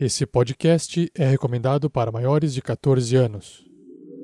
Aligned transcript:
Esse 0.00 0.24
podcast 0.24 1.10
é 1.12 1.26
recomendado 1.28 1.90
para 1.90 2.12
maiores 2.12 2.54
de 2.54 2.62
14 2.62 3.16
anos. 3.16 3.64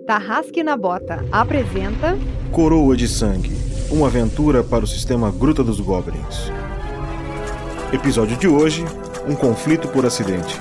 Tarrasque 0.07 0.63
na 0.63 0.77
Bota 0.77 1.25
apresenta 1.33 2.17
Coroa 2.53 2.97
de 2.97 3.09
Sangue 3.09 3.51
Uma 3.91 4.07
aventura 4.07 4.63
para 4.63 4.85
o 4.85 4.87
sistema 4.87 5.33
Gruta 5.33 5.65
dos 5.65 5.81
Goblins. 5.81 6.53
Episódio 7.93 8.37
de 8.37 8.47
hoje: 8.47 8.85
Um 9.29 9.35
conflito 9.35 9.89
por 9.89 10.07
acidente. 10.07 10.61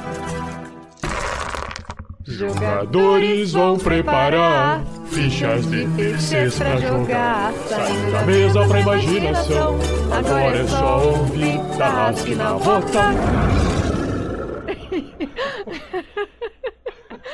Jogadores 2.26 3.52
vão 3.52 3.78
preparar 3.78 4.84
fichas 5.12 5.70
de 5.70 5.88
terceiros 5.90 6.58
pra 6.58 6.78
jogar. 6.78 7.54
Saindo 7.70 8.12
da 8.12 8.22
mesa 8.24 8.68
pra 8.68 8.80
imaginação. 8.80 9.78
Agora 10.12 10.58
é 10.58 10.68
só 10.68 11.06
ouvir 11.06 11.60
Tarrasque 11.78 12.34
na 12.34 12.54
Bota. 12.54 13.72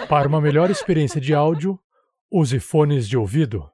Para 0.08 0.28
uma 0.28 0.42
melhor 0.42 0.70
experiência 0.70 1.20
de 1.20 1.34
áudio, 1.34 1.80
use 2.32 2.60
fones 2.60 3.08
de 3.08 3.18
ouvido. 3.18 3.70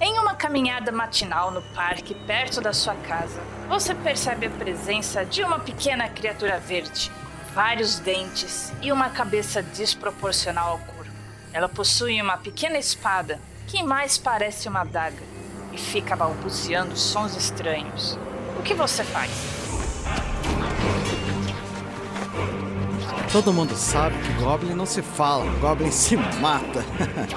Em 0.00 0.18
uma 0.18 0.34
caminhada 0.34 0.90
matinal 0.90 1.50
no 1.50 1.62
parque 1.74 2.14
perto 2.26 2.60
da 2.60 2.72
sua 2.72 2.94
casa, 2.94 3.40
você 3.68 3.94
percebe 3.94 4.46
a 4.46 4.50
presença 4.50 5.24
de 5.24 5.42
uma 5.42 5.60
pequena 5.60 6.08
criatura 6.08 6.58
verde, 6.58 7.12
vários 7.54 7.98
dentes 7.98 8.72
e 8.80 8.90
uma 8.90 9.10
cabeça 9.10 9.62
desproporcional 9.62 10.72
ao 10.72 10.78
corpo. 10.78 11.10
Ela 11.52 11.68
possui 11.68 12.20
uma 12.22 12.38
pequena 12.38 12.78
espada 12.78 13.38
que 13.66 13.82
mais 13.82 14.16
parece 14.16 14.68
uma 14.68 14.80
adaga 14.80 15.20
e 15.72 15.78
fica 15.78 16.16
balbuciando 16.16 16.96
sons 16.96 17.36
estranhos. 17.36 18.18
O 18.58 18.62
que 18.62 18.74
você 18.74 19.04
faz? 19.04 19.30
Todo 23.32 23.52
mundo 23.52 23.76
sabe 23.76 24.16
que 24.18 24.32
Goblin 24.42 24.74
não 24.74 24.86
se 24.86 25.02
fala, 25.02 25.44
Goblin 25.60 25.92
se 25.92 26.16
mata. 26.16 26.84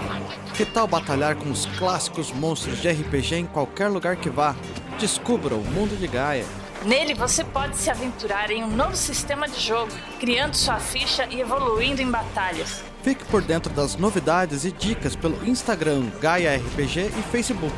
que 0.56 0.66
tal 0.66 0.88
batalhar 0.88 1.36
com 1.36 1.52
os 1.52 1.68
clássicos 1.78 2.32
monstros 2.32 2.82
de 2.82 2.90
RPG 2.90 3.36
em 3.36 3.46
qualquer 3.46 3.90
lugar 3.90 4.16
que 4.16 4.30
vá? 4.30 4.56
Descubra 5.00 5.54
o 5.54 5.64
mundo 5.64 5.96
de 5.96 6.08
Gaia. 6.08 6.46
Nele 6.84 7.14
você 7.14 7.44
pode 7.44 7.78
se 7.78 7.90
aventurar 7.90 8.50
em 8.50 8.64
um 8.64 8.70
novo 8.70 8.96
sistema 8.96 9.48
de 9.48 9.60
jogo, 9.60 9.92
criando 10.20 10.56
sua 10.56 10.80
ficha 10.80 11.28
e 11.30 11.40
evoluindo 11.40 12.02
em 12.02 12.10
batalhas. 12.10 12.84
Fique 13.04 13.24
por 13.26 13.42
dentro 13.42 13.72
das 13.72 13.96
novidades 13.96 14.66
e 14.66 14.72
dicas 14.72 15.16
pelo 15.16 15.48
Instagram 15.48 16.10
Gaia 16.20 16.58
RPG 16.58 17.12
e 17.18 17.22
Facebook. 17.32 17.76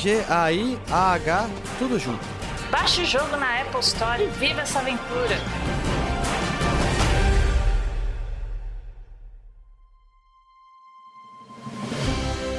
G-A-I-A-H, 0.00 1.50
tudo 1.78 1.98
junto. 1.98 2.24
Baixe 2.70 3.02
o 3.02 3.04
jogo 3.04 3.36
na 3.36 3.60
Apple 3.60 3.80
Store 3.80 4.22
e 4.22 4.28
viva 4.28 4.62
essa 4.62 4.78
aventura. 4.78 5.36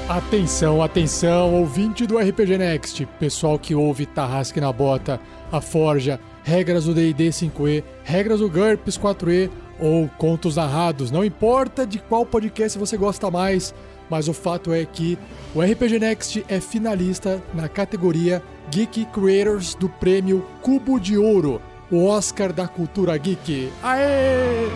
Atenção, 0.07 0.83
atenção, 0.83 1.55
ouvinte 1.55 2.05
do 2.05 2.19
RPG 2.19 2.59
Next, 2.59 3.07
pessoal 3.19 3.57
que 3.57 3.73
ouve 3.73 4.05
Tarrasque 4.05 4.61
na 4.61 4.71
Bota, 4.71 5.19
a 5.51 5.59
Forja, 5.59 6.19
regras 6.43 6.85
do 6.85 6.93
D&D 6.93 7.29
5e, 7.29 7.83
regras 8.03 8.39
do 8.39 8.49
GURPS 8.49 8.99
4e 8.99 9.49
ou 9.79 10.07
contos 10.09 10.57
narrados, 10.57 11.09
não 11.09 11.25
importa 11.25 11.87
de 11.87 11.97
qual 11.97 12.23
podcast 12.23 12.77
você 12.77 12.95
gosta 12.97 13.31
mais, 13.31 13.73
mas 14.11 14.27
o 14.27 14.33
fato 14.33 14.73
é 14.73 14.83
que 14.83 15.17
o 15.55 15.61
RPG 15.61 15.97
Next 15.97 16.45
é 16.49 16.59
finalista 16.59 17.41
na 17.53 17.69
categoria 17.69 18.43
Geek 18.69 19.05
Creators 19.05 19.73
do 19.73 19.87
prêmio 19.87 20.45
Cubo 20.61 20.99
de 20.99 21.17
Ouro, 21.17 21.61
o 21.89 22.05
Oscar 22.05 22.51
da 22.51 22.67
cultura 22.67 23.17
geek. 23.17 23.71
Aê! 23.81 24.67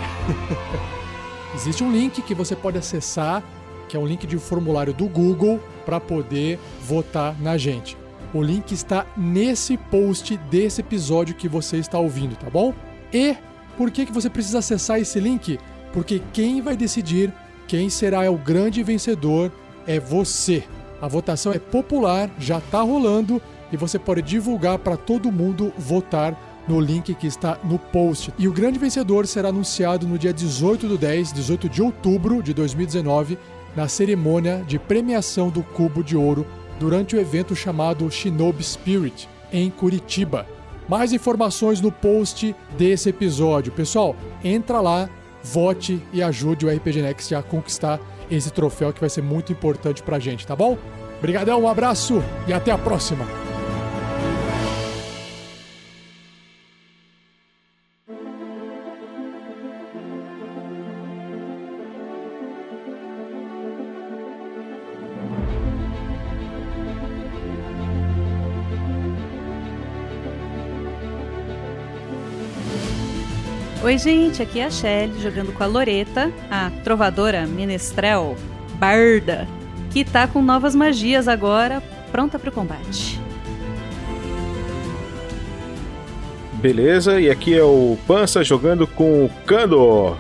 Existe 1.54 1.84
um 1.84 1.92
link 1.92 2.22
que 2.22 2.34
você 2.34 2.56
pode 2.56 2.78
acessar 2.78 3.44
que 3.88 3.96
é 3.96 4.00
um 4.00 4.06
link 4.08 4.26
de 4.26 4.36
um 4.36 4.40
formulário 4.40 4.94
do 4.94 5.06
Google 5.06 5.60
para 5.86 6.00
poder 6.00 6.60
votar 6.82 7.40
na 7.40 7.58
gente. 7.58 7.98
O 8.34 8.42
link 8.42 8.72
está 8.72 9.06
nesse 9.16 9.78
post 9.78 10.36
desse 10.50 10.82
episódio 10.82 11.36
que 11.36 11.48
você 11.48 11.78
está 11.78 12.00
ouvindo, 12.00 12.36
tá 12.36 12.50
bom? 12.50 12.74
E 13.14 13.36
por 13.78 13.92
que, 13.92 14.06
que 14.06 14.12
você 14.12 14.30
precisa 14.30 14.60
acessar 14.60 15.00
esse 15.00 15.20
link? 15.20 15.60
Porque 15.94 16.22
quem 16.34 16.62
vai 16.62 16.76
decidir 16.76 17.32
quem 17.68 17.90
será 17.90 18.30
o 18.30 18.38
grande 18.38 18.84
vencedor 18.84 19.52
é 19.88 20.00
você. 20.00 20.64
A 21.02 21.08
votação 21.08 21.52
é 21.52 21.60
popular, 21.60 22.30
já 22.40 22.58
está 22.58 22.82
rolando 22.82 23.42
e 23.72 23.78
você 23.78 24.00
pode 24.00 24.22
divulgar 24.22 24.80
para 24.80 24.98
todo 24.98 25.32
mundo 25.32 25.74
votar 25.78 26.64
no 26.68 26.80
link 26.80 27.14
que 27.14 27.28
está 27.28 27.60
no 27.64 27.78
post. 27.78 28.34
E 28.38 28.48
o 28.48 28.54
grande 28.54 28.80
vencedor 28.80 29.28
será 29.28 29.50
anunciado 29.50 30.08
no 30.08 30.18
dia 30.18 30.34
18 30.34 30.88
do 30.88 30.98
10, 30.98 31.34
18 31.34 31.70
de 31.70 31.82
outubro 31.82 32.42
de 32.42 32.54
2019, 32.54 33.38
na 33.76 33.88
cerimônia 33.88 34.64
de 34.66 34.80
premiação 34.80 35.50
do 35.50 35.62
Cubo 35.62 36.04
de 36.04 36.16
Ouro 36.16 36.46
durante 36.80 37.16
o 37.16 37.20
evento 37.20 37.56
chamado 37.56 38.10
Shinobi 38.10 38.64
Spirit, 38.64 39.30
em 39.52 39.70
Curitiba. 39.70 40.48
Mais 40.88 41.14
informações 41.14 41.82
no 41.82 41.92
post 41.92 42.56
desse 42.78 43.10
episódio. 43.10 43.72
Pessoal, 43.72 44.16
entra 44.44 44.80
lá, 44.82 45.10
vote 45.46 46.02
e 46.12 46.24
ajude 46.24 46.66
o 46.66 46.70
RPG 46.70 47.02
Next 47.02 47.34
a 47.36 47.44
conquistar 47.44 48.00
esse 48.30 48.52
troféu 48.52 48.92
que 48.92 49.00
vai 49.00 49.10
ser 49.10 49.22
muito 49.22 49.52
importante 49.52 50.02
pra 50.02 50.20
gente, 50.20 50.46
tá 50.46 50.56
bom? 50.56 50.78
Obrigadão, 51.20 51.62
um 51.62 51.70
abraço 51.70 52.22
e 52.48 52.54
até 52.54 52.72
a 52.72 52.78
próxima! 52.78 53.45
Oi, 73.96 74.00
gente, 74.00 74.42
aqui 74.42 74.60
é 74.60 74.66
a 74.66 74.70
Shelly 74.70 75.22
jogando 75.22 75.54
com 75.54 75.64
a 75.64 75.68
Loreta, 75.68 76.30
a 76.52 76.70
trovadora 76.84 77.48
menestrel 77.48 78.36
barda, 78.74 79.48
que 79.90 80.04
tá 80.04 80.28
com 80.28 80.42
novas 80.42 80.76
magias 80.76 81.30
agora, 81.30 81.82
pronta 82.12 82.38
para 82.38 82.50
o 82.50 82.52
combate. 82.52 83.18
Beleza, 86.56 87.22
e 87.22 87.30
aqui 87.30 87.58
é 87.58 87.64
o 87.64 87.98
Pança 88.06 88.44
jogando 88.44 88.86
com 88.86 89.24
o 89.24 89.30
Kando. 89.46 90.18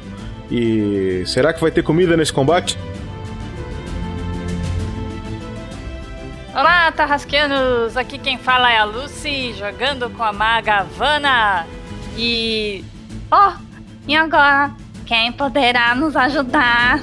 E 0.50 1.24
será 1.26 1.52
que 1.52 1.60
vai 1.60 1.70
ter 1.70 1.84
comida 1.84 2.16
nesse 2.16 2.32
combate? 2.32 2.78
Olá, 6.54 6.90
Tarrasqueanos! 6.94 7.98
Aqui 7.98 8.18
quem 8.20 8.38
fala 8.38 8.72
é 8.72 8.78
a 8.78 8.86
Lucy, 8.86 9.52
jogando 9.52 10.10
com 10.12 10.24
a 10.24 10.32
maga 10.32 10.76
Havana. 10.76 11.68
E. 12.18 12.86
Oh, 13.30 13.65
e 14.08 14.16
agora? 14.16 14.72
Quem 15.06 15.32
poderá 15.32 15.94
nos 15.94 16.16
ajudar? 16.16 17.00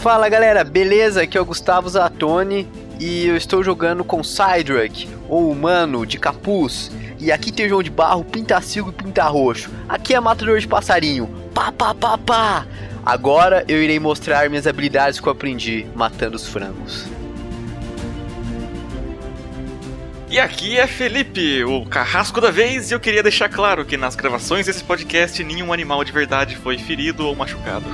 Fala 0.00 0.28
galera, 0.28 0.64
beleza? 0.64 1.22
Aqui 1.22 1.36
é 1.36 1.40
o 1.40 1.44
Gustavo 1.44 1.88
Zatoni 1.88 2.68
e 3.00 3.26
eu 3.26 3.36
estou 3.36 3.62
jogando 3.62 4.04
com 4.04 4.22
Cydrak, 4.22 5.08
o 5.28 5.50
humano 5.50 6.06
de 6.06 6.18
capuz. 6.18 6.90
E 7.18 7.32
aqui 7.32 7.50
tem 7.50 7.68
João 7.68 7.82
de 7.82 7.90
Barro, 7.90 8.24
Pintacilgo 8.24 8.90
e 8.90 9.02
Pinta 9.02 9.24
Roxo. 9.24 9.70
Aqui 9.88 10.14
é 10.14 10.20
Matador 10.20 10.60
de 10.60 10.68
Passarinho. 10.68 11.28
Pá, 11.52 11.72
pá, 11.72 11.92
pá, 11.94 12.16
pá. 12.16 12.66
Agora 13.04 13.64
eu 13.66 13.82
irei 13.82 13.98
mostrar 13.98 14.48
minhas 14.48 14.66
habilidades 14.66 15.18
que 15.18 15.26
eu 15.26 15.32
aprendi 15.32 15.86
matando 15.94 16.36
os 16.36 16.46
frangos. 16.46 17.17
E 20.30 20.38
aqui 20.38 20.76
é 20.76 20.86
Felipe, 20.86 21.64
o 21.64 21.86
carrasco 21.86 22.38
da 22.38 22.50
vez, 22.50 22.90
e 22.90 22.94
eu 22.94 23.00
queria 23.00 23.22
deixar 23.22 23.48
claro 23.48 23.82
que 23.82 23.96
nas 23.96 24.14
gravações 24.14 24.66
desse 24.66 24.84
podcast 24.84 25.42
nenhum 25.42 25.72
animal 25.72 26.04
de 26.04 26.12
verdade 26.12 26.54
foi 26.54 26.76
ferido 26.76 27.26
ou 27.26 27.34
machucado. 27.34 27.86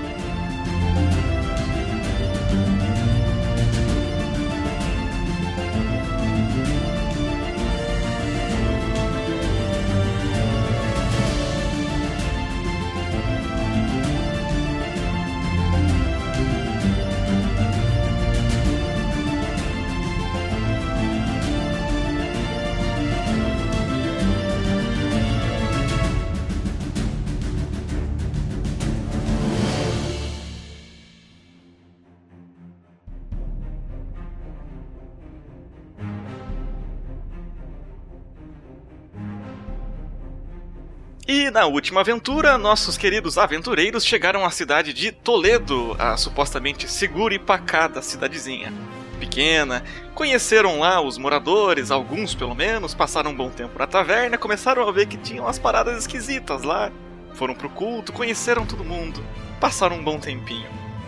Na 41.55 41.67
última 41.67 42.01
aventura, 42.01 42.59
nossos 42.59 42.99
queridos 42.99 43.39
aventureiros 43.39 44.05
chegaram 44.05 44.45
à 44.45 44.51
cidade 44.51 44.93
de 44.93 45.13
Toledo, 45.13 45.95
a 46.01 46.17
supostamente 46.17 46.91
segura 46.91 47.33
e 47.33 47.39
pacata 47.39 48.03
cidadezinha. 48.03 48.73
Pequena, 49.21 49.85
conheceram 50.17 50.81
lá 50.81 51.01
os 51.01 51.17
moradores, 51.17 51.93
alguns 51.93 52.35
pelo 52.35 52.57
menos, 52.57 52.93
passaram 52.93 53.31
um 53.31 53.37
bom 53.37 53.51
tempo 53.51 53.79
na 53.79 53.87
taverna, 53.87 54.37
começaram 54.37 54.89
a 54.89 54.91
ver 54.91 55.07
que 55.07 55.17
tinham 55.17 55.45
umas 55.45 55.57
paradas 55.57 55.97
esquisitas 55.97 56.65
lá. 56.65 56.91
Foram 57.35 57.55
pro 57.55 57.71
culto, 57.71 58.13
conheceram 58.13 58.67
todo 58.67 58.83
mundo, 58.83 59.25
passaram 59.61 59.95
um 59.95 60.03
bom 60.03 60.19
tempinho. 60.19 60.67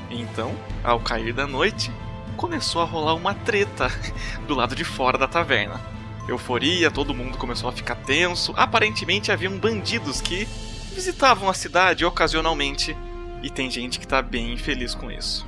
Então, 0.09 0.55
ao 0.85 1.01
cair 1.01 1.33
da 1.33 1.49
noite, 1.49 1.91
começou 2.37 2.81
a 2.81 2.85
rolar 2.85 3.15
uma 3.15 3.35
treta 3.35 3.91
do 4.47 4.55
lado 4.55 4.77
de 4.77 4.85
fora 4.85 5.19
da 5.19 5.27
taverna. 5.27 5.96
Euforia, 6.29 6.91
todo 6.91 7.15
mundo 7.15 7.39
começou 7.39 7.69
a 7.69 7.73
ficar 7.73 7.95
tenso. 7.95 8.53
Aparentemente 8.57 9.31
haviam 9.31 9.57
bandidos 9.59 10.21
que 10.21 10.47
visitavam 10.93 11.49
a 11.49 11.55
cidade 11.55 12.05
ocasionalmente. 12.05 12.97
E 13.43 13.51
tem 13.51 13.71
gente 13.71 14.01
que 14.01 14.07
tá 14.07 14.21
bem 14.21 14.53
infeliz 14.53 14.95
com 14.95 15.11
isso. 15.11 15.47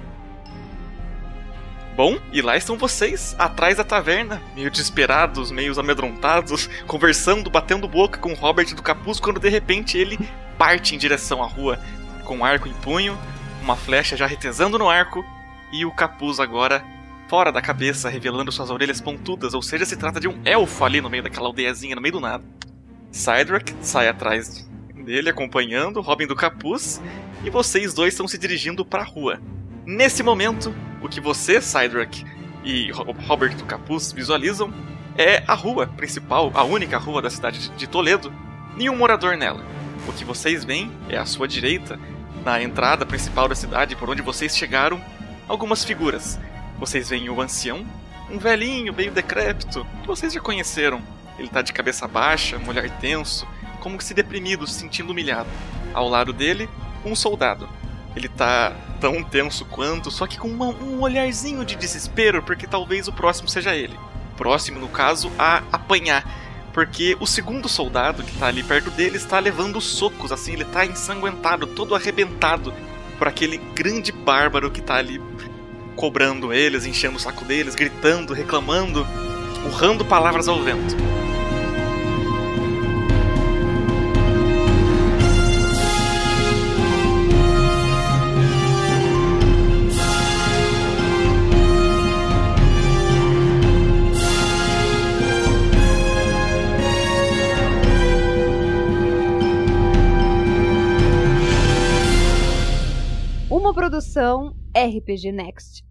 Bom, 1.97 2.17
e 2.33 2.41
lá 2.41 2.57
estão 2.57 2.79
vocês, 2.79 3.35
atrás 3.41 3.77
da 3.77 3.83
taverna, 3.83 4.41
meio 4.55 4.71
desesperados, 4.71 5.51
meio 5.51 5.79
amedrontados, 5.81 6.71
conversando, 6.87 7.51
batendo 7.51 7.89
boca 7.89 8.21
com 8.21 8.31
o 8.31 8.37
Robert 8.37 8.73
do 8.73 8.83
capuz, 8.83 9.19
quando 9.19 9.41
de 9.41 9.49
repente 9.49 9.99
ele 9.99 10.17
parte 10.57 10.95
em 10.95 10.99
direção 10.99 11.43
à 11.43 11.47
rua, 11.49 11.81
com 12.25 12.37
um 12.37 12.45
arco 12.45 12.69
em 12.69 12.73
punho, 12.75 13.19
uma 13.61 13.75
flecha 13.75 14.17
já 14.17 14.29
retesando 14.29 14.79
no 14.79 14.89
arco, 14.89 15.25
e 15.73 15.85
o 15.85 15.91
capuz 15.91 16.39
agora 16.39 16.85
fora 17.29 17.53
da 17.53 17.61
cabeça, 17.61 18.09
revelando 18.09 18.51
suas 18.51 18.71
orelhas 18.71 19.01
pontudas, 19.01 19.53
ou 19.53 19.61
seja, 19.61 19.85
se 19.85 19.97
trata 19.97 20.19
de 20.19 20.27
um 20.27 20.41
elfo 20.45 20.83
ali 20.83 21.01
no 21.01 21.11
meio 21.11 21.23
daquela 21.23 21.47
aldeiazinha, 21.47 21.95
no 21.95 22.01
meio 22.01 22.13
do 22.13 22.21
nada. 22.21 22.43
Cydrak 23.13 23.75
sai 23.83 24.09
atrás 24.09 24.67
dele, 25.05 25.29
acompanhando, 25.29 26.01
Robin 26.01 26.27
do 26.27 26.35
capuz, 26.35 27.03
e 27.45 27.51
vocês 27.51 27.93
dois 27.93 28.15
estão 28.15 28.27
se 28.27 28.39
dirigindo 28.39 28.85
para 28.85 29.03
a 29.03 29.07
rua. 29.07 29.41
Nesse 29.85 30.23
momento, 30.23 30.75
o 31.03 31.09
que 31.09 31.21
você, 31.21 31.61
Cydrak, 31.61 32.25
e 32.65 32.91
Robert 32.91 33.57
do 33.57 33.65
capuz 33.65 34.11
visualizam 34.11 34.73
é 35.17 35.43
a 35.47 35.55
rua 35.55 35.87
principal, 35.87 36.51
a 36.55 36.65
única 36.65 36.97
rua 36.97 37.21
da 37.21 37.31
cidade 37.31 37.71
de 37.71 37.87
Toledo, 37.87 38.33
nenhum 38.75 38.97
morador 38.97 39.37
nela. 39.37 39.65
O 40.07 40.13
que 40.13 40.25
vocês 40.25 40.65
veem 40.65 40.91
é 41.11 41.19
à 41.19 41.27
sua 41.27 41.47
direita, 41.47 42.01
na 42.43 42.63
entrada 42.63 43.05
principal 43.05 43.49
da 43.49 43.55
cidade, 43.55 43.97
por 43.97 44.09
onde 44.09 44.23
vocês 44.23 44.57
chegaram, 44.57 45.01
algumas 45.47 45.85
figuras 45.85 46.39
vocês 46.79 47.09
veem 47.09 47.29
o 47.29 47.41
ancião, 47.41 47.85
um 48.31 48.39
velhinho 48.39 48.93
meio 48.93 49.11
decrépito, 49.11 49.87
que 50.01 50.07
vocês 50.07 50.33
já 50.33 50.41
conheceram. 50.41 51.03
Ele 51.39 51.49
tá 51.49 51.63
de 51.63 51.73
cabeça 51.73 52.07
baixa, 52.07 52.59
um 52.59 52.69
olhar 52.69 52.89
tenso, 52.99 53.47
como 53.81 54.01
se 54.01 54.13
deprimido, 54.13 54.67
se 54.67 54.81
sentindo 54.81 55.11
humilhado. 55.11 55.49
Ao 55.95 56.09
lado 56.09 56.33
dele, 56.33 56.69
um 57.05 57.15
soldado. 57.15 57.69
Ele 58.15 58.29
tá 58.29 58.75
tão 59.01 59.23
tenso 59.23 59.65
quanto, 59.65 60.11
só 60.11 60.27
que 60.27 60.39
com 60.39 60.49
uma, 60.49 60.67
um 60.67 61.01
olharzinho 61.01 61.65
de 61.65 61.77
desespero, 61.77 62.43
porque 62.43 62.67
talvez 62.67 63.07
o 63.07 63.13
próximo 63.13 63.49
seja 63.49 63.75
ele. 63.75 63.97
Próximo, 64.37 64.79
no 64.81 64.89
caso, 64.89 65.31
a 65.39 65.63
apanhar. 65.73 66.25
Porque 66.73 67.17
o 67.19 67.27
segundo 67.27 67.69
soldado 67.69 68.23
que 68.23 68.37
tá 68.39 68.47
ali 68.47 68.63
perto 68.63 68.91
dele 68.91 69.17
está 69.17 69.39
levando 69.39 69.81
socos, 69.81 70.31
assim, 70.31 70.53
ele 70.53 70.65
tá 70.65 70.85
ensanguentado, 70.85 71.67
todo 71.67 71.95
arrebentado 71.95 72.73
por 73.19 73.27
aquele 73.27 73.59
grande 73.59 74.13
bárbaro 74.13 74.71
que 74.71 74.81
tá 74.81 74.95
ali 74.95 75.21
cobrando 75.99 76.53
eles, 76.53 76.87
enchendo 76.87 77.17
o 77.17 77.21
saco 77.21 77.45
deles, 77.45 77.75
gritando, 77.75 78.33
reclamando, 78.33 79.05
urrando 79.67 80.05
palavras 80.05 80.47
ao 80.47 80.62
vento. 80.62 80.97
Uma 103.51 103.75
produção 103.75 104.55
RPG 104.77 105.33
Next. 105.33 105.88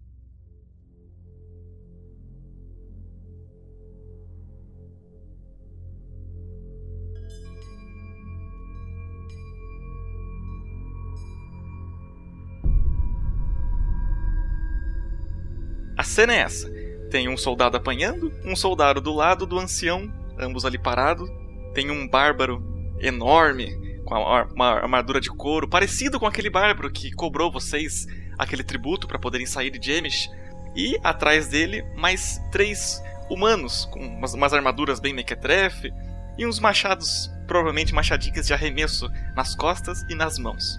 A 15.98 16.04
cena 16.04 16.32
é 16.32 16.38
essa. 16.38 16.70
Tem 17.10 17.28
um 17.28 17.36
soldado 17.36 17.76
apanhando, 17.76 18.32
um 18.44 18.54
soldado 18.54 19.00
do 19.00 19.12
lado 19.12 19.44
do 19.44 19.58
ancião, 19.58 20.08
ambos 20.38 20.64
ali 20.64 20.78
parados. 20.78 21.28
Tem 21.74 21.90
um 21.90 22.06
bárbaro 22.06 22.62
enorme, 23.00 24.00
com 24.04 24.14
uma 24.54 24.74
armadura 24.76 25.20
de 25.20 25.28
couro, 25.28 25.66
parecido 25.68 26.20
com 26.20 26.26
aquele 26.26 26.48
bárbaro 26.48 26.88
que 26.88 27.10
cobrou 27.10 27.50
vocês 27.50 28.06
aquele 28.38 28.62
tributo 28.62 29.08
para 29.08 29.18
poderem 29.18 29.44
sair 29.44 29.70
de 29.70 29.84
Jemish. 29.84 30.30
E 30.76 30.96
atrás 31.02 31.48
dele, 31.48 31.82
mais 31.96 32.40
três 32.52 33.02
humanos, 33.28 33.84
com 33.86 33.98
umas, 33.98 34.34
umas 34.34 34.52
armaduras 34.52 35.00
bem 35.00 35.12
mequetrefe, 35.12 35.92
e 36.38 36.46
uns 36.46 36.60
machados, 36.60 37.28
provavelmente 37.48 37.92
machadinhas 37.92 38.46
de 38.46 38.54
arremesso, 38.54 39.10
nas 39.34 39.56
costas 39.56 40.04
e 40.08 40.14
nas 40.14 40.38
mãos. 40.38 40.78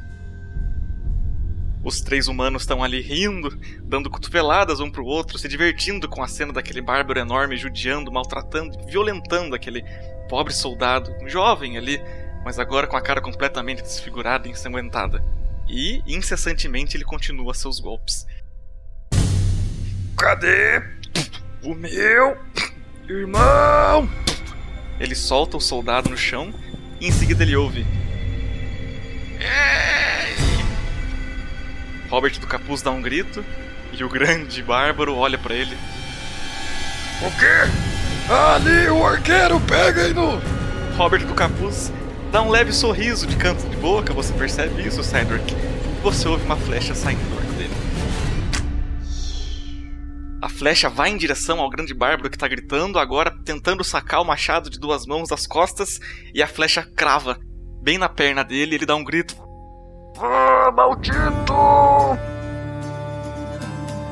Os 1.83 2.01
três 2.01 2.27
humanos 2.27 2.63
estão 2.63 2.83
ali 2.83 3.01
rindo, 3.01 3.57
dando 3.83 4.09
cotoveladas 4.09 4.79
um 4.79 4.91
pro 4.91 5.05
outro, 5.05 5.37
se 5.37 5.47
divertindo 5.47 6.09
com 6.09 6.21
a 6.21 6.27
cena 6.27 6.51
daquele 6.51 6.81
bárbaro 6.81 7.19
enorme 7.19 7.55
judiando, 7.55 8.11
maltratando, 8.11 8.77
violentando 8.85 9.55
aquele 9.55 9.83
pobre 10.27 10.53
soldado, 10.53 11.15
um 11.21 11.29
jovem 11.29 11.77
ali, 11.77 12.01
mas 12.43 12.59
agora 12.59 12.85
com 12.85 12.97
a 12.97 13.01
cara 13.01 13.21
completamente 13.21 13.81
desfigurada 13.81 14.47
e 14.47 14.51
ensanguentada. 14.51 15.23
E, 15.69 16.01
incessantemente, 16.05 16.97
ele 16.97 17.05
continua 17.05 17.53
seus 17.53 17.79
golpes. 17.79 18.27
Cadê 20.17 20.83
o 21.63 21.73
meu 21.73 22.37
irmão? 23.07 24.09
Ele 24.99 25.15
solta 25.15 25.55
o 25.55 25.61
soldado 25.61 26.09
no 26.09 26.17
chão 26.17 26.53
e 26.99 27.07
em 27.07 27.11
seguida 27.11 27.43
ele 27.43 27.55
ouve. 27.55 27.85
Robert 32.09 32.39
do 32.39 32.47
Capuz 32.47 32.81
dá 32.81 32.91
um 32.91 33.01
grito 33.01 33.45
e 33.91 34.03
o 34.03 34.09
grande 34.09 34.63
bárbaro 34.63 35.15
olha 35.15 35.37
para 35.37 35.53
ele. 35.53 35.77
O 37.21 37.31
quê? 37.39 38.31
Ali 38.31 38.89
o 38.89 39.05
arqueiro, 39.05 39.59
peguem 39.61 40.13
no! 40.13 40.39
Robert 40.97 41.25
do 41.25 41.33
Capuz 41.33 41.91
dá 42.31 42.41
um 42.41 42.49
leve 42.49 42.71
sorriso 42.71 43.25
de 43.25 43.35
canto 43.35 43.67
de 43.67 43.75
boca, 43.77 44.13
você 44.13 44.33
percebe 44.33 44.85
isso, 44.85 45.03
Cedric? 45.03 45.53
E 45.53 46.01
você 46.01 46.27
ouve 46.27 46.45
uma 46.45 46.55
flecha 46.55 46.93
saindo 46.93 47.21
do 47.29 47.37
arco 47.37 47.53
dele. 47.53 47.73
A 50.41 50.49
flecha 50.49 50.89
vai 50.89 51.09
em 51.09 51.17
direção 51.17 51.59
ao 51.59 51.69
grande 51.69 51.93
bárbaro 51.93 52.29
que 52.29 52.37
tá 52.37 52.47
gritando, 52.47 52.99
agora 52.99 53.35
tentando 53.43 53.83
sacar 53.83 54.21
o 54.21 54.25
machado 54.25 54.69
de 54.69 54.79
duas 54.79 55.05
mãos 55.05 55.29
das 55.29 55.45
costas, 55.45 55.99
e 56.33 56.41
a 56.41 56.47
flecha 56.47 56.83
crava 56.95 57.37
bem 57.81 57.97
na 57.97 58.09
perna 58.09 58.43
dele, 58.43 58.75
ele 58.75 58.85
dá 58.85 58.95
um 58.95 59.03
grito. 59.03 59.35
Ah, 60.21 60.71
maldito! 60.71 61.53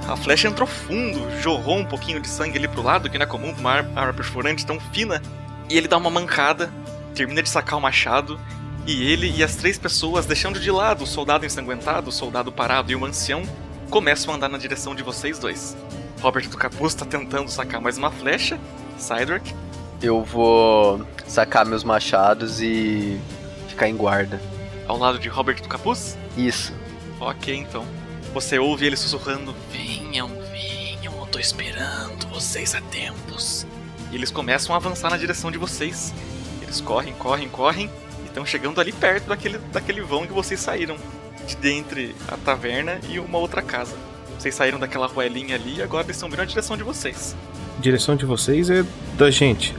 A 0.07 0.15
flecha 0.15 0.47
entrou 0.47 0.65
fundo, 0.65 1.29
jorrou 1.41 1.77
um 1.77 1.85
pouquinho 1.85 2.21
de 2.21 2.29
sangue 2.29 2.57
ali 2.57 2.67
pro 2.67 2.81
lado, 2.81 3.09
que 3.09 3.17
não 3.17 3.25
é 3.25 3.27
comum 3.27 3.53
uma 3.57 3.73
arma 3.73 4.13
perfurante 4.13 4.65
tão 4.65 4.79
fina. 4.79 5.21
E 5.69 5.77
ele 5.77 5.87
dá 5.87 5.97
uma 5.97 6.09
mancada, 6.09 6.71
termina 7.13 7.43
de 7.43 7.49
sacar 7.49 7.77
o 7.77 7.81
machado, 7.81 8.39
e 8.85 9.11
ele 9.11 9.29
e 9.35 9.43
as 9.43 9.57
três 9.57 9.77
pessoas, 9.77 10.25
deixando 10.25 10.61
de 10.61 10.71
lado 10.71 11.03
o 11.03 11.07
soldado 11.07 11.45
ensanguentado, 11.45 12.09
o 12.09 12.11
soldado 12.11 12.53
parado 12.53 12.89
e 12.89 12.95
o 12.95 13.03
ancião, 13.03 13.43
começam 13.89 14.33
a 14.33 14.37
andar 14.37 14.47
na 14.47 14.57
direção 14.57 14.95
de 14.95 15.03
vocês 15.03 15.39
dois. 15.39 15.75
Robert 16.21 16.47
do 16.49 16.57
Capuz 16.57 16.93
está 16.93 17.05
tentando 17.05 17.51
sacar 17.51 17.81
mais 17.81 17.97
uma 17.97 18.09
flecha. 18.09 18.57
Cydrak. 18.97 19.53
Eu 20.01 20.23
vou 20.23 21.05
sacar 21.27 21.65
meus 21.65 21.83
machados 21.83 22.61
e 22.61 23.19
ficar 23.67 23.89
em 23.89 23.95
guarda. 23.97 24.41
Ao 24.87 24.97
lado 24.97 25.19
de 25.19 25.27
Robert 25.27 25.61
do 25.61 25.67
Capuz? 25.67 26.17
Isso. 26.37 26.73
Ok, 27.19 27.53
então. 27.53 27.85
Você 28.33 28.57
ouve 28.57 28.85
ele 28.85 28.95
sussurrando: 28.95 29.53
eu 29.73 29.96
tô 31.37 31.41
esperando 31.41 32.27
vocês 32.29 32.73
há 32.73 32.81
tempos. 32.81 33.67
E 34.11 34.15
eles 34.15 34.31
começam 34.31 34.73
a 34.73 34.79
avançar 34.79 35.11
na 35.11 35.17
direção 35.17 35.51
de 35.51 35.57
vocês. 35.59 36.11
Eles 36.63 36.81
correm, 36.81 37.13
correm, 37.13 37.47
correm 37.47 37.91
e 38.23 38.25
estão 38.25 38.43
chegando 38.43 38.81
ali 38.81 38.91
perto 38.91 39.27
daquele, 39.27 39.59
daquele 39.71 40.01
vão 40.01 40.25
que 40.25 40.33
vocês 40.33 40.59
saíram. 40.59 40.97
De 41.45 41.55
dentre 41.57 42.15
a 42.27 42.37
taverna 42.37 42.99
e 43.07 43.19
uma 43.19 43.37
outra 43.37 43.61
casa. 43.61 43.95
Vocês 44.37 44.55
saíram 44.55 44.79
daquela 44.79 45.05
ruelinha 45.05 45.53
ali 45.53 45.75
e 45.75 45.83
agora 45.83 46.05
eles 46.05 46.15
estão 46.15 46.27
vindo 46.27 46.39
na 46.39 46.45
direção 46.45 46.75
de 46.75 46.81
vocês. 46.81 47.35
Direção 47.79 48.15
de 48.15 48.25
vocês 48.25 48.71
é 48.71 48.83
da 49.15 49.29
gente. 49.29 49.75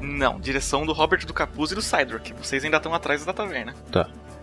Não, 0.00 0.40
direção 0.40 0.86
do 0.86 0.94
Robert 0.94 1.26
do 1.26 1.34
Capuz 1.34 1.72
e 1.72 1.74
do 1.74 1.82
Cydrock. 1.82 2.32
Vocês 2.42 2.64
ainda 2.64 2.78
estão 2.78 2.94
atrás 2.94 3.22
da 3.22 3.34
taverna. 3.34 3.74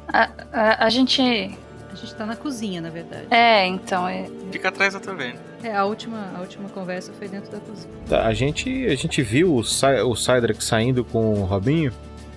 A, 0.07 0.29
a, 0.53 0.85
a 0.85 0.89
gente. 0.89 1.57
A 1.91 1.95
gente 1.95 2.15
tá 2.15 2.25
na 2.25 2.35
cozinha, 2.35 2.79
na 2.81 2.89
verdade. 2.89 3.25
É, 3.31 3.65
então. 3.65 4.07
É... 4.07 4.27
Fica 4.51 4.69
atrás 4.69 4.93
da 4.93 4.99
taverna. 4.99 5.39
É, 5.63 5.75
a 5.75 5.85
última, 5.85 6.31
a 6.35 6.39
última 6.39 6.69
conversa 6.69 7.11
foi 7.17 7.27
dentro 7.27 7.51
da 7.51 7.59
cozinha. 7.59 7.93
Tá, 8.07 8.25
a 8.25 8.33
gente, 8.33 8.85
a 8.85 8.95
gente 8.95 9.21
viu 9.21 9.55
o, 9.55 9.63
Cy- 9.63 10.01
o 10.05 10.15
Cydrak 10.15 10.63
saindo 10.63 11.03
com 11.03 11.33
o 11.33 11.43
Robinho. 11.45 11.91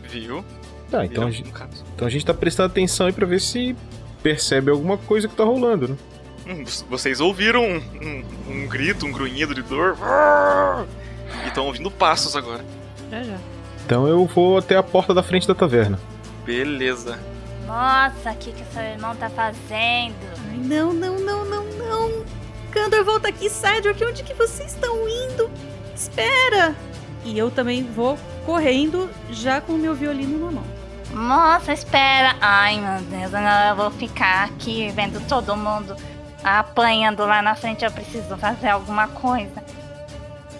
Viu? 0.05 0.45
Tá, 0.91 1.05
então 1.05 1.27
a, 1.27 1.31
gente, 1.31 1.51
então 1.95 2.07
a 2.07 2.11
gente 2.11 2.25
tá 2.27 2.35
prestando 2.35 2.71
atenção 2.71 3.07
aí 3.07 3.13
pra 3.13 3.27
ver 3.27 3.41
se 3.41 3.75
percebe 4.23 4.71
alguma 4.71 4.99
coisa 4.99 5.27
que 5.29 5.35
tá 5.35 5.45
rolando, 5.45 5.89
né? 5.89 5.97
Hum, 6.47 6.65
vocês 6.91 7.21
ouviram 7.21 7.63
um, 7.65 7.77
um- 7.77 8.25
um 8.49 8.67
grito, 8.67 9.07
um 9.07 9.13
grunhido 9.13 9.55
de 9.55 9.63
dor. 9.63 9.97
E 11.45 11.49
estão 11.49 11.67
ouvindo 11.67 11.91
passos 11.91 12.35
agora. 12.37 12.65
Já 13.11 13.23
já. 13.23 13.37
Então 13.87 14.07
eu 14.09 14.27
vou 14.27 14.59
até 14.59 14.77
a 14.77 14.83
porta 14.83 15.15
da 15.15 15.23
frente 15.23 15.47
da 15.47 15.55
taverna. 15.55 15.99
Beleza. 16.45 17.19
Nossa, 17.73 18.33
o 18.33 18.37
que, 18.37 18.53
que 18.53 18.65
seu 18.67 18.83
irmão 18.83 19.17
tá 19.17 19.31
fazendo? 19.31 20.15
Ai, 20.51 20.59
não, 20.59 20.93
não, 20.93 21.19
não, 21.19 21.43
não, 21.43 21.65
não. 21.65 22.25
Kandor, 22.71 23.03
volta 23.03 23.29
aqui, 23.29 23.49
Cedric. 23.49 24.05
Onde 24.05 24.23
que 24.23 24.35
vocês 24.35 24.75
estão 24.75 25.09
indo? 25.09 25.51
Espera! 25.95 26.77
E 27.25 27.39
eu 27.39 27.51
também 27.51 27.83
vou 27.83 28.19
correndo, 28.45 29.09
já 29.31 29.59
com 29.63 29.73
o 29.73 29.79
meu 29.79 29.95
violino 29.95 30.39
na 30.39 30.53
mão. 30.53 30.65
Moça, 31.15 31.73
espera. 31.73 32.37
Ai, 32.43 32.79
meu 32.79 33.01
Deus, 33.05 33.33
eu 33.33 33.77
vou 33.77 33.91
ficar 33.91 34.45
aqui 34.45 34.91
vendo 34.91 35.27
todo 35.27 35.57
mundo 35.57 35.97
apanhando 36.45 37.25
lá 37.25 37.41
na 37.41 37.55
frente. 37.55 37.87
Eu 37.87 37.91
preciso 37.91 38.37
fazer 38.37 38.69
alguma 38.69 39.09
coisa. 39.09 39.65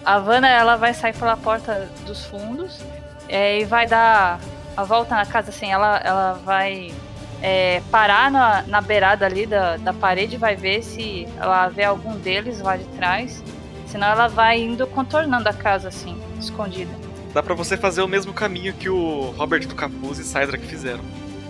A 0.03 0.17
Vanna, 0.17 0.47
ela 0.47 0.77
vai 0.77 0.95
sair 0.95 1.13
pela 1.13 1.37
porta 1.37 1.91
dos 2.07 2.25
fundos 2.25 2.79
é, 3.29 3.59
e 3.59 3.65
vai 3.65 3.85
dar 3.85 4.39
a 4.75 4.83
volta 4.83 5.13
na 5.13 5.27
casa, 5.27 5.51
assim. 5.51 5.71
Ela, 5.71 5.97
ela 5.97 6.33
vai 6.43 6.91
é, 7.43 7.81
parar 7.91 8.31
na, 8.31 8.63
na 8.63 8.79
beirada 8.81 9.25
ali 9.25 9.45
da, 9.45 9.75
da 9.77 9.93
parede, 9.93 10.37
vai 10.37 10.55
ver 10.55 10.81
se 10.81 11.27
ela 11.37 11.67
vê 11.67 11.83
algum 11.83 12.17
deles 12.17 12.59
lá 12.61 12.77
de 12.77 12.85
trás. 12.85 13.43
Senão 13.85 14.07
ela 14.07 14.27
vai 14.27 14.59
indo 14.59 14.87
contornando 14.87 15.47
a 15.49 15.53
casa, 15.53 15.89
assim, 15.89 16.17
escondida. 16.39 16.89
Dá 17.33 17.43
pra 17.43 17.53
você 17.53 17.75
fazer 17.77 18.01
o 18.01 18.07
mesmo 18.07 18.33
caminho 18.33 18.73
que 18.73 18.89
o 18.89 19.33
Robert 19.37 19.67
do 19.67 19.75
Capuz 19.75 20.17
e 20.19 20.23
Cydrak 20.23 20.65
fizeram. 20.65 21.01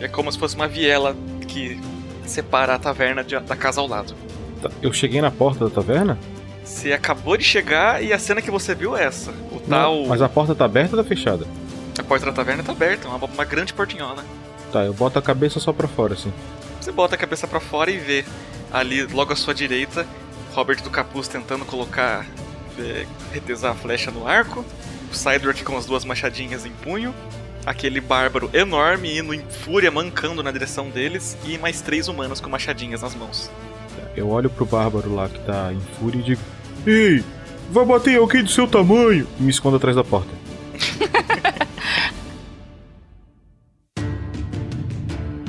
É 0.01 0.07
como 0.07 0.29
se 0.31 0.37
fosse 0.39 0.55
uma 0.55 0.67
viela 0.67 1.15
que 1.47 1.79
separa 2.25 2.73
a 2.75 2.79
taverna 2.79 3.23
de- 3.23 3.39
da 3.39 3.55
casa 3.55 3.79
ao 3.79 3.87
lado. 3.87 4.13
Tá, 4.61 4.69
Eu 4.81 4.91
cheguei 4.91 5.21
na 5.21 5.29
porta 5.31 5.65
da 5.65 5.69
taverna? 5.71 6.17
Você 6.63 6.91
acabou 6.93 7.37
de 7.37 7.43
chegar 7.43 8.01
e 8.03 8.11
a 8.11 8.17
cena 8.19 8.41
que 8.41 8.49
você 8.49 8.73
viu 8.73 8.97
é 8.97 9.03
essa. 9.03 9.31
O 9.51 9.59
tal. 9.59 9.95
Não, 10.01 10.07
mas 10.07 10.21
a 10.21 10.27
porta 10.29 10.55
tá 10.55 10.65
aberta 10.65 10.95
ou 10.97 11.03
tá 11.03 11.07
fechada? 11.07 11.45
A 11.99 12.03
porta 12.03 12.25
da 12.25 12.31
taverna 12.31 12.63
tá 12.63 12.71
aberta, 12.71 13.07
uma, 13.07 13.17
uma 13.17 13.45
grande 13.45 13.73
portinhola. 13.73 14.23
Tá, 14.73 14.83
eu 14.83 14.93
boto 14.93 15.19
a 15.19 15.21
cabeça 15.21 15.59
só 15.59 15.71
pra 15.71 15.87
fora, 15.87 16.15
assim. 16.15 16.33
Você 16.81 16.91
bota 16.91 17.13
a 17.13 17.17
cabeça 17.17 17.47
pra 17.47 17.59
fora 17.59 17.91
e 17.91 17.99
vê 17.99 18.25
ali, 18.71 19.05
logo 19.05 19.31
à 19.31 19.35
sua 19.35 19.53
direita, 19.53 20.03
Robert 20.51 20.81
do 20.81 20.89
Capuz 20.89 21.27
tentando 21.27 21.63
colocar. 21.63 22.25
é, 22.79 23.05
retesar 23.31 23.73
a 23.73 23.75
flecha 23.75 24.09
no 24.09 24.27
arco. 24.27 24.65
O 25.11 25.15
Cydrock 25.15 25.63
com 25.63 25.77
as 25.77 25.85
duas 25.85 26.03
machadinhas 26.03 26.65
em 26.65 26.71
punho. 26.71 27.13
Aquele 27.67 28.01
bárbaro 28.01 28.49
enorme 28.51 29.15
indo 29.15 29.31
em 29.31 29.43
fúria, 29.47 29.91
mancando 29.91 30.41
na 30.41 30.51
direção 30.51 30.89
deles. 30.89 31.37
E 31.45 31.55
mais 31.59 31.79
três 31.81 32.07
humanos 32.07 32.41
com 32.41 32.49
machadinhas 32.49 33.03
nas 33.03 33.13
mãos. 33.13 33.51
Eu 34.17 34.27
olho 34.29 34.49
pro 34.49 34.65
bárbaro 34.65 35.13
lá 35.13 35.29
que 35.29 35.39
tá 35.41 35.71
em 35.71 35.79
fúria 35.99 36.19
e 36.19 36.23
digo: 36.23 36.41
Ei, 36.87 37.23
vai 37.69 37.85
bater 37.85 38.17
alguém 38.17 38.43
do 38.43 38.49
seu 38.49 38.67
tamanho! 38.67 39.27
E 39.39 39.43
me 39.43 39.51
escondo 39.51 39.77
atrás 39.77 39.95
da 39.95 40.03
porta. 40.03 40.31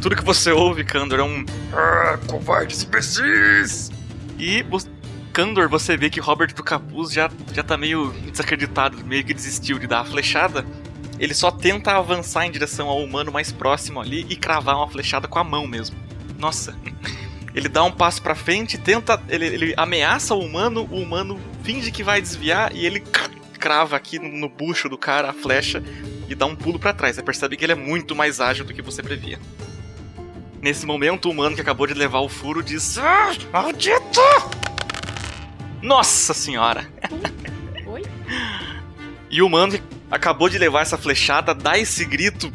Tudo 0.05 0.17
que 0.17 0.23
você 0.23 0.53
ouve, 0.53 0.85
Kandor, 0.85 1.19
é 1.19 1.23
um. 1.23 1.47
Ah, 1.73 2.19
covardes 2.27 2.83
imbecis! 2.83 3.91
E, 4.39 4.63
Kandor, 5.33 5.67
você 5.67 5.97
vê 5.97 6.11
que 6.11 6.21
Robert 6.21 6.55
do 6.55 6.63
Capuz 6.63 7.11
já, 7.11 7.31
já 7.55 7.63
tá 7.63 7.79
meio 7.79 8.13
desacreditado, 8.31 9.03
meio 9.03 9.25
que 9.25 9.33
desistiu 9.33 9.79
de 9.79 9.87
dar 9.87 10.01
a 10.01 10.05
flechada. 10.05 10.63
Ele 11.19 11.33
só 11.33 11.51
tenta 11.51 11.97
avançar 11.97 12.45
em 12.45 12.51
direção 12.51 12.87
ao 12.91 13.03
humano 13.03 13.33
mais 13.33 13.51
próximo 13.51 13.99
ali 13.99 14.27
e 14.29 14.37
cravar 14.37 14.77
uma 14.77 14.87
flechada 14.87 15.27
com 15.27 15.39
a 15.39 15.45
mão 15.45 15.67
mesmo. 15.67 15.97
Nossa. 16.39 16.77
Ele 17.55 17.71
dá 17.71 17.83
um 17.83 17.91
passo 17.91 18.21
pra 18.21 18.35
frente, 18.35 18.77
tenta. 18.77 19.19
Ele, 19.27 19.47
ele 19.47 19.75
ameaça 19.75 20.35
o 20.35 20.41
humano, 20.41 20.87
o 20.91 20.97
humano 20.97 21.41
finge 21.63 21.91
que 21.91 22.03
vai 22.03 22.21
desviar 22.21 22.75
e 22.75 22.85
ele 22.85 23.01
crava 23.59 23.97
aqui 23.97 24.19
no, 24.19 24.29
no 24.29 24.49
bucho 24.51 24.89
do 24.89 24.99
cara 24.99 25.31
a 25.31 25.33
flecha 25.33 25.83
e 26.29 26.35
dá 26.35 26.45
um 26.45 26.57
pulo 26.57 26.81
pra 26.81 26.93
trás. 26.93 27.15
Você 27.15 27.23
percebe 27.23 27.57
que 27.57 27.65
ele 27.65 27.73
é 27.73 27.77
muito 27.77 28.15
mais 28.15 28.41
ágil 28.41 28.65
do 28.65 28.75
que 28.75 28.83
você 28.83 29.03
previa. 29.05 29.39
Nesse 30.65 30.87
momento, 30.87 31.27
o 31.27 31.31
humano 31.31 31.55
que 31.55 31.61
acabou 31.61 31.87
de 31.87 31.93
levar 31.93 32.21
o 32.21 32.29
furo 32.29 32.63
diz: 32.63 32.97
Ah, 32.97 33.33
maldito! 33.53 34.19
Nossa 35.83 36.33
senhora! 36.33 36.91
Oi? 37.87 38.03
E 39.29 39.43
o 39.43 39.47
humano 39.47 39.73
que 39.73 39.83
acabou 40.11 40.49
de 40.49 40.57
levar 40.57 40.81
essa 40.81 40.97
flechada 40.97 41.55
dá 41.55 41.77
esse 41.77 42.07
grito 42.07 42.51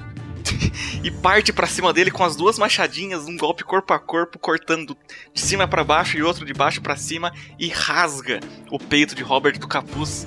e 1.04 1.12
parte 1.12 1.54
pra 1.54 1.68
cima 1.68 1.94
dele 1.94 2.10
com 2.10 2.24
as 2.24 2.36
duas 2.36 2.58
machadinhas, 2.58 3.28
um 3.28 3.38
golpe 3.38 3.64
corpo 3.64 3.94
a 3.94 4.00
corpo, 4.00 4.40
cortando 4.40 4.98
de 5.32 5.40
cima 5.40 5.68
pra 5.68 5.84
baixo 5.84 6.18
e 6.18 6.24
outro 6.24 6.48
de 6.48 6.54
baixo 6.56 6.82
pra 6.82 6.96
cima 6.98 7.32
e 7.60 7.68
rasga 7.68 8.40
o 8.72 8.80
peito 8.80 9.14
de 9.14 9.22
Robert 9.22 9.60
do 9.60 9.68
capuz. 9.68 10.26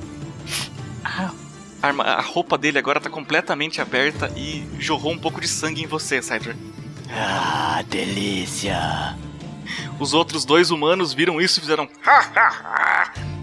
A, 1.05 1.33
arma- 1.83 2.05
a 2.05 2.21
roupa 2.21 2.57
dele 2.57 2.79
agora 2.79 3.01
tá 3.01 3.11
completamente 3.11 3.81
aberta 3.81 4.33
e 4.37 4.65
jorrou 4.79 5.11
um 5.13 5.19
pouco 5.19 5.41
de 5.41 5.49
sangue 5.49 5.83
em 5.83 5.87
você, 5.89 6.23
Cydra. 6.23 6.55
Ah, 7.15 7.83
delícia. 7.89 9.17
Os 9.99 10.15
outros 10.15 10.45
dois 10.45 10.71
humanos 10.71 11.13
viram 11.13 11.41
isso 11.41 11.59
e 11.59 11.61
fizeram 11.61 11.89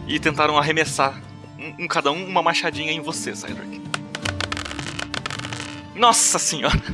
e 0.07 0.19
tentaram 0.19 0.57
arremessar 0.57 1.21
um, 1.57 1.83
um 1.83 1.87
cada 1.87 2.11
um 2.11 2.25
uma 2.25 2.41
machadinha 2.41 2.91
em 2.91 2.99
você, 2.99 3.35
Cydrak. 3.35 3.81
Nossa 5.95 6.39
senhora! 6.39 6.81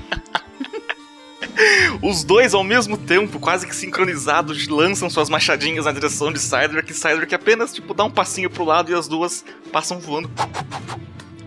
Os 2.02 2.26
dois 2.26 2.54
ao 2.54 2.64
mesmo 2.64 2.98
tempo, 2.98 3.40
quase 3.40 3.66
que 3.66 3.76
sincronizados, 3.76 4.68
lançam 4.68 5.10
suas 5.10 5.30
machadinhas 5.30 5.86
na 5.86 5.94
direção 5.94 6.34
de 6.34 6.40
Cydrak 6.40 6.92
e 6.92 6.94
Cydrak 6.94 7.34
apenas 7.34 7.74
tipo 7.74 7.94
dá 7.94 8.04
um 8.04 8.12
passinho 8.12 8.50
pro 8.50 8.66
lado 8.66 8.92
e 8.92 8.96
as 8.96 9.08
duas 9.08 9.46
passam 9.72 10.00
voando 10.00 10.30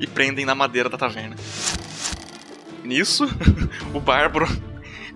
e 0.01 0.07
prendem 0.07 0.47
na 0.47 0.55
madeira 0.55 0.89
da 0.89 0.97
taverna. 0.97 1.37
Nisso, 2.83 3.29
o 3.93 4.01
bárbaro, 4.01 4.49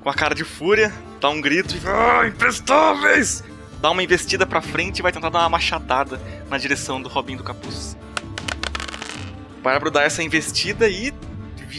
com 0.02 0.08
a 0.10 0.14
cara 0.14 0.34
de 0.34 0.44
fúria, 0.44 0.92
dá 1.20 1.28
um 1.30 1.40
grito 1.40 1.76
e 1.76 1.80
Ah, 1.86 2.26
imprestáveis! 2.26 3.44
dá 3.80 3.90
uma 3.90 4.02
investida 4.02 4.46
pra 4.46 4.60
frente 4.62 4.98
e 4.98 5.02
vai 5.02 5.10
tentar 5.10 5.28
dar 5.28 5.40
uma 5.40 5.48
machadada 5.48 6.20
na 6.48 6.56
direção 6.56 7.02
do 7.02 7.08
Robin 7.08 7.36
do 7.36 7.42
Capuz. 7.42 7.96
O 9.58 9.62
Bárbaro 9.62 9.90
dá 9.90 10.02
essa 10.02 10.22
investida 10.22 10.88
e 10.88 11.12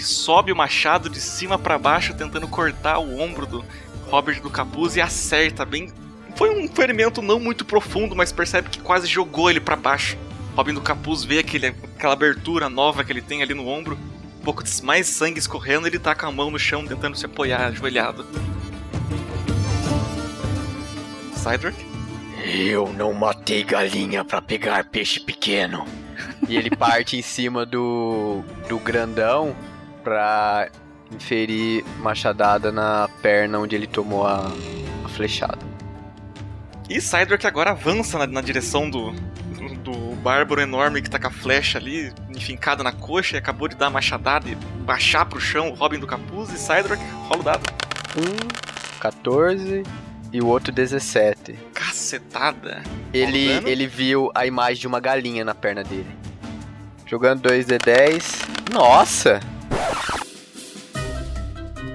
sobe 0.01 0.51
o 0.51 0.55
machado 0.55 1.09
de 1.09 1.21
cima 1.21 1.57
pra 1.57 1.77
baixo, 1.77 2.13
tentando 2.13 2.45
cortar 2.47 2.99
o 2.99 3.21
ombro 3.21 3.45
do 3.45 3.63
Robert 4.07 4.41
do 4.41 4.49
Capuz 4.49 4.97
e 4.97 5.01
acerta 5.01 5.63
bem. 5.63 5.93
Foi 6.35 6.49
um 6.49 6.67
ferimento 6.67 7.21
não 7.21 7.39
muito 7.39 7.63
profundo, 7.63 8.13
mas 8.15 8.31
percebe 8.31 8.69
que 8.69 8.79
quase 8.81 9.07
jogou 9.07 9.49
ele 9.49 9.61
pra 9.61 9.77
baixo. 9.77 10.17
Robin 10.57 10.73
do 10.73 10.81
Capuz 10.81 11.23
vê 11.23 11.39
aquele, 11.39 11.67
aquela 11.67 12.13
abertura 12.13 12.69
nova 12.69 13.03
que 13.03 13.13
ele 13.13 13.21
tem 13.21 13.41
ali 13.41 13.53
no 13.53 13.65
ombro, 13.67 13.97
pouco 14.43 14.63
de 14.63 14.83
mais 14.83 15.07
sangue 15.07 15.39
escorrendo, 15.39 15.87
ele 15.87 15.97
tá 15.97 16.13
com 16.13 16.25
a 16.25 16.31
mão 16.31 16.51
no 16.51 16.59
chão 16.59 16.85
tentando 16.85 17.17
se 17.17 17.25
apoiar, 17.25 17.67
ajoelhado. 17.67 18.25
Cydrak? 21.35 21.75
Eu 22.45 22.91
não 22.93 23.13
matei 23.13 23.63
galinha 23.63 24.25
pra 24.25 24.41
pegar 24.41 24.83
peixe 24.85 25.19
pequeno. 25.19 25.85
E 26.47 26.57
ele 26.57 26.69
parte 26.69 27.17
em 27.17 27.21
cima 27.21 27.65
do, 27.65 28.43
do 28.67 28.77
grandão 28.79 29.55
pra 30.03 30.69
inferir 31.11 31.85
machadada 31.99 32.71
na 32.71 33.09
perna 33.21 33.59
onde 33.59 33.75
ele 33.75 33.87
tomou 33.87 34.27
a, 34.27 34.51
a 35.05 35.09
flechada. 35.09 35.59
E 36.89 36.99
Cydrak 36.99 37.47
agora 37.47 37.71
avança 37.71 38.17
na, 38.17 38.27
na 38.27 38.41
direção 38.41 38.89
do, 38.89 39.11
do 39.83 40.15
bárbaro 40.17 40.61
enorme 40.61 41.01
que 41.01 41.09
tá 41.09 41.17
com 41.17 41.27
a 41.27 41.31
flecha 41.31 41.77
ali, 41.77 42.11
enfincada 42.43 42.83
na 42.83 42.91
coxa, 42.91 43.37
e 43.37 43.39
acabou 43.39 43.67
de 43.69 43.75
dar 43.75 43.87
a 43.87 43.89
machadada 43.89 44.49
e 44.49 44.55
baixar 44.55 45.25
pro 45.25 45.39
chão 45.39 45.69
o 45.69 45.73
Robin 45.73 45.97
do 45.97 46.05
Capuz. 46.05 46.51
E 46.51 46.57
Cydrak 46.57 47.01
rola 47.27 47.39
o 47.39 47.43
dado. 47.43 47.63
Um, 48.17 48.99
14 48.99 49.83
e 50.31 50.41
o 50.41 50.47
outro 50.47 50.71
17. 50.71 51.53
Cacetada. 51.73 52.83
Ele, 53.13 53.47
ele 53.65 53.87
viu 53.87 54.29
a 54.35 54.45
imagem 54.45 54.81
de 54.81 54.87
uma 54.87 54.99
galinha 54.99 55.45
na 55.45 55.55
perna 55.55 55.83
dele. 55.83 56.09
Jogando 57.05 57.47
2d10. 57.49 58.71
Nossa! 58.73 59.39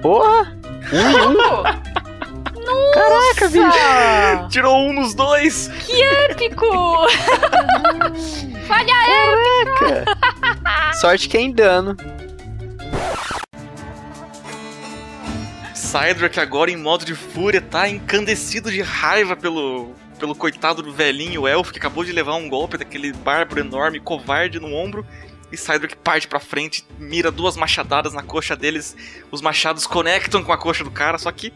Porra! 0.01 0.57
Um 0.91 1.31
um! 1.31 1.89
Caraca, 2.93 3.49
bicho! 3.49 4.49
Tirou 4.49 4.77
um 4.77 4.93
nos 4.93 5.13
dois! 5.13 5.67
Que 5.85 6.01
épico! 6.01 6.67
Falha 8.67 8.93
épica! 9.07 10.18
Sorte 10.99 11.29
que 11.29 11.37
é 11.37 11.41
em 11.41 11.51
dano. 11.51 11.95
Cydrak 15.73 16.39
agora 16.39 16.69
em 16.69 16.77
modo 16.77 17.03
de 17.03 17.15
fúria 17.15 17.61
tá 17.61 17.89
encandecido 17.89 18.71
de 18.71 18.81
raiva 18.81 19.35
pelo, 19.35 19.95
pelo 20.19 20.35
coitado 20.35 20.83
do 20.83 20.93
velhinho 20.93 21.47
elfo 21.47 21.71
que 21.71 21.79
acabou 21.79 22.03
de 22.03 22.11
levar 22.11 22.35
um 22.35 22.47
golpe 22.47 22.77
daquele 22.77 23.11
bárbaro 23.11 23.61
enorme, 23.61 23.99
covarde 23.99 24.59
no 24.59 24.71
ombro. 24.73 25.05
E 25.51 25.57
Cydrak 25.57 25.95
parte 25.95 26.27
pra 26.27 26.39
frente, 26.39 26.85
mira 26.99 27.31
duas 27.31 27.57
machadadas 27.57 28.13
na 28.13 28.21
coxa 28.21 28.55
deles. 28.55 28.95
Os 29.31 29.41
machados 29.41 29.87
conectam 29.87 30.43
com 30.43 30.53
a 30.53 30.57
coxa 30.57 30.83
do 30.83 30.91
cara, 30.91 31.17
só 31.17 31.31
que. 31.31 31.51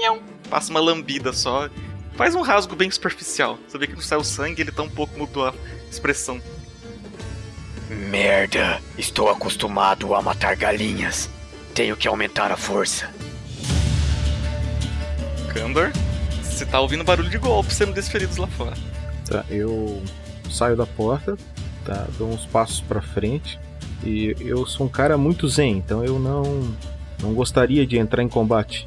Nhão, 0.00 0.22
passa 0.48 0.70
uma 0.70 0.78
lambida 0.78 1.32
só. 1.32 1.68
Faz 2.14 2.36
um 2.36 2.42
rasgo 2.42 2.76
bem 2.76 2.88
superficial. 2.88 3.58
Você 3.66 3.78
vê 3.78 3.88
que 3.88 3.94
não 3.94 4.00
saiu 4.00 4.22
sangue 4.22 4.62
ele 4.62 4.70
tá 4.70 4.82
um 4.82 4.88
pouco 4.88 5.18
mudou 5.18 5.48
a 5.48 5.54
expressão. 5.90 6.40
Merda, 7.92 8.80
estou 8.96 9.28
acostumado 9.28 10.14
a 10.14 10.22
matar 10.22 10.56
galinhas. 10.56 11.28
Tenho 11.74 11.96
que 11.96 12.08
aumentar 12.08 12.50
a 12.50 12.56
força. 12.56 13.08
Kandor, 15.52 15.90
você 16.42 16.64
tá 16.64 16.80
ouvindo 16.80 17.04
barulho 17.04 17.28
de 17.28 17.38
golpes 17.38 17.76
sendo 17.76 17.92
desferidos 17.92 18.38
lá 18.38 18.46
fora. 18.46 18.76
Tá, 19.28 19.44
eu 19.50 20.02
saio 20.50 20.76
da 20.76 20.86
porta, 20.86 21.36
tá, 21.84 22.06
dou 22.16 22.30
uns 22.30 22.46
passos 22.46 22.80
pra 22.80 23.02
frente 23.02 23.58
e 24.02 24.34
eu 24.40 24.66
sou 24.66 24.86
um 24.86 24.88
cara 24.88 25.16
muito 25.16 25.48
zen, 25.48 25.76
então 25.76 26.04
eu 26.04 26.18
não 26.18 26.74
não 27.22 27.34
gostaria 27.34 27.86
de 27.86 27.98
entrar 27.98 28.22
em 28.22 28.28
combate. 28.28 28.86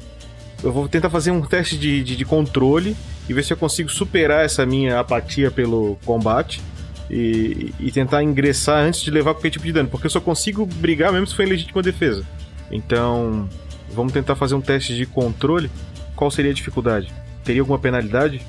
Eu 0.62 0.72
vou 0.72 0.88
tentar 0.88 1.08
fazer 1.08 1.30
um 1.30 1.40
teste 1.40 1.78
de, 1.78 2.02
de, 2.02 2.16
de 2.16 2.24
controle 2.24 2.96
e 3.28 3.32
ver 3.32 3.44
se 3.44 3.52
eu 3.52 3.56
consigo 3.56 3.88
superar 3.88 4.44
essa 4.44 4.66
minha 4.66 5.00
apatia 5.00 5.50
pelo 5.50 5.96
combate 6.04 6.60
e, 7.10 7.72
e 7.78 7.90
tentar 7.92 8.22
ingressar 8.22 8.80
antes 8.84 9.00
de 9.02 9.10
levar 9.10 9.34
qualquer 9.34 9.50
tipo 9.50 9.64
de 9.64 9.72
dano, 9.72 9.88
porque 9.88 10.06
eu 10.06 10.10
só 10.10 10.20
consigo 10.20 10.66
brigar 10.66 11.12
mesmo 11.12 11.26
se 11.26 11.34
for 11.34 11.42
em 11.44 11.48
legítima 11.48 11.82
defesa. 11.82 12.24
Então, 12.70 13.48
vamos 13.92 14.12
tentar 14.12 14.34
fazer 14.36 14.54
um 14.54 14.60
teste 14.60 14.94
de 14.96 15.06
controle. 15.06 15.70
Qual 16.14 16.30
seria 16.30 16.50
a 16.50 16.54
dificuldade? 16.54 17.12
Teria 17.44 17.62
alguma 17.62 17.78
penalidade? 17.78 18.40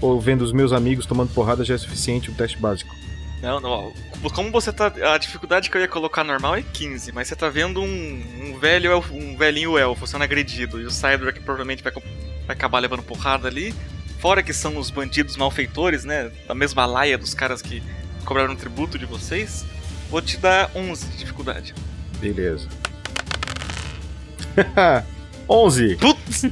Ou 0.00 0.20
vendo 0.20 0.42
os 0.42 0.52
meus 0.52 0.72
amigos 0.72 1.06
tomando 1.06 1.32
porrada 1.32 1.64
já 1.64 1.74
é 1.74 1.78
suficiente 1.78 2.30
um 2.30 2.34
teste 2.34 2.58
básico? 2.58 2.92
Não, 3.40 3.60
não. 3.60 3.92
Como 4.34 4.50
você 4.52 4.72
tá. 4.72 4.92
A 5.12 5.18
dificuldade 5.18 5.68
que 5.70 5.76
eu 5.76 5.80
ia 5.80 5.88
colocar 5.88 6.22
normal 6.22 6.56
é 6.56 6.62
15, 6.62 7.10
mas 7.12 7.26
você 7.28 7.34
tá 7.36 7.48
vendo 7.48 7.80
um, 7.80 8.22
um 8.44 8.58
velho 8.58 8.90
elfo- 8.92 9.14
um 9.14 9.36
velhinho 9.36 9.76
elfo 9.78 10.06
sendo 10.06 10.22
agredido. 10.22 10.80
E 10.80 10.84
o 10.84 10.90
Cydrak 10.90 11.40
provavelmente 11.40 11.82
vai, 11.82 11.92
vai 11.92 12.02
acabar 12.48 12.78
levando 12.78 13.02
porrada 13.02 13.48
ali. 13.48 13.74
Fora 14.20 14.42
que 14.44 14.52
são 14.52 14.76
os 14.78 14.90
bandidos 14.90 15.36
malfeitores, 15.36 16.04
né? 16.04 16.30
Da 16.46 16.54
mesma 16.54 16.86
laia 16.86 17.18
dos 17.18 17.34
caras 17.34 17.60
que 17.60 17.82
cobraram 18.24 18.54
tributo 18.56 18.98
de 18.98 19.06
vocês. 19.06 19.64
Vou 20.10 20.20
te 20.20 20.36
dar 20.36 20.70
11 20.74 21.06
de 21.06 21.16
dificuldade. 21.18 21.74
Beleza. 22.18 22.68
11! 25.48 25.96
Putz! 25.96 26.44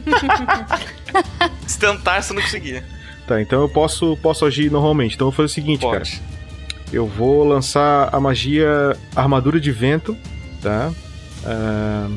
Se 1.67 1.79
tentar, 1.79 2.23
você 2.23 2.33
não 2.33 2.43
conseguia. 2.43 2.85
Tá, 3.27 3.41
então 3.41 3.63
eu 3.63 3.69
posso, 3.69 4.17
posso 4.17 4.45
agir 4.45 4.71
normalmente. 4.71 5.15
Então 5.15 5.29
eu 5.29 5.31
vou 5.31 5.37
fazer 5.37 5.47
o 5.47 5.55
seguinte, 5.55 5.87
cara. 5.87 6.03
Eu 6.93 7.07
vou 7.07 7.45
lançar 7.45 8.09
a 8.13 8.19
magia 8.19 8.97
Armadura 9.15 9.61
de 9.61 9.71
Vento, 9.71 10.17
tá? 10.61 10.93
Ah, 11.45 12.09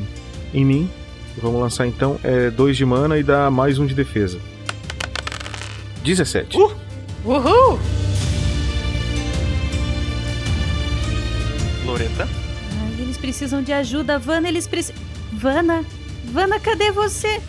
em 0.52 0.64
mim. 0.64 0.90
Vamos 1.36 1.60
lançar 1.60 1.86
então 1.86 2.18
2 2.56 2.76
de 2.76 2.84
mana 2.84 3.18
e 3.18 3.22
dá 3.22 3.50
mais 3.50 3.78
um 3.78 3.86
de 3.86 3.94
defesa. 3.94 4.40
17. 6.04 6.56
Uhul! 7.24 7.78
Loreta. 11.84 12.26
Ai, 12.80 13.02
eles 13.02 13.16
precisam 13.16 13.62
de 13.62 13.72
ajuda, 13.72 14.18
Vana, 14.18 14.48
eles 14.48 14.66
precisam. 14.66 15.00
Vana, 15.32 15.84
Vana, 16.24 16.58
cadê 16.58 16.90
você? 16.90 17.40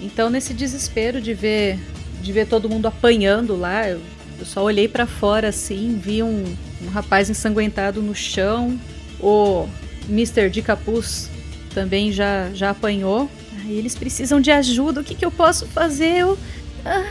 Então, 0.00 0.28
nesse 0.28 0.52
desespero 0.52 1.20
de 1.20 1.32
ver, 1.32 1.78
de 2.20 2.32
ver 2.32 2.46
todo 2.46 2.68
mundo 2.68 2.86
apanhando 2.86 3.56
lá, 3.56 3.88
eu, 3.88 4.00
eu 4.38 4.44
só 4.44 4.62
olhei 4.62 4.86
pra 4.86 5.06
fora 5.06 5.48
assim, 5.48 5.98
vi 6.02 6.22
um, 6.22 6.44
um 6.82 6.88
rapaz 6.88 7.30
ensanguentado 7.30 8.02
no 8.02 8.14
chão. 8.14 8.78
O 9.18 9.66
Mr. 10.08 10.50
de 10.50 10.60
Capuz 10.60 11.30
também 11.72 12.12
já, 12.12 12.50
já 12.52 12.70
apanhou. 12.70 13.30
Eles 13.66 13.94
precisam 13.94 14.40
de 14.40 14.50
ajuda, 14.50 15.00
o 15.00 15.04
que, 15.04 15.14
que 15.14 15.24
eu 15.24 15.30
posso 15.30 15.66
fazer? 15.66 16.18
Eu... 16.18 16.38
Ah. 16.84 17.06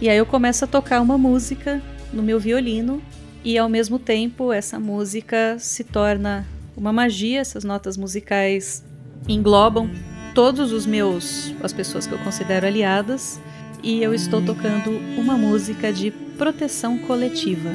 E 0.00 0.08
aí 0.08 0.18
eu 0.18 0.26
começo 0.26 0.64
a 0.64 0.68
tocar 0.68 1.00
uma 1.00 1.16
música 1.16 1.80
no 2.12 2.22
meu 2.22 2.38
violino 2.38 3.02
e 3.44 3.58
ao 3.58 3.68
mesmo 3.68 3.98
tempo 3.98 4.52
essa 4.52 4.80
música 4.80 5.58
se 5.58 5.84
torna 5.84 6.46
uma 6.74 6.92
magia, 6.92 7.40
essas 7.40 7.62
notas 7.62 7.96
musicais 7.96 8.82
englobam 9.28 9.90
todos 10.34 10.72
os 10.72 10.86
meus 10.86 11.54
as 11.62 11.72
pessoas 11.72 12.06
que 12.06 12.14
eu 12.14 12.18
considero 12.18 12.66
aliadas 12.66 13.38
e 13.82 14.02
eu 14.02 14.14
estou 14.14 14.40
tocando 14.40 14.90
uma 15.18 15.36
música 15.36 15.92
de 15.92 16.10
proteção 16.10 16.98
coletiva. 16.98 17.70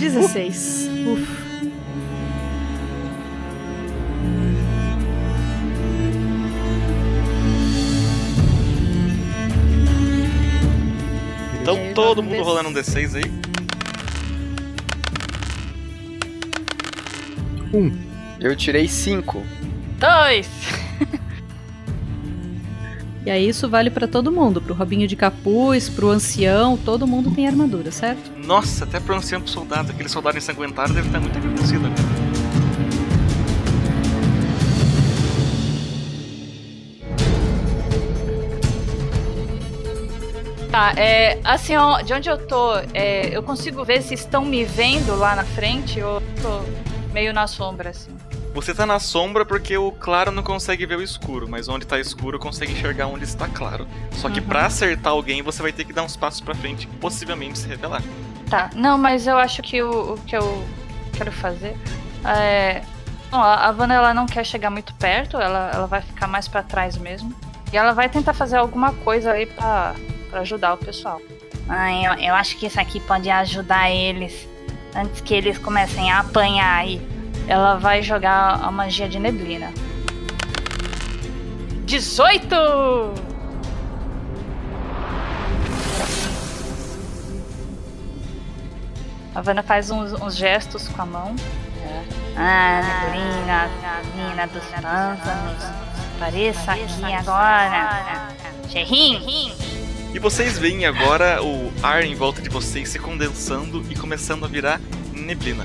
16. 0.00 0.88
Uf. 1.06 1.48
Então 11.62 11.76
todo 11.94 12.22
mundo 12.22 12.42
rolando 12.42 12.70
um 12.70 12.72
D6 12.72 13.14
aí. 13.16 13.47
Um. 17.72 17.92
Eu 18.40 18.54
tirei 18.56 18.88
5. 18.88 19.42
Dois! 19.98 20.48
E 23.26 23.30
aí 23.30 23.46
isso 23.46 23.68
vale 23.68 23.90
pra 23.90 24.08
todo 24.08 24.32
mundo, 24.32 24.58
pro 24.58 24.72
Robinho 24.72 25.06
de 25.06 25.14
Capuz, 25.14 25.86
pro 25.86 26.08
ancião, 26.08 26.78
todo 26.78 27.06
mundo 27.06 27.30
tem 27.30 27.46
armadura, 27.46 27.90
certo? 27.90 28.30
Nossa, 28.46 28.84
até 28.84 28.98
pro 28.98 29.14
ancião 29.14 29.38
pro 29.38 29.50
soldado, 29.50 29.90
aquele 29.90 30.08
soldado 30.08 30.38
ensanguentado 30.38 30.94
deve 30.94 31.08
estar 31.08 31.20
muito 31.20 31.36
agradecido 31.36 31.84
agora. 31.84 32.38
Tá, 40.70 40.92
é. 40.96 41.38
Assim, 41.44 41.76
ó, 41.76 42.00
de 42.00 42.14
onde 42.14 42.30
eu 42.30 42.38
tô, 42.46 42.76
é, 42.94 43.28
eu 43.36 43.42
consigo 43.42 43.84
ver 43.84 44.00
se 44.00 44.14
estão 44.14 44.44
me 44.44 44.64
vendo 44.64 45.14
lá 45.16 45.36
na 45.36 45.44
frente 45.44 46.00
ou 46.00 46.22
tô 46.40 46.62
meio 47.18 47.34
na 47.34 47.48
sombra, 47.48 47.90
assim. 47.90 48.16
Você 48.54 48.72
tá 48.72 48.86
na 48.86 49.00
sombra 49.00 49.44
porque 49.44 49.76
o 49.76 49.90
claro 49.90 50.30
não 50.30 50.42
consegue 50.42 50.86
ver 50.86 50.96
o 50.96 51.02
escuro, 51.02 51.48
mas 51.48 51.68
onde 51.68 51.84
tá 51.84 51.98
escuro 51.98 52.38
consegue 52.38 52.72
enxergar 52.72 53.08
onde 53.08 53.24
está 53.24 53.48
claro. 53.48 53.86
Só 54.12 54.30
que 54.30 54.38
Uhum. 54.40 54.46
pra 54.46 54.66
acertar 54.66 55.12
alguém 55.12 55.42
você 55.42 55.60
vai 55.60 55.72
ter 55.72 55.84
que 55.84 55.92
dar 55.92 56.04
uns 56.04 56.16
passos 56.16 56.40
pra 56.40 56.54
frente 56.54 56.84
e 56.84 56.86
possivelmente 56.98 57.58
se 57.58 57.66
revelar. 57.68 58.02
Tá, 58.48 58.70
não, 58.74 58.96
mas 58.96 59.26
eu 59.26 59.36
acho 59.36 59.62
que 59.62 59.82
o, 59.82 60.14
o 60.14 60.18
que 60.20 60.36
eu 60.36 60.64
quero 61.12 61.32
fazer 61.32 61.76
é. 62.24 62.82
Bom, 63.30 63.36
a 63.42 63.70
Vanna 63.72 63.94
ela 63.94 64.14
não 64.14 64.24
quer 64.26 64.44
chegar 64.46 64.70
muito 64.70 64.94
perto, 64.94 65.36
ela, 65.36 65.70
ela 65.74 65.86
vai 65.86 66.00
ficar 66.00 66.26
mais 66.28 66.46
pra 66.48 66.62
trás 66.62 66.96
mesmo. 66.96 67.34
E 67.72 67.76
ela 67.76 67.92
vai 67.92 68.08
tentar 68.08 68.32
fazer 68.32 68.56
alguma 68.56 68.92
coisa 68.94 69.32
aí 69.32 69.44
pra, 69.44 69.94
pra 70.30 70.40
ajudar 70.40 70.72
o 70.72 70.78
pessoal. 70.78 71.20
Ai, 71.68 72.06
eu, 72.06 72.12
eu 72.28 72.34
acho 72.34 72.56
que 72.56 72.64
isso 72.66 72.80
aqui 72.80 72.98
pode 73.00 73.28
ajudar 73.28 73.90
eles 73.90 74.48
antes 74.94 75.20
que 75.20 75.34
eles 75.34 75.58
comecem 75.58 76.10
a 76.10 76.20
apanhar 76.20 76.78
aí. 76.78 77.00
Ela 77.46 77.76
vai 77.76 78.02
jogar 78.02 78.60
a 78.62 78.70
magia 78.70 79.08
de 79.08 79.18
neblina. 79.18 79.72
18! 81.84 82.54
A 89.34 89.40
Vanna 89.40 89.62
faz 89.62 89.90
uns, 89.90 90.12
uns 90.12 90.36
gestos 90.36 90.88
com 90.88 91.02
a 91.02 91.06
mão. 91.06 91.36
Ah, 92.36 92.82
neblina, 93.04 93.70
neblina 94.14 94.46
dos 94.48 94.64
pântanos. 94.64 95.64
Apareça 96.16 96.72
aqui 96.72 97.14
agora. 97.14 98.28
Xerrim! 98.68 99.54
E 100.18 100.20
vocês 100.20 100.58
veem 100.58 100.84
agora 100.84 101.40
o 101.44 101.72
ar 101.80 102.02
em 102.02 102.12
volta 102.12 102.42
de 102.42 102.48
vocês 102.48 102.88
se 102.88 102.98
condensando 102.98 103.86
e 103.88 103.94
começando 103.94 104.44
a 104.44 104.48
virar 104.48 104.80
neblina. 105.12 105.64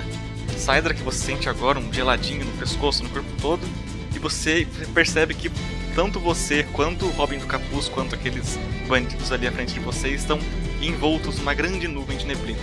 Sidra 0.56 0.94
que 0.94 1.02
você 1.02 1.26
sente 1.26 1.50
agora 1.50 1.80
um 1.80 1.92
geladinho 1.92 2.46
no 2.46 2.52
pescoço, 2.60 3.02
no 3.02 3.10
corpo 3.10 3.32
todo, 3.42 3.68
e 4.16 4.20
você 4.20 4.68
percebe 4.94 5.34
que 5.34 5.50
tanto 5.96 6.20
você 6.20 6.62
quanto 6.72 7.08
o 7.08 7.10
Robin 7.14 7.40
do 7.40 7.48
Capuz, 7.48 7.90
quanto 7.90 8.14
aqueles 8.14 8.60
bandidos 8.88 9.32
ali 9.32 9.48
à 9.48 9.52
frente 9.52 9.74
de 9.74 9.80
vocês 9.80 10.22
estão 10.22 10.38
envoltos 10.80 11.40
numa 11.40 11.56
grande 11.56 11.88
nuvem 11.88 12.16
de 12.16 12.28
neblina. 12.28 12.62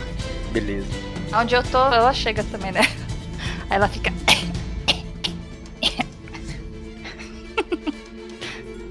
Beleza. 0.53 0.87
Onde 1.35 1.57
eu 1.57 1.63
tô, 1.65 1.85
ela 1.87 2.15
chega 2.15 2.45
também, 2.45 2.71
né? 2.71 2.83
Aí 3.69 3.77
ela 3.77 3.89
fica. 3.89 4.13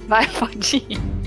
Vai, 0.05 0.27
pode 0.27 0.83
ir. 0.89 1.18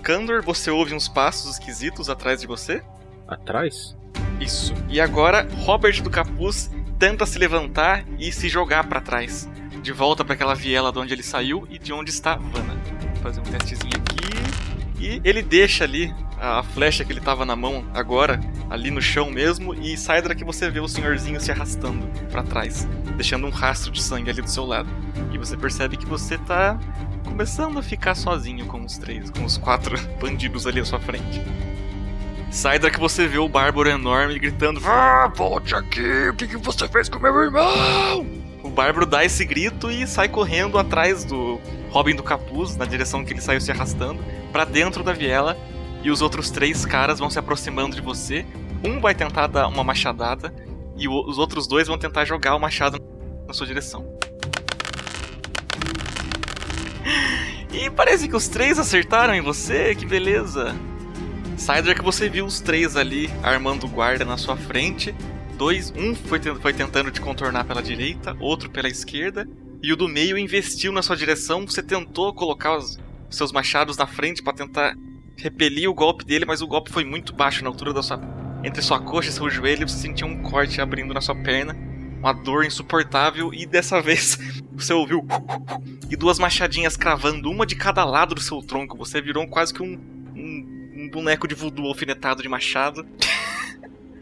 Kandor, 0.00 0.42
você 0.42 0.70
ouve 0.70 0.94
uns 0.94 1.08
passos 1.08 1.52
esquisitos 1.52 2.08
atrás 2.08 2.40
de 2.40 2.46
você? 2.46 2.82
Atrás? 3.28 3.96
Isso. 4.40 4.74
E 4.88 5.00
agora, 5.00 5.46
Robert 5.58 6.02
do 6.02 6.10
Capuz 6.10 6.70
tenta 6.98 7.26
se 7.26 7.38
levantar 7.38 8.04
e 8.18 8.32
se 8.32 8.48
jogar 8.48 8.88
pra 8.88 9.00
trás. 9.00 9.48
De 9.82 9.92
volta 9.92 10.24
pra 10.24 10.34
aquela 10.34 10.54
viela 10.54 10.92
de 10.92 10.98
onde 10.98 11.14
ele 11.14 11.22
saiu 11.22 11.66
e 11.70 11.78
de 11.78 11.92
onde 11.92 12.10
está 12.10 12.36
Vanna. 12.36 12.74
Vou 13.14 13.22
fazer 13.22 13.40
um 13.40 13.44
testezinho 13.44 13.96
aqui. 13.96 14.09
E 15.00 15.20
ele 15.24 15.42
deixa 15.42 15.84
ali 15.84 16.14
a 16.38 16.62
flecha 16.62 17.04
que 17.04 17.12
ele 17.12 17.20
tava 17.20 17.44
na 17.44 17.56
mão 17.56 17.84
agora, 17.94 18.38
ali 18.68 18.90
no 18.90 19.00
chão 19.00 19.30
mesmo, 19.30 19.74
e 19.74 19.96
Saidra 19.96 20.34
que 20.34 20.44
você 20.44 20.70
vê 20.70 20.78
o 20.78 20.88
senhorzinho 20.88 21.40
se 21.40 21.50
arrastando 21.50 22.06
pra 22.30 22.42
trás, 22.42 22.86
deixando 23.16 23.46
um 23.46 23.50
rastro 23.50 23.90
de 23.90 24.02
sangue 24.02 24.30
ali 24.30 24.42
do 24.42 24.50
seu 24.50 24.64
lado. 24.64 24.88
E 25.32 25.38
você 25.38 25.56
percebe 25.56 25.96
que 25.96 26.06
você 26.06 26.36
tá 26.38 26.78
começando 27.24 27.78
a 27.78 27.82
ficar 27.82 28.14
sozinho 28.14 28.66
com 28.66 28.84
os 28.84 28.98
três, 28.98 29.30
com 29.30 29.44
os 29.44 29.56
quatro 29.56 29.96
bandidos 30.20 30.66
ali 30.66 30.80
à 30.80 30.84
sua 30.84 31.00
frente. 31.00 31.40
Saidra 32.50 32.90
que 32.90 32.98
você 32.98 33.26
vê 33.26 33.38
o 33.38 33.48
bárbaro 33.48 33.88
enorme 33.88 34.38
gritando: 34.38 34.80
Ah, 34.84 35.32
volte 35.34 35.74
aqui! 35.74 36.28
O 36.28 36.34
que, 36.34 36.48
que 36.48 36.56
você 36.56 36.88
fez 36.88 37.08
com 37.08 37.18
meu 37.18 37.34
irmão? 37.42 38.39
O 38.62 38.68
bárbaro 38.68 39.06
dá 39.06 39.24
esse 39.24 39.44
grito 39.44 39.90
e 39.90 40.06
sai 40.06 40.28
correndo 40.28 40.78
atrás 40.78 41.24
do 41.24 41.60
Robin 41.90 42.14
do 42.14 42.22
Capuz, 42.22 42.76
na 42.76 42.84
direção 42.84 43.24
que 43.24 43.32
ele 43.32 43.40
saiu 43.40 43.60
se 43.60 43.70
arrastando, 43.70 44.22
pra 44.52 44.64
dentro 44.64 45.02
da 45.02 45.12
viela. 45.12 45.56
E 46.02 46.10
os 46.10 46.22
outros 46.22 46.50
três 46.50 46.84
caras 46.84 47.18
vão 47.18 47.28
se 47.28 47.38
aproximando 47.38 47.96
de 47.96 48.02
você. 48.02 48.46
Um 48.84 49.00
vai 49.00 49.14
tentar 49.14 49.46
dar 49.46 49.68
uma 49.68 49.84
machadada 49.84 50.54
e 50.96 51.08
os 51.08 51.38
outros 51.38 51.66
dois 51.66 51.88
vão 51.88 51.98
tentar 51.98 52.24
jogar 52.24 52.54
o 52.54 52.60
machado 52.60 52.98
na 53.46 53.54
sua 53.54 53.66
direção. 53.66 54.06
E 57.72 57.88
parece 57.88 58.26
que 58.28 58.34
os 58.34 58.48
três 58.48 58.80
acertaram 58.80 59.32
em 59.32 59.40
você, 59.40 59.94
que 59.94 60.04
beleza! 60.04 60.74
Sider 61.56 61.94
que 61.94 62.02
você 62.02 62.28
viu 62.28 62.44
os 62.44 62.60
três 62.60 62.96
ali 62.96 63.30
armando 63.42 63.86
guarda 63.86 64.24
na 64.24 64.36
sua 64.36 64.56
frente. 64.56 65.14
Dois, 65.60 65.92
um 65.94 66.14
foi, 66.14 66.40
ten- 66.40 66.54
foi 66.54 66.72
tentando 66.72 67.10
te 67.10 67.20
contornar 67.20 67.64
pela 67.64 67.82
direita, 67.82 68.34
outro 68.40 68.70
pela 68.70 68.88
esquerda, 68.88 69.46
e 69.82 69.92
o 69.92 69.96
do 69.96 70.08
meio 70.08 70.38
investiu 70.38 70.90
na 70.90 71.02
sua 71.02 71.14
direção. 71.14 71.66
Você 71.66 71.82
tentou 71.82 72.32
colocar 72.32 72.78
os 72.78 72.98
seus 73.28 73.52
machados 73.52 73.98
na 73.98 74.06
frente 74.06 74.42
para 74.42 74.54
tentar 74.54 74.96
repelir 75.36 75.90
o 75.90 75.92
golpe 75.92 76.24
dele, 76.24 76.46
mas 76.46 76.62
o 76.62 76.66
golpe 76.66 76.90
foi 76.90 77.04
muito 77.04 77.34
baixo 77.34 77.62
na 77.62 77.68
altura 77.68 77.92
da 77.92 78.02
sua 78.02 78.18
entre 78.64 78.80
sua 78.80 79.00
coxa 79.00 79.28
e 79.28 79.32
seu 79.34 79.50
joelho. 79.50 79.86
Você 79.86 79.98
sentiu 79.98 80.26
um 80.26 80.40
corte 80.40 80.80
abrindo 80.80 81.12
na 81.12 81.20
sua 81.20 81.34
perna, 81.34 81.76
uma 82.20 82.32
dor 82.32 82.64
insuportável 82.64 83.52
e 83.52 83.66
dessa 83.66 84.00
vez 84.00 84.38
você 84.72 84.94
ouviu 84.94 85.26
e 86.10 86.16
duas 86.16 86.38
machadinhas 86.38 86.96
cravando 86.96 87.50
uma 87.50 87.66
de 87.66 87.76
cada 87.76 88.02
lado 88.06 88.34
do 88.34 88.40
seu 88.40 88.62
tronco. 88.62 88.96
Você 88.96 89.20
virou 89.20 89.46
quase 89.46 89.74
que 89.74 89.82
um, 89.82 89.92
um, 90.34 90.92
um 91.04 91.10
boneco 91.10 91.46
de 91.46 91.54
voodoo 91.54 91.84
alfinetado 91.86 92.42
de 92.42 92.48
machado. 92.48 93.06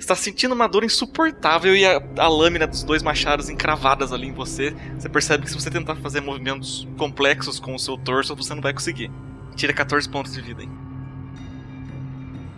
Está 0.08 0.16
sentindo 0.16 0.54
uma 0.54 0.66
dor 0.66 0.84
insuportável 0.84 1.76
e 1.76 1.84
a, 1.84 2.02
a 2.16 2.28
lâmina 2.28 2.66
dos 2.66 2.82
dois 2.82 3.02
machados 3.02 3.50
encravadas 3.50 4.10
ali 4.10 4.28
em 4.28 4.32
você. 4.32 4.74
Você 4.98 5.06
percebe 5.06 5.44
que 5.44 5.50
se 5.50 5.54
você 5.54 5.70
tentar 5.70 5.96
fazer 5.96 6.22
movimentos 6.22 6.88
complexos 6.96 7.60
com 7.60 7.74
o 7.74 7.78
seu 7.78 7.98
torso, 7.98 8.34
você 8.34 8.54
não 8.54 8.62
vai 8.62 8.72
conseguir. 8.72 9.10
Tira 9.54 9.74
14 9.74 10.08
pontos 10.08 10.32
de 10.32 10.40
vida, 10.40 10.62
hein? 10.62 10.70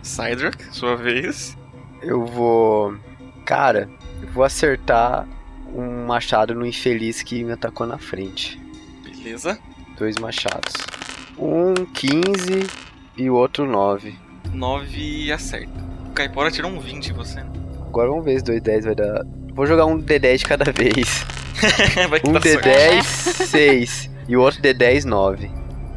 Cydrak, 0.01 0.63
sua 0.73 0.95
vez. 0.95 1.57
Eu 2.01 2.25
vou. 2.25 2.97
Cara, 3.43 3.89
eu 4.21 4.29
vou 4.29 4.45
acertar 4.45 5.27
um 5.75 6.05
machado 6.05 6.55
no 6.55 6.65
infeliz 6.65 7.21
que 7.21 7.43
me 7.43 7.51
atacou 7.51 7.85
na 7.85 7.97
frente. 7.97 8.57
Beleza. 9.03 9.59
Dois 9.97 10.15
machados. 10.17 10.71
Um 11.37 11.73
15 11.73 12.65
e 13.17 13.29
o 13.29 13.35
outro 13.35 13.69
9. 13.69 14.15
9 14.53 15.33
acerta. 15.33 15.91
O 16.11 16.13
Caipora 16.13 16.51
tirou 16.51 16.69
um 16.69 16.77
20 16.77 17.07
em 17.07 17.13
você. 17.13 17.41
né? 17.41 17.49
Agora 17.87 18.09
vamos 18.09 18.25
ver 18.25 18.37
se 18.37 18.43
2 18.43 18.61
10 18.61 18.83
vai 18.83 18.95
dar. 18.95 19.21
Vou 19.53 19.65
jogar 19.65 19.85
um 19.85 19.97
D10 19.97 20.39
de 20.39 20.45
cada 20.45 20.69
vez. 20.69 21.25
vai 22.09 22.19
Um 22.27 22.33
dá 22.33 22.41
sorte. 22.41 22.67
D10 22.67 23.03
6 23.03 24.09
e 24.27 24.35
o 24.35 24.41
outro 24.41 24.61
D10 24.61 25.05
9. 25.05 25.49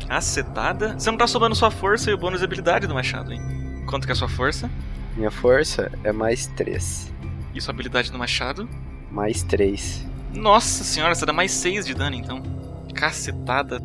Acertada. 0.09 0.95
Você 0.97 1.11
não 1.11 1.19
tá 1.19 1.27
somando 1.27 1.57
sua 1.57 1.69
força 1.69 2.13
e 2.13 2.15
o 2.15 2.17
bônus 2.19 2.39
de 2.39 2.45
habilidade 2.45 2.87
do 2.87 2.95
machado, 2.95 3.33
hein? 3.33 3.41
Quanto 3.89 4.07
que 4.07 4.13
é 4.13 4.15
a 4.15 4.17
sua 4.17 4.29
força? 4.29 4.71
Minha 5.17 5.33
força 5.33 5.91
é 6.05 6.13
mais 6.13 6.47
3. 6.47 7.13
E 7.53 7.61
sua 7.61 7.75
habilidade 7.75 8.13
do 8.13 8.19
machado? 8.19 8.69
Mais 9.11 9.43
3. 9.43 10.07
Nossa 10.33 10.85
senhora, 10.85 11.13
você 11.13 11.27
dá 11.27 11.33
mais 11.33 11.51
6 11.51 11.87
de 11.87 11.93
dano 11.93 12.15
então. 12.15 12.41
Cacetada. 12.95 13.81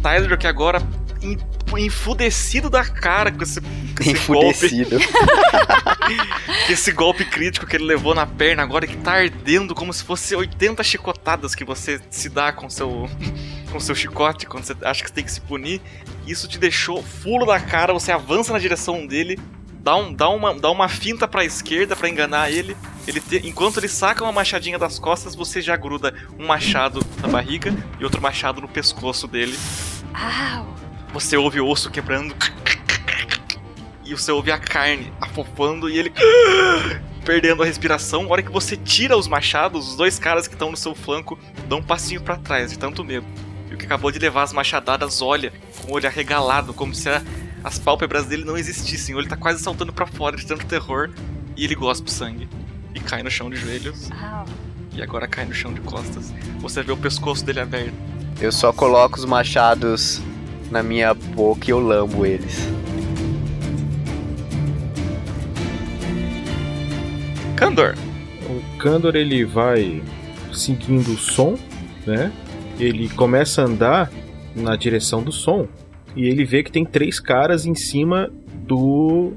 Tyler 0.00 0.38
que 0.38 0.46
agora 0.46 0.80
enfudecido 1.76 2.70
da 2.70 2.84
cara 2.84 3.30
com 3.30 3.42
esse, 3.42 3.60
com 3.60 3.68
esse 4.00 4.10
Enfudecido. 4.10 4.90
golpe. 4.98 5.08
Com 6.66 6.72
esse 6.72 6.92
golpe 6.92 7.24
crítico 7.24 7.66
que 7.66 7.76
ele 7.76 7.84
levou 7.84 8.14
na 8.14 8.26
perna 8.26 8.62
agora 8.62 8.86
que 8.86 8.96
tá 8.96 9.12
ardendo 9.12 9.74
como 9.74 9.92
se 9.92 10.02
fosse 10.02 10.34
80 10.34 10.82
chicotadas 10.82 11.54
que 11.54 11.64
você 11.64 12.00
se 12.10 12.28
dá 12.30 12.50
com 12.52 12.68
seu 12.70 13.08
com 13.70 13.78
seu 13.80 13.94
chicote 13.94 14.46
quando 14.46 14.64
você 14.64 14.74
acha 14.82 15.02
que 15.02 15.08
você 15.10 15.14
tem 15.14 15.24
que 15.24 15.32
se 15.32 15.40
punir. 15.42 15.80
Isso 16.26 16.48
te 16.48 16.58
deixou 16.58 17.02
fulo 17.02 17.44
da 17.46 17.60
cara, 17.60 17.92
você 17.92 18.10
avança 18.12 18.52
na 18.52 18.58
direção 18.58 19.06
dele, 19.06 19.38
dá, 19.80 19.96
um, 19.96 20.12
dá, 20.12 20.28
uma, 20.30 20.54
dá 20.54 20.70
uma 20.70 20.88
finta 20.88 21.28
pra 21.28 21.44
esquerda 21.44 21.94
pra 21.96 22.08
enganar 22.08 22.50
ele. 22.50 22.74
ele 23.06 23.20
te- 23.20 23.46
enquanto 23.46 23.78
ele 23.78 23.88
saca 23.88 24.22
uma 24.24 24.32
machadinha 24.32 24.78
das 24.78 24.98
costas, 24.98 25.34
você 25.34 25.60
já 25.60 25.76
gruda 25.76 26.14
um 26.38 26.46
machado 26.46 27.04
na 27.20 27.28
barriga 27.28 27.74
e 28.00 28.04
outro 28.04 28.20
machado 28.22 28.60
no 28.62 28.68
pescoço 28.68 29.26
dele. 29.28 29.58
Au! 30.14 30.77
Você 31.12 31.36
ouve 31.36 31.60
o 31.60 31.66
osso 31.68 31.90
quebrando. 31.90 32.34
E 34.04 34.12
você 34.14 34.32
ouve 34.32 34.50
a 34.50 34.58
carne 34.58 35.12
afofando 35.20 35.88
e 35.90 35.98
ele 35.98 36.12
perdendo 37.24 37.62
a 37.62 37.66
respiração. 37.66 38.24
A 38.24 38.28
hora 38.28 38.42
que 38.42 38.50
você 38.50 38.76
tira 38.76 39.16
os 39.16 39.28
machados, 39.28 39.90
os 39.90 39.96
dois 39.96 40.18
caras 40.18 40.48
que 40.48 40.54
estão 40.54 40.70
no 40.70 40.76
seu 40.76 40.94
flanco 40.94 41.38
dão 41.68 41.78
um 41.78 41.82
passinho 41.82 42.20
pra 42.22 42.36
trás 42.36 42.70
de 42.70 42.78
tanto 42.78 43.04
medo. 43.04 43.26
E 43.70 43.74
o 43.74 43.76
que 43.76 43.84
acabou 43.84 44.10
de 44.10 44.18
levar 44.18 44.42
as 44.44 44.52
machadadas 44.52 45.20
olha 45.20 45.52
com 45.82 45.92
o 45.92 45.94
olho 45.94 46.06
arregalado, 46.06 46.72
como 46.72 46.94
se 46.94 47.08
a- 47.10 47.22
as 47.62 47.78
pálpebras 47.78 48.24
dele 48.24 48.44
não 48.44 48.56
existissem. 48.56 49.14
Ou 49.14 49.20
ele 49.20 49.28
tá 49.28 49.36
quase 49.36 49.62
saltando 49.62 49.92
pra 49.92 50.06
fora 50.06 50.36
de 50.36 50.46
tanto 50.46 50.64
terror. 50.64 51.10
E 51.56 51.64
ele 51.64 51.74
gospe 51.74 52.10
sangue. 52.10 52.48
E 52.94 53.00
cai 53.00 53.22
no 53.22 53.30
chão 53.30 53.50
de 53.50 53.56
joelhos. 53.56 54.08
E 54.94 55.02
agora 55.02 55.28
cai 55.28 55.44
no 55.44 55.52
chão 55.52 55.72
de 55.74 55.80
costas. 55.80 56.32
Você 56.60 56.82
vê 56.82 56.92
o 56.92 56.96
pescoço 56.96 57.44
dele 57.44 57.60
aberto. 57.60 57.92
Eu 58.40 58.50
só 58.52 58.72
coloco 58.72 59.18
os 59.18 59.24
machados 59.26 60.22
na 60.70 60.82
minha 60.82 61.14
boca 61.14 61.66
e 61.66 61.70
eu 61.70 61.80
lambo 61.80 62.24
eles. 62.26 62.68
Candor. 67.56 67.94
O 68.48 68.78
Kandor 68.78 69.16
ele 69.16 69.44
vai 69.44 70.02
seguindo 70.52 71.08
o 71.08 71.18
som, 71.18 71.56
né? 72.06 72.32
Ele 72.78 73.08
começa 73.08 73.62
a 73.62 73.64
andar 73.64 74.10
na 74.54 74.76
direção 74.76 75.22
do 75.22 75.32
som 75.32 75.66
e 76.14 76.26
ele 76.26 76.44
vê 76.44 76.62
que 76.62 76.70
tem 76.70 76.84
três 76.84 77.18
caras 77.20 77.66
em 77.66 77.74
cima 77.74 78.30
do 78.66 79.32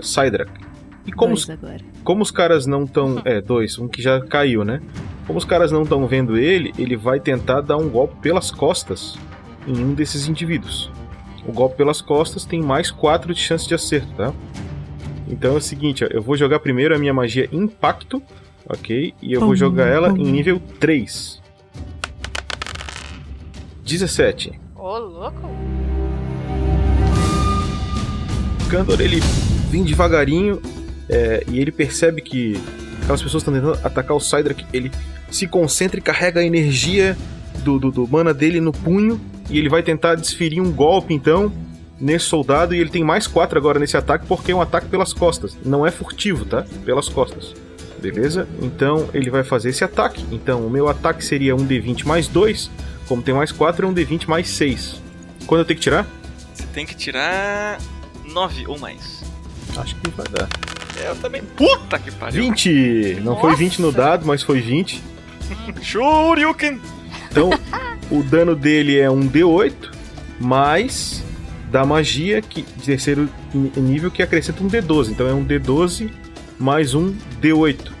Cydrak. 0.00 0.50
E 1.06 1.12
como 1.12 1.34
os, 1.34 1.46
Dois 1.46 1.58
agora. 1.62 1.80
como 2.02 2.22
os 2.22 2.30
caras 2.30 2.66
não 2.66 2.84
estão. 2.84 3.22
É, 3.24 3.40
dois, 3.40 3.78
um 3.78 3.86
que 3.86 4.02
já 4.02 4.20
caiu, 4.20 4.64
né? 4.64 4.80
Como 5.26 5.38
os 5.38 5.44
caras 5.44 5.70
não 5.70 5.82
estão 5.82 6.06
vendo 6.06 6.36
ele, 6.36 6.72
ele 6.78 6.96
vai 6.96 7.20
tentar 7.20 7.60
dar 7.60 7.76
um 7.76 7.88
golpe 7.88 8.16
pelas 8.20 8.50
costas 8.50 9.16
em 9.66 9.84
um 9.84 9.94
desses 9.94 10.28
indivíduos. 10.28 10.90
O 11.46 11.52
golpe 11.52 11.76
pelas 11.76 12.00
costas 12.00 12.44
tem 12.44 12.60
mais 12.60 12.90
4 12.90 13.32
de 13.34 13.40
chance 13.40 13.66
de 13.66 13.74
acerto, 13.74 14.12
tá? 14.14 14.32
Então 15.28 15.54
é 15.54 15.56
o 15.58 15.60
seguinte, 15.60 16.04
ó, 16.04 16.08
eu 16.08 16.22
vou 16.22 16.36
jogar 16.36 16.60
primeiro 16.60 16.94
a 16.94 16.98
minha 16.98 17.12
magia 17.12 17.48
Impacto, 17.52 18.22
ok? 18.68 19.14
E 19.20 19.32
eu 19.32 19.40
vou 19.40 19.56
jogar 19.56 19.86
ela 19.86 20.10
em 20.10 20.24
nível 20.24 20.60
3. 20.80 21.42
17. 23.84 24.60
Ô, 24.74 24.98
louco. 24.98 25.50
Kandor 28.68 29.00
ele 29.00 29.20
vem 29.70 29.84
devagarinho 29.84 30.60
é, 31.08 31.44
e 31.48 31.60
ele 31.60 31.70
percebe 31.70 32.20
que 32.20 32.60
aquelas 33.02 33.22
pessoas 33.22 33.42
estão 33.42 33.54
tentando 33.54 33.78
atacar 33.84 34.16
o 34.16 34.20
Cydrak. 34.20 34.66
Ele 34.72 34.90
se 35.30 35.46
concentra 35.46 35.98
e 35.98 36.02
carrega 36.02 36.40
a 36.40 36.44
energia 36.44 37.16
do, 37.62 37.78
do, 37.78 37.90
do 37.90 38.08
mana 38.08 38.32
dele 38.32 38.60
no 38.60 38.72
punho 38.72 39.20
e 39.50 39.58
ele 39.58 39.68
vai 39.68 39.82
tentar 39.82 40.14
desferir 40.14 40.60
um 40.60 40.72
golpe 40.72 41.14
então 41.14 41.52
nesse 42.00 42.26
soldado 42.26 42.74
e 42.74 42.78
ele 42.78 42.90
tem 42.90 43.02
mais 43.02 43.26
4 43.26 43.58
agora 43.58 43.78
nesse 43.78 43.96
ataque 43.96 44.26
porque 44.26 44.52
é 44.52 44.54
um 44.54 44.60
ataque 44.60 44.88
pelas 44.88 45.12
costas. 45.12 45.56
Não 45.64 45.86
é 45.86 45.90
furtivo, 45.90 46.44
tá? 46.44 46.64
Pelas 46.84 47.08
costas. 47.08 47.54
Beleza? 48.00 48.46
Então 48.60 49.08
ele 49.14 49.30
vai 49.30 49.42
fazer 49.42 49.70
esse 49.70 49.82
ataque. 49.82 50.24
Então 50.30 50.66
o 50.66 50.70
meu 50.70 50.88
ataque 50.88 51.24
seria 51.24 51.54
um 51.54 51.66
D20 51.66 52.04
mais 52.04 52.28
2. 52.28 52.70
Como 53.08 53.22
tem 53.22 53.34
mais 53.34 53.52
4, 53.52 53.86
é 53.86 53.88
um 53.88 53.94
D20 53.94 54.28
mais 54.28 54.48
6. 54.50 55.00
Quando 55.46 55.60
eu 55.60 55.64
tenho 55.64 55.78
que 55.78 55.82
tirar? 55.82 56.06
Você 56.52 56.64
tem 56.72 56.84
que 56.84 56.94
tirar 56.94 57.78
9 58.24 58.66
ou 58.66 58.78
mais. 58.78 59.24
Acho 59.76 59.94
que 59.96 60.10
vai 60.10 60.26
dar. 60.28 60.48
É, 61.02 61.08
eu 61.08 61.16
também. 61.16 61.42
Puta 61.42 61.98
que 61.98 62.10
pariu. 62.10 62.42
20! 62.42 63.20
Não 63.22 63.38
foi 63.38 63.50
Nossa. 63.50 63.62
20 63.62 63.82
no 63.82 63.92
dado, 63.92 64.26
mas 64.26 64.42
foi 64.42 64.60
20. 64.60 65.02
Shoryuken! 65.82 66.80
Então, 67.36 67.50
o 68.10 68.22
dano 68.22 68.56
dele 68.56 68.98
é 68.98 69.10
um 69.10 69.28
D8, 69.28 69.90
mais 70.40 71.22
da 71.70 71.84
magia 71.84 72.40
que, 72.40 72.62
de 72.62 72.84
terceiro 72.84 73.28
nível 73.76 74.10
que 74.10 74.22
acrescenta 74.22 74.62
um 74.62 74.68
D12. 74.68 75.10
Então 75.10 75.26
é 75.26 75.34
um 75.34 75.44
D12 75.44 76.10
mais 76.58 76.94
um 76.94 77.14
D8. 77.42 77.92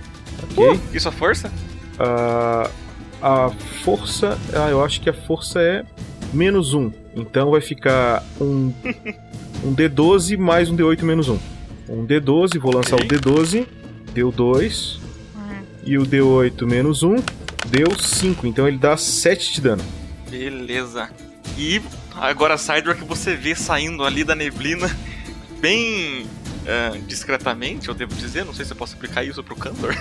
Ok? 0.52 0.68
Uh, 0.68 0.80
isso 0.94 1.08
é 1.08 1.12
força? 1.12 1.52
Ah, 1.98 2.70
a 3.20 3.50
força. 3.82 4.38
Ah, 4.54 4.70
eu 4.70 4.82
acho 4.82 5.00
que 5.00 5.10
a 5.10 5.12
força 5.12 5.60
é 5.60 5.84
menos 6.32 6.72
um. 6.72 6.90
Então 7.14 7.50
vai 7.50 7.60
ficar 7.60 8.24
um, 8.40 8.72
um 9.64 9.74
D12 9.74 10.38
mais 10.38 10.70
um 10.70 10.76
D8 10.76 11.02
menos 11.02 11.28
um. 11.28 11.38
Um 11.88 12.06
D12, 12.06 12.58
vou 12.58 12.74
lançar 12.74 12.96
o 12.96 13.04
D12. 13.04 13.66
Deu 14.14 14.30
2. 14.30 15.00
E 15.84 15.98
o 15.98 16.02
D8 16.02 16.66
menos 16.66 17.02
um. 17.02 17.16
Deu 17.70 17.98
5. 17.98 18.46
Então 18.46 18.66
ele 18.66 18.78
dá 18.78 18.96
7 18.96 19.52
de 19.54 19.60
dano. 19.60 19.84
Beleza. 20.30 21.10
E 21.58 21.80
agora, 22.14 22.58
Sidewalk, 22.58 23.04
você 23.04 23.34
vê 23.34 23.54
saindo 23.54 24.04
ali 24.04 24.24
da 24.24 24.34
neblina, 24.34 24.94
bem 25.60 26.26
ah, 26.66 26.96
discretamente, 27.06 27.88
eu 27.88 27.94
devo 27.94 28.14
dizer, 28.14 28.44
não 28.44 28.52
sei 28.52 28.64
se 28.64 28.72
eu 28.72 28.76
posso 28.76 28.94
explicar 28.94 29.24
isso 29.24 29.42
pro 29.42 29.56
Kandor. 29.56 29.96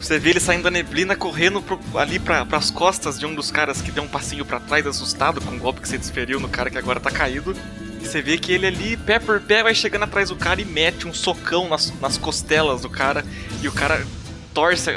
Você 0.00 0.18
vê 0.18 0.30
ele 0.30 0.40
saindo 0.40 0.64
da 0.64 0.70
neblina, 0.70 1.14
correndo 1.14 1.62
pro- 1.62 1.78
ali 1.94 2.18
pra, 2.18 2.44
pras 2.44 2.70
costas 2.72 3.18
de 3.20 3.24
um 3.24 3.34
dos 3.34 3.52
caras 3.52 3.80
que 3.80 3.92
deu 3.92 4.02
um 4.02 4.08
passinho 4.08 4.44
pra 4.44 4.58
trás, 4.58 4.84
assustado 4.84 5.40
com 5.40 5.52
o 5.54 5.58
golpe 5.58 5.80
que 5.80 5.88
você 5.88 5.96
desferiu 5.96 6.40
no 6.40 6.48
cara 6.48 6.68
que 6.70 6.76
agora 6.78 6.98
tá 6.98 7.10
caído. 7.10 7.54
E 8.00 8.04
você 8.06 8.20
vê 8.20 8.36
que 8.36 8.50
ele 8.50 8.66
ali, 8.66 8.96
pé 8.96 9.20
por 9.20 9.40
pé, 9.40 9.62
vai 9.62 9.76
chegando 9.76 10.02
atrás 10.02 10.28
do 10.30 10.34
cara 10.36 10.60
e 10.60 10.64
mete 10.64 11.06
um 11.06 11.14
socão 11.14 11.68
nas, 11.68 11.92
nas 12.00 12.18
costelas 12.18 12.80
do 12.82 12.90
cara. 12.90 13.24
E 13.62 13.68
o 13.68 13.72
cara 13.72 14.04
torce, 14.52 14.90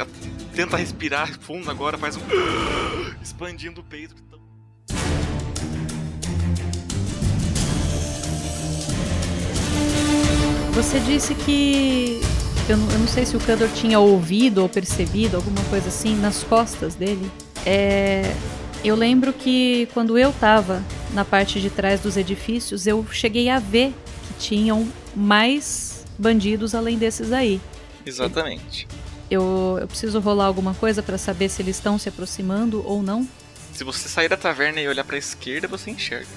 tenta 0.55 0.77
respirar 0.77 1.37
fundo 1.39 1.69
agora, 1.69 1.97
faz 1.97 2.15
um. 2.15 2.21
expandindo 3.21 3.81
o 3.81 3.83
peito. 3.83 4.15
Você 10.71 10.99
disse 11.01 11.35
que. 11.35 12.21
Eu 12.67 12.77
não, 12.77 12.91
eu 12.91 12.99
não 12.99 13.07
sei 13.07 13.25
se 13.25 13.37
o 13.37 13.39
Kandor 13.39 13.69
tinha 13.69 13.99
ouvido 13.99 14.59
ou 14.59 14.69
percebido 14.69 15.35
alguma 15.35 15.61
coisa 15.65 15.89
assim 15.89 16.15
nas 16.15 16.43
costas 16.43 16.95
dele. 16.95 17.29
É, 17.65 18.33
eu 18.83 18.95
lembro 18.95 19.33
que 19.33 19.87
quando 19.93 20.17
eu 20.17 20.33
tava 20.33 20.81
na 21.13 21.23
parte 21.23 21.59
de 21.59 21.69
trás 21.69 21.99
dos 21.99 22.17
edifícios, 22.17 22.87
eu 22.87 23.05
cheguei 23.11 23.49
a 23.49 23.59
ver 23.59 23.93
que 24.27 24.33
tinham 24.39 24.87
mais 25.15 26.05
bandidos 26.17 26.73
além 26.73 26.97
desses 26.97 27.31
aí. 27.31 27.61
Exatamente. 28.05 28.87
Eu, 29.29 29.77
eu 29.81 29.87
preciso 29.87 30.19
rolar 30.19 30.45
alguma 30.45 30.73
coisa 30.75 31.01
pra 31.01 31.17
saber 31.17 31.49
se 31.49 31.61
eles 31.61 31.77
estão 31.77 31.97
se 31.97 32.09
aproximando 32.09 32.83
ou 32.85 33.01
não. 33.01 33.27
Se 33.73 33.83
você 33.83 34.07
sair 34.07 34.29
da 34.29 34.37
taverna 34.37 34.79
e 34.79 34.87
olhar 34.87 35.03
pra 35.03 35.17
esquerda, 35.17 35.67
você 35.67 35.89
enxerga. 35.91 36.27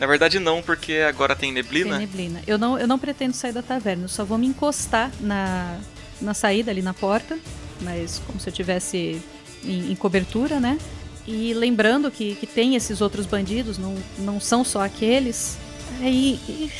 Na 0.00 0.06
verdade, 0.06 0.38
não, 0.38 0.62
porque 0.62 0.94
agora 1.08 1.34
tem 1.36 1.52
neblina. 1.52 1.90
Tem 1.98 2.06
neblina. 2.06 2.42
Eu 2.46 2.56
não, 2.56 2.78
eu 2.78 2.86
não 2.86 2.98
pretendo 2.98 3.34
sair 3.34 3.52
da 3.52 3.62
taverna, 3.62 4.04
eu 4.04 4.08
só 4.08 4.24
vou 4.24 4.38
me 4.38 4.46
encostar 4.46 5.10
na, 5.20 5.78
na 6.20 6.34
saída, 6.34 6.70
ali 6.70 6.80
na 6.82 6.94
porta, 6.94 7.38
mas 7.80 8.20
como 8.26 8.38
se 8.40 8.48
eu 8.48 8.52
tivesse 8.52 9.20
em, 9.64 9.92
em 9.92 9.96
cobertura, 9.96 10.58
né? 10.60 10.78
E 11.26 11.52
lembrando 11.52 12.10
que, 12.10 12.34
que 12.36 12.46
tem 12.46 12.74
esses 12.76 13.00
outros 13.00 13.26
bandidos, 13.26 13.76
não, 13.76 13.94
não 14.18 14.40
são 14.40 14.64
só 14.64 14.82
aqueles. 14.84 15.56
Aí. 16.00 16.40
e- 16.48 16.70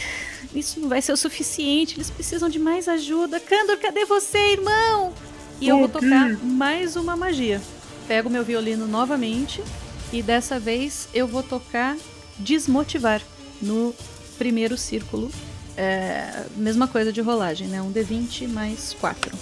Isso 0.55 0.81
não 0.81 0.89
vai 0.89 1.03
ser 1.03 1.13
o 1.13 1.17
suficiente, 1.17 1.97
eles 1.97 2.09
precisam 2.11 2.49
de 2.49 2.59
mais 2.59 2.89
ajuda. 2.89 3.39
Kandor, 3.39 3.77
cadê 3.79 4.07
você, 4.07 4.39
irmão? 4.53 5.13
E 5.61 5.69
eu 5.69 5.79
vou 5.79 5.89
tocar 5.89 6.37
mais 6.45 6.95
uma 6.97 7.17
magia. 7.17 7.61
Pego 8.07 8.31
meu 8.31 8.45
violino 8.45 8.87
novamente 8.87 9.63
e 10.13 10.23
dessa 10.23 10.59
vez 10.59 11.09
eu 11.13 11.27
vou 11.27 11.43
tocar 11.43 11.97
desmotivar 12.39 13.21
no 13.61 13.95
primeiro 14.39 14.77
círculo. 14.77 15.31
É, 15.77 16.45
mesma 16.57 16.89
coisa 16.89 17.13
de 17.13 17.21
rolagem, 17.21 17.69
né? 17.69 17.83
Um 17.83 17.93
D20 17.93 18.49
mais 18.49 18.95
4. 19.01 19.37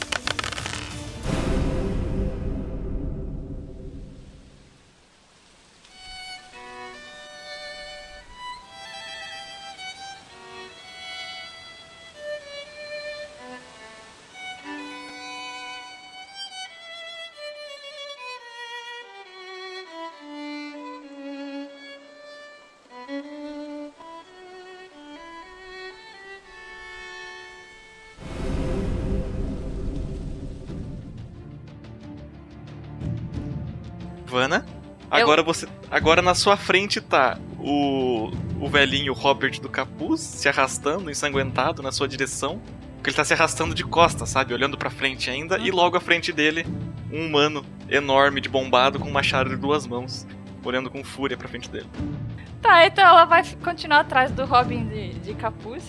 Agora 35.22 35.42
você. 35.42 35.66
Agora 35.90 36.22
na 36.22 36.35
sua 36.35 36.57
frente 36.57 37.00
tá 37.00 37.38
o. 37.59 38.31
o 38.61 38.68
velhinho 38.68 39.12
Robert 39.12 39.61
do 39.61 39.68
capuz 39.68 40.20
se 40.20 40.48
arrastando, 40.48 41.11
ensanguentado 41.11 41.83
na 41.83 41.92
sua 41.92 42.09
direção. 42.09 42.61
Porque 42.96 43.11
ele 43.11 43.16
tá 43.16 43.24
se 43.24 43.35
arrastando 43.35 43.74
de 43.74 43.85
costas, 43.85 44.29
sabe? 44.29 44.52
Olhando 44.52 44.76
pra 44.76 44.90
frente 44.90 45.31
ainda. 45.31 45.59
E 45.59 45.70
logo 45.70 45.96
à 45.96 46.00
frente 46.00 46.33
dele, 46.33 46.66
um 47.12 47.26
humano 47.26 47.64
enorme 47.88 48.40
de 48.40 48.48
bombado 48.48 48.98
com 48.98 49.09
um 49.09 49.12
machado 49.12 49.50
de 49.50 49.57
duas 49.57 49.87
mãos. 49.87 50.26
Olhando 50.64 50.90
com 50.90 51.05
fúria 51.05 51.37
pra 51.37 51.46
frente 51.46 51.70
dele. 51.70 51.87
Tá, 52.61 52.85
então 52.85 53.05
ela 53.05 53.24
vai 53.24 53.44
continuar 53.62 54.00
atrás 54.00 54.33
do 54.33 54.44
Robin 54.44 54.88
de, 54.88 55.11
de 55.20 55.35
capuz. 55.35 55.85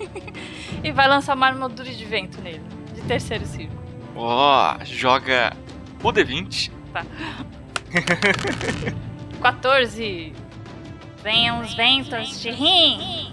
e 0.82 0.90
vai 0.90 1.06
lançar 1.06 1.34
uma 1.34 1.46
armadura 1.46 1.90
de 1.90 2.04
vento 2.04 2.40
nele. 2.40 2.62
De 2.94 3.02
terceiro 3.02 3.44
círculo. 3.44 3.78
Ó, 4.16 4.78
joga 4.84 5.54
o 6.02 6.12
D20. 6.12 6.70
Tá. 6.92 7.04
14. 9.40 10.32
Venham 11.22 11.60
os 11.60 11.74
ventos 11.74 12.40
de 12.40 12.50
rim. 12.50 13.32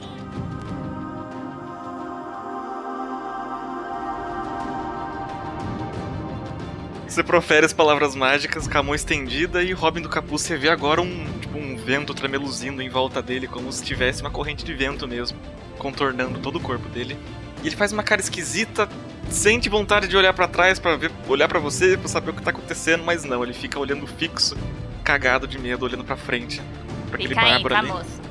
Você 7.08 7.24
profere 7.24 7.66
as 7.66 7.72
palavras 7.72 8.14
mágicas 8.14 8.68
com 8.68 8.78
a 8.78 8.84
mão 8.84 8.94
estendida 8.94 9.64
e 9.64 9.72
Robin 9.72 10.02
do 10.02 10.10
Capuz 10.10 10.42
você 10.42 10.58
vê 10.58 10.68
agora 10.68 11.02
um, 11.02 11.40
tipo, 11.40 11.58
um 11.58 11.78
vento 11.78 12.14
tremeluzindo 12.14 12.82
em 12.82 12.90
volta 12.90 13.22
dele, 13.22 13.48
como 13.48 13.72
se 13.72 13.82
tivesse 13.82 14.20
uma 14.20 14.30
corrente 14.30 14.66
de 14.66 14.74
vento 14.74 15.08
mesmo, 15.08 15.38
contornando 15.78 16.40
todo 16.40 16.58
o 16.58 16.60
corpo 16.60 16.90
dele. 16.90 17.18
E 17.64 17.68
ele 17.68 17.76
faz 17.78 17.94
uma 17.94 18.04
cara 18.04 18.20
esquisita, 18.20 18.90
sente 19.30 19.70
vontade 19.70 20.08
de 20.08 20.16
olhar 20.16 20.34
pra 20.34 20.48
trás 20.48 20.80
para 20.80 20.96
ver, 20.96 21.12
olhar 21.28 21.48
pra 21.48 21.60
você, 21.60 21.98
pra 21.98 22.08
saber 22.08 22.32
o 22.32 22.34
que 22.34 22.42
tá 22.42 22.52
acontecendo, 22.52 23.04
mas 23.04 23.24
não, 23.24 23.44
ele 23.44 23.54
fica 23.54 23.80
olhando 23.80 24.06
fixo, 24.08 24.56
cagado 25.04 25.48
de 25.48 25.60
medo, 25.60 25.86
olhando 25.86 26.04
pra 26.04 26.16
frente. 26.16 26.62
Pra 27.10 27.16
aquele 27.16 27.36
bárbaro 27.36 27.76
ali. 27.76 27.88
moço? 27.88 28.22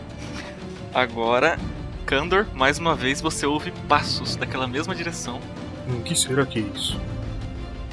Agora, 0.92 1.58
Kandor, 2.06 2.46
mais 2.54 2.78
uma 2.78 2.94
vez 2.94 3.20
você 3.20 3.46
ouve 3.46 3.72
passos 3.88 4.36
daquela 4.36 4.66
mesma 4.66 4.94
direção. 4.94 5.40
O 5.88 6.02
que 6.02 6.14
será 6.14 6.46
que 6.46 6.58
é 6.58 6.62
isso? 6.62 7.00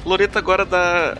Loreta 0.04 0.38
agora 0.38 0.64
da 0.64 1.16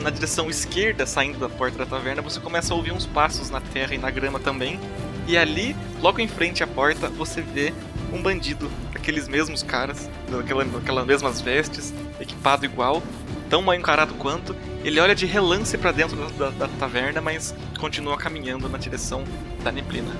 na 0.00 0.10
direção 0.10 0.48
esquerda, 0.48 1.06
saindo 1.06 1.38
da 1.38 1.48
porta 1.48 1.78
da 1.78 1.86
taverna, 1.86 2.22
você 2.22 2.38
começa 2.38 2.72
a 2.72 2.76
ouvir 2.76 2.92
uns 2.92 3.06
passos 3.06 3.50
na 3.50 3.60
terra 3.60 3.94
e 3.94 3.98
na 3.98 4.10
grama 4.10 4.38
também. 4.38 4.78
E 5.26 5.36
ali, 5.36 5.74
logo 6.00 6.20
em 6.20 6.28
frente 6.28 6.62
à 6.62 6.66
porta, 6.66 7.08
você 7.08 7.40
vê 7.40 7.72
um 8.12 8.22
bandido, 8.22 8.70
aqueles 9.06 9.28
mesmos 9.28 9.62
caras, 9.62 10.10
daquela, 10.28 10.64
daquelas 10.64 11.06
mesmas 11.06 11.40
vestes, 11.40 11.94
equipado 12.18 12.64
igual, 12.64 13.00
tão 13.48 13.62
mal 13.62 13.76
encarado 13.76 14.14
quanto. 14.14 14.54
Ele 14.82 14.98
olha 14.98 15.14
de 15.14 15.24
relance 15.24 15.78
pra 15.78 15.92
dentro 15.92 16.16
da, 16.16 16.26
da- 16.50 16.66
da 16.66 16.68
taverna, 16.76 17.20
mas 17.20 17.54
continua 17.78 18.16
caminhando 18.16 18.68
na 18.68 18.76
direção 18.78 19.22
da 19.62 19.70
neblina. 19.70 20.10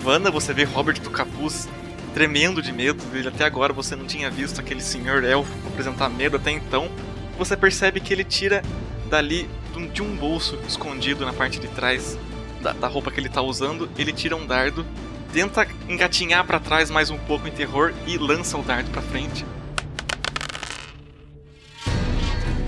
Vana, 0.00 0.30
você 0.30 0.54
vê 0.54 0.62
Robert 0.62 1.00
do 1.00 1.10
capuz 1.10 1.68
tremendo 2.14 2.62
de 2.62 2.72
medo. 2.72 3.02
Ele 3.12 3.26
até 3.26 3.44
agora 3.44 3.72
você 3.72 3.96
não 3.96 4.06
tinha 4.06 4.30
visto 4.30 4.60
aquele 4.60 4.80
senhor 4.80 5.24
elfo 5.24 5.50
apresentar 5.66 6.08
medo 6.08 6.36
até 6.36 6.52
então. 6.52 6.88
Você 7.36 7.56
percebe 7.56 7.98
que 7.98 8.14
ele 8.14 8.22
tira 8.22 8.62
dali 9.10 9.50
de 9.92 10.02
um- 10.02 10.14
bolso 10.14 10.56
escondido 10.68 11.26
na 11.26 11.32
parte 11.32 11.58
de 11.58 11.66
trás 11.66 12.16
da, 12.62 12.72
da 12.72 12.86
roupa 12.86 13.10
que 13.10 13.18
ele 13.18 13.28
tá 13.28 13.42
usando, 13.42 13.90
ele 13.98 14.12
tira 14.12 14.36
um 14.36 14.46
dardo, 14.46 14.86
tenta 15.32 15.66
engatinhar 15.88 16.44
pra 16.44 16.58
trás 16.58 16.90
mais 16.90 17.10
um 17.10 17.18
pouco 17.18 17.46
em 17.46 17.50
terror 17.52 17.92
e 18.06 18.16
lança 18.18 18.56
o 18.56 18.62
dardo 18.62 18.90
pra 18.90 19.02
frente. 19.02 19.44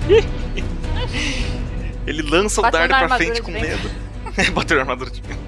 Ele 2.07 2.23
lança 2.23 2.61
o 2.61 2.71
dardo 2.71 2.89
pra 2.89 3.17
frente 3.17 3.43
com 3.43 3.51
medo. 3.51 3.91
Bateu 4.55 4.77
na 4.77 4.83
armadura 4.83 5.11
de 5.11 5.21
vento. 5.21 5.41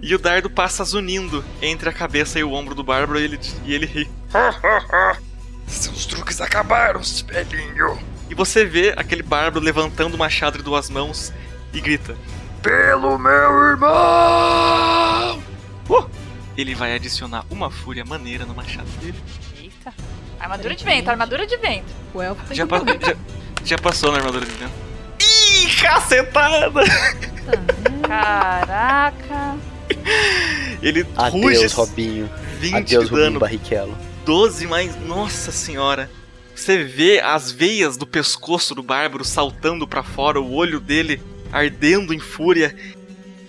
E 0.00 0.14
o 0.14 0.18
dardo 0.18 0.48
passa 0.48 0.84
zunindo 0.84 1.44
entre 1.60 1.88
a 1.88 1.92
cabeça 1.92 2.38
e 2.38 2.44
o 2.44 2.52
ombro 2.52 2.74
do 2.74 2.84
Bárbaro 2.84 3.18
e 3.18 3.24
ele, 3.24 3.40
e 3.64 3.74
ele 3.74 3.86
ri. 3.86 4.08
Seus 5.66 6.06
truques 6.06 6.40
acabaram, 6.40 7.00
velhinho. 7.26 7.98
E 8.30 8.34
você 8.34 8.64
vê 8.64 8.94
aquele 8.96 9.22
Bárbaro 9.22 9.64
levantando 9.64 10.14
o 10.14 10.18
machado 10.18 10.58
de 10.58 10.64
duas 10.64 10.88
mãos 10.88 11.32
e 11.72 11.80
grita: 11.80 12.16
Pelo 12.62 13.18
meu 13.18 13.64
irmão! 13.64 15.42
Ele 16.56 16.74
vai 16.74 16.94
adicionar 16.94 17.44
uma 17.50 17.70
fúria 17.70 18.04
maneira 18.04 18.44
no 18.44 18.54
machado 18.54 18.88
dele. 19.00 19.18
Eita. 19.60 19.92
Armadura 20.40 20.74
de 20.74 20.84
vento, 20.84 21.08
armadura 21.08 21.46
de 21.46 21.56
vento. 21.56 21.92
O 22.14 22.20
elfo 22.22 22.42
tem 22.46 22.56
Já, 22.56 22.66
pa- 22.66 22.78
já, 22.78 23.16
já 23.64 23.78
passou 23.78 24.10
na 24.12 24.18
armadura 24.18 24.44
de 24.46 24.52
vento. 24.52 24.72
Ih, 25.20 25.74
cacetada! 25.82 26.80
Caraca. 28.06 29.56
Ele 30.82 31.06
Adeus, 31.16 31.42
ruge 31.44 31.66
Robinho. 31.74 32.30
20 32.58 32.74
Adeus, 32.74 33.08
de 33.08 33.14
dano. 33.14 33.40
Barrichello. 33.40 33.96
12 34.24 34.66
mais. 34.66 34.96
Nossa 35.06 35.52
senhora. 35.52 36.10
Você 36.54 36.82
vê 36.82 37.20
as 37.20 37.50
veias 37.52 37.96
do 37.96 38.06
pescoço 38.06 38.74
do 38.74 38.82
bárbaro 38.82 39.24
saltando 39.24 39.86
pra 39.86 40.02
fora, 40.02 40.40
o 40.40 40.52
olho 40.54 40.80
dele 40.80 41.20
ardendo 41.52 42.14
em 42.14 42.18
fúria. 42.18 42.74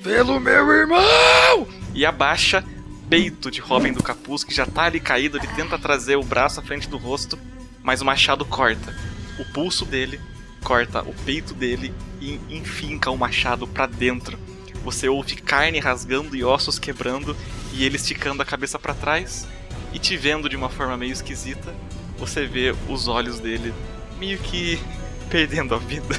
Pelo 0.04 0.40
meu 0.40 0.70
irmão! 0.72 1.68
E 1.98 2.06
abaixa 2.06 2.64
peito 3.10 3.50
de 3.50 3.60
Robin 3.60 3.92
do 3.92 4.04
Capuz, 4.04 4.44
que 4.44 4.54
já 4.54 4.68
tá 4.68 4.84
ali 4.84 5.00
caído. 5.00 5.36
Ele 5.36 5.48
tenta 5.48 5.80
trazer 5.80 6.16
o 6.16 6.22
braço 6.22 6.60
à 6.60 6.64
frente 6.64 6.88
do 6.88 6.96
rosto, 6.96 7.40
mas 7.82 8.02
o 8.02 8.06
machado 8.06 8.46
corta. 8.46 8.96
O 9.40 9.46
pulso 9.46 9.84
dele 9.84 10.22
corta 10.64 11.02
o 11.02 11.12
peito 11.26 11.56
dele 11.56 11.92
e 12.22 12.40
enfinca 12.52 13.10
o 13.10 13.18
machado 13.18 13.68
pra 13.68 13.88
dentro. 13.88 14.38
Você 14.84 15.10
ouve 15.10 15.38
carne 15.38 15.80
rasgando 15.80 16.36
e 16.36 16.44
ossos 16.44 16.78
quebrando 16.78 17.36
e 17.74 17.84
ele 17.84 17.96
esticando 17.96 18.44
a 18.44 18.46
cabeça 18.46 18.78
pra 18.78 18.94
trás 18.94 19.48
e 19.92 19.98
te 19.98 20.16
vendo 20.16 20.48
de 20.48 20.56
uma 20.56 20.70
forma 20.70 20.96
meio 20.98 21.14
esquisita. 21.14 21.74
Você 22.20 22.46
vê 22.46 22.76
os 22.88 23.08
olhos 23.08 23.40
dele 23.40 23.74
meio 24.20 24.38
que 24.38 24.80
perdendo 25.32 25.74
a 25.74 25.80
vida. 25.80 26.16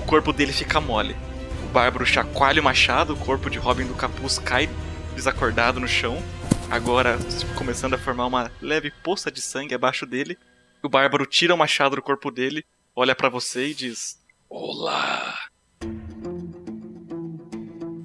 O 0.00 0.02
corpo 0.02 0.34
dele 0.34 0.52
fica 0.52 0.82
mole. 0.82 1.16
O 1.64 1.72
bárbaro 1.72 2.04
chacoalha 2.04 2.60
o 2.60 2.64
machado, 2.64 3.14
o 3.14 3.16
corpo 3.16 3.48
de 3.48 3.58
Robin 3.58 3.86
do 3.86 3.94
Capuz 3.94 4.38
cai 4.38 4.68
desacordado 5.14 5.80
no 5.80 5.88
chão, 5.88 6.22
agora 6.70 7.18
começando 7.56 7.94
a 7.94 7.98
formar 7.98 8.26
uma 8.26 8.50
leve 8.60 8.90
poça 8.90 9.30
de 9.30 9.40
sangue 9.40 9.74
abaixo 9.74 10.04
dele. 10.04 10.36
O 10.82 10.88
bárbaro 10.88 11.24
tira 11.24 11.54
o 11.54 11.58
machado 11.58 11.96
do 11.96 12.02
corpo 12.02 12.30
dele, 12.30 12.64
olha 12.94 13.14
pra 13.14 13.28
você 13.28 13.68
e 13.68 13.74
diz: 13.74 14.20
Olá. 14.48 15.38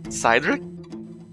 Cydrak? 0.09 0.63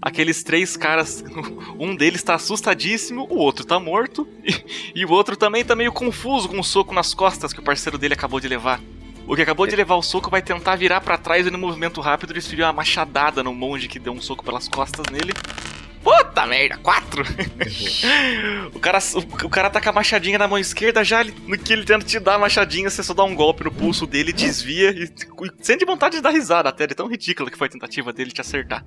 Aqueles 0.01 0.43
três 0.43 0.77
caras, 0.77 1.23
um 1.79 1.95
deles 1.95 2.23
tá 2.23 2.35
assustadíssimo, 2.35 3.27
o 3.29 3.37
outro 3.37 3.65
tá 3.65 3.79
morto, 3.79 4.27
e, 4.43 4.53
e 5.01 5.05
o 5.05 5.11
outro 5.11 5.35
também 5.35 5.65
tá 5.65 5.75
meio 5.75 5.91
confuso 5.91 6.47
com 6.47 6.59
o 6.59 6.63
soco 6.63 6.93
nas 6.93 7.13
costas 7.13 7.51
que 7.51 7.59
o 7.59 7.63
parceiro 7.63 7.97
dele 7.97 8.13
acabou 8.13 8.39
de 8.39 8.47
levar. 8.47 8.79
O 9.27 9.35
que 9.35 9.41
acabou 9.41 9.67
de 9.67 9.75
levar 9.75 9.95
o 9.95 10.01
soco 10.01 10.29
vai 10.29 10.41
tentar 10.41 10.77
virar 10.77 11.01
pra 11.01 11.17
trás 11.17 11.45
e 11.45 11.51
no 11.51 11.57
movimento 11.57 11.99
rápido 11.99 12.33
desferir 12.33 12.63
uma 12.63 12.71
machadada 12.71 13.43
no 13.43 13.53
monge 13.53 13.89
que 13.89 13.99
deu 13.99 14.13
um 14.13 14.21
soco 14.21 14.45
pelas 14.45 14.69
costas 14.69 15.05
nele. 15.11 15.33
Puta 16.07 16.45
merda, 16.45 16.77
quatro! 16.77 17.21
o, 18.73 18.79
cara, 18.79 18.97
o, 19.13 19.45
o 19.45 19.49
cara 19.49 19.69
tá 19.69 19.81
com 19.81 19.89
a 19.89 19.91
machadinha 19.91 20.37
na 20.37 20.47
mão 20.47 20.57
esquerda, 20.57 21.03
já 21.03 21.19
ele- 21.19 21.33
no 21.45 21.57
que 21.57 21.73
ele 21.73 21.83
tenta 21.83 22.05
te 22.05 22.17
dar 22.17 22.35
a 22.35 22.39
machadinha, 22.39 22.89
você 22.89 23.03
só 23.03 23.13
dá 23.13 23.25
um 23.25 23.35
golpe 23.35 23.65
no 23.65 23.71
pulso 23.71 24.07
dele, 24.07 24.31
desvia 24.31 24.91
e, 24.91 25.03
e 25.03 25.51
sente 25.61 25.83
vontade 25.83 26.15
de 26.15 26.21
dar 26.21 26.29
risada 26.29 26.69
até, 26.69 26.87
de 26.87 26.95
tão 26.95 27.07
ridícula 27.07 27.51
que 27.51 27.57
foi 27.57 27.67
a 27.67 27.71
tentativa 27.71 28.13
dele 28.13 28.31
te 28.31 28.39
acertar. 28.39 28.85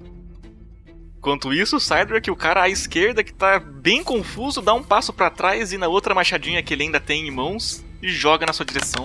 Enquanto 1.19 1.53
isso, 1.53 1.77
o 1.77 1.81
Cydrak, 1.81 2.31
o 2.31 2.37
cara 2.37 2.63
à 2.63 2.69
esquerda, 2.71 3.23
que 3.23 3.35
tá 3.35 3.59
bem 3.59 4.03
confuso, 4.03 4.63
dá 4.63 4.73
um 4.73 4.83
passo 4.83 5.13
pra 5.13 5.29
trás 5.29 5.75
e 5.75 5.77
na 5.77 5.89
outra 5.89 6.15
machadinha 6.15 6.63
que 6.63 6.73
ele 6.73 6.85
ainda 6.85 6.99
tem 6.99 7.29
em 7.29 7.31
mãos 7.31 7.85
e 8.03 8.09
joga 8.09 8.47
na 8.47 8.55
sua 8.55 8.65
direção. 8.65 9.05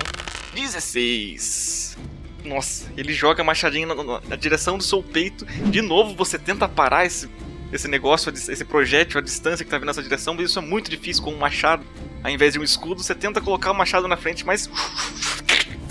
16. 0.54 1.98
Nossa, 2.46 2.90
ele 2.96 3.12
joga 3.12 3.42
a 3.42 3.46
machadinha 3.46 3.88
na, 3.88 3.96
na- 3.96 4.22
na 4.22 4.36
direção 4.38 4.78
do 4.78 4.84
seu 4.84 5.04
peito. 5.04 5.46
De 5.70 5.82
novo, 5.82 6.16
você 6.16 6.40
tenta 6.40 6.70
parar 6.70 7.06
esse, 7.06 7.28
esse 7.76 7.88
negócio, 7.88 8.32
esse 8.32 8.66
projétil 8.66 9.20
à 9.20 9.22
distância 9.22 9.64
que 9.64 9.70
tá 9.70 9.78
vindo 9.78 9.88
nessa 9.88 10.02
direção, 10.02 10.34
mas 10.34 10.50
isso 10.50 10.60
é 10.60 10.62
muito 10.62 10.90
difícil 10.90 11.24
com 11.24 11.32
um 11.32 11.38
machado. 11.38 11.86
Ao 12.24 12.32
invés 12.32 12.54
de 12.54 12.60
um 12.60 12.64
escudo, 12.64 13.04
você 13.04 13.14
tenta 13.14 13.42
colocar 13.42 13.72
o 13.72 13.76
machado 13.76 14.08
na 14.08 14.18
frente, 14.18 14.46
mas. 14.46 14.70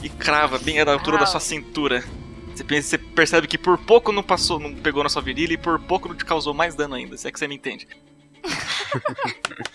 E 0.03 0.09
crava 0.09 0.59
bem 0.59 0.81
à 0.81 0.91
altura 0.91 1.19
da 1.19 1.27
sua 1.27 1.41
cintura. 1.41 2.05
Você, 2.55 2.63
pensa, 2.63 2.91
você 2.91 2.99
percebe 2.99 3.47
que 3.47 3.59
por 3.59 3.79
pouco 3.79 4.13
não 4.13 4.23
passou, 4.23 4.61
não 4.61 4.75
pegou 4.75 5.03
na 5.03 5.09
sua 5.09 5.23
virilha 5.23 5.55
e 5.55 5.59
por 5.59 5.79
pouco 5.81 6.09
não 6.09 6.15
te 6.15 6.25
causou 6.25 6.55
mais 6.55 6.75
dano 6.75 6.95
ainda, 6.95 7.17
se 7.17 7.27
é 7.27 7.33
que 7.33 7.39
você 7.39 7.49
me 7.49 7.55
entende. 7.55 7.89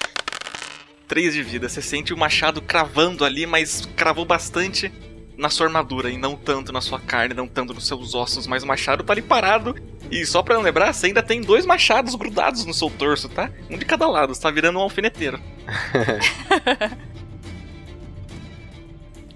3 1.07 1.33
de 1.33 1.41
vida, 1.41 1.67
você 1.67 1.81
sente 1.81 2.13
o 2.13 2.17
machado 2.17 2.61
cravando 2.61 3.25
ali, 3.25 3.47
mas 3.47 3.83
cravou 3.95 4.25
bastante 4.25 4.91
na 5.39 5.49
sua 5.49 5.67
armadura 5.67 6.11
e 6.11 6.17
não 6.17 6.35
tanto 6.35 6.73
na 6.73 6.81
sua 6.81 6.99
carne, 6.99 7.33
não 7.33 7.47
tanto 7.47 7.73
nos 7.73 7.87
seus 7.87 8.13
ossos, 8.13 8.45
mas 8.45 8.61
o 8.61 8.67
machado 8.67 9.05
tá 9.05 9.13
ali 9.13 9.21
parado. 9.21 9.73
E 10.11 10.25
só 10.25 10.43
pra 10.43 10.59
lembrar, 10.59 10.93
você 10.93 11.07
ainda 11.07 11.23
tem 11.23 11.39
dois 11.39 11.65
machados 11.65 12.13
grudados 12.15 12.65
no 12.65 12.73
seu 12.73 12.89
torso, 12.89 13.29
tá? 13.29 13.49
Um 13.69 13.77
de 13.77 13.85
cada 13.85 14.05
lado, 14.05 14.35
você 14.35 14.41
tá 14.41 14.51
virando 14.51 14.77
um 14.77 14.81
alfineteiro. 14.81 15.39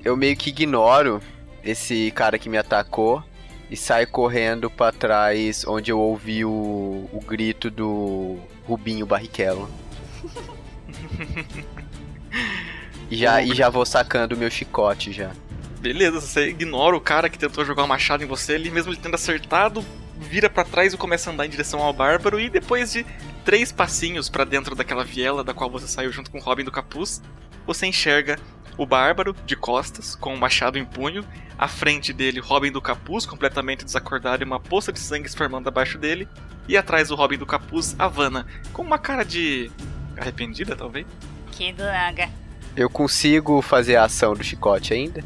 Eu 0.04 0.18
meio 0.18 0.36
que 0.36 0.50
ignoro 0.50 1.22
esse 1.64 2.12
cara 2.12 2.38
que 2.38 2.50
me 2.50 2.58
atacou 2.58 3.24
e 3.72 3.78
saio 3.78 4.06
correndo 4.10 4.70
pra 4.70 4.92
trás 4.92 5.64
onde 5.66 5.90
eu 5.92 5.98
ouvi 5.98 6.44
o, 6.44 7.10
o 7.14 7.22
grito 7.26 7.72
do 7.72 8.38
Rubinho 8.68 9.06
Barrichello. 9.06 9.70
E 13.12 13.16
já, 13.16 13.44
e 13.44 13.54
já 13.54 13.70
vou 13.70 13.86
sacando 13.86 14.34
o 14.34 14.38
meu 14.38 14.50
chicote 14.50 15.12
já. 15.12 15.32
Beleza, 15.84 16.22
você 16.22 16.48
ignora 16.48 16.96
o 16.96 17.02
cara 17.02 17.28
que 17.28 17.38
tentou 17.38 17.66
jogar 17.66 17.84
o 17.84 17.88
machado 17.90 18.24
em 18.24 18.26
você, 18.26 18.54
ele 18.54 18.72
mesmo 18.72 18.94
ele 18.94 19.02
tendo 19.02 19.16
acertado, 19.16 19.86
vira 20.18 20.50
pra 20.50 20.64
trás 20.64 20.94
e 20.94 20.98
começa 20.98 21.30
a 21.30 21.34
andar 21.34 21.46
em 21.46 21.50
direção 21.50 21.82
ao 21.82 21.92
bárbaro 21.92 22.40
e 22.40 22.50
depois 22.50 22.94
de 22.94 23.06
três 23.44 23.70
passinhos 23.70 24.30
pra 24.30 24.46
dentro 24.46 24.76
daquela 24.76 25.04
viela 25.04 25.44
da 25.44 25.54
qual 25.54 25.70
você 25.70 25.86
saiu 25.86 26.10
junto 26.10 26.32
com 26.32 26.38
o 26.38 26.42
Robin 26.42 26.64
do 26.64 26.72
Capuz, 26.72 27.22
você 27.68 27.86
enxerga 27.86 28.40
o 28.78 28.86
bárbaro 28.86 29.36
de 29.46 29.58
costas 29.58 30.16
com 30.16 30.34
o 30.34 30.40
machado 30.40 30.78
em 30.78 30.86
punho, 30.86 31.22
à 31.60 31.68
frente 31.68 32.14
dele 32.14 32.40
Robin 32.40 32.72
do 32.72 32.82
Capuz 32.82 33.26
completamente 33.26 33.84
desacordado 33.84 34.42
e 34.42 34.46
uma 34.46 34.62
poça 34.62 34.90
de 34.90 35.02
sangue 35.02 35.28
se 35.28 35.36
formando 35.36 35.68
abaixo 35.68 35.98
dele, 35.98 36.30
e 36.66 36.78
atrás 36.78 37.10
do 37.10 37.16
Robin 37.16 37.38
do 37.38 37.46
Capuz 37.46 37.94
Havana 38.00 38.48
com 38.72 38.84
uma 38.84 38.98
cara 38.98 39.26
de 39.26 39.70
arrependida 40.16 40.78
talvez. 40.78 41.06
Que 41.52 41.74
droga. 41.74 42.30
Eu 42.74 42.90
consigo 42.90 43.62
fazer 43.62 43.98
a 43.98 44.06
ação 44.06 44.34
do 44.34 44.46
chicote 44.46 44.94
ainda? 44.94 45.22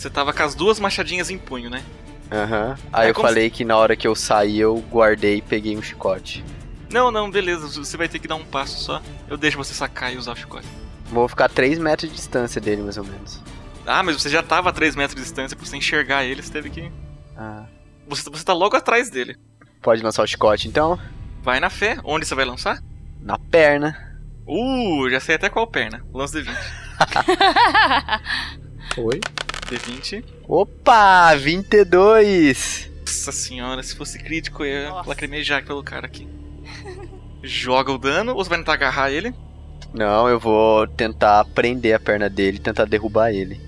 Você 0.00 0.08
tava 0.08 0.32
com 0.32 0.42
as 0.42 0.54
duas 0.54 0.80
machadinhas 0.80 1.28
em 1.28 1.36
punho, 1.36 1.68
né? 1.68 1.84
Aham. 2.32 2.74
Aí 2.90 3.08
É 3.08 3.10
eu 3.10 3.14
falei 3.14 3.50
que 3.50 3.66
na 3.66 3.76
hora 3.76 3.94
que 3.94 4.08
eu 4.08 4.14
saí 4.14 4.58
eu 4.58 4.78
guardei 4.90 5.36
e 5.36 5.42
peguei 5.42 5.76
um 5.76 5.82
chicote. 5.82 6.42
Não, 6.90 7.10
não, 7.10 7.30
beleza, 7.30 7.68
você 7.68 7.98
vai 7.98 8.08
ter 8.08 8.18
que 8.18 8.26
dar 8.26 8.36
um 8.36 8.44
passo 8.44 8.82
só. 8.82 9.02
Eu 9.28 9.36
deixo 9.36 9.58
você 9.58 9.74
sacar 9.74 10.10
e 10.10 10.16
usar 10.16 10.32
o 10.32 10.36
chicote. 10.36 10.66
Vou 11.04 11.28
ficar 11.28 11.50
3 11.50 11.78
metros 11.78 12.08
de 12.10 12.16
distância 12.16 12.58
dele, 12.62 12.80
mais 12.80 12.96
ou 12.96 13.04
menos. 13.04 13.42
Ah, 13.86 14.02
mas 14.02 14.16
você 14.16 14.30
já 14.30 14.42
tava 14.42 14.70
a 14.70 14.72
3 14.72 14.96
metros 14.96 15.16
de 15.16 15.20
distância, 15.22 15.54
pra 15.54 15.66
você 15.66 15.76
enxergar 15.76 16.24
ele, 16.24 16.40
você 16.42 16.50
teve 16.50 16.70
que. 16.70 16.90
Ah. 17.36 17.64
Você, 18.08 18.30
você 18.30 18.42
tá 18.42 18.54
logo 18.54 18.74
atrás 18.74 19.10
dele. 19.10 19.36
Pode 19.82 20.02
lançar 20.02 20.22
o 20.22 20.26
chicote 20.26 20.66
então? 20.66 20.98
Vai 21.42 21.60
na 21.60 21.68
fé. 21.68 21.98
Onde 22.04 22.24
você 22.24 22.34
vai 22.34 22.46
lançar? 22.46 22.82
Na 23.20 23.38
perna. 23.38 24.18
Uh, 24.46 25.10
já 25.10 25.20
sei 25.20 25.34
até 25.34 25.50
qual 25.50 25.66
perna. 25.66 26.02
Lance 26.10 26.42
D20. 26.42 26.56
Oi? 28.96 29.20
D20. 29.70 30.24
Opa! 30.48 31.34
22! 31.36 32.90
Nossa 33.00 33.32
senhora, 33.32 33.82
se 33.82 33.94
fosse 33.94 34.18
crítico, 34.18 34.64
eu 34.64 34.82
ia 34.82 34.92
lacrimejar 35.06 35.64
pelo 35.64 35.82
cara 35.82 36.06
aqui. 36.06 36.28
Joga 37.42 37.92
o 37.92 37.98
dano, 37.98 38.34
ou 38.34 38.42
você 38.42 38.50
vai 38.50 38.58
tentar 38.58 38.74
agarrar 38.74 39.10
ele? 39.10 39.34
Não, 39.94 40.28
eu 40.28 40.38
vou 40.38 40.86
tentar 40.86 41.44
prender 41.46 41.94
a 41.94 42.00
perna 42.00 42.28
dele, 42.28 42.58
tentar 42.58 42.84
derrubar 42.84 43.32
ele. 43.32 43.60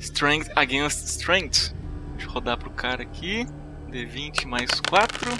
Strength 0.00 0.50
against 0.56 1.06
Strength. 1.06 1.74
Deixa 2.12 2.26
eu 2.26 2.32
rodar 2.32 2.58
pro 2.58 2.70
cara 2.70 3.02
aqui. 3.02 3.46
D20 3.90 4.46
mais 4.46 4.70
4. 4.88 5.30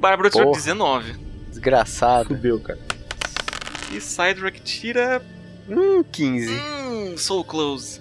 Bárbaro 0.00 0.30
tirou 0.30 0.46
Porra. 0.46 0.58
19. 0.58 1.12
Desgraçado. 1.50 2.28
Fudeu, 2.28 2.60
cara. 2.60 2.78
E 3.92 4.00
Cydrak 4.00 4.60
tira. 4.60 5.22
Hum, 5.68 6.02
15. 6.02 6.52
Hum, 6.52 7.16
so 7.16 7.44
close. 7.44 8.00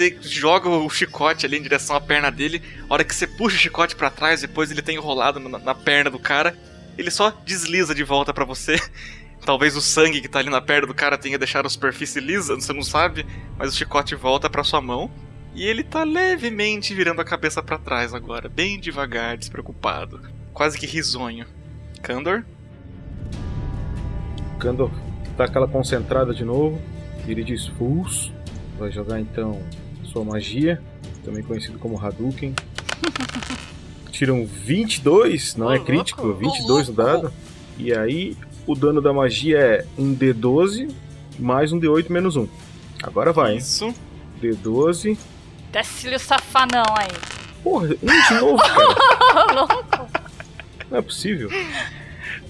Você 0.00 0.16
joga 0.22 0.66
o 0.66 0.88
chicote 0.88 1.44
ali 1.44 1.58
em 1.58 1.62
direção 1.62 1.94
à 1.94 2.00
perna 2.00 2.30
dele. 2.30 2.62
A 2.88 2.94
hora 2.94 3.04
que 3.04 3.14
você 3.14 3.26
puxa 3.26 3.56
o 3.56 3.58
chicote 3.58 3.94
pra 3.94 4.08
trás, 4.08 4.40
depois 4.40 4.70
ele 4.70 4.80
tem 4.80 4.96
enrolado 4.96 5.38
na, 5.38 5.58
na 5.58 5.74
perna 5.74 6.08
do 6.08 6.18
cara. 6.18 6.56
Ele 6.96 7.10
só 7.10 7.30
desliza 7.44 7.94
de 7.94 8.02
volta 8.02 8.32
pra 8.32 8.46
você. 8.46 8.80
Talvez 9.44 9.76
o 9.76 9.82
sangue 9.82 10.22
que 10.22 10.28
tá 10.28 10.38
ali 10.38 10.48
na 10.48 10.62
perna 10.62 10.86
do 10.86 10.94
cara 10.94 11.18
tenha 11.18 11.36
deixado 11.36 11.66
a 11.66 11.68
superfície 11.68 12.18
lisa, 12.18 12.54
você 12.54 12.72
não 12.72 12.82
sabe, 12.82 13.26
mas 13.58 13.74
o 13.74 13.76
chicote 13.76 14.14
volta 14.14 14.48
pra 14.48 14.64
sua 14.64 14.80
mão. 14.80 15.10
E 15.54 15.66
ele 15.66 15.84
tá 15.84 16.02
levemente 16.02 16.94
virando 16.94 17.20
a 17.20 17.24
cabeça 17.24 17.62
pra 17.62 17.76
trás 17.76 18.14
agora, 18.14 18.48
bem 18.48 18.80
devagar, 18.80 19.36
despreocupado. 19.36 20.22
Quase 20.54 20.78
que 20.78 20.86
risonho. 20.86 21.44
Kandor? 22.00 22.42
Kandor 24.58 24.90
dá 25.36 25.44
aquela 25.44 25.68
concentrada 25.68 26.32
de 26.32 26.44
novo. 26.44 26.80
Ele 27.28 27.44
diz 27.44 27.66
Fools. 27.66 28.32
Vai 28.78 28.90
jogar 28.90 29.20
então 29.20 29.60
sua 30.12 30.24
magia, 30.24 30.80
também 31.24 31.42
conhecido 31.42 31.78
como 31.78 31.98
Hadouken. 31.98 32.54
Tiram 34.10 34.44
22, 34.46 35.56
não 35.56 35.72
é 35.72 35.78
crítico, 35.78 36.32
22 36.32 36.88
no 36.88 36.94
dado. 36.94 37.32
E 37.78 37.92
aí 37.92 38.36
o 38.66 38.74
dano 38.74 39.00
da 39.00 39.12
magia 39.12 39.58
é 39.58 39.86
um 39.96 40.14
D12 40.14 40.90
mais 41.40 41.72
um 41.72 41.80
D8 41.80 42.10
menos 42.10 42.36
um. 42.36 42.46
Agora 43.02 43.32
vai, 43.32 43.52
hein? 43.52 43.58
Isso. 43.58 43.94
D12. 44.42 45.16
Desce-lhe 45.72 46.16
o 46.16 46.18
safanão 46.18 46.84
aí. 46.96 47.08
Porra, 47.62 47.88
um 48.02 48.28
de 48.28 48.34
novo, 48.34 48.62
cara. 48.62 49.52
Louco. 49.52 50.08
Não 50.90 50.98
é 50.98 51.02
possível. 51.02 51.50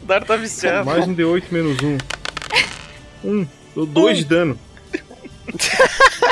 O 0.02 0.06
Daro 0.06 0.24
tá 0.24 0.36
viciado. 0.36 0.86
Mais 0.86 1.06
um 1.06 1.14
D8 1.14 1.44
menos 1.50 1.78
um. 1.82 1.98
Um. 3.24 3.46
Deu 3.74 3.86
dois 3.86 4.18
de 4.18 4.24
dano. 4.24 4.58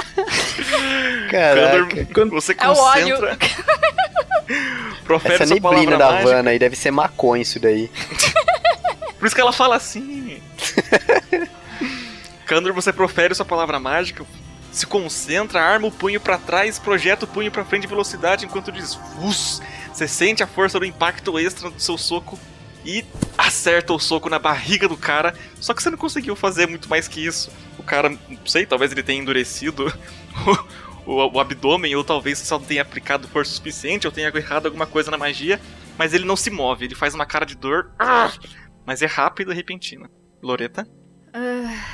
Caraca. 1.30 2.06
Quando- 2.12 2.30
Você 2.32 2.54
É 2.58 2.68
o 2.68 2.72
óleo. 2.76 3.16
concentra. 3.18 3.38
profere 5.04 5.34
Essa 5.34 5.46
sua 5.46 5.60
palavra 5.60 5.80
neblina 5.80 5.98
da 5.98 6.10
mágica. 6.12 6.30
Havana 6.30 6.50
aí 6.50 6.58
deve 6.58 6.76
ser 6.76 6.90
maconha 6.90 7.42
isso 7.42 7.58
daí. 7.60 7.90
Por 9.18 9.26
isso 9.26 9.34
que 9.34 9.40
ela 9.40 9.52
fala 9.52 9.76
assim. 9.76 10.40
Kandor, 12.46 12.72
você 12.72 12.92
profere 12.92 13.34
sua 13.34 13.44
palavra 13.44 13.78
mágica, 13.78 14.24
se 14.72 14.86
concentra, 14.86 15.60
arma 15.60 15.86
o 15.86 15.92
punho 15.92 16.20
pra 16.20 16.38
trás, 16.38 16.78
projeta 16.78 17.24
o 17.24 17.28
punho 17.28 17.50
pra 17.50 17.64
frente 17.64 17.84
em 17.84 17.88
velocidade 17.88 18.44
enquanto 18.46 18.72
diz 18.72 18.94
Vus! 19.16 19.60
Você 19.92 20.06
sente 20.08 20.42
a 20.42 20.46
força 20.46 20.78
do 20.78 20.84
impacto 20.84 21.38
extra 21.38 21.70
do 21.70 21.80
seu 21.80 21.98
soco 21.98 22.38
e 22.84 23.04
acerta 23.36 23.92
o 23.92 23.98
soco 23.98 24.30
na 24.30 24.38
barriga 24.38 24.86
do 24.88 24.96
cara. 24.96 25.34
Só 25.60 25.74
que 25.74 25.82
você 25.82 25.90
não 25.90 25.98
conseguiu 25.98 26.36
fazer 26.36 26.66
muito 26.68 26.88
mais 26.88 27.08
que 27.08 27.24
isso. 27.24 27.50
O 27.78 27.82
cara, 27.82 28.08
não 28.08 28.18
sei, 28.46 28.64
talvez 28.64 28.92
ele 28.92 29.02
tenha 29.02 29.20
endurecido 29.20 29.92
o, 31.06 31.12
o- 31.36 31.40
abdômen, 31.40 31.94
ou 31.96 32.04
talvez 32.04 32.38
só 32.38 32.58
tenha 32.58 32.82
aplicado 32.82 33.28
força 33.28 33.52
suficiente, 33.52 34.06
ou 34.06 34.12
tenha 34.12 34.28
errado 34.34 34.66
alguma 34.66 34.86
coisa 34.86 35.10
na 35.10 35.18
magia. 35.18 35.60
Mas 35.96 36.14
ele 36.14 36.24
não 36.24 36.36
se 36.36 36.50
move, 36.50 36.84
ele 36.84 36.94
faz 36.94 37.14
uma 37.14 37.26
cara 37.26 37.44
de 37.44 37.56
dor. 37.56 37.90
Ah! 37.98 38.32
Mas 38.86 39.02
é 39.02 39.06
rápido 39.06 39.52
e 39.52 39.54
repentino. 39.54 40.08
Loreta? 40.42 40.86
Ah, 41.32 41.84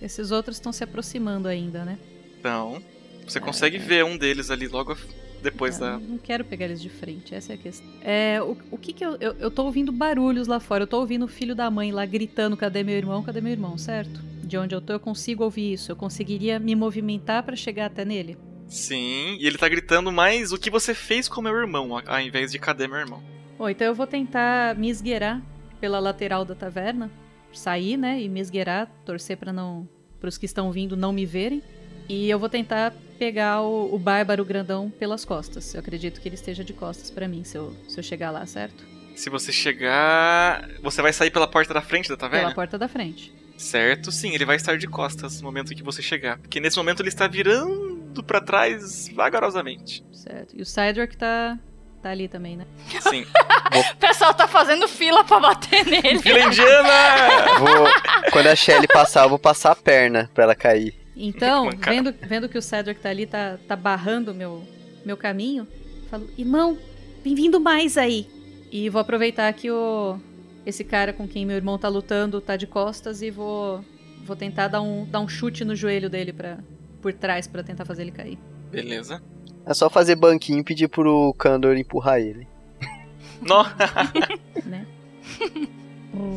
esses 0.00 0.30
outros 0.30 0.56
estão 0.56 0.72
se 0.72 0.82
aproximando 0.82 1.46
ainda, 1.46 1.84
né? 1.84 1.98
Então, 2.38 2.82
você 3.26 3.38
consegue 3.40 3.78
ver 3.78 4.04
um 4.04 4.16
deles 4.16 4.50
ali 4.50 4.66
logo 4.66 4.96
depois 5.42 5.74
Eu 5.78 5.80
da. 5.86 5.98
Não 5.98 6.18
quero 6.18 6.44
pegar 6.44 6.64
eles 6.66 6.80
de 6.80 6.88
frente, 6.88 7.34
essa 7.34 7.52
é 7.52 7.54
a 7.54 7.58
questão. 7.58 7.86
É, 8.00 8.40
o, 8.42 8.56
o 8.70 8.78
que 8.78 8.92
que 8.92 9.04
eu, 9.04 9.16
eu. 9.20 9.36
Eu 9.38 9.50
tô 9.50 9.64
ouvindo 9.64 9.92
barulhos 9.92 10.46
lá 10.48 10.58
fora. 10.58 10.84
Eu 10.84 10.86
tô 10.88 10.98
ouvindo 10.98 11.24
o 11.26 11.28
filho 11.28 11.54
da 11.54 11.70
mãe 11.70 11.92
lá 11.92 12.04
gritando: 12.06 12.56
cadê 12.56 12.82
meu 12.82 12.96
irmão? 12.96 13.22
Cadê 13.22 13.40
meu 13.40 13.52
irmão? 13.52 13.76
Certo? 13.76 14.20
De 14.46 14.56
onde 14.56 14.74
eu 14.76 14.80
tô, 14.80 14.92
eu 14.92 15.00
consigo 15.00 15.42
ouvir 15.42 15.72
isso. 15.72 15.90
Eu 15.90 15.96
conseguiria 15.96 16.60
me 16.60 16.76
movimentar 16.76 17.42
pra 17.42 17.56
chegar 17.56 17.86
até 17.86 18.04
nele. 18.04 18.38
Sim, 18.68 19.36
e 19.40 19.46
ele 19.46 19.58
tá 19.58 19.68
gritando 19.68 20.12
mais 20.12 20.52
o 20.52 20.58
que 20.58 20.70
você 20.70 20.94
fez 20.94 21.28
com 21.28 21.42
meu 21.42 21.54
irmão, 21.54 22.00
ao 22.06 22.20
invés 22.20 22.52
de 22.52 22.58
cadê 22.58 22.86
meu 22.86 22.98
irmão. 22.98 23.22
Bom, 23.58 23.68
então 23.68 23.86
eu 23.86 23.94
vou 23.94 24.06
tentar 24.06 24.76
me 24.76 24.88
esgueirar 24.88 25.42
pela 25.80 25.98
lateral 25.98 26.44
da 26.44 26.54
taverna. 26.54 27.10
Sair, 27.52 27.96
né? 27.96 28.20
E 28.20 28.28
me 28.28 28.38
esgueirar, 28.40 28.90
torcer 29.04 29.36
pra 29.36 29.52
não. 29.52 29.88
pros 30.20 30.36
que 30.38 30.46
estão 30.46 30.70
vindo 30.70 30.96
não 30.96 31.12
me 31.12 31.26
verem. 31.26 31.62
E 32.08 32.30
eu 32.30 32.38
vou 32.38 32.48
tentar 32.48 32.92
pegar 33.18 33.62
o, 33.62 33.94
o 33.94 33.98
bárbaro 33.98 34.44
grandão 34.44 34.90
pelas 34.90 35.24
costas. 35.24 35.74
Eu 35.74 35.80
acredito 35.80 36.20
que 36.20 36.28
ele 36.28 36.34
esteja 36.34 36.62
de 36.62 36.72
costas 36.72 37.10
pra 37.10 37.26
mim 37.26 37.42
se 37.44 37.56
eu, 37.56 37.74
se 37.88 37.98
eu 37.98 38.02
chegar 38.04 38.30
lá, 38.30 38.44
certo? 38.46 38.84
Se 39.16 39.30
você 39.30 39.50
chegar. 39.50 40.68
Você 40.82 41.02
vai 41.02 41.12
sair 41.12 41.30
pela 41.30 41.48
porta 41.48 41.74
da 41.74 41.80
frente 41.80 42.08
da 42.08 42.16
taverna? 42.16 42.48
Pela 42.48 42.54
porta 42.54 42.78
da 42.78 42.86
frente. 42.86 43.34
Certo, 43.56 44.12
sim, 44.12 44.34
ele 44.34 44.44
vai 44.44 44.56
estar 44.56 44.76
de 44.76 44.86
costas 44.86 45.40
no 45.40 45.46
momento 45.46 45.72
em 45.72 45.76
que 45.76 45.82
você 45.82 46.02
chegar. 46.02 46.38
Porque 46.38 46.60
nesse 46.60 46.76
momento 46.76 47.00
ele 47.00 47.08
está 47.08 47.26
virando 47.26 48.22
pra 48.22 48.40
trás 48.40 49.08
vagarosamente. 49.08 50.04
Certo. 50.12 50.54
E 50.54 50.60
o 50.60 50.66
Cydrak 50.66 51.16
tá, 51.16 51.58
tá 52.02 52.10
ali 52.10 52.28
também, 52.28 52.56
né? 52.56 52.66
Sim. 53.00 53.26
O 53.66 53.96
pessoal 53.96 54.32
tá 54.32 54.46
fazendo 54.46 54.86
fila 54.86 55.24
pra 55.24 55.40
bater 55.40 55.84
nele. 55.84 56.20
Fila 56.20 56.40
indiana! 56.40 57.58
Vou, 57.58 58.30
quando 58.30 58.46
a 58.46 58.54
Shelly 58.54 58.86
passar, 58.86 59.24
eu 59.24 59.28
vou 59.28 59.40
passar 59.40 59.72
a 59.72 59.76
perna 59.76 60.30
pra 60.32 60.44
ela 60.44 60.54
cair. 60.54 60.94
Então, 61.16 61.68
vendo, 61.80 62.14
vendo 62.22 62.48
que 62.48 62.56
o 62.56 62.62
Cedric 62.62 63.00
tá 63.00 63.10
ali, 63.10 63.26
tá, 63.26 63.58
tá 63.66 63.74
barrando 63.74 64.30
o 64.30 64.34
meu, 64.34 64.66
meu 65.04 65.16
caminho, 65.16 65.66
falo, 66.08 66.30
irmão, 66.38 66.78
vem 67.24 67.34
vindo 67.34 67.58
mais 67.58 67.98
aí. 67.98 68.28
E 68.76 68.90
vou 68.90 69.00
aproveitar 69.00 69.50
que 69.54 69.70
o 69.70 70.18
esse 70.66 70.84
cara 70.84 71.10
com 71.10 71.26
quem 71.26 71.46
meu 71.46 71.56
irmão 71.56 71.78
tá 71.78 71.88
lutando 71.88 72.42
tá 72.42 72.56
de 72.56 72.66
costas 72.66 73.22
e 73.22 73.30
vou 73.30 73.82
vou 74.22 74.36
tentar 74.36 74.68
dar 74.68 74.82
um, 74.82 75.06
dar 75.06 75.20
um 75.20 75.26
chute 75.26 75.64
no 75.64 75.74
joelho 75.74 76.10
dele 76.10 76.30
para 76.30 76.58
por 77.00 77.10
trás 77.14 77.46
pra 77.46 77.62
tentar 77.62 77.86
fazer 77.86 78.02
ele 78.02 78.10
cair. 78.10 78.38
Beleza. 78.70 79.22
É 79.64 79.72
só 79.72 79.88
fazer 79.88 80.14
banquinho 80.16 80.58
e 80.58 80.62
pedir 80.62 80.88
pro 80.88 81.32
Kandor 81.38 81.74
empurrar 81.78 82.20
ele. 82.20 82.46
Nó. 83.40 83.64
Né? 84.66 84.86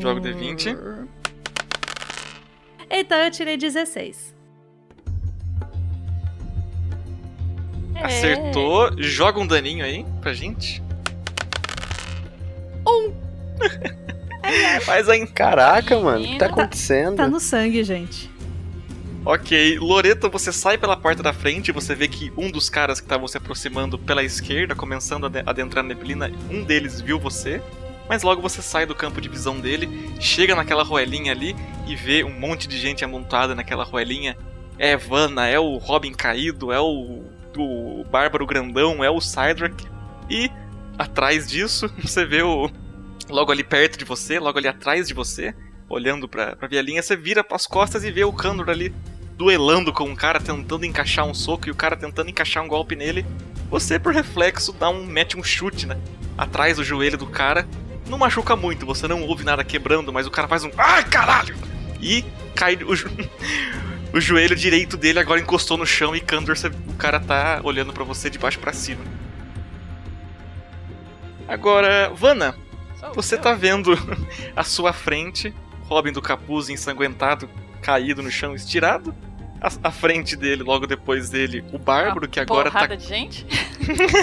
Jogo 0.00 0.20
D20. 0.20 1.08
Então 2.88 3.18
eu 3.18 3.30
tirei 3.30 3.58
16. 3.58 4.34
É. 7.96 8.04
Acertou. 8.04 8.90
Joga 8.96 9.40
um 9.40 9.46
daninho 9.46 9.84
aí 9.84 10.06
pra 10.22 10.32
gente. 10.32 10.82
Um. 12.86 13.12
Faz 14.82 15.08
aí. 15.08 15.26
Caraca, 15.26 15.98
mano, 15.98 16.24
o 16.24 16.26
que 16.26 16.38
tá 16.38 16.46
Menina. 16.46 16.62
acontecendo? 16.62 17.16
Tá 17.16 17.28
no 17.28 17.38
sangue, 17.40 17.84
gente. 17.84 18.30
Ok, 19.24 19.78
Loreto, 19.78 20.30
você 20.30 20.50
sai 20.50 20.78
pela 20.78 20.96
porta 20.96 21.22
da 21.22 21.32
frente 21.32 21.68
e 21.68 21.72
você 21.72 21.94
vê 21.94 22.08
que 22.08 22.32
um 22.38 22.50
dos 22.50 22.70
caras 22.70 23.00
que 23.00 23.04
estavam 23.04 23.28
se 23.28 23.36
aproximando 23.36 23.98
pela 23.98 24.22
esquerda, 24.24 24.74
começando 24.74 25.24
a 25.24 25.26
ade- 25.26 25.42
adentrar 25.44 25.84
na 25.84 25.90
neblina, 25.94 26.32
um 26.50 26.64
deles 26.64 27.00
viu 27.02 27.18
você. 27.18 27.60
Mas 28.08 28.22
logo 28.22 28.40
você 28.42 28.62
sai 28.62 28.86
do 28.86 28.94
campo 28.94 29.20
de 29.20 29.28
visão 29.28 29.60
dele, 29.60 30.10
chega 30.18 30.54
naquela 30.56 30.82
roelinha 30.82 31.32
ali 31.32 31.54
e 31.86 31.94
vê 31.94 32.24
um 32.24 32.30
monte 32.32 32.66
de 32.66 32.76
gente 32.78 33.04
amontoada 33.04 33.54
naquela 33.54 33.84
roelinha. 33.84 34.36
É 34.78 34.96
Vanna, 34.96 35.46
é 35.46 35.60
o 35.60 35.76
Robin 35.76 36.12
caído, 36.12 36.72
é 36.72 36.80
o, 36.80 37.22
o 37.56 38.04
Bárbaro 38.10 38.46
grandão, 38.46 39.04
é 39.04 39.10
o 39.10 39.20
Cydrak. 39.20 39.86
E 40.30 40.50
atrás 41.02 41.48
disso, 41.48 41.90
você 42.02 42.24
vê 42.24 42.42
o. 42.42 42.70
Logo 43.28 43.52
ali 43.52 43.62
perto 43.62 43.96
de 43.98 44.04
você, 44.04 44.38
logo 44.40 44.58
ali 44.58 44.66
atrás 44.66 45.06
de 45.06 45.14
você, 45.14 45.54
olhando 45.88 46.28
pra, 46.28 46.56
pra 46.56 46.66
vielinha, 46.66 47.00
você 47.00 47.16
vira 47.16 47.44
as 47.52 47.66
costas 47.66 48.02
e 48.04 48.10
vê 48.10 48.24
o 48.24 48.32
Kandor 48.32 48.68
ali 48.68 48.92
duelando 49.36 49.92
com 49.92 50.04
um 50.04 50.16
cara, 50.16 50.40
tentando 50.40 50.84
encaixar 50.84 51.24
um 51.24 51.32
soco 51.32 51.68
e 51.68 51.70
o 51.70 51.74
cara 51.74 51.96
tentando 51.96 52.28
encaixar 52.28 52.62
um 52.64 52.68
golpe 52.68 52.96
nele. 52.96 53.24
Você, 53.70 53.98
por 54.00 54.12
reflexo, 54.12 54.72
dá 54.72 54.90
um, 54.90 55.04
mete 55.06 55.36
um 55.38 55.44
chute, 55.44 55.86
né? 55.86 55.96
Atrás 56.36 56.76
do 56.76 56.84
joelho 56.84 57.16
do 57.16 57.26
cara. 57.26 57.66
Não 58.08 58.18
machuca 58.18 58.56
muito, 58.56 58.84
você 58.84 59.06
não 59.06 59.22
ouve 59.22 59.44
nada 59.44 59.62
quebrando, 59.62 60.12
mas 60.12 60.26
o 60.26 60.30
cara 60.30 60.48
faz 60.48 60.64
um. 60.64 60.70
Ai, 60.76 61.04
caralho! 61.04 61.54
E 62.02 62.24
cai 62.56 62.74
o, 62.84 62.96
jo- 62.96 63.08
o 64.12 64.20
joelho 64.20 64.56
direito 64.56 64.96
dele 64.96 65.20
agora 65.20 65.38
encostou 65.40 65.76
no 65.76 65.86
chão 65.86 66.16
e 66.16 66.20
Kandor, 66.20 66.56
você- 66.56 66.66
o 66.66 66.94
cara 66.98 67.20
tá 67.20 67.60
olhando 67.62 67.92
pra 67.92 68.02
você 68.02 68.28
de 68.28 68.38
baixo 68.40 68.58
pra 68.58 68.72
cima. 68.72 69.00
Agora, 71.50 72.10
Vanna, 72.14 72.54
você 73.14 73.36
tá 73.36 73.52
vendo 73.52 73.92
à 74.54 74.62
sua 74.62 74.92
frente 74.92 75.52
Robin 75.84 76.12
do 76.12 76.22
capuz 76.22 76.68
ensanguentado, 76.68 77.48
caído 77.82 78.22
no 78.22 78.30
chão, 78.30 78.54
estirado. 78.54 79.14
À, 79.60 79.88
à 79.88 79.90
frente 79.90 80.36
dele, 80.36 80.62
logo 80.62 80.86
depois 80.86 81.28
dele, 81.28 81.62
o 81.72 81.78
Bárbaro, 81.78 82.26
que 82.28 82.40
agora 82.40 82.70
tá 82.70 82.86
de 82.86 83.04
gente. 83.04 83.44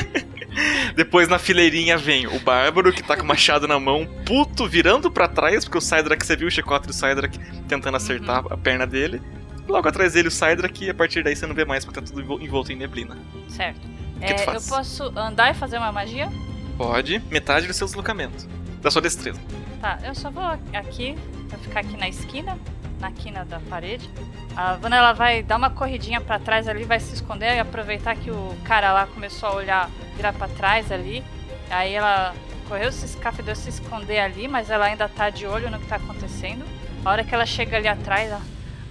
depois 0.96 1.28
na 1.28 1.38
fileirinha 1.38 1.96
vem 1.98 2.26
o 2.26 2.40
Bárbaro, 2.40 2.92
que 2.92 3.04
tá 3.04 3.16
com 3.16 3.24
o 3.24 3.28
machado 3.28 3.68
na 3.68 3.80
mão, 3.80 4.08
puto, 4.26 4.68
virando 4.68 5.12
pra 5.12 5.28
trás, 5.28 5.64
porque 5.66 5.78
o 5.78 5.82
Cydrak, 5.82 6.26
você 6.26 6.36
viu 6.36 6.48
o 6.48 6.52
chicote 6.52 6.88
do 6.88 6.94
Cydrak 6.94 7.38
tentando 7.68 7.98
acertar 7.98 8.44
a 8.50 8.58
perna 8.58 8.88
dele. 8.88 9.22
Logo 9.68 9.88
atrás 9.88 10.14
dele 10.14 10.30
o 10.30 10.32
Cydrak, 10.32 10.86
e 10.86 10.90
a 10.90 10.94
partir 10.94 11.24
daí 11.24 11.36
você 11.36 11.46
não 11.46 11.54
vê 11.54 11.66
mais, 11.66 11.86
porque 11.86 12.00
tá 12.00 12.06
tudo 12.08 12.22
envol- 12.22 12.42
envolto 12.42 12.72
em 12.72 12.76
neblina. 12.76 13.16
Certo. 13.50 13.82
É, 14.20 14.56
eu 14.56 14.62
posso 14.62 15.04
andar 15.16 15.52
e 15.52 15.54
fazer 15.54 15.78
uma 15.78 15.92
magia? 15.92 16.32
Pode, 16.78 17.20
metade 17.32 17.66
do 17.66 17.74
seu 17.74 17.88
deslocamento. 17.88 18.48
Da 18.82 18.92
sua 18.92 19.02
destreza. 19.02 19.42
Tá, 19.82 19.98
eu 20.04 20.14
só 20.14 20.30
vou 20.30 20.44
aqui, 20.44 21.16
vou 21.50 21.60
ficar 21.60 21.80
aqui 21.80 21.98
na 21.98 22.08
esquina, 22.08 22.58
na 23.00 23.12
quina 23.12 23.44
da 23.44 23.60
parede. 23.60 24.10
A 24.56 24.76
Vanna 24.76 24.98
ela 24.98 25.14
vai 25.14 25.42
dar 25.42 25.58
uma 25.58 25.70
corridinha 25.70 26.22
pra 26.22 26.40
trás 26.40 26.68
ali, 26.68 26.84
vai 26.84 27.00
se 27.00 27.14
esconder 27.14 27.56
e 27.56 27.60
aproveitar 27.60 28.16
que 28.16 28.30
o 28.30 28.56
cara 28.64 28.94
lá 28.94 29.08
começou 29.08 29.50
a 29.50 29.56
olhar, 29.56 29.90
virar 30.16 30.34
pra 30.34 30.48
trás 30.48 30.92
ali. 30.92 31.24
Aí 31.70 31.94
ela 31.94 32.34
correu, 32.68 32.92
se 32.92 33.06
escafedeu 33.06 33.56
se 33.56 33.70
esconder 33.70 34.20
ali, 34.20 34.48
mas 34.48 34.70
ela 34.70 34.86
ainda 34.86 35.10
tá 35.10 35.30
de 35.30 35.46
olho 35.46 35.72
no 35.72 35.80
que 35.80 35.88
tá 35.88 35.96
acontecendo. 35.96 36.64
A 37.04 37.10
hora 37.10 37.24
que 37.24 37.34
ela 37.34 37.46
chega 37.46 37.78
ali 37.78 37.88
atrás, 37.88 38.30
ela. 38.30 38.42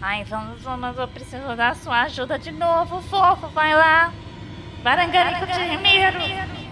Ai, 0.01 0.24
vamos, 0.24 0.61
vamos, 0.62 0.99
eu 0.99 1.09
preciso 1.09 1.57
da 1.57 1.74
sua 1.74 2.03
ajuda 2.03 2.39
de 2.39 2.51
novo, 2.51 3.01
fofo, 3.03 3.49
vai 3.49 3.74
lá. 3.74 4.12
Barangarico 4.82 5.47
primeiro. 5.47 6.65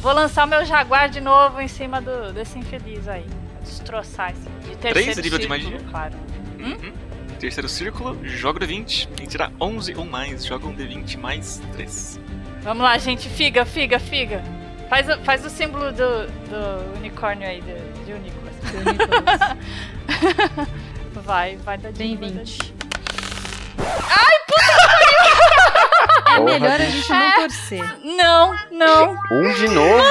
Vou 0.00 0.12
lançar 0.12 0.44
o 0.46 0.48
meu 0.48 0.64
jaguar 0.64 1.08
de 1.08 1.20
novo 1.20 1.60
em 1.60 1.68
cima 1.68 2.00
do, 2.00 2.32
desse 2.32 2.58
infeliz 2.58 3.08
aí. 3.08 3.24
Pra 3.52 3.60
destroçar 3.62 4.30
esse. 4.32 4.48
De 4.68 4.76
terceiro 4.76 4.92
Três 5.12 5.16
nível 5.18 5.38
de 5.38 5.48
magia? 5.48 5.78
Claro. 5.90 6.14
Uhum. 6.58 6.92
Terceiro 7.38 7.68
círculo, 7.68 8.18
joga 8.24 8.64
o 8.64 8.66
D20. 8.66 9.08
Tem 9.08 9.26
que 9.26 9.32
tirar 9.32 9.52
11 9.60 9.94
ou 9.96 10.04
mais. 10.04 10.44
Joga 10.44 10.66
um 10.66 10.74
D20 10.74 11.18
mais 11.18 11.60
3. 11.72 12.20
Vamos 12.62 12.82
lá, 12.82 12.96
gente. 12.98 13.28
Figa, 13.28 13.64
figa, 13.64 13.98
figa. 13.98 14.42
Faz, 14.88 15.08
o- 15.08 15.18
faz 15.24 15.44
o 15.44 15.50
símbolo 15.50 15.90
do, 15.92 16.26
do 16.26 16.96
unicórnio 16.98 17.46
aí, 17.48 17.60
do, 17.60 18.04
de 18.04 18.12
Nicolas. 18.14 18.54
Vai, 21.24 21.56
vai 21.56 21.76
dar 21.78 21.92
Tem 21.92 22.16
vai 22.16 22.30
dar 22.30 22.38
20. 22.44 22.74
É 26.36 26.38
Porra, 26.38 26.52
melhor 26.58 26.80
a 26.80 26.84
gente 26.84 27.08
não 27.08 27.32
torcer. 27.34 27.98
Não, 28.04 28.54
não. 28.70 29.16
Um 29.32 29.54
de 29.54 29.68
novo? 29.68 30.02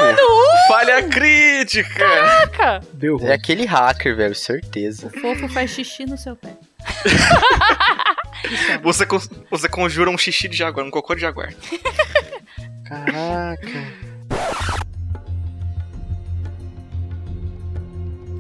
Falha 0.68 1.04
crítica! 1.04 2.00
Caraca! 2.08 2.82
Deu 2.94 3.18
É 3.22 3.34
aquele 3.34 3.66
hacker, 3.66 4.16
velho, 4.16 4.34
certeza. 4.36 5.08
O 5.16 5.20
fofo 5.20 5.48
faz 5.50 5.72
xixi 5.72 6.06
no 6.06 6.18
seu 6.18 6.36
pé. 6.36 6.50
Você, 8.84 9.08
con- 9.08 9.20
você 9.50 9.68
conjura 9.68 10.08
um 10.12 10.18
xixi 10.18 10.48
de 10.48 10.56
jaguar, 10.56 10.86
um 10.86 10.92
cocô 10.92 11.16
de 11.16 11.22
jaguar. 11.22 11.52
Caraca. 12.88 13.68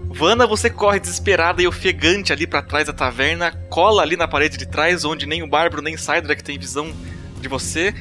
Vana, 0.10 0.46
você 0.48 0.70
corre 0.70 1.00
desesperada 1.00 1.62
e 1.62 1.68
ofegante 1.68 2.32
ali 2.32 2.46
pra 2.48 2.62
trás 2.62 2.86
da 2.88 2.94
taverna, 2.94 3.52
cola 3.70 4.02
ali 4.02 4.16
na 4.16 4.28
parede 4.28 4.58
de 4.58 4.66
trás, 4.66 5.04
onde 5.04 5.26
nem 5.26 5.44
o 5.44 5.48
Bárbaro 5.48 5.82
nem 5.82 5.98
Sidra 5.98 6.36
que 6.36 6.44
tem 6.44 6.58
visão 6.58 6.94
de 7.46 7.50
você, 7.50 7.94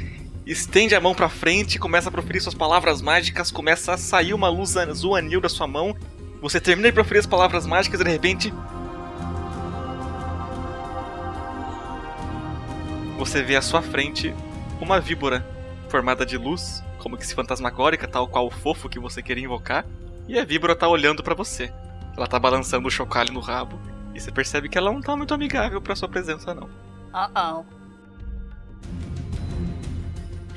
estende 0.47 0.95
a 0.95 1.01
mão 1.01 1.15
pra 1.15 1.29
frente, 1.29 1.79
começa 1.79 2.09
a 2.09 2.13
proferir 2.13 2.41
suas 2.41 2.55
palavras 2.55 3.03
mágicas, 3.03 3.51
começa 3.51 3.93
a 3.93 3.99
sair 3.99 4.33
uma 4.33 4.49
luz 4.49 4.75
azul 4.75 5.15
anil 5.15 5.39
da 5.39 5.51
sua 5.51 5.67
mão. 5.67 5.95
Você 6.41 6.59
termina 6.59 6.89
de 6.89 6.95
proferir 6.95 7.21
as 7.21 7.27
palavras 7.27 7.67
mágicas 7.67 8.01
e 8.01 8.05
de 8.05 8.11
repente. 8.11 8.55
Você 13.19 13.43
vê 13.43 13.55
à 13.55 13.61
sua 13.61 13.83
frente 13.83 14.35
uma 14.81 14.99
víbora 14.99 15.47
formada 15.91 16.25
de 16.25 16.39
luz, 16.39 16.83
como 16.99 17.19
que 17.19 17.27
se 17.27 17.35
fantasmagórica, 17.35 18.09
tal 18.09 18.27
qual 18.27 18.47
o 18.47 18.51
fofo 18.51 18.89
que 18.89 18.99
você 18.99 19.23
queria 19.23 19.45
invocar, 19.45 19.85
e 20.27 20.39
a 20.39 20.45
víbora 20.45 20.75
tá 20.75 20.89
olhando 20.89 21.23
pra 21.23 21.35
você. 21.35 21.71
Ela 22.17 22.27
tá 22.27 22.39
balançando 22.39 22.89
o 22.89 22.91
chocalho 22.91 23.33
no 23.33 23.41
rabo. 23.41 23.79
E 24.15 24.21
você 24.21 24.33
percebe 24.33 24.71
que 24.71 24.79
ela 24.79 24.91
não 24.91 25.03
tá 25.03 25.15
muito 25.15 25.35
amigável 25.35 25.83
pra 25.83 25.95
sua 25.95 26.09
presença, 26.09 26.55
não. 26.55 26.69
Uh-oh. 27.13 27.84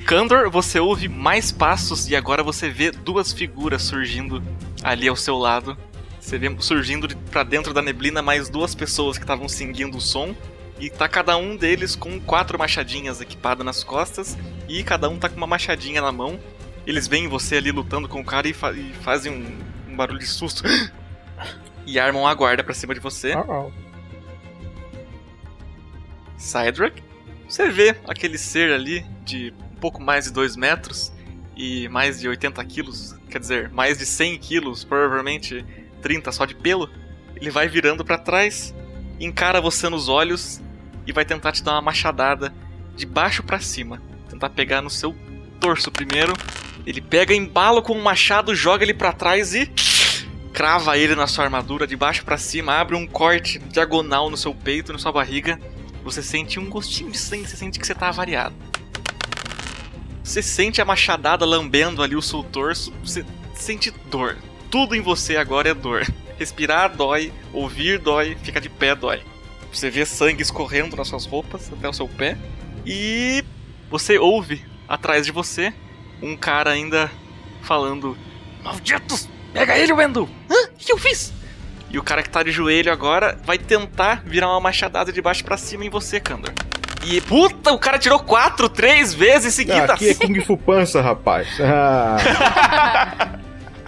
Kandor, 0.06 0.50
você 0.50 0.80
ouve 0.80 1.08
mais 1.08 1.52
passos 1.52 2.08
e 2.08 2.16
agora 2.16 2.42
você 2.42 2.70
vê 2.70 2.90
duas 2.90 3.32
figuras 3.32 3.82
surgindo 3.82 4.42
ali 4.82 5.06
ao 5.08 5.16
seu 5.16 5.36
lado. 5.36 5.76
Você 6.20 6.38
vê 6.38 6.54
surgindo 6.60 7.14
pra 7.30 7.42
dentro 7.42 7.74
da 7.74 7.82
neblina 7.82 8.22
mais 8.22 8.48
duas 8.48 8.74
pessoas 8.74 9.16
que 9.18 9.24
estavam 9.24 9.48
seguindo 9.48 9.96
o 9.98 10.00
som. 10.00 10.34
E 10.80 10.88
tá 10.88 11.08
cada 11.08 11.36
um 11.36 11.56
deles 11.56 11.96
com 11.96 12.20
quatro 12.20 12.58
machadinhas 12.58 13.20
equipadas 13.20 13.64
nas 13.66 13.82
costas. 13.84 14.38
E 14.68 14.82
cada 14.82 15.08
um 15.08 15.18
tá 15.18 15.28
com 15.28 15.36
uma 15.36 15.46
machadinha 15.46 16.00
na 16.00 16.12
mão. 16.12 16.38
Eles 16.86 17.06
veem 17.06 17.28
você 17.28 17.56
ali 17.56 17.70
lutando 17.70 18.08
com 18.08 18.20
o 18.20 18.24
cara 18.24 18.48
e, 18.48 18.54
fa- 18.54 18.72
e 18.72 18.92
fazem 19.02 19.32
um, 19.32 19.92
um 19.92 19.96
barulho 19.96 20.20
de 20.20 20.26
susto. 20.26 20.62
e 21.84 21.98
armam 21.98 22.26
a 22.26 22.32
guarda 22.34 22.62
pra 22.64 22.72
cima 22.74 22.94
de 22.94 23.00
você. 23.00 23.34
Cydrak. 26.36 27.02
Você 27.48 27.68
vê 27.70 27.96
aquele 28.06 28.38
ser 28.38 28.72
ali 28.72 29.04
de 29.24 29.52
pouco 29.78 30.02
mais 30.02 30.24
de 30.24 30.32
2 30.32 30.56
metros 30.56 31.12
e 31.56 31.88
mais 31.88 32.20
de 32.20 32.28
80 32.28 32.64
quilos, 32.64 33.16
quer 33.30 33.38
dizer, 33.40 33.70
mais 33.70 33.98
de 33.98 34.06
100 34.06 34.38
quilos, 34.38 34.84
provavelmente 34.84 35.64
30 36.02 36.30
só 36.32 36.44
de 36.44 36.54
pelo. 36.54 36.88
Ele 37.34 37.50
vai 37.50 37.68
virando 37.68 38.04
pra 38.04 38.18
trás, 38.18 38.74
encara 39.18 39.60
você 39.60 39.88
nos 39.88 40.08
olhos 40.08 40.60
e 41.06 41.12
vai 41.12 41.24
tentar 41.24 41.52
te 41.52 41.62
dar 41.62 41.72
uma 41.72 41.82
machadada 41.82 42.54
de 42.94 43.06
baixo 43.06 43.42
pra 43.42 43.60
cima. 43.60 44.00
Tentar 44.28 44.50
pegar 44.50 44.82
no 44.82 44.90
seu 44.90 45.14
torso 45.60 45.90
primeiro. 45.90 46.32
Ele 46.86 47.00
pega 47.00 47.34
embalo 47.34 47.82
com 47.82 47.92
o 47.92 48.02
machado, 48.02 48.54
joga 48.54 48.84
ele 48.84 48.94
pra 48.94 49.12
trás 49.12 49.54
e 49.54 49.66
crava 50.52 50.98
ele 50.98 51.14
na 51.14 51.26
sua 51.26 51.44
armadura 51.44 51.86
de 51.86 51.96
baixo 51.96 52.24
pra 52.24 52.36
cima, 52.36 52.74
abre 52.74 52.96
um 52.96 53.06
corte 53.06 53.58
diagonal 53.58 54.28
no 54.28 54.36
seu 54.36 54.54
peito, 54.54 54.92
na 54.92 54.98
sua 54.98 55.12
barriga. 55.12 55.58
Você 56.02 56.22
sente 56.22 56.58
um 56.58 56.68
gostinho 56.68 57.10
de 57.10 57.18
sangue, 57.18 57.46
você 57.46 57.56
sente 57.56 57.78
que 57.78 57.86
você 57.86 57.94
tá 57.94 58.08
avariado. 58.08 58.54
Você 60.28 60.42
sente 60.42 60.78
a 60.78 60.84
machadada 60.84 61.46
lambendo 61.46 62.02
ali 62.02 62.14
o 62.14 62.20
seu 62.20 62.42
torso, 62.42 62.92
você 63.02 63.24
sente 63.54 63.90
dor. 64.10 64.36
Tudo 64.70 64.94
em 64.94 65.00
você 65.00 65.38
agora 65.38 65.70
é 65.70 65.74
dor. 65.74 66.06
Respirar 66.38 66.94
dói, 66.94 67.32
ouvir 67.50 67.98
dói, 67.98 68.36
ficar 68.42 68.60
de 68.60 68.68
pé 68.68 68.94
dói. 68.94 69.22
Você 69.72 69.88
vê 69.88 70.04
sangue 70.04 70.42
escorrendo 70.42 70.94
nas 70.96 71.08
suas 71.08 71.24
roupas 71.24 71.72
até 71.72 71.88
o 71.88 71.94
seu 71.94 72.06
pé. 72.06 72.36
E 72.84 73.42
você 73.88 74.18
ouve 74.18 74.62
atrás 74.86 75.24
de 75.24 75.32
você 75.32 75.72
um 76.20 76.36
cara 76.36 76.72
ainda 76.72 77.10
falando: 77.62 78.14
Malditos! 78.62 79.30
Pega 79.54 79.78
ele, 79.78 79.94
Wendell! 79.94 80.28
Hã? 80.50 80.68
O 80.74 80.76
que 80.76 80.92
eu 80.92 80.98
fiz? 80.98 81.32
E 81.88 81.98
o 81.98 82.02
cara 82.02 82.22
que 82.22 82.28
tá 82.28 82.42
de 82.42 82.52
joelho 82.52 82.92
agora 82.92 83.40
vai 83.46 83.56
tentar 83.56 84.22
virar 84.26 84.50
uma 84.50 84.60
machadada 84.60 85.10
de 85.10 85.22
baixo 85.22 85.42
pra 85.42 85.56
cima 85.56 85.86
em 85.86 85.90
você, 85.90 86.20
Kandor. 86.20 86.52
E 87.06 87.20
puta, 87.20 87.72
o 87.72 87.78
cara 87.78 87.98
tirou 87.98 88.18
quatro, 88.18 88.68
três 88.68 89.14
vezes 89.14 89.54
seguidas. 89.54 89.90
Aqui 89.90 90.10
é 90.10 90.14
Kung 90.14 90.40
Fu 90.44 90.56
Pança, 90.56 91.00
rapaz. 91.00 91.48
Ah, 91.60 92.16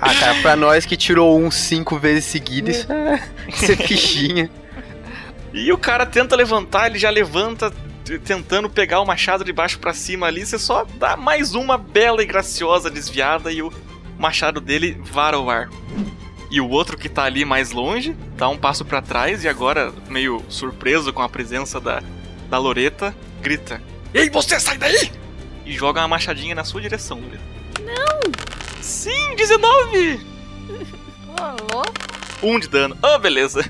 Ah, 0.03 0.15
cara, 0.15 0.35
pra 0.41 0.57
nós 0.57 0.87
que 0.87 0.97
tirou 0.97 1.39
um 1.39 1.51
cinco 1.51 1.99
vezes 1.99 2.25
seguidas, 2.25 2.77
isso 2.77 2.93
é, 2.93 3.23
isso 3.49 3.73
é 3.73 3.77
fichinha. 3.77 4.51
E 5.53 5.71
o 5.73 5.77
cara 5.77 6.07
tenta 6.07 6.35
levantar, 6.35 6.87
ele 6.87 6.99
já 6.99 7.11
levanta 7.11 7.71
tentando 8.25 8.69
pegar 8.71 9.01
o 9.01 9.05
machado 9.07 9.45
de 9.45 9.53
baixo 9.53 9.79
pra 9.79 9.93
cima 9.93 10.27
ali, 10.27 10.45
você 10.47 10.59
só 10.59 10.87
dá 10.95 11.17
mais 11.17 11.55
uma 11.55 11.77
bela 11.77 12.23
e 12.23 12.27
graciosa 12.27 12.91
desviada 12.91 13.53
e 13.53 13.61
o 13.63 13.71
machado 14.19 14.61
dele 14.61 14.99
vara 15.05 15.39
o 15.39 15.51
ar. 15.51 15.69
E 16.51 16.61
o 16.61 16.69
outro 16.69 16.97
que 16.97 17.09
tá 17.09 17.25
ali 17.25 17.45
mais 17.45 17.71
longe, 17.71 18.17
dá 18.37 18.49
um 18.49 18.57
passo 18.57 18.85
pra 18.85 19.03
trás 19.03 19.45
e 19.45 19.49
agora, 19.49 19.93
meio 20.09 20.43
surpreso 20.49 21.13
com 21.13 21.23
a 21.23 21.29
presença 21.29 21.79
da, 21.79 22.03
da 22.51 22.59
Loreta, 22.59 23.15
grita: 23.41 23.81
Ei, 24.13 24.29
você 24.29 24.59
sai 24.61 24.77
daí! 24.77 25.11
E 25.65 25.73
joga 25.73 26.01
uma 26.01 26.09
machadinha 26.09 26.55
na 26.55 26.65
sua 26.65 26.81
direção, 26.81 27.21
Loreta. 27.21 27.43
Não! 27.83 28.83
Sim, 28.83 29.37
19! 29.37 30.21
Alô? 31.39 31.85
Um 32.43 32.59
de 32.59 32.69
dano. 32.69 32.99
Ah, 33.03 33.19
beleza. 33.19 33.65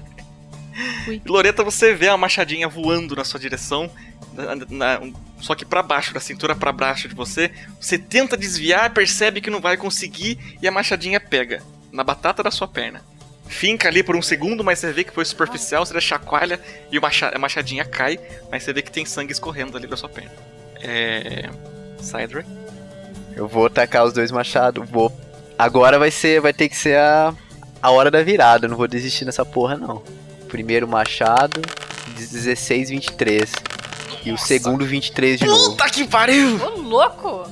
Loreta, 1.27 1.63
você 1.63 1.95
vê 1.95 2.09
a 2.09 2.17
machadinha 2.17 2.69
voando 2.69 3.15
na 3.17 3.25
sua 3.25 3.39
direção, 3.39 3.91
na- 4.33 4.57
na- 4.99 5.13
só 5.41 5.55
que 5.55 5.65
pra 5.65 5.83
baixo, 5.83 6.15
da 6.15 6.21
cintura 6.21 6.55
pra 6.55 6.73
baixo 6.73 7.09
de 7.09 7.15
você. 7.15 7.51
Você 7.81 7.99
tenta 7.99 8.37
desviar, 8.37 8.91
percebe 8.91 9.41
que 9.41 9.51
não 9.51 9.61
vai 9.61 9.77
conseguir 9.77 10.39
e 10.63 10.67
a 10.69 10.73
machadinha 10.73 11.21
pega 11.21 11.63
na 11.93 12.05
batata 12.05 12.43
da 12.43 12.51
sua 12.51 12.69
perna. 12.69 13.03
Finca 13.51 13.89
ali 13.89 14.01
por 14.05 14.15
um 14.15 14.23
segundo, 14.23 14.63
mas 14.63 14.79
você 14.79 14.93
vê 14.93 15.03
que 15.03 15.13
foi 15.13 15.25
superficial, 15.25 15.85
você 15.85 15.93
dá 15.93 16.01
chacoalha 16.01 16.59
e 16.91 16.97
a 16.97 17.39
machadinha 17.39 17.85
cai, 17.85 18.17
mas 18.49 18.63
você 18.63 18.73
vê 18.73 18.81
que 18.81 18.93
tem 18.93 19.05
sangue 19.05 19.33
escorrendo 19.33 19.77
ali 19.77 19.89
da 19.89 19.97
sua 19.97 20.09
perna. 20.09 20.31
É. 20.81 21.51
Cydra. 22.01 22.47
Eu 23.35 23.49
vou 23.49 23.69
tacar 23.69 24.05
os 24.05 24.13
dois 24.13 24.31
machados, 24.31 24.89
vou. 24.89 25.13
Agora 25.59 25.99
vai 25.99 26.13
ser, 26.13 26.41
vai 26.41 26.53
ter 26.53 26.69
que 26.69 26.77
ser 26.77 26.97
a, 26.97 27.35
a 27.83 27.91
hora 27.91 28.09
da 28.09 28.23
virada, 28.23 28.67
eu 28.67 28.71
não 28.71 28.77
vou 28.77 28.87
desistir 28.87 29.25
nessa 29.25 29.45
porra 29.45 29.77
não. 29.77 30.01
Primeiro 30.49 30.87
machado, 30.87 31.61
16, 32.17 32.91
23. 32.91 33.53
E 34.25 34.31
o 34.31 34.39
segundo 34.39 34.87
23 34.87 35.41
de 35.41 35.47
novo. 35.47 35.71
Puta 35.71 35.91
que 35.91 36.07
pariu! 36.07 36.57
Ô, 36.65 36.81
louco! 36.83 37.51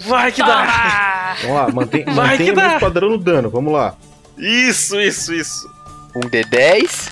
Vai 0.00 0.32
que 0.32 0.42
dá! 0.42 1.36
vamos 1.42 1.56
lá, 1.56 1.68
mantém, 1.70 2.04
Vai 2.06 2.14
mantém 2.14 2.46
que 2.46 2.52
o 2.52 2.56
mesmo 2.56 2.80
padrão 2.80 3.10
no 3.10 3.18
dano, 3.18 3.48
vamos 3.48 3.72
lá. 3.72 3.96
Isso, 4.42 5.00
isso, 5.00 5.32
isso. 5.32 5.70
Um 6.16 6.20
D10, 6.20 7.08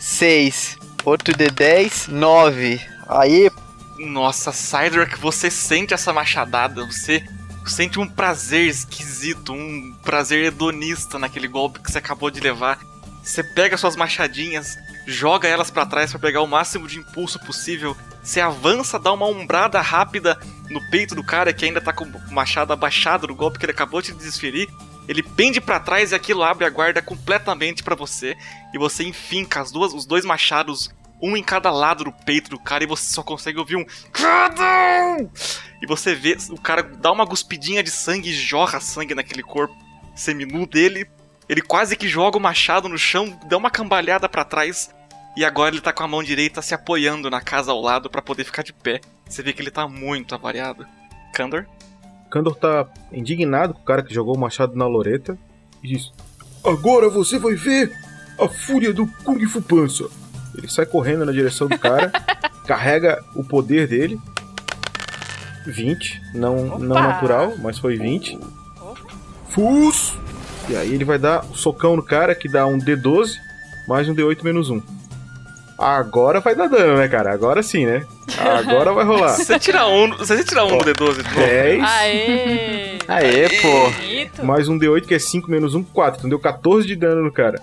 6. 0.00 0.78
Outro 1.04 1.32
D10, 1.32 2.08
9. 2.08 2.80
Aí, 3.08 3.48
Nossa, 3.98 4.50
Cydrak, 4.50 5.16
você 5.16 5.48
sente 5.48 5.94
essa 5.94 6.12
machadada, 6.12 6.84
você 6.84 7.24
sente 7.64 8.00
um 8.00 8.08
prazer 8.08 8.66
esquisito, 8.66 9.52
um 9.52 9.94
prazer 10.02 10.44
hedonista 10.44 11.20
naquele 11.20 11.46
golpe 11.46 11.78
que 11.78 11.90
você 11.90 11.98
acabou 11.98 12.32
de 12.32 12.40
levar. 12.40 12.80
Você 13.22 13.44
pega 13.44 13.76
suas 13.76 13.94
machadinhas, 13.94 14.76
joga 15.06 15.46
elas 15.46 15.70
pra 15.70 15.86
trás 15.86 16.10
pra 16.10 16.18
pegar 16.18 16.42
o 16.42 16.48
máximo 16.48 16.88
de 16.88 16.98
impulso 16.98 17.38
possível. 17.38 17.96
Você 18.20 18.40
avança, 18.40 18.98
dá 18.98 19.12
uma 19.12 19.26
umbrada 19.26 19.80
rápida 19.80 20.36
no 20.68 20.80
peito 20.90 21.14
do 21.14 21.22
cara 21.22 21.52
que 21.52 21.64
ainda 21.64 21.80
tá 21.80 21.92
com 21.92 22.04
o 22.04 22.32
machado 22.32 22.72
abaixado 22.72 23.28
do 23.28 23.36
golpe 23.36 23.60
que 23.60 23.64
ele 23.64 23.72
acabou 23.72 24.02
de 24.02 24.12
desferir. 24.14 24.68
Ele 25.08 25.22
pende 25.22 25.60
pra 25.60 25.80
trás 25.80 26.12
e 26.12 26.14
aquilo 26.14 26.42
abre 26.42 26.64
a 26.64 26.70
guarda 26.70 27.02
completamente 27.02 27.82
pra 27.82 27.94
você. 27.94 28.36
E 28.72 28.78
você 28.78 29.04
enfinca 29.04 29.60
as 29.60 29.72
duas, 29.72 29.92
os 29.92 30.06
dois 30.06 30.24
machados, 30.24 30.90
um 31.20 31.36
em 31.36 31.42
cada 31.42 31.70
lado 31.70 32.04
do 32.04 32.12
peito 32.12 32.50
do 32.50 32.58
cara, 32.58 32.84
e 32.84 32.86
você 32.86 33.12
só 33.12 33.22
consegue 33.22 33.58
ouvir 33.58 33.76
um. 33.76 33.86
E 35.80 35.86
você 35.86 36.14
vê 36.14 36.36
o 36.50 36.60
cara 36.60 36.82
dá 36.82 37.10
uma 37.10 37.24
guspidinha 37.24 37.82
de 37.82 37.90
sangue 37.90 38.30
e 38.30 38.34
jorra 38.34 38.80
sangue 38.80 39.14
naquele 39.14 39.42
corpo 39.42 39.76
seminu 40.14 40.66
dele. 40.66 41.08
Ele 41.48 41.60
quase 41.60 41.96
que 41.96 42.08
joga 42.08 42.38
o 42.38 42.40
machado 42.40 42.88
no 42.88 42.96
chão, 42.96 43.38
dá 43.46 43.56
uma 43.56 43.70
cambalhada 43.70 44.28
pra 44.28 44.44
trás. 44.44 44.94
E 45.36 45.44
agora 45.44 45.74
ele 45.74 45.80
tá 45.80 45.92
com 45.92 46.02
a 46.02 46.08
mão 46.08 46.22
direita 46.22 46.60
se 46.60 46.74
apoiando 46.74 47.30
na 47.30 47.40
casa 47.40 47.72
ao 47.72 47.80
lado 47.80 48.10
pra 48.10 48.22
poder 48.22 48.44
ficar 48.44 48.62
de 48.62 48.72
pé. 48.72 49.00
Você 49.28 49.42
vê 49.42 49.52
que 49.52 49.62
ele 49.62 49.70
tá 49.70 49.88
muito 49.88 50.34
avariado. 50.34 50.86
Kandor? 51.32 51.66
Kandor 52.32 52.54
tá 52.54 52.88
indignado 53.12 53.74
com 53.74 53.80
o 53.80 53.84
cara 53.84 54.02
que 54.02 54.14
jogou 54.14 54.34
o 54.34 54.40
machado 54.40 54.74
na 54.74 54.86
Loreta. 54.86 55.36
E 55.82 55.88
diz: 55.88 56.10
Agora 56.64 57.10
você 57.10 57.38
vai 57.38 57.54
ver 57.54 57.92
a 58.40 58.48
fúria 58.48 58.90
do 58.90 59.06
Kung 59.22 59.44
Fu 59.46 59.60
Pança. 59.60 60.08
Ele 60.56 60.66
sai 60.68 60.86
correndo 60.86 61.26
na 61.26 61.32
direção 61.32 61.68
do 61.68 61.78
cara, 61.78 62.10
carrega 62.66 63.22
o 63.36 63.44
poder 63.44 63.86
dele. 63.86 64.18
20, 65.66 66.22
não, 66.34 66.78
não 66.78 66.94
natural, 66.94 67.52
mas 67.58 67.78
foi 67.78 67.96
20. 67.96 68.38
Fus! 69.50 70.18
E 70.68 70.74
aí 70.74 70.92
ele 70.92 71.04
vai 71.04 71.18
dar 71.18 71.44
o 71.44 71.54
socão 71.54 71.96
no 71.96 72.02
cara, 72.02 72.34
que 72.34 72.48
dá 72.48 72.66
um 72.66 72.78
D12, 72.78 73.34
mais 73.86 74.08
um 74.08 74.14
D8 74.14 74.42
menos 74.42 74.70
1. 74.70 74.80
Agora 75.82 76.38
vai 76.38 76.54
dar 76.54 76.68
dano, 76.68 76.96
né, 76.96 77.08
cara? 77.08 77.32
Agora 77.32 77.60
sim, 77.60 77.84
né? 77.84 78.06
Agora 78.38 78.92
vai 78.92 79.04
rolar. 79.04 79.30
Se 79.30 79.44
você 79.44 79.58
tirar 79.58 79.88
um, 79.88 80.16
você 80.16 80.44
tirar 80.44 80.64
um 80.64 80.78
do 80.78 80.84
D12 80.84 80.94
de 80.94 81.22
novo. 81.24 81.34
10. 81.34 81.82
Aê! 81.82 82.98
Aê, 83.08 83.48
pô. 83.60 83.90
Bonito. 83.90 84.44
Mais 84.44 84.68
um 84.68 84.78
D8 84.78 85.06
que 85.06 85.14
é 85.14 85.18
5 85.18 85.50
menos 85.50 85.74
1, 85.74 85.82
4. 85.82 86.18
Então 86.18 86.30
deu 86.30 86.38
14 86.38 86.86
de 86.86 86.94
dano 86.94 87.24
no 87.24 87.32
cara. 87.32 87.60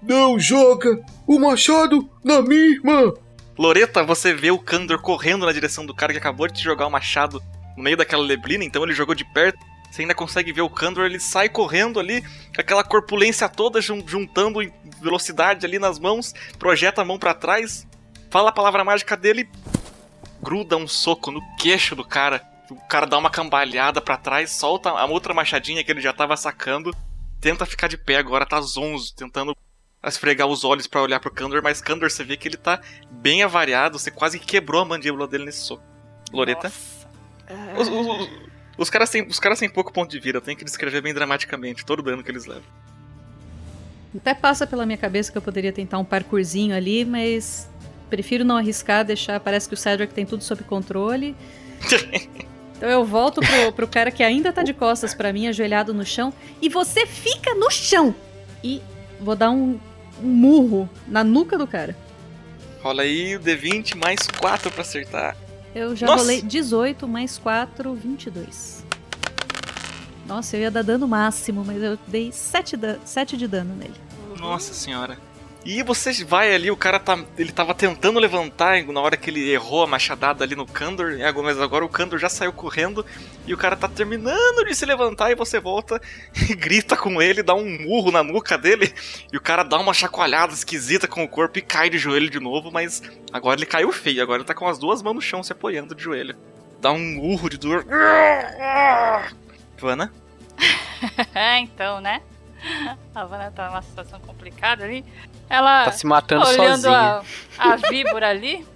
Não 0.00 0.38
joga 0.38 1.00
o 1.26 1.40
machado 1.40 2.08
na 2.22 2.40
minha 2.40 2.70
irmã! 2.76 3.12
Loreta, 3.58 4.04
você 4.04 4.32
vê 4.32 4.52
o 4.52 4.58
Kandor 4.58 5.00
correndo 5.00 5.44
na 5.44 5.52
direção 5.52 5.84
do 5.84 5.94
cara 5.94 6.12
que 6.12 6.18
acabou 6.18 6.46
de 6.46 6.54
te 6.54 6.62
jogar 6.62 6.86
o 6.86 6.90
machado 6.90 7.42
no 7.76 7.82
meio 7.82 7.96
daquela 7.96 8.24
neblina, 8.24 8.64
então 8.64 8.84
ele 8.84 8.94
jogou 8.94 9.14
de 9.14 9.24
perto. 9.24 9.58
Você 9.92 10.00
ainda 10.02 10.14
consegue 10.14 10.52
ver 10.54 10.62
o 10.62 10.70
Kandor, 10.70 11.04
ele 11.04 11.20
sai 11.20 11.50
correndo 11.50 12.00
ali, 12.00 12.22
com 12.22 12.60
aquela 12.60 12.82
corpulência 12.82 13.46
toda, 13.46 13.78
jun- 13.78 14.02
juntando 14.06 14.62
em 14.62 14.72
velocidade 15.02 15.66
ali 15.66 15.78
nas 15.78 15.98
mãos, 15.98 16.32
projeta 16.58 17.02
a 17.02 17.04
mão 17.04 17.18
pra 17.18 17.34
trás, 17.34 17.86
fala 18.30 18.48
a 18.48 18.52
palavra 18.52 18.82
mágica 18.84 19.14
dele, 19.18 19.46
gruda 20.42 20.78
um 20.78 20.88
soco 20.88 21.30
no 21.30 21.42
queixo 21.56 21.94
do 21.94 22.04
cara. 22.04 22.42
O 22.70 22.76
cara 22.88 23.04
dá 23.06 23.18
uma 23.18 23.28
cambalhada 23.28 24.00
pra 24.00 24.16
trás, 24.16 24.50
solta 24.50 24.88
a 24.88 25.04
outra 25.04 25.34
machadinha 25.34 25.84
que 25.84 25.90
ele 25.92 26.00
já 26.00 26.12
tava 26.14 26.38
sacando, 26.38 26.90
tenta 27.38 27.66
ficar 27.66 27.86
de 27.88 27.98
pé 27.98 28.16
agora, 28.16 28.46
tá 28.46 28.58
zonzo, 28.62 29.14
tentando 29.14 29.54
esfregar 30.02 30.48
os 30.48 30.64
olhos 30.64 30.86
pra 30.86 31.02
olhar 31.02 31.20
pro 31.20 31.30
Kandor, 31.30 31.62
mas 31.62 31.82
Kandor 31.82 32.10
você 32.10 32.24
vê 32.24 32.36
que 32.38 32.48
ele 32.48 32.56
tá 32.56 32.80
bem 33.10 33.42
avariado, 33.42 33.98
você 33.98 34.10
quase 34.10 34.38
quebrou 34.38 34.80
a 34.80 34.84
mandíbula 34.86 35.28
dele 35.28 35.44
nesse 35.44 35.60
soco. 35.66 35.82
Loreta? 36.32 36.72
Os, 37.76 37.88
os- 37.88 38.06
os- 38.06 38.51
os 38.76 38.90
caras 38.90 39.10
têm, 39.10 39.26
os 39.26 39.38
caras 39.38 39.58
têm 39.58 39.68
pouco 39.68 39.92
ponto 39.92 40.10
de 40.10 40.18
vida, 40.18 40.40
tenho 40.40 40.56
que 40.56 40.64
descrever 40.64 41.00
bem 41.00 41.14
dramaticamente 41.14 41.84
todo 41.84 42.00
o 42.00 42.02
dano 42.02 42.22
que 42.22 42.30
eles 42.30 42.46
levam. 42.46 42.64
Até 44.16 44.34
passa 44.34 44.66
pela 44.66 44.84
minha 44.84 44.98
cabeça 44.98 45.32
que 45.32 45.38
eu 45.38 45.42
poderia 45.42 45.72
tentar 45.72 45.98
um 45.98 46.04
parkourzinho 46.04 46.74
ali, 46.74 47.04
mas 47.04 47.68
prefiro 48.10 48.44
não 48.44 48.58
arriscar, 48.58 49.04
deixar. 49.04 49.40
Parece 49.40 49.66
que 49.66 49.74
o 49.74 49.76
Cedric 49.76 50.12
tem 50.12 50.26
tudo 50.26 50.44
sob 50.44 50.62
controle. 50.64 51.34
Então 52.82 52.90
eu 52.90 53.04
volto 53.04 53.40
pro, 53.40 53.72
pro 53.72 53.86
cara 53.86 54.10
que 54.10 54.24
ainda 54.24 54.52
tá 54.52 54.64
de 54.64 54.74
costas 54.74 55.14
pra 55.14 55.32
mim, 55.32 55.46
ajoelhado 55.46 55.94
no 55.94 56.04
chão, 56.04 56.34
e 56.60 56.68
você 56.68 57.06
fica 57.06 57.54
no 57.54 57.70
chão! 57.70 58.12
E 58.60 58.82
vou 59.20 59.36
dar 59.36 59.52
um, 59.52 59.78
um 60.20 60.26
murro 60.26 60.90
na 61.06 61.22
nuca 61.22 61.56
do 61.56 61.64
cara. 61.64 61.96
Rola 62.82 63.02
aí 63.02 63.36
o 63.36 63.40
D20 63.40 63.94
mais 63.94 64.26
4 64.26 64.68
pra 64.72 64.80
acertar. 64.80 65.36
Eu 65.74 65.96
já 65.96 66.06
Nossa! 66.06 66.22
rolei 66.22 66.42
18 66.42 67.08
mais 67.08 67.38
4, 67.38 67.94
22. 67.94 68.84
Nossa, 70.26 70.56
eu 70.56 70.60
ia 70.62 70.70
dar 70.70 70.82
dano 70.82 71.08
máximo, 71.08 71.64
mas 71.64 71.82
eu 71.82 71.98
dei 72.06 72.30
7, 72.30 72.76
da 72.76 72.98
7 73.04 73.36
de 73.36 73.48
dano 73.48 73.74
nele. 73.74 73.94
Nossa 74.38 74.72
senhora. 74.74 75.18
E 75.64 75.80
você 75.84 76.12
vai 76.24 76.52
ali, 76.52 76.72
o 76.72 76.76
cara 76.76 76.98
tá. 76.98 77.16
Ele 77.38 77.52
tava 77.52 77.72
tentando 77.72 78.18
levantar 78.18 78.82
na 78.84 79.00
hora 79.00 79.16
que 79.16 79.30
ele 79.30 79.48
errou 79.52 79.84
a 79.84 79.86
machadada 79.86 80.42
ali 80.42 80.56
no 80.56 80.66
Kandor, 80.66 81.12
agora- 81.24 81.46
mas 81.46 81.60
agora 81.60 81.84
o 81.84 81.88
Kandor 81.88 82.18
já 82.18 82.28
saiu 82.28 82.52
correndo 82.52 83.06
e 83.46 83.54
o 83.54 83.56
cara 83.56 83.76
tá 83.76 83.86
terminando 83.86 84.64
de 84.64 84.74
se 84.74 84.84
levantar 84.84 85.30
e 85.30 85.36
você 85.36 85.60
volta 85.60 86.00
e 86.50 86.54
grita 86.56 86.96
com 86.96 87.22
ele, 87.22 87.44
dá 87.44 87.54
um 87.54 87.78
murro 87.80 88.10
na 88.10 88.24
nuca 88.24 88.58
dele 88.58 88.92
e 89.32 89.36
o 89.36 89.40
cara 89.40 89.62
dá 89.62 89.78
uma 89.78 89.94
chacoalhada 89.94 90.52
esquisita 90.52 91.06
com 91.06 91.22
o 91.22 91.28
corpo 91.28 91.58
e 91.58 91.62
cai 91.62 91.88
de 91.88 91.96
joelho 91.96 92.28
de 92.28 92.40
novo, 92.40 92.72
mas 92.72 93.00
agora 93.32 93.60
ele 93.60 93.66
caiu 93.66 93.92
feio, 93.92 94.20
agora 94.20 94.38
ele 94.40 94.46
tá 94.46 94.54
com 94.54 94.66
as 94.66 94.78
duas 94.78 95.00
mãos 95.00 95.14
no 95.14 95.20
chão 95.22 95.44
se 95.44 95.52
apoiando 95.52 95.94
de 95.94 96.02
joelho. 96.02 96.36
Dá 96.80 96.90
um 96.90 97.20
urro 97.20 97.48
de 97.48 97.56
dor. 97.56 97.86
Joana? 99.78 100.12
É, 101.34 101.58
então, 101.62 102.00
né? 102.00 102.20
A 103.14 103.24
Vanna 103.24 103.50
tá 103.50 103.68
numa 103.68 103.82
situação 103.82 104.20
complicada 104.20 104.84
ali. 104.84 105.04
Ela. 105.48 105.84
Tá 105.84 105.92
se 105.92 106.06
matando 106.06 106.46
olhando 106.46 106.82
sozinha. 106.82 107.22
A, 107.58 107.72
a 107.72 107.76
víbora 107.76 108.28
ali. 108.28 108.66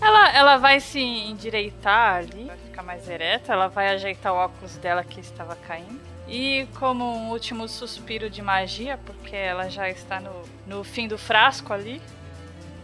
Ela, 0.00 0.32
ela 0.32 0.56
vai 0.56 0.80
se 0.80 0.98
endireitar 0.98 2.16
ali, 2.16 2.44
vai 2.46 2.56
ficar 2.56 2.82
mais 2.82 3.08
ereta. 3.08 3.52
Ela 3.52 3.68
vai 3.68 3.88
ajeitar 3.88 4.32
o 4.32 4.36
óculos 4.36 4.76
dela 4.76 5.04
que 5.04 5.20
estava 5.20 5.54
caindo. 5.54 6.00
E 6.26 6.66
como 6.78 7.04
um 7.04 7.30
último 7.30 7.68
suspiro 7.68 8.30
de 8.30 8.40
magia, 8.40 8.98
porque 9.04 9.34
ela 9.34 9.68
já 9.68 9.90
está 9.90 10.20
no, 10.20 10.42
no 10.66 10.84
fim 10.84 11.08
do 11.08 11.18
frasco 11.18 11.72
ali, 11.72 12.00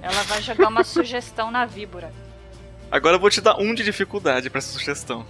ela 0.03 0.23
vai 0.25 0.43
jogar 0.43 0.69
uma 0.69 0.83
sugestão 0.85 1.51
na 1.51 1.65
víbora. 1.65 2.13
Agora 2.91 3.17
eu 3.17 3.21
vou 3.21 3.31
te 3.31 3.41
dar 3.41 3.57
um 3.59 3.75
de 3.75 3.83
dificuldade 3.83 4.51
pra 4.51 4.59
essa 4.59 4.73
sugestão. 4.73 5.27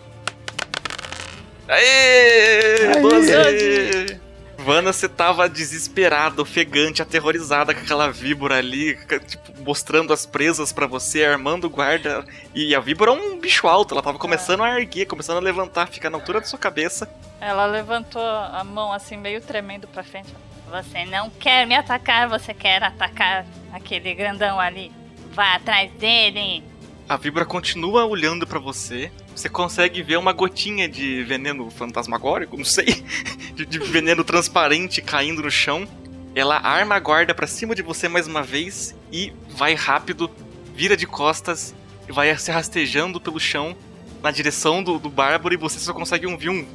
Aê! 1.69 2.95
Aê! 2.95 3.01
12! 3.01 4.27
Vanna, 4.59 4.93
você 4.93 5.09
tava 5.09 5.49
desesperada, 5.49 6.43
ofegante, 6.43 7.01
aterrorizada 7.01 7.73
com 7.73 7.81
aquela 7.81 8.11
víbora 8.11 8.57
ali, 8.57 8.99
tipo, 9.29 9.63
mostrando 9.63 10.13
as 10.13 10.27
presas 10.27 10.73
pra 10.73 10.89
você, 10.89 11.25
armando 11.25 11.71
guarda. 11.71 12.25
E 12.53 12.75
a 12.75 12.81
víbora 12.81 13.13
é 13.13 13.15
um 13.15 13.39
bicho 13.39 13.69
alto, 13.69 13.95
ela 13.95 14.03
tava 14.03 14.19
começando 14.19 14.65
a 14.65 14.81
erguer, 14.81 15.07
começando 15.07 15.37
a 15.37 15.41
levantar, 15.41 15.87
fica 15.87 16.11
na 16.11 16.17
altura 16.17 16.41
da 16.41 16.47
sua 16.47 16.59
cabeça. 16.59 17.09
Ela 17.41 17.67
levantou 17.67 18.21
a 18.21 18.65
mão 18.65 18.93
assim, 18.93 19.17
meio 19.17 19.41
tremendo 19.41 19.87
pra 19.87 20.03
frente. 20.03 20.35
Você 20.69 21.05
não 21.05 21.31
quer 21.31 21.65
me 21.65 21.77
atacar, 21.77 22.29
você 22.29 22.53
quer 22.53 22.83
atacar 22.83 23.47
aquele 23.73 24.15
grandão 24.15 24.59
ali. 24.59 24.91
Vá 25.33 25.55
atrás 25.55 25.93
dele. 25.93 26.65
A 27.09 27.17
víbora 27.17 27.45
continua 27.45 28.05
olhando 28.05 28.47
pra 28.47 28.59
você. 28.59 29.13
Você 29.35 29.49
consegue 29.49 30.03
ver 30.03 30.17
uma 30.17 30.33
gotinha 30.33 30.89
de 30.89 31.23
veneno 31.23 31.71
fantasmagórico, 31.71 32.57
não 32.57 32.65
sei, 32.65 33.05
de, 33.55 33.79
veneno 33.79 34.25
transparente 34.25 35.01
caindo 35.01 35.43
no 35.43 35.51
chão. 35.51 35.87
Ela 36.35 36.59
arma 36.59 36.97
a 36.97 37.01
guarda 37.01 37.33
pra 37.33 37.47
cima 37.47 37.75
de 37.75 37.83
você 37.83 38.09
mais 38.09 38.27
uma 38.27 38.43
vez 38.43 38.95
e 39.13 39.33
vai 39.51 39.75
rápido, 39.75 40.29
vira 40.75 40.97
de 40.97 41.07
costas 41.07 41.75
e 42.09 42.13
vai 42.13 42.37
se 42.37 42.51
rastejando 42.51 43.21
pelo 43.21 43.39
chão 43.39 43.77
na 44.21 44.33
direção 44.33 44.83
do, 44.83 44.99
do 44.99 45.09
Bárbaro 45.09 45.55
e 45.55 45.57
você 45.57 45.79
só 45.79 45.95
consegue 45.95 46.27
ouvir 46.27 46.51
um. 46.51 46.67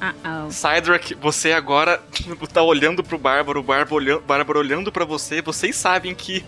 Ah, 0.00 0.48
Cydrak, 0.50 1.14
você 1.14 1.52
agora 1.52 2.02
tá 2.52 2.62
olhando 2.62 3.02
pro 3.02 3.16
Bárbaro, 3.16 3.60
o 3.60 3.62
Bárbaro 3.62 3.94
olhando, 3.94 4.20
Bárbaro 4.22 4.58
olhando 4.58 4.90
pra 4.90 5.04
você. 5.04 5.40
Vocês 5.40 5.76
sabem 5.76 6.14
que 6.14 6.44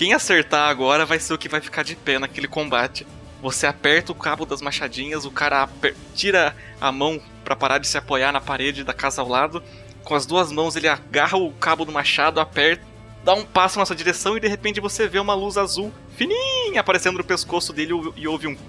quem 0.00 0.14
acertar 0.14 0.70
agora 0.70 1.04
vai 1.04 1.20
ser 1.20 1.34
o 1.34 1.36
que 1.36 1.46
vai 1.46 1.60
ficar 1.60 1.82
de 1.82 1.94
pé 1.94 2.18
naquele 2.18 2.48
combate. 2.48 3.06
Você 3.42 3.66
aperta 3.66 4.10
o 4.10 4.14
cabo 4.14 4.46
das 4.46 4.62
machadinhas, 4.62 5.26
o 5.26 5.30
cara 5.30 5.68
tira 6.14 6.56
a 6.80 6.90
mão 6.90 7.20
pra 7.44 7.54
parar 7.54 7.76
de 7.76 7.86
se 7.86 7.98
apoiar 7.98 8.32
na 8.32 8.40
parede 8.40 8.82
da 8.82 8.94
casa 8.94 9.20
ao 9.20 9.28
lado. 9.28 9.62
Com 10.02 10.14
as 10.14 10.24
duas 10.24 10.50
mãos 10.50 10.74
ele 10.74 10.88
agarra 10.88 11.36
o 11.36 11.52
cabo 11.52 11.84
do 11.84 11.92
machado, 11.92 12.40
aperta, 12.40 12.82
dá 13.22 13.34
um 13.34 13.44
passo 13.44 13.78
na 13.78 13.84
sua 13.84 13.94
direção 13.94 14.38
e 14.38 14.40
de 14.40 14.48
repente 14.48 14.80
você 14.80 15.06
vê 15.06 15.18
uma 15.18 15.34
luz 15.34 15.58
azul 15.58 15.92
fininha 16.16 16.80
aparecendo 16.80 17.18
no 17.18 17.24
pescoço 17.24 17.70
dele 17.70 17.92
e 18.16 18.26
ouve 18.26 18.46
um. 18.46 18.56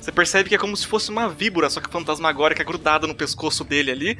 Você 0.00 0.10
percebe 0.10 0.48
que 0.48 0.56
é 0.56 0.58
como 0.58 0.76
se 0.76 0.84
fosse 0.84 1.08
uma 1.10 1.28
víbora, 1.28 1.70
só 1.70 1.80
que 1.80 1.88
fantasmagórica 1.88 2.64
grudada 2.64 3.06
no 3.06 3.14
pescoço 3.14 3.62
dele 3.62 3.92
ali. 3.92 4.18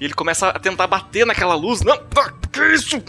E 0.00 0.04
ele 0.04 0.14
começa 0.14 0.48
a 0.48 0.58
tentar 0.58 0.88
bater 0.88 1.24
naquela 1.24 1.54
luz. 1.54 1.82
Não! 1.82 1.94
ah, 1.94 2.32
Que 2.50 2.74
isso? 2.74 3.00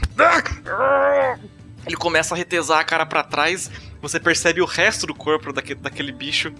Ele 1.86 1.95
começa 1.95 2.34
a 2.34 2.38
retesar 2.38 2.79
a 2.79 2.84
cara 2.84 3.05
pra 3.05 3.23
trás. 3.23 3.71
Você 4.01 4.19
percebe 4.19 4.61
o 4.61 4.65
resto 4.65 5.05
do 5.07 5.13
corpo 5.15 5.51
daque- 5.51 5.75
daquele 5.75 6.11
bicho 6.11 6.53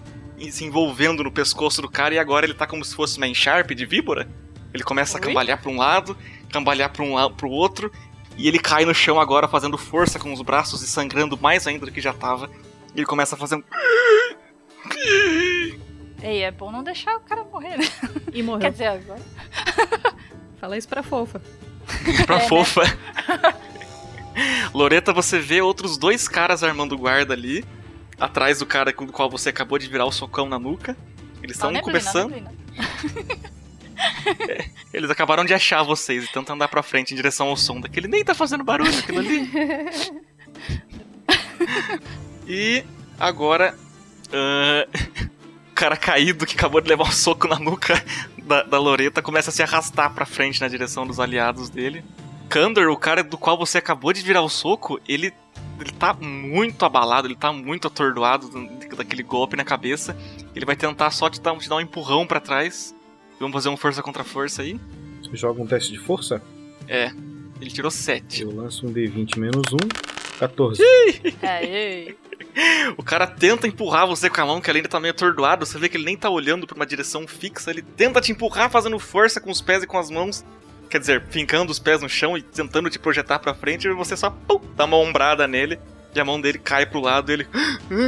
se 0.50 0.66
envolvendo 0.66 1.24
no 1.24 1.32
pescoço 1.32 1.82
do 1.82 1.90
cara. 1.90 2.16
E 2.16 2.20
agora 2.20 2.46
ele 2.46 2.54
tá 2.56 2.66
como 2.66 2.84
se 2.84 2.96
fosse 2.96 3.18
uma 3.18 3.28
encharpe 3.28 3.76
de 3.76 3.86
víbora. 3.86 4.28
Ele 4.74 4.84
começa 4.84 5.18
a 5.18 5.22
cambalhar 5.22 5.58
pra 5.58 5.70
um 5.70 5.78
lado, 5.78 6.18
cambalhar 6.52 6.90
pra 6.90 7.04
um 7.04 7.14
lado, 7.14 7.36
pro 7.36 7.50
outro. 7.50 7.92
E 8.38 8.48
ele 8.48 8.58
cai 8.58 8.86
no 8.86 8.94
chão 8.96 9.20
agora, 9.20 9.48
fazendo 9.48 9.78
força 9.78 10.18
com 10.18 10.32
os 10.34 10.42
braços 10.42 10.82
e 10.82 10.88
sangrando 10.88 11.38
mais 11.38 11.68
ainda 11.68 11.86
do 11.86 11.92
que 11.92 12.02
já 12.02 12.14
tava. 12.14 12.50
E 12.96 13.00
ele 13.00 13.06
começa 13.06 13.36
a 13.36 13.38
fazer 13.38 13.56
um. 13.56 13.64
Ei, 16.24 16.44
é 16.44 16.52
bom 16.52 16.72
não 16.72 16.84
deixar 16.84 17.16
o 17.18 17.20
cara 17.22 17.44
morrer, 17.44 17.78
né? 17.78 17.86
E 18.34 18.42
morreu. 18.44 18.62
Quer 18.62 18.72
dizer, 18.72 18.86
agora. 18.88 19.22
Fala 20.60 20.78
isso 20.78 20.88
pra 20.88 21.02
fofa. 21.04 21.42
pra 22.26 22.38
É, 22.38 22.40
né? 22.40 22.48
Loreta, 24.74 25.12
você 25.14 25.40
vê 25.40 25.62
outros 25.62 25.98
dois 25.98 26.28
caras 26.28 26.64
armando 26.64 26.98
guarda 26.98 27.34
ali, 27.34 27.66
atrás 28.20 28.60
do 28.60 28.66
cara 28.66 28.94
com 28.94 29.06
o 29.06 29.12
qual 29.12 29.30
você 29.30 29.50
acabou 29.50 29.78
de 29.78 29.88
virar 29.88 30.06
o 30.06 30.12
socão 30.12 30.48
na 30.48 30.58
nuca. 30.60 30.96
Eles 31.44 31.56
estão 31.56 31.72
Não, 31.72 31.82
começando. 31.82 32.32
neblina. 32.32 32.52
Eles 34.94 35.10
acabaram 35.10 35.44
de 35.46 35.54
achar 35.54 35.84
vocês 35.84 36.24
e 36.26 36.28
tentam 36.32 36.56
andar 36.56 36.68
pra 36.68 36.82
frente 36.84 37.12
em 37.14 37.16
direção 37.16 37.48
ao 37.48 37.58
som 37.58 37.80
daquele. 37.80 38.08
Nem 38.08 38.24
tá 38.24 38.34
fazendo 38.34 38.64
barulho 38.64 38.98
aquilo 38.98 39.20
ali. 39.20 39.50
E 42.48 42.84
agora. 43.20 43.76
ah, 44.34 44.88
o 45.72 45.74
cara 45.76 45.96
caído 45.96 46.46
que 46.46 46.56
acabou 46.56 46.82
de 46.82 46.90
levar 46.90 47.04
um 47.06 47.12
soco 47.12 47.48
na 47.48 47.58
nuca 47.58 48.04
da, 48.44 48.64
da 48.64 48.78
Loreta 48.80 49.22
começa 49.22 49.50
a 49.50 49.54
se 49.54 49.64
arrastar 49.64 50.14
pra 50.14 50.26
frente 50.26 50.60
na 50.62 50.68
direção 50.68 51.08
dos 51.08 51.20
aliados 51.20 51.70
dele. 51.70 52.04
Kandor, 52.52 52.90
o 52.90 52.98
cara 52.98 53.24
do 53.24 53.38
qual 53.38 53.58
você 53.58 53.78
acabou 53.78 54.12
de 54.12 54.22
virar 54.22 54.42
o 54.42 54.50
soco, 54.50 55.00
ele, 55.08 55.34
ele 55.80 55.92
tá 55.94 56.14
muito 56.14 56.84
abalado, 56.84 57.26
ele 57.26 57.36
tá 57.36 57.54
muito 57.54 57.88
atordoado 57.88 58.50
daquele 58.98 59.24
golpe 59.24 59.56
na 59.56 59.64
cabeça. 59.64 60.18
Ele 60.54 60.66
vai 60.66 60.76
tentar 60.76 61.12
só 61.12 61.30
te 61.30 61.40
dar, 61.40 61.58
te 61.58 61.70
dar 61.70 61.78
um 61.78 61.82
empurrão 61.82 62.28
para 62.28 62.42
trás. 62.42 62.94
Vamos 63.40 63.54
fazer 63.54 63.70
um 63.70 63.78
força 63.78 64.04
contra 64.04 64.26
força 64.26 64.64
aí. 64.64 64.78
Você 65.24 65.38
joga 65.38 65.62
um 65.62 65.66
teste 65.66 65.94
de 65.94 65.98
força? 65.98 66.42
É. 66.90 67.14
Ele 67.62 67.72
tirou 67.72 67.90
7. 67.90 68.42
Eu 68.42 68.54
lanço 68.54 68.86
um 68.86 68.92
D20 68.92 69.38
menos 69.38 69.72
1, 69.72 69.78
14. 70.38 70.84
Aê. 71.42 72.16
O 72.98 73.04
cara 73.04 73.28
tenta 73.28 73.66
empurrar 73.66 74.06
você 74.06 74.30
com 74.30 74.42
a 74.42 74.46
mão, 74.46 74.60
que 74.60 74.70
ele 74.70 74.80
ainda 74.80 74.90
tá 74.90 75.00
meio 75.00 75.14
atordoado. 75.14 75.66
Você 75.66 75.80
vê 75.80 75.88
que 75.88 75.96
ele 75.96 76.04
nem 76.04 76.18
tá 76.18 76.30
olhando 76.30 76.68
pra 76.68 76.76
uma 76.76 76.86
direção 76.86 77.26
fixa. 77.26 77.72
Ele 77.72 77.82
tenta 77.82 78.20
te 78.20 78.34
empurrar 78.34 78.70
fazendo 78.70 79.00
força 79.00 79.40
com 79.40 79.50
os 79.50 79.62
pés 79.62 79.84
e 79.84 79.88
com 79.88 79.98
as 79.98 80.10
mãos. 80.10 80.44
Quer 80.92 81.00
dizer, 81.00 81.24
fincando 81.30 81.72
os 81.72 81.80
pés 81.80 82.02
no 82.02 82.10
chão 82.10 82.38
e 82.38 82.42
tentando 82.42 82.90
te 82.90 83.00
projetar 83.00 83.40
pra 83.40 83.54
frente. 83.54 83.88
E 83.88 83.94
você 83.94 84.18
só 84.18 84.30
pum, 84.30 84.60
dá 84.76 84.84
uma 84.84 84.98
ombrada 84.98 85.48
nele. 85.48 85.80
E 86.14 86.20
a 86.20 86.26
mão 86.26 86.40
dele 86.40 86.60
cai 86.60 86.86
pro 86.86 87.00
lado 87.00 87.32
e 87.32 87.34
ele. 87.34 87.48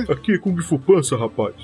Aqui 0.09 0.33
é 0.33 0.37
Kung 0.37 0.61
Fu 0.61 0.77
Pança, 0.77 1.17
rapaz. 1.17 1.55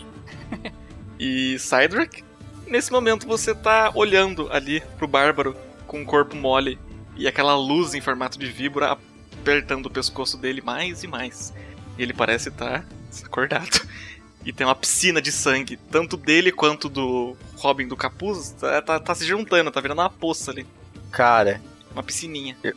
E 1.22 1.60
Cydrak, 1.60 2.24
nesse 2.66 2.94
momento 2.94 3.28
você 3.28 3.54
tá 3.54 3.92
olhando 3.94 4.48
ali 4.54 4.82
pro 4.98 5.06
Bárbaro 5.06 5.54
com 5.86 6.02
o 6.02 6.06
corpo 6.06 6.34
mole 6.34 6.80
e 7.18 7.28
aquela 7.28 7.58
luz 7.58 7.94
em 7.94 8.00
formato 8.00 8.40
de 8.40 8.46
víbora 8.46 8.98
apertando 9.40 9.88
o 9.88 9.90
pescoço 9.90 10.38
dele 10.38 10.62
mais 10.62 11.04
e 11.04 11.08
mais. 11.08 11.54
E 11.98 12.04
ele 12.04 12.14
parece 12.14 12.48
estar 12.48 12.84
tá 12.84 12.86
acordado. 13.26 13.82
E 14.46 14.54
tem 14.54 14.66
uma 14.66 14.74
piscina 14.74 15.22
de 15.22 15.34
sangue, 15.34 15.76
tanto 15.92 16.16
dele 16.16 16.50
quanto 16.50 16.88
do 16.88 17.36
Robin 17.58 17.86
do 17.86 17.98
Capuz, 17.98 18.52
tá, 18.52 18.82
tá, 18.82 18.98
tá 18.98 19.14
se 19.14 19.26
juntando, 19.26 19.70
tá 19.70 19.82
virando 19.82 20.00
uma 20.00 20.10
poça 20.10 20.50
ali. 20.50 20.66
Cara, 21.12 21.62
Uma 21.92 22.04
piscininha. 22.04 22.56
eu, 22.64 22.74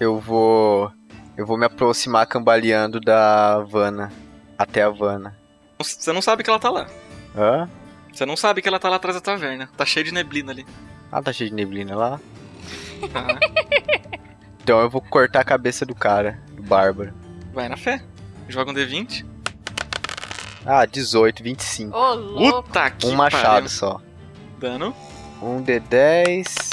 eu 0.00 0.20
vou. 0.20 0.90
Eu 1.36 1.44
vou 1.46 1.56
me 1.58 1.66
aproximar 1.66 2.26
cambaleando 2.26 2.98
da 3.00 3.54
Havana. 3.56 4.12
Até 4.58 4.82
a 4.82 4.86
Havana. 4.86 5.36
Você 5.78 6.12
não 6.12 6.22
sabe 6.22 6.42
que 6.42 6.48
ela 6.50 6.58
tá 6.58 6.70
lá. 6.70 6.86
Hã? 7.36 7.68
Você 8.12 8.24
não 8.24 8.36
sabe 8.36 8.62
que 8.62 8.68
ela 8.68 8.78
tá 8.78 8.88
lá 8.88 8.96
atrás 8.96 9.14
da 9.14 9.20
taverna. 9.20 9.68
Tá 9.76 9.84
cheio 9.84 10.04
de 10.06 10.12
neblina 10.12 10.52
ali. 10.52 10.64
Ah, 11.12 11.20
tá 11.22 11.32
cheio 11.34 11.50
de 11.50 11.56
neblina 11.56 11.94
lá. 11.94 12.20
Tá. 13.12 13.26
Então 14.62 14.80
eu 14.80 14.90
vou 14.90 15.00
cortar 15.00 15.42
a 15.42 15.44
cabeça 15.44 15.86
do 15.86 15.94
cara, 15.94 16.42
do 16.50 16.60
Bárbaro. 16.60 17.14
Vai 17.54 17.68
na 17.68 17.76
fé. 17.76 18.02
Joga 18.48 18.72
um 18.72 18.74
D20. 18.74 19.24
Ah, 20.64 20.84
18, 20.84 21.40
25. 21.40 21.96
Ô, 21.96 22.14
louco. 22.14 22.62
Puta 22.64 22.90
que 22.90 23.06
Um 23.06 23.14
machado 23.14 23.44
pariu. 23.44 23.68
só. 23.68 24.00
Dano. 24.58 24.92
Um 25.40 25.62
D10. 25.62 26.65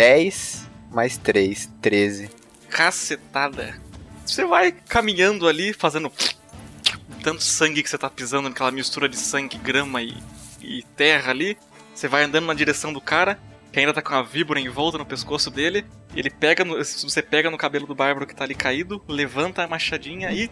10 0.00 0.66
mais 0.90 1.18
3, 1.18 1.68
13. 1.82 2.30
Cacetada. 2.70 3.78
Você 4.24 4.46
vai 4.46 4.72
caminhando 4.72 5.46
ali, 5.46 5.74
fazendo 5.74 6.10
tanto 7.22 7.44
sangue 7.44 7.82
que 7.82 7.90
você 7.90 7.98
tá 7.98 8.08
pisando 8.08 8.48
naquela 8.48 8.70
mistura 8.70 9.10
de 9.10 9.18
sangue, 9.18 9.58
grama 9.58 10.02
e, 10.02 10.16
e 10.62 10.82
terra 10.96 11.32
ali. 11.32 11.54
Você 11.94 12.08
vai 12.08 12.24
andando 12.24 12.46
na 12.46 12.54
direção 12.54 12.94
do 12.94 13.00
cara, 13.00 13.38
que 13.70 13.78
ainda 13.78 13.92
tá 13.92 14.00
com 14.00 14.14
a 14.14 14.22
víbora 14.22 14.58
em 14.58 14.70
volta 14.70 14.96
no 14.96 15.04
pescoço 15.04 15.50
dele. 15.50 15.84
Ele 16.16 16.30
pega 16.30 16.64
no, 16.64 16.76
você 16.78 17.20
pega 17.20 17.50
no 17.50 17.58
cabelo 17.58 17.86
do 17.86 17.94
bárbaro 17.94 18.26
que 18.26 18.34
tá 18.34 18.44
ali 18.44 18.54
caído, 18.54 19.02
levanta 19.06 19.64
a 19.64 19.68
machadinha 19.68 20.32
e 20.32 20.50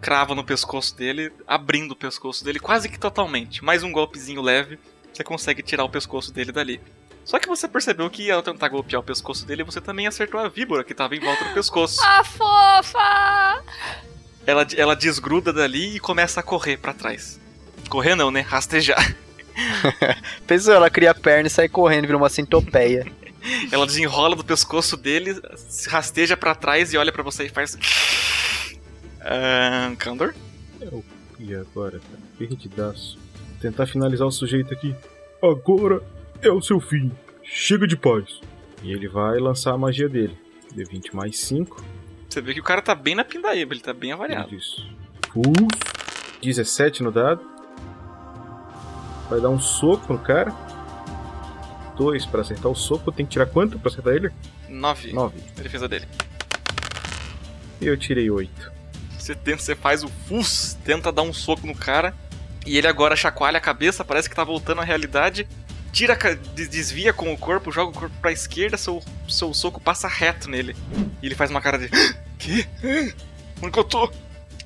crava 0.00 0.34
no 0.34 0.42
pescoço 0.42 0.96
dele, 0.96 1.30
abrindo 1.46 1.90
o 1.90 1.96
pescoço 1.96 2.42
dele 2.42 2.58
quase 2.58 2.88
que 2.88 2.98
totalmente. 2.98 3.62
Mais 3.62 3.82
um 3.82 3.92
golpezinho 3.92 4.40
leve, 4.40 4.78
você 5.12 5.22
consegue 5.22 5.62
tirar 5.62 5.84
o 5.84 5.90
pescoço 5.90 6.32
dele 6.32 6.52
dali. 6.52 6.80
Só 7.24 7.38
que 7.38 7.48
você 7.48 7.66
percebeu 7.66 8.08
que 8.10 8.30
ao 8.30 8.42
tentar 8.42 8.68
golpear 8.68 9.00
o 9.00 9.04
pescoço 9.04 9.46
dele, 9.46 9.64
você 9.64 9.80
também 9.80 10.06
acertou 10.06 10.38
a 10.38 10.48
víbora 10.48 10.84
que 10.84 10.94
tava 10.94 11.16
em 11.16 11.20
volta 11.20 11.44
do 11.44 11.54
pescoço. 11.54 12.00
Ah, 12.04 12.22
fofa! 12.22 13.64
Ela, 14.46 14.66
ela 14.76 14.94
desgruda 14.94 15.52
dali 15.52 15.96
e 15.96 16.00
começa 16.00 16.40
a 16.40 16.42
correr 16.42 16.76
pra 16.76 16.92
trás. 16.92 17.40
Correr 17.88 18.14
não, 18.14 18.30
né? 18.30 18.40
Rastejar. 18.40 19.16
Pensou, 20.46 20.74
ela 20.74 20.90
cria 20.90 21.12
a 21.12 21.14
perna 21.14 21.46
e 21.46 21.50
sai 21.50 21.68
correndo, 21.68 22.06
vira 22.06 22.16
uma 22.16 22.28
centopeia. 22.28 23.06
Ela 23.70 23.86
desenrola 23.86 24.34
do 24.34 24.42
pescoço 24.42 24.96
dele, 24.96 25.38
se 25.54 25.88
rasteja 25.88 26.34
pra 26.34 26.54
trás 26.54 26.94
e 26.94 26.96
olha 26.96 27.12
pra 27.12 27.22
você 27.22 27.44
e 27.44 27.48
faz. 27.50 27.76
Ahn, 29.20 29.94
Kandor? 29.96 30.34
E 31.38 31.54
agora, 31.54 32.00
cara? 32.00 32.22
Perdidaço. 32.38 33.18
Tentar 33.60 33.86
finalizar 33.86 34.26
o 34.26 34.32
sujeito 34.32 34.72
aqui. 34.72 34.94
Agora 35.42 36.02
é 36.46 36.52
o 36.52 36.62
seu 36.62 36.80
fim. 36.80 37.10
Chega 37.42 37.86
de 37.86 37.96
paz. 37.96 38.40
E 38.82 38.92
ele 38.92 39.08
vai 39.08 39.38
lançar 39.38 39.72
a 39.72 39.78
magia 39.78 40.08
dele. 40.08 40.36
D20 40.74 41.14
mais 41.14 41.38
5. 41.38 41.82
Você 42.28 42.40
vê 42.40 42.52
que 42.52 42.60
o 42.60 42.64
cara 42.64 42.82
tá 42.82 42.94
bem 42.94 43.14
na 43.14 43.24
pindaíba, 43.24 43.74
ele 43.74 43.80
tá 43.80 43.92
bem 43.92 44.12
avariado. 44.12 44.54
Isso. 44.54 44.86
Pulso. 45.32 45.94
17 46.42 47.02
no 47.02 47.10
dado. 47.10 47.40
Vai 49.30 49.40
dar 49.40 49.48
um 49.48 49.58
soco 49.58 50.12
no 50.12 50.18
cara. 50.18 50.52
2 51.96 52.26
pra 52.26 52.40
acertar 52.40 52.70
o 52.70 52.74
soco. 52.74 53.12
Tem 53.12 53.24
que 53.24 53.32
tirar 53.32 53.46
quanto 53.46 53.78
pra 53.78 53.90
acertar 53.90 54.14
ele? 54.14 54.30
9. 54.68 55.12
9. 55.12 55.38
A 55.58 55.62
defesa 55.62 55.88
dele. 55.88 56.06
E 57.80 57.86
eu 57.86 57.96
tirei 57.96 58.30
8. 58.30 58.72
Você, 59.18 59.34
tenta, 59.34 59.62
você 59.62 59.74
faz 59.74 60.04
o 60.04 60.08
fus, 60.08 60.76
tenta 60.84 61.10
dar 61.10 61.22
um 61.22 61.32
soco 61.32 61.66
no 61.66 61.74
cara. 61.74 62.14
E 62.66 62.76
ele 62.76 62.86
agora 62.86 63.16
chacoalha 63.16 63.58
a 63.58 63.60
cabeça, 63.60 64.04
parece 64.04 64.28
que 64.28 64.36
tá 64.36 64.44
voltando 64.44 64.80
à 64.80 64.84
realidade. 64.84 65.46
Tira, 65.94 66.18
desvia 66.54 67.12
com 67.12 67.32
o 67.32 67.38
corpo, 67.38 67.70
joga 67.70 67.96
o 67.96 68.00
corpo 68.00 68.16
pra 68.20 68.32
esquerda, 68.32 68.76
seu, 68.76 69.00
seu 69.28 69.54
soco 69.54 69.80
passa 69.80 70.08
reto 70.08 70.50
nele. 70.50 70.74
E 71.22 71.26
ele 71.26 71.36
faz 71.36 71.52
uma 71.52 71.60
cara 71.60 71.78
de. 71.78 71.88
Que? 72.36 72.66
Onde 73.62 73.70
que 73.70 73.78
eu 73.78 73.84
tô? 73.84 74.10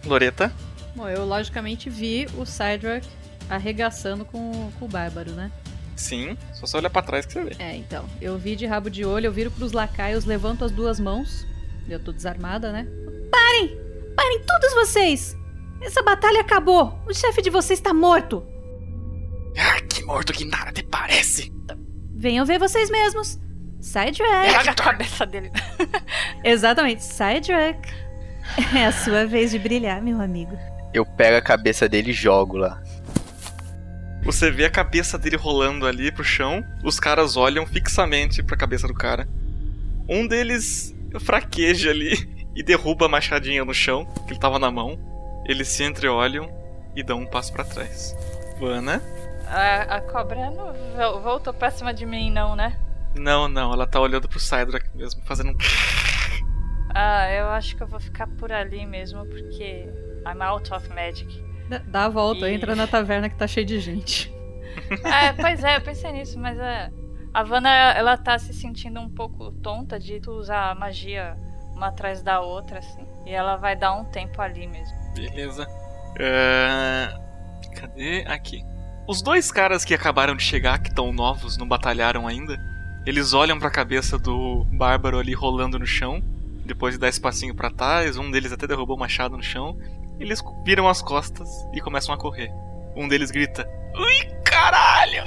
Loreta? 0.06 0.50
Bom, 0.96 1.06
eu 1.06 1.26
logicamente 1.26 1.90
vi 1.90 2.26
o 2.34 2.46
Cydrak 2.46 3.06
arregaçando 3.48 4.24
com, 4.24 4.72
com 4.78 4.86
o 4.86 4.88
Bárbaro, 4.88 5.32
né? 5.32 5.52
Sim, 5.94 6.34
só 6.54 6.66
você 6.66 6.78
olhar 6.78 6.88
pra 6.88 7.02
trás 7.02 7.26
que 7.26 7.34
você 7.34 7.44
vê. 7.44 7.56
É, 7.58 7.76
então. 7.76 8.08
Eu 8.22 8.38
vi 8.38 8.56
de 8.56 8.64
rabo 8.64 8.88
de 8.88 9.04
olho, 9.04 9.26
eu 9.26 9.32
viro 9.32 9.50
pros 9.50 9.72
lacaios, 9.72 10.24
levanto 10.24 10.64
as 10.64 10.72
duas 10.72 10.98
mãos. 10.98 11.46
Eu 11.86 12.00
tô 12.00 12.10
desarmada, 12.10 12.72
né? 12.72 12.86
Parem! 13.30 13.78
Parem 14.16 14.40
todos 14.46 14.74
vocês! 14.74 15.36
Essa 15.82 16.02
batalha 16.02 16.40
acabou! 16.40 16.98
O 17.06 17.12
chefe 17.12 17.42
de 17.42 17.50
vocês 17.50 17.80
tá 17.80 17.92
morto! 17.92 18.46
Ah, 19.58 19.80
que 19.88 20.04
morto 20.04 20.32
que 20.32 20.44
nada 20.44 20.72
te 20.72 20.82
parece! 20.82 21.52
Venham 22.14 22.46
ver 22.46 22.58
vocês 22.58 22.90
mesmos! 22.90 23.38
Cydrak! 23.80 24.52
Pega 24.52 24.70
a 24.70 24.74
cabeça 24.74 25.26
dele. 25.26 25.50
Exatamente, 26.44 27.02
Cydrak! 27.02 27.88
É 28.76 28.86
a 28.86 28.92
sua 28.92 29.26
vez 29.26 29.50
de 29.50 29.58
brilhar, 29.58 30.02
meu 30.02 30.20
amigo. 30.20 30.56
Eu 30.92 31.04
pego 31.04 31.36
a 31.36 31.42
cabeça 31.42 31.88
dele 31.88 32.10
e 32.10 32.14
jogo 32.14 32.56
lá. 32.56 32.82
Você 34.22 34.50
vê 34.50 34.64
a 34.64 34.70
cabeça 34.70 35.18
dele 35.18 35.36
rolando 35.36 35.86
ali 35.86 36.10
pro 36.10 36.24
chão, 36.24 36.64
os 36.82 36.98
caras 36.98 37.36
olham 37.36 37.66
fixamente 37.66 38.42
pra 38.42 38.56
cabeça 38.56 38.86
do 38.86 38.94
cara. 38.94 39.28
Um 40.08 40.26
deles 40.26 40.94
fraqueja 41.20 41.90
ali 41.90 42.28
e 42.54 42.62
derruba 42.62 43.06
a 43.06 43.08
machadinha 43.08 43.64
no 43.64 43.74
chão, 43.74 44.04
que 44.26 44.32
ele 44.32 44.40
tava 44.40 44.58
na 44.58 44.70
mão. 44.70 44.98
Eles 45.46 45.68
se 45.68 45.84
entreolham 45.84 46.50
e 46.96 47.02
dão 47.02 47.20
um 47.20 47.26
passo 47.26 47.52
pra 47.52 47.64
trás. 47.64 48.14
Vana? 48.58 49.02
A, 49.50 49.96
a 49.96 50.00
cobra 50.00 50.50
não 50.50 50.72
vol- 50.96 51.20
voltou 51.20 51.52
pra 51.54 51.70
cima 51.70 51.92
de 51.94 52.04
mim, 52.06 52.30
não, 52.30 52.54
né? 52.54 52.78
Não, 53.16 53.48
não, 53.48 53.72
ela 53.72 53.86
tá 53.86 53.98
olhando 54.00 54.28
pro 54.28 54.38
Cydrak 54.38 54.88
mesmo, 54.94 55.22
fazendo 55.24 55.50
um. 55.50 55.56
Ah, 56.94 57.30
eu 57.30 57.48
acho 57.50 57.76
que 57.76 57.82
eu 57.82 57.86
vou 57.86 58.00
ficar 58.00 58.26
por 58.26 58.50
ali 58.50 58.84
mesmo, 58.86 59.24
porque 59.26 59.88
I'm 60.26 60.42
out 60.42 60.72
of 60.72 60.88
magic. 60.88 61.28
Dá- 61.68 61.82
Dá 61.86 62.04
a 62.06 62.08
volta, 62.08 62.48
Ih. 62.48 62.54
entra 62.54 62.74
na 62.74 62.86
taverna 62.86 63.28
que 63.28 63.36
tá 63.36 63.46
cheia 63.46 63.64
de 63.66 63.78
gente. 63.78 64.32
É, 65.04 65.32
pois 65.32 65.62
é, 65.64 65.76
eu 65.76 65.80
pensei 65.82 66.10
nisso, 66.12 66.38
mas 66.38 66.58
é. 66.58 66.90
A 67.34 67.42
Vanna, 67.42 67.68
ela 67.94 68.16
tá 68.16 68.38
se 68.38 68.54
sentindo 68.54 68.98
um 69.00 69.10
pouco 69.10 69.50
tonta 69.52 69.98
de 69.98 70.18
tu 70.20 70.30
usar 70.32 70.70
a 70.70 70.74
magia 70.74 71.36
uma 71.74 71.88
atrás 71.88 72.22
da 72.22 72.40
outra, 72.40 72.78
assim. 72.78 73.04
E 73.26 73.32
ela 73.32 73.56
vai 73.56 73.76
dar 73.76 73.92
um 73.92 74.04
tempo 74.04 74.40
ali 74.40 74.66
mesmo. 74.66 74.96
Beleza. 75.14 75.66
É, 76.18 77.08
Cadê? 77.74 78.24
Aqui. 78.28 78.64
Os 79.08 79.22
dois 79.22 79.50
caras 79.50 79.86
que 79.86 79.94
acabaram 79.94 80.36
de 80.36 80.42
chegar, 80.42 80.78
que 80.78 80.90
estão 80.90 81.14
novos, 81.14 81.56
não 81.56 81.66
batalharam 81.66 82.28
ainda, 82.28 82.60
eles 83.06 83.32
olham 83.32 83.58
pra 83.58 83.70
cabeça 83.70 84.18
do 84.18 84.66
Bárbaro 84.70 85.18
ali 85.18 85.32
rolando 85.32 85.78
no 85.78 85.86
chão, 85.86 86.22
depois 86.66 86.92
de 86.92 87.00
dar 87.00 87.08
esse 87.08 87.18
passinho 87.18 87.54
pra 87.54 87.70
trás, 87.70 88.18
um 88.18 88.30
deles 88.30 88.52
até 88.52 88.66
derrubou 88.66 88.96
o 88.96 89.00
machado 89.00 89.34
no 89.34 89.42
chão, 89.42 89.78
eles 90.20 90.42
viram 90.62 90.86
as 90.86 91.00
costas 91.00 91.48
e 91.72 91.80
começam 91.80 92.14
a 92.14 92.18
correr. 92.18 92.50
Um 92.94 93.08
deles 93.08 93.30
grita: 93.30 93.66
Ui, 93.96 94.26
caralho! 94.44 95.24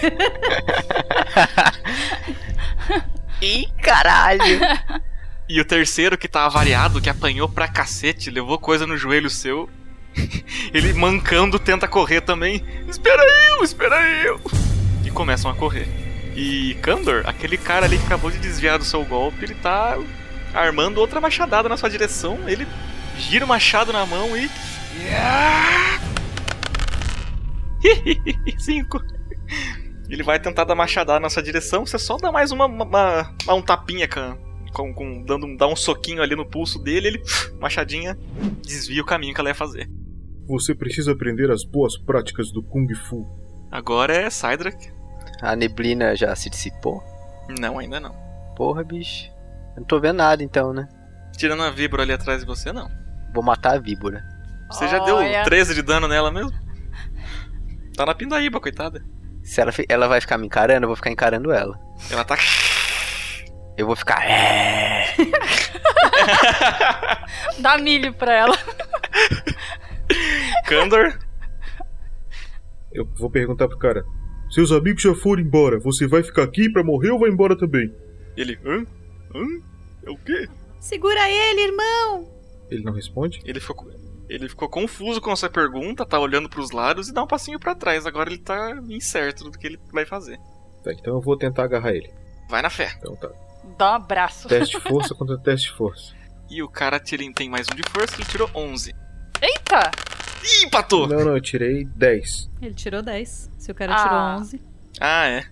Ih, 3.42 3.66
caralho! 3.82 4.60
E 5.46 5.60
o 5.60 5.64
terceiro 5.66 6.16
que 6.16 6.26
tá 6.26 6.46
avariado, 6.46 7.02
que 7.02 7.10
apanhou 7.10 7.50
pra 7.50 7.68
cacete, 7.68 8.30
levou 8.30 8.58
coisa 8.58 8.86
no 8.86 8.96
joelho 8.96 9.28
seu. 9.28 9.68
Ele 10.72 10.92
mancando 10.92 11.58
tenta 11.58 11.88
correr 11.88 12.20
também. 12.20 12.64
Espera 12.88 13.22
eu, 13.22 13.64
espera 13.64 14.02
eu. 14.22 14.40
E 15.04 15.10
começam 15.10 15.50
a 15.50 15.54
correr. 15.54 15.88
E 16.36 16.74
Kandor, 16.82 17.22
aquele 17.26 17.56
cara 17.56 17.86
ali 17.86 17.98
que 17.98 18.06
acabou 18.06 18.30
de 18.30 18.38
desviar 18.38 18.78
do 18.78 18.84
seu 18.84 19.04
golpe, 19.04 19.44
ele 19.44 19.54
tá 19.54 19.96
armando 20.52 20.98
outra 20.98 21.20
machadada 21.20 21.68
na 21.68 21.76
sua 21.76 21.88
direção. 21.88 22.38
Ele 22.48 22.66
gira 23.16 23.44
o 23.44 23.48
machado 23.48 23.92
na 23.92 24.04
mão 24.04 24.36
e. 24.36 24.50
Cinco. 28.58 29.00
Ele 30.08 30.22
vai 30.22 30.38
tentar 30.40 30.64
dar 30.64 30.74
machadada 30.74 31.20
na 31.20 31.30
sua 31.30 31.42
direção. 31.42 31.86
Você 31.86 31.98
só 31.98 32.16
dá 32.16 32.32
mais 32.32 32.50
uma, 32.50 32.66
uma, 32.66 33.34
uma 33.44 33.54
um 33.54 33.62
tapinha 33.62 34.08
com, 34.08 34.36
com, 34.72 34.92
com 34.92 35.22
dando 35.22 35.56
dá 35.56 35.66
um 35.66 35.76
soquinho 35.76 36.22
ali 36.22 36.34
no 36.34 36.44
pulso 36.44 36.78
dele. 36.78 37.08
Ele 37.08 37.22
machadinha 37.60 38.18
desvia 38.62 39.02
o 39.02 39.06
caminho 39.06 39.34
que 39.34 39.40
ela 39.40 39.50
ia 39.50 39.54
fazer. 39.54 39.88
Você 40.46 40.74
precisa 40.74 41.12
aprender 41.12 41.50
as 41.50 41.64
boas 41.64 41.96
práticas 41.96 42.50
do 42.50 42.62
Kung 42.62 42.92
Fu. 42.94 43.26
Agora 43.70 44.14
é 44.14 44.28
Cydrak. 44.28 44.92
A 45.40 45.56
neblina 45.56 46.14
já 46.14 46.34
se 46.36 46.50
dissipou? 46.50 47.02
Não, 47.58 47.78
ainda 47.78 47.98
não. 47.98 48.14
Porra, 48.56 48.84
bicho. 48.84 49.30
Eu 49.74 49.80
não 49.80 49.84
tô 49.84 49.98
vendo 49.98 50.18
nada 50.18 50.42
então, 50.42 50.72
né? 50.72 50.86
Tirando 51.36 51.62
a 51.62 51.70
víbora 51.70 52.02
ali 52.02 52.12
atrás 52.12 52.40
de 52.40 52.46
você, 52.46 52.72
não. 52.72 52.88
Vou 53.32 53.42
matar 53.42 53.74
a 53.74 53.78
víbora. 53.78 54.22
Você 54.70 54.86
já 54.86 54.98
deu 54.98 55.18
13 55.44 55.74
de 55.74 55.82
dano 55.82 56.06
nela 56.06 56.30
mesmo? 56.30 56.52
Tá 57.96 58.06
na 58.06 58.14
pindaíba, 58.14 58.60
coitada. 58.60 59.04
Se 59.42 59.60
ela, 59.60 59.72
ela 59.88 60.08
vai 60.08 60.20
ficar 60.20 60.38
me 60.38 60.46
encarando, 60.46 60.84
eu 60.84 60.88
vou 60.88 60.96
ficar 60.96 61.10
encarando 61.10 61.52
ela. 61.52 61.78
Ela 62.10 62.24
tá. 62.24 62.36
Eu 63.76 63.86
vou 63.86 63.96
ficar. 63.96 64.24
É. 64.24 65.06
Dá 67.58 67.76
milho 67.78 68.12
pra 68.14 68.32
ela. 68.32 68.58
Kandor? 70.64 71.18
Eu 72.92 73.04
vou 73.16 73.30
perguntar 73.30 73.68
pro 73.68 73.78
cara. 73.78 74.04
Seus 74.50 74.70
amigos 74.70 75.02
já 75.02 75.14
foram 75.14 75.42
embora. 75.42 75.78
Você 75.80 76.06
vai 76.06 76.22
ficar 76.22 76.44
aqui 76.44 76.70
pra 76.70 76.84
morrer 76.84 77.10
ou 77.10 77.18
vai 77.18 77.28
embora 77.28 77.56
também? 77.56 77.92
Ele. 78.36 78.58
Hã? 78.64 78.86
Hã? 79.34 79.44
É 80.04 80.10
o 80.10 80.16
quê? 80.16 80.48
Segura 80.80 81.28
ele, 81.28 81.62
irmão! 81.62 82.30
Ele 82.70 82.82
não 82.82 82.92
responde? 82.92 83.40
Ele 83.44 83.58
ficou. 83.58 83.90
Ele 84.28 84.48
ficou 84.48 84.68
confuso 84.68 85.20
com 85.20 85.30
essa 85.30 85.50
pergunta, 85.50 86.06
tá 86.06 86.18
olhando 86.18 86.48
pros 86.48 86.70
lados 86.70 87.08
e 87.08 87.14
dá 87.14 87.22
um 87.22 87.26
passinho 87.26 87.58
para 87.58 87.74
trás. 87.74 88.06
Agora 88.06 88.30
ele 88.30 88.38
tá 88.38 88.70
incerto 88.88 89.44
do 89.44 89.58
que 89.58 89.66
ele 89.66 89.80
vai 89.92 90.06
fazer. 90.06 90.38
Tá, 90.82 90.92
então 90.92 91.14
eu 91.14 91.20
vou 91.20 91.36
tentar 91.36 91.64
agarrar 91.64 91.92
ele. 91.92 92.10
Vai 92.48 92.62
na 92.62 92.70
fé. 92.70 92.94
Então 92.98 93.16
tá. 93.16 93.30
Dá 93.76 93.92
um 93.92 93.94
abraço. 93.94 94.48
Teste 94.48 94.78
de 94.78 94.82
força 94.88 95.14
contra 95.14 95.38
teste 95.38 95.70
de 95.70 95.76
força. 95.76 96.14
E 96.50 96.62
o 96.62 96.68
cara 96.68 97.00
tem 97.00 97.48
mais 97.48 97.66
um 97.72 97.74
de 97.74 97.82
força, 97.90 98.14
ele 98.16 98.24
tirou 98.24 98.50
11. 98.54 98.94
Eita! 99.42 99.90
Ih, 100.44 100.66
empatou! 100.66 101.08
Não, 101.08 101.24
não, 101.24 101.34
eu 101.34 101.40
tirei 101.40 101.84
10. 101.84 102.50
Ele 102.60 102.74
tirou 102.74 103.02
10. 103.02 103.50
Se 103.56 103.70
o 103.70 103.74
cara 103.74 103.94
ah. 103.94 104.02
tirou 104.02 104.18
11. 104.42 104.62
Ah, 105.00 105.26
é. 105.26 105.46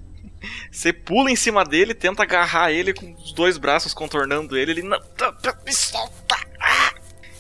Você 0.71 0.93
pula 0.93 1.31
em 1.31 1.37
cima 1.37 1.65
dele, 1.65 1.95
tenta 1.95 2.23
agarrar 2.23 2.71
ele 2.71 2.93
com 2.93 3.13
os 3.15 3.33
dois 3.33 3.57
braços 3.57 3.95
contornando 3.95 4.57
ele, 4.57 4.73
ele 4.73 4.83
não. 4.83 5.01
Me 5.65 5.73
solta! 5.73 6.37
Ah! 6.61 6.93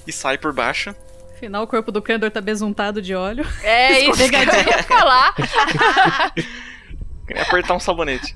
E 0.06 0.12
sai 0.12 0.38
por 0.38 0.52
baixo. 0.52 0.94
Afinal, 1.34 1.64
o 1.64 1.66
corpo 1.66 1.90
do 1.90 2.00
Kandor 2.00 2.30
tá 2.30 2.40
besuntado 2.40 3.02
de 3.02 3.14
óleo. 3.14 3.44
É 3.62 4.00
isso 4.08 4.30
que 4.30 4.36
eu 4.36 4.40
ia 4.40 4.82
falar. 4.84 5.34
Queria 7.26 7.42
apertar 7.42 7.74
um 7.74 7.80
sabonete. 7.80 8.34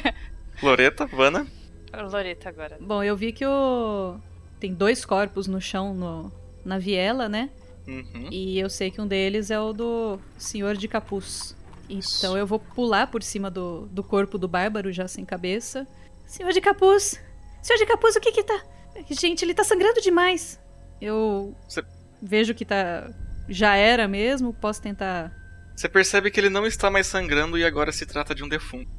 Loreta, 0.62 1.06
Vana. 1.06 1.46
Loreta 1.92 2.48
agora. 2.48 2.78
Bom, 2.80 3.02
eu 3.02 3.16
vi 3.16 3.32
que 3.32 3.44
o. 3.44 4.16
Tem 4.60 4.72
dois 4.72 5.04
corpos 5.04 5.46
no 5.46 5.60
chão 5.60 5.94
no... 5.94 6.32
na 6.64 6.78
viela, 6.78 7.28
né? 7.28 7.50
Uhum. 7.86 8.28
E 8.30 8.58
eu 8.58 8.70
sei 8.70 8.90
que 8.90 9.00
um 9.00 9.06
deles 9.06 9.50
é 9.50 9.58
o 9.58 9.72
do 9.72 10.18
Senhor 10.36 10.76
de 10.76 10.86
Capuz. 10.88 11.56
Então 11.88 12.36
eu 12.36 12.46
vou 12.46 12.58
pular 12.58 13.06
por 13.08 13.22
cima 13.22 13.50
do, 13.50 13.86
do 13.86 14.02
corpo 14.02 14.38
do 14.38 14.48
bárbaro, 14.48 14.92
já 14.92 15.08
sem 15.08 15.24
cabeça. 15.24 15.86
Senhor 16.26 16.52
de 16.52 16.60
Capuz! 16.60 17.20
Senhor 17.62 17.78
de 17.78 17.86
Capuz, 17.86 18.16
o 18.16 18.20
que 18.20 18.32
que 18.32 18.42
tá. 18.42 18.62
Gente, 19.10 19.44
ele 19.44 19.54
tá 19.54 19.64
sangrando 19.64 20.00
demais. 20.00 20.60
Eu 21.00 21.54
Cê... 21.68 21.84
vejo 22.20 22.54
que 22.54 22.64
tá. 22.64 23.10
Já 23.48 23.74
era 23.74 24.06
mesmo, 24.06 24.52
posso 24.52 24.80
tentar. 24.80 25.32
Você 25.76 25.88
percebe 25.88 26.30
que 26.30 26.38
ele 26.38 26.50
não 26.50 26.66
está 26.66 26.90
mais 26.90 27.06
sangrando 27.06 27.58
e 27.58 27.64
agora 27.64 27.90
se 27.92 28.06
trata 28.06 28.34
de 28.34 28.44
um 28.44 28.48
defunto. 28.48 28.90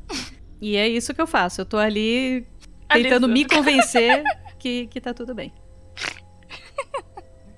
E 0.62 0.76
é 0.76 0.88
isso 0.88 1.14
que 1.14 1.22
eu 1.22 1.28
faço. 1.28 1.62
Eu 1.62 1.66
tô 1.66 1.78
ali 1.78 2.46
tentando 2.90 3.28
me 3.28 3.46
convencer 3.46 4.24
que, 4.60 4.88
que 4.88 5.02
tá 5.02 5.14
tudo 5.14 5.34
bem. 5.34 5.54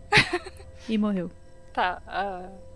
E 0.87 0.97
morreu. 0.97 1.31
Tá. 1.73 2.01
Uh... 2.07 2.75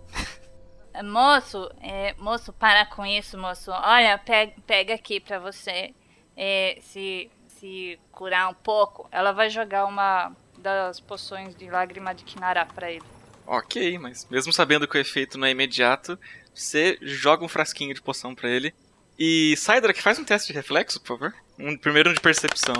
Moço, 1.04 1.70
é, 1.80 2.14
moço, 2.18 2.52
para 2.52 2.84
com 2.84 3.06
isso, 3.06 3.38
moço. 3.38 3.70
Olha, 3.70 4.18
pega, 4.18 4.52
pega 4.66 4.94
aqui 4.94 5.20
pra 5.20 5.38
você 5.38 5.94
é, 6.36 6.78
se, 6.82 7.30
se 7.46 7.98
curar 8.10 8.50
um 8.50 8.54
pouco. 8.54 9.08
Ela 9.12 9.32
vai 9.32 9.48
jogar 9.48 9.86
uma 9.86 10.32
das 10.58 11.00
poções 11.00 11.54
de 11.54 11.70
lágrima 11.70 12.14
de 12.14 12.24
Kinara 12.24 12.66
pra 12.66 12.90
ele. 12.90 13.04
Ok, 13.46 13.98
mas 13.98 14.26
mesmo 14.30 14.52
sabendo 14.52 14.86
que 14.86 14.96
o 14.96 15.00
efeito 15.00 15.38
não 15.38 15.46
é 15.46 15.50
imediato, 15.50 16.18
você 16.54 16.98
joga 17.00 17.44
um 17.44 17.48
frasquinho 17.48 17.94
de 17.94 18.02
poção 18.02 18.34
pra 18.34 18.48
ele. 18.48 18.74
E 19.18 19.54
que 19.94 20.02
faz 20.02 20.18
um 20.18 20.24
teste 20.24 20.48
de 20.48 20.54
reflexo, 20.54 21.00
por 21.00 21.18
favor. 21.18 21.34
Um, 21.58 21.76
primeiro 21.76 22.12
de 22.12 22.20
percepção. 22.20 22.76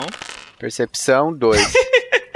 Percepção 0.58 1.32
2. 1.32 1.72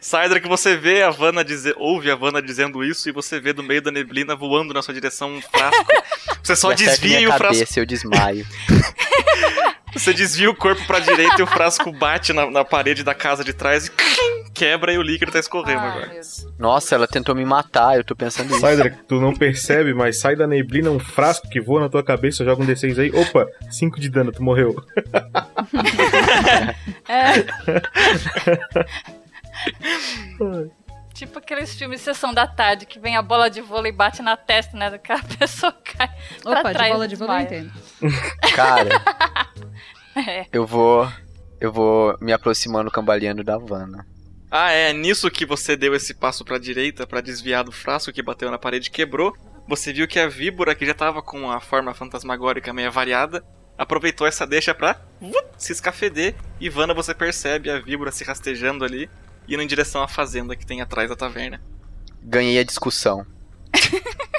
Sidra 0.00 0.40
que 0.40 0.48
você 0.48 0.76
vê 0.76 1.02
a 1.02 1.10
Vanna 1.10 1.44
dizer, 1.44 1.74
ouve 1.78 2.10
a 2.10 2.16
Vanna 2.16 2.42
dizendo 2.42 2.82
isso 2.82 3.08
e 3.08 3.12
você 3.12 3.38
vê 3.40 3.52
do 3.52 3.62
meio 3.62 3.80
da 3.80 3.90
neblina 3.90 4.34
voando 4.34 4.74
na 4.74 4.82
sua 4.82 4.92
direção 4.92 5.30
um 5.30 5.40
frasco. 5.40 5.86
Você 6.42 6.56
só 6.56 6.72
desvia 6.72 7.20
e 7.20 7.26
o 7.26 7.30
cabeça, 7.30 7.54
frasco. 7.54 7.80
eu 7.80 7.86
desmaio. 7.86 8.46
você 9.94 10.12
desvia 10.12 10.50
o 10.50 10.54
corpo 10.54 10.84
pra 10.86 10.98
direita 10.98 11.36
e 11.38 11.42
o 11.42 11.46
frasco 11.46 11.92
bate 11.92 12.32
na, 12.32 12.50
na 12.50 12.64
parede 12.64 13.04
da 13.04 13.14
casa 13.14 13.44
de 13.44 13.52
trás 13.52 13.86
e 13.86 13.90
quebra 14.52 14.92
e 14.92 14.98
o 14.98 15.02
líquido 15.02 15.32
tá 15.32 15.38
escorrendo 15.38 15.80
Ai, 15.80 15.88
agora. 15.88 16.20
Nossa, 16.58 16.94
ela 16.94 17.06
tentou 17.06 17.34
me 17.34 17.44
matar, 17.44 17.96
eu 17.96 18.04
tô 18.04 18.14
pensando 18.14 18.48
nisso. 18.48 18.66
Sidra, 18.66 18.98
tu 19.08 19.20
não 19.20 19.34
percebe, 19.34 19.94
mas 19.94 20.18
sai 20.18 20.36
da 20.36 20.46
neblina 20.46 20.90
um 20.90 20.98
frasco 20.98 21.48
que 21.48 21.60
voa 21.60 21.80
na 21.80 21.88
tua 21.88 22.02
cabeça, 22.02 22.44
joga 22.44 22.62
um 22.62 22.66
D6 22.66 22.98
aí. 22.98 23.10
Opa, 23.12 23.46
5 23.70 24.00
de 24.00 24.08
dano, 24.08 24.32
tu 24.32 24.42
morreu. 24.42 24.74
é. 27.08 27.44
Tipo 31.14 31.38
aqueles 31.38 31.74
filmes 31.74 32.00
sessão 32.00 32.32
da 32.32 32.46
tarde 32.46 32.86
que 32.86 32.98
vem 32.98 33.16
a 33.16 33.22
bola 33.22 33.50
de 33.50 33.60
vôlei 33.60 33.92
e 33.92 33.94
bate 33.94 34.22
na 34.22 34.36
testa, 34.36 34.76
né? 34.76 34.90
Do 34.90 34.98
cara, 34.98 35.20
a 35.20 35.36
pessoa 35.36 35.72
cai. 35.72 36.10
Opa, 36.44 36.72
trás, 36.72 36.86
de 36.86 36.92
bola 36.92 37.08
de 37.08 37.16
vôlei 37.16 37.36
eu 37.36 37.40
entendo. 37.42 37.72
Cara, 38.56 38.88
é. 40.16 40.46
eu 40.52 40.66
vou. 40.66 41.10
Eu 41.60 41.70
vou 41.70 42.16
me 42.20 42.32
aproximando 42.32 42.90
cambaleando 42.90 43.44
da 43.44 43.56
Vanna. 43.56 44.04
Ah, 44.50 44.72
é 44.72 44.92
nisso 44.92 45.30
que 45.30 45.46
você 45.46 45.76
deu 45.76 45.94
esse 45.94 46.12
passo 46.12 46.44
pra 46.44 46.58
direita 46.58 47.06
para 47.06 47.20
desviar 47.20 47.62
do 47.62 47.70
frasco 47.70 48.12
que 48.12 48.22
bateu 48.22 48.50
na 48.50 48.58
parede 48.58 48.88
e 48.88 48.90
quebrou. 48.90 49.32
Você 49.68 49.92
viu 49.92 50.08
que 50.08 50.18
a 50.18 50.28
víbora, 50.28 50.74
que 50.74 50.84
já 50.84 50.92
tava 50.92 51.22
com 51.22 51.50
a 51.50 51.60
forma 51.60 51.94
fantasmagórica 51.94 52.72
meio 52.72 52.90
variada, 52.90 53.44
aproveitou 53.78 54.26
essa 54.26 54.44
deixa 54.44 54.74
pra 54.74 55.00
se 55.56 55.72
escafeder. 55.72 56.34
E 56.58 56.68
Vanna, 56.68 56.92
você 56.92 57.14
percebe 57.14 57.70
a 57.70 57.78
víbora 57.78 58.10
se 58.10 58.24
rastejando 58.24 58.84
ali 58.84 59.08
indo 59.48 59.62
em 59.62 59.66
direção 59.66 60.02
à 60.02 60.08
fazenda 60.08 60.56
que 60.56 60.66
tem 60.66 60.80
atrás 60.80 61.08
da 61.08 61.16
taverna. 61.16 61.60
Ganhei 62.22 62.58
a 62.58 62.64
discussão. 62.64 63.26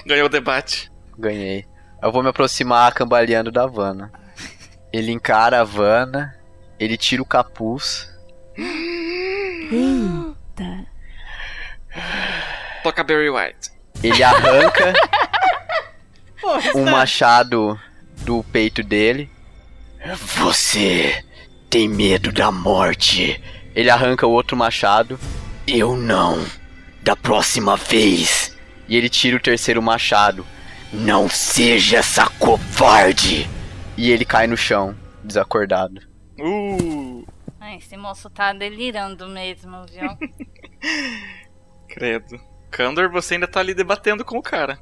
Ganhou 0.06 0.28
o 0.28 0.30
debate. 0.30 0.92
Ganhei. 1.18 1.66
Eu 2.02 2.12
vou 2.12 2.24
me 2.24 2.30
aproximar 2.30 2.94
cambaleando 2.94 3.52
da 3.52 3.66
Vanna. 3.66 4.12
Ele 4.92 5.12
encara 5.12 5.62
a 5.62 5.64
Vanna, 5.64 6.36
ele 6.80 6.98
tira 6.98 7.22
o 7.22 7.26
capuz. 7.26 8.10
Eita. 9.72 10.86
Toca 12.84 13.04
Barry 13.04 13.30
White. 13.30 13.72
Ele 14.04 14.22
arranca 14.22 14.94
um 16.76 16.84
machado 16.84 17.80
do 18.18 18.44
peito 18.44 18.84
dele. 18.84 19.30
Você 20.38 21.24
tem 21.70 21.88
medo 21.88 22.32
da 22.32 22.52
morte 22.52 23.42
ele 23.76 23.90
arranca 23.90 24.28
o 24.28 24.32
outro 24.32 24.56
machado. 24.56 25.20
Eu 25.66 25.96
não. 25.96 26.44
Da 27.02 27.16
próxima 27.16 27.76
vez. 27.76 28.58
E 28.88 28.96
ele 28.96 29.10
tira 29.10 29.38
o 29.38 29.42
terceiro 29.42 29.82
machado. 29.82 30.46
Não 30.92 31.28
seja 31.28 31.98
essa 31.98 32.30
covarde! 32.38 33.50
E 33.98 34.12
ele 34.12 34.24
cai 34.24 34.46
no 34.46 34.56
chão, 34.56 34.96
desacordado. 35.24 36.02
Uh! 36.40 37.26
Ai, 37.60 37.78
esse 37.78 37.98
moço 37.98 38.30
tá 38.30 38.54
delirando 38.54 39.28
mesmo, 39.28 39.86
viu? 39.88 40.10
Credo. 41.90 42.40
Kandor, 42.70 43.10
você 43.10 43.36
ainda 43.36 43.48
tá 43.48 43.60
ali 43.60 43.74
debatendo 43.74 44.24
com 44.24 44.38
o 44.38 44.42
cara. 44.42 44.80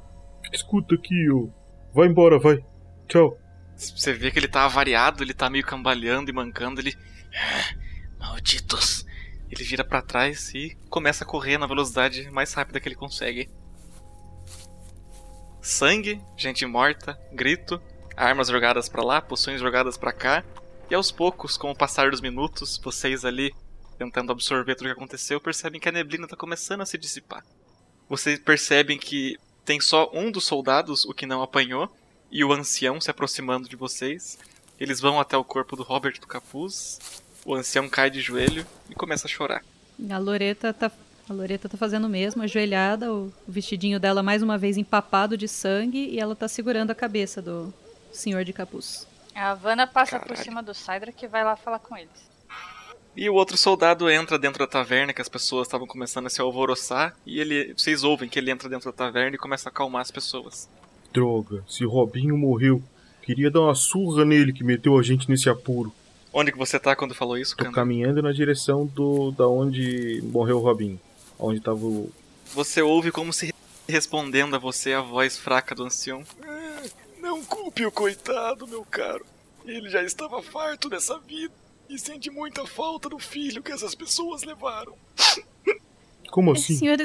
Escuta 0.52 0.94
aqui, 0.94 1.30
ô. 1.30 1.50
Vai 1.94 2.08
embora, 2.08 2.38
vai. 2.38 2.58
Tchau. 3.08 3.38
Você 3.76 4.12
vê 4.12 4.30
que 4.30 4.38
ele 4.38 4.48
tá 4.48 4.64
avariado, 4.64 5.22
ele 5.22 5.34
tá 5.34 5.48
meio 5.48 5.64
cambaleando 5.64 6.30
e 6.30 6.34
mancando, 6.34 6.80
ele. 6.80 6.94
Malditos! 8.22 9.04
Ele 9.50 9.64
vira 9.64 9.84
para 9.84 10.00
trás 10.00 10.54
e 10.54 10.76
começa 10.88 11.24
a 11.24 11.26
correr 11.26 11.58
na 11.58 11.66
velocidade 11.66 12.30
mais 12.30 12.54
rápida 12.54 12.78
que 12.78 12.88
ele 12.88 12.94
consegue. 12.94 13.50
Sangue, 15.60 16.20
gente 16.36 16.64
morta, 16.64 17.18
grito, 17.32 17.82
armas 18.16 18.46
jogadas 18.46 18.88
para 18.88 19.02
lá, 19.02 19.20
poções 19.20 19.60
jogadas 19.60 19.96
para 19.96 20.12
cá. 20.12 20.44
E 20.88 20.94
aos 20.94 21.10
poucos, 21.10 21.56
com 21.56 21.72
o 21.72 21.76
passar 21.76 22.12
dos 22.12 22.20
minutos, 22.20 22.78
vocês 22.82 23.24
ali 23.24 23.52
tentando 23.98 24.30
absorver 24.30 24.76
tudo 24.76 24.86
o 24.86 24.90
que 24.90 24.96
aconteceu, 24.96 25.40
percebem 25.40 25.80
que 25.80 25.88
a 25.88 25.92
neblina 25.92 26.24
está 26.24 26.36
começando 26.36 26.80
a 26.80 26.86
se 26.86 26.96
dissipar. 26.96 27.44
Vocês 28.08 28.38
percebem 28.38 28.98
que 28.98 29.36
tem 29.64 29.80
só 29.80 30.08
um 30.12 30.30
dos 30.30 30.44
soldados, 30.44 31.04
o 31.04 31.12
que 31.12 31.26
não 31.26 31.42
apanhou, 31.42 31.92
e 32.30 32.44
o 32.44 32.52
ancião 32.52 33.00
se 33.00 33.10
aproximando 33.10 33.68
de 33.68 33.76
vocês. 33.76 34.38
Eles 34.78 35.00
vão 35.00 35.20
até 35.20 35.36
o 35.36 35.44
corpo 35.44 35.76
do 35.76 35.82
Robert 35.82 36.20
do 36.20 36.26
capuz. 36.26 36.98
O 37.44 37.54
ancião 37.54 37.88
cai 37.88 38.10
de 38.10 38.20
joelho 38.20 38.66
e 38.88 38.94
começa 38.94 39.26
a 39.26 39.30
chorar. 39.30 39.62
A 40.10 40.18
Loreta 40.18 40.72
tá, 40.72 40.90
a 41.28 41.32
Loreta 41.32 41.68
tá 41.68 41.76
fazendo 41.76 42.06
o 42.06 42.10
mesmo, 42.10 42.42
ajoelhada, 42.42 43.12
o 43.12 43.32
vestidinho 43.46 43.98
dela 43.98 44.22
mais 44.22 44.42
uma 44.42 44.56
vez 44.56 44.76
empapado 44.76 45.36
de 45.36 45.48
sangue 45.48 46.08
e 46.08 46.20
ela 46.20 46.36
tá 46.36 46.46
segurando 46.46 46.90
a 46.90 46.94
cabeça 46.94 47.42
do 47.42 47.72
senhor 48.12 48.44
de 48.44 48.52
capuz. 48.52 49.06
A 49.34 49.50
Havana 49.50 49.86
passa 49.86 50.18
Caralho. 50.18 50.28
por 50.28 50.36
cima 50.36 50.62
do 50.62 50.74
Sidra 50.74 51.10
que 51.10 51.26
vai 51.26 51.42
lá 51.42 51.56
falar 51.56 51.78
com 51.78 51.96
eles. 51.96 52.30
E 53.14 53.28
o 53.28 53.34
outro 53.34 53.58
soldado 53.58 54.08
entra 54.08 54.38
dentro 54.38 54.60
da 54.60 54.66
taverna, 54.66 55.12
que 55.12 55.20
as 55.20 55.28
pessoas 55.28 55.66
estavam 55.66 55.86
começando 55.86 56.26
a 56.26 56.30
se 56.30 56.40
alvoroçar, 56.40 57.14
e 57.26 57.40
ele, 57.40 57.74
vocês 57.76 58.04
ouvem 58.04 58.28
que 58.28 58.38
ele 58.38 58.50
entra 58.50 58.70
dentro 58.70 58.90
da 58.90 58.96
taverna 58.96 59.36
e 59.36 59.38
começa 59.38 59.68
a 59.68 59.70
acalmar 59.70 60.00
as 60.00 60.10
pessoas. 60.10 60.68
Droga, 61.12 61.62
se 61.68 61.84
Robinho 61.84 62.38
morreu. 62.38 62.82
Queria 63.22 63.50
dar 63.50 63.60
uma 63.60 63.74
surra 63.74 64.24
nele 64.24 64.52
que 64.52 64.64
meteu 64.64 64.98
a 64.98 65.02
gente 65.02 65.28
nesse 65.28 65.48
apuro. 65.48 65.92
Onde 66.32 66.50
que 66.52 66.58
você 66.58 66.78
tá 66.78 66.96
quando 66.96 67.14
falou 67.14 67.36
isso, 67.36 67.56
Tô 67.56 67.64
Kanda? 67.64 67.74
caminhando 67.74 68.22
na 68.22 68.32
direção 68.32 68.86
do 68.86 69.30
da 69.32 69.46
onde 69.46 70.20
morreu 70.24 70.58
o 70.58 70.60
Robinho. 70.62 70.98
Onde 71.38 71.60
tava 71.60 71.84
o. 71.84 72.10
Você 72.54 72.80
ouve 72.82 73.10
como 73.12 73.32
se 73.32 73.52
respondendo 73.88 74.54
a 74.56 74.58
você 74.58 74.92
a 74.94 75.00
voz 75.02 75.36
fraca 75.36 75.74
do 75.74 75.84
ancião. 75.84 76.22
É, 76.42 76.90
Não 77.20 77.42
culpe 77.44 77.84
o 77.84 77.92
coitado, 77.92 78.66
meu 78.66 78.84
caro. 78.84 79.24
Ele 79.64 79.88
já 79.90 80.02
estava 80.02 80.42
farto 80.42 80.88
dessa 80.88 81.18
vida 81.18 81.52
e 81.88 81.98
sente 81.98 82.30
muita 82.30 82.66
falta 82.66 83.08
do 83.08 83.18
filho 83.18 83.62
que 83.62 83.70
essas 83.72 83.94
pessoas 83.94 84.42
levaram. 84.42 84.94
Como 86.30 86.50
É, 86.50 86.52
assim? 86.54 86.76
senhor, 86.76 86.96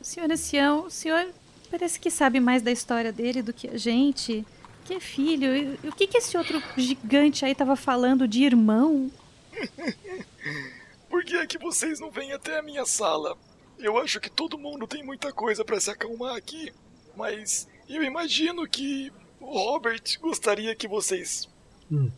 senhor 0.00 0.30
Ancião, 0.30 0.86
o 0.86 0.90
senhor 0.90 1.26
parece 1.70 1.98
que 1.98 2.10
sabe 2.10 2.38
mais 2.40 2.62
da 2.62 2.70
história 2.70 3.12
dele 3.12 3.42
do 3.42 3.52
que 3.52 3.68
a 3.68 3.76
gente. 3.76 4.44
Que 4.90 4.94
é 4.94 5.00
filho. 5.00 5.56
E, 5.56 5.78
e 5.84 5.88
o 5.88 5.92
que, 5.92 6.08
que 6.08 6.18
esse 6.18 6.36
outro 6.36 6.60
gigante 6.76 7.44
aí 7.44 7.54
tava 7.54 7.76
falando 7.76 8.26
de 8.26 8.42
irmão? 8.42 9.08
Por 11.08 11.24
que 11.24 11.36
é 11.36 11.46
que 11.46 11.58
vocês 11.58 12.00
não 12.00 12.10
vêm 12.10 12.32
até 12.32 12.58
a 12.58 12.62
minha 12.62 12.84
sala? 12.84 13.38
Eu 13.78 13.96
acho 13.98 14.18
que 14.18 14.28
todo 14.28 14.58
mundo 14.58 14.88
tem 14.88 15.04
muita 15.04 15.32
coisa 15.32 15.64
para 15.64 15.80
se 15.80 15.90
acalmar 15.90 16.34
aqui, 16.34 16.72
mas 17.16 17.68
eu 17.88 18.02
imagino 18.02 18.66
que 18.66 19.12
o 19.40 19.46
Robert 19.46 20.02
gostaria 20.20 20.74
que 20.74 20.88
vocês 20.88 21.48
Hum. 21.92 22.10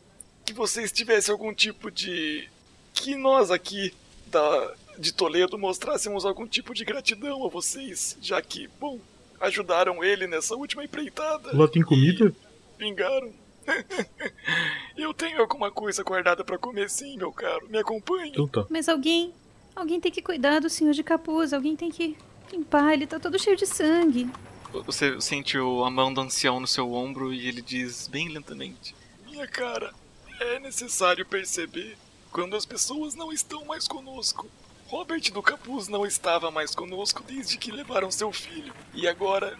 que 0.45 0.53
vocês 0.55 0.93
tivessem 0.93 1.33
algum 1.33 1.53
tipo 1.53 1.91
de 1.91 2.49
que 2.95 3.16
nós 3.16 3.51
aqui 3.51 3.95
da 4.27 4.75
de 4.99 5.12
Toledo 5.12 5.59
mostrássemos 5.59 6.25
algum 6.25 6.47
tipo 6.47 6.75
de 6.75 6.85
gratidão 6.85 7.45
a 7.45 7.49
vocês, 7.49 8.16
já 8.20 8.41
que, 8.43 8.68
bom, 8.79 8.99
ajudaram 9.41 10.05
ele 10.05 10.27
nessa 10.27 10.55
última 10.55 10.85
empreitada. 10.85 11.51
Lá 11.57 11.66
tem 11.68 11.83
comida? 11.83 12.35
Vingaram. 12.83 13.33
eu 14.99 15.14
tenho 15.14 15.41
alguma 15.41 15.70
coisa 15.70 16.03
guardada 16.03 16.43
para 16.43 16.59
comer 16.59 16.91
sim, 16.91 17.16
meu 17.16 17.33
caro. 17.33 17.68
Me 17.68 17.78
acompanhe. 17.78 18.33
Então 18.33 18.49
tá. 18.49 18.66
Mas 18.68 18.89
alguém. 18.89 19.33
Alguém 19.74 20.01
tem 20.01 20.11
que 20.11 20.20
cuidar 20.20 20.61
do 20.61 20.68
senhor 20.68 20.93
de 20.93 21.05
capuz. 21.05 21.53
Alguém 21.53 21.76
tem 21.76 21.91
que 21.91 22.16
limpar. 22.53 22.93
Ele 22.93 23.07
tá 23.07 23.20
todo 23.20 23.39
cheio 23.39 23.57
de 23.57 23.66
sangue. 23.66 24.28
Você 24.85 25.20
sente 25.20 25.57
a 25.57 25.91
mão 25.91 26.12
do 26.12 26.20
ancião 26.22 26.59
no 26.59 26.66
seu 26.66 26.93
ombro 26.93 27.33
e 27.33 27.47
ele 27.47 27.62
diz 27.62 28.09
bem 28.09 28.28
lentamente: 28.28 28.97
Minha 29.24 29.47
cara, 29.47 29.95
é 30.41 30.59
necessário 30.59 31.24
perceber 31.24 31.97
quando 32.33 32.57
as 32.57 32.66
pessoas 32.66 33.14
não 33.14 33.33
estão 33.33 33.64
mais 33.64 33.87
conosco. 33.87 34.51
Robert 34.89 35.33
do 35.33 35.43
Capuz 35.43 35.89
não 35.89 36.05
estava 36.05 36.51
mais 36.51 36.74
conosco 36.74 37.22
desde 37.22 37.57
que 37.57 37.70
levaram 37.70 38.11
seu 38.11 38.33
filho. 38.33 38.74
E 38.93 39.07
agora, 39.07 39.57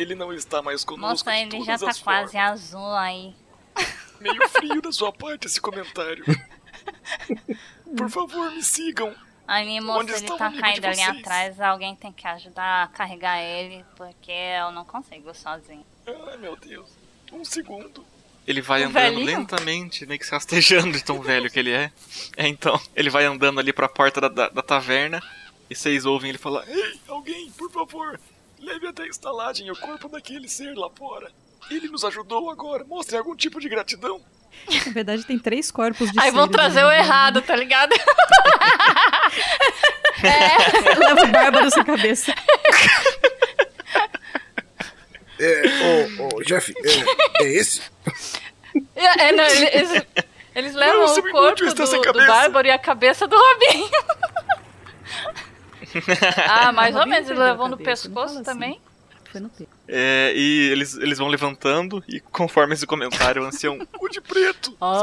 ele 0.00 0.14
não 0.14 0.32
está 0.32 0.62
mais 0.62 0.84
conosco. 0.84 1.08
Nossa, 1.28 1.30
de 1.32 1.38
ele 1.42 1.50
todas 1.50 1.66
já 1.66 1.78
tá 1.78 1.90
as 1.90 1.98
quase 2.00 2.32
formas. 2.32 2.52
azul 2.52 2.94
aí. 2.94 3.34
Meio 4.20 4.48
frio 4.48 4.82
da 4.82 4.92
sua 4.92 5.12
parte 5.12 5.46
esse 5.46 5.60
comentário. 5.60 6.24
Por 7.96 8.10
favor, 8.10 8.50
me 8.52 8.62
sigam. 8.62 9.14
Ali, 9.46 9.80
moço, 9.80 10.00
Onde 10.00 10.12
ele 10.12 10.20
está 10.26 10.36
tá 10.36 10.48
de 10.48 10.86
ali 10.86 11.02
atrás. 11.02 11.60
Alguém 11.60 11.96
tem 11.96 12.12
que 12.12 12.26
ajudar 12.26 12.84
a 12.84 12.86
carregar 12.86 13.42
ele, 13.42 13.84
porque 13.96 14.30
eu 14.30 14.70
não 14.70 14.84
consigo 14.84 15.34
sozinho. 15.34 15.84
Ai, 16.06 16.36
meu 16.36 16.56
Deus. 16.56 16.88
Um 17.32 17.44
segundo. 17.44 18.04
Ele 18.46 18.62
vai 18.62 18.82
O 18.84 18.88
andando 18.88 19.02
velhinho? 19.02 19.26
lentamente, 19.26 20.06
meio 20.06 20.18
que 20.20 20.26
se 20.26 20.32
rastejando 20.32 20.92
de 20.92 21.02
tão 21.04 21.20
velho 21.20 21.50
que 21.50 21.58
ele 21.58 21.72
é. 21.72 21.90
É, 22.36 22.46
então, 22.46 22.80
ele 22.94 23.10
vai 23.10 23.24
andando 23.24 23.58
ali 23.60 23.72
pra 23.72 23.88
porta 23.88 24.20
da, 24.20 24.28
da, 24.28 24.48
da 24.48 24.62
taverna 24.62 25.20
e 25.68 25.74
vocês 25.74 26.06
ouvem 26.06 26.30
ele 26.30 26.38
falar: 26.38 26.64
Ei, 26.68 27.00
alguém, 27.08 27.50
por 27.52 27.70
favor, 27.70 28.20
leve 28.60 28.86
até 28.86 29.02
a 29.04 29.08
estalagem 29.08 29.70
o 29.70 29.76
corpo 29.76 30.08
daquele 30.08 30.48
ser 30.48 30.74
lá 30.74 30.88
fora. 30.90 31.30
Ele 31.70 31.88
nos 31.88 32.04
ajudou 32.04 32.50
agora. 32.50 32.84
Mostre 32.84 33.16
algum 33.16 33.34
tipo 33.34 33.60
de 33.60 33.68
gratidão. 33.68 34.20
Na 34.86 34.92
verdade, 34.92 35.24
tem 35.24 35.38
três 35.38 35.70
corpos 35.70 36.10
de 36.10 36.20
Aí 36.20 36.30
vão 36.30 36.48
trazer 36.48 36.84
o 36.84 36.90
errado, 36.90 37.40
tá 37.42 37.54
ligado? 37.56 37.92
Leva 40.22 41.22
o 41.24 41.26
barba 41.28 41.62
na 41.62 41.70
sua 41.70 41.84
cabeça. 41.84 42.34
É, 45.38 45.62
ô, 46.18 46.36
ô, 46.36 46.42
Jeff, 46.42 46.74
é, 46.76 47.44
é 47.44 47.48
esse? 47.54 47.80
É, 48.94 49.28
é, 49.28 49.32
não, 49.32 49.44
eles, 49.44 50.06
eles 50.54 50.74
levam 50.74 51.06
Não, 51.06 51.14
o 51.14 51.30
corpo 51.30 51.86
sem 51.86 52.02
do, 52.02 52.12
do. 52.12 52.26
Bárbaro 52.26 52.68
e 52.68 52.70
a 52.70 52.78
cabeça 52.78 53.26
do 53.26 53.36
Robinho. 53.36 53.88
ah, 56.48 56.72
mais 56.72 56.94
ou 56.96 57.06
menos. 57.06 57.28
Ele 57.30 57.38
levou 57.38 57.68
no 57.68 57.76
pescoço 57.76 58.34
fala 58.34 58.44
também. 58.44 58.80
Foi 59.30 59.40
no 59.40 59.48
peito. 59.48 59.72
É, 59.86 60.32
e 60.34 60.70
eles, 60.70 60.94
eles 60.96 61.18
vão 61.18 61.28
levantando, 61.28 62.02
e 62.08 62.20
conforme 62.20 62.74
esse 62.74 62.86
comentário, 62.86 63.42
o 63.42 63.46
ancião. 63.46 63.78
O 64.00 64.08
de 64.08 64.20
preto. 64.20 64.76
Oh. 64.80 65.00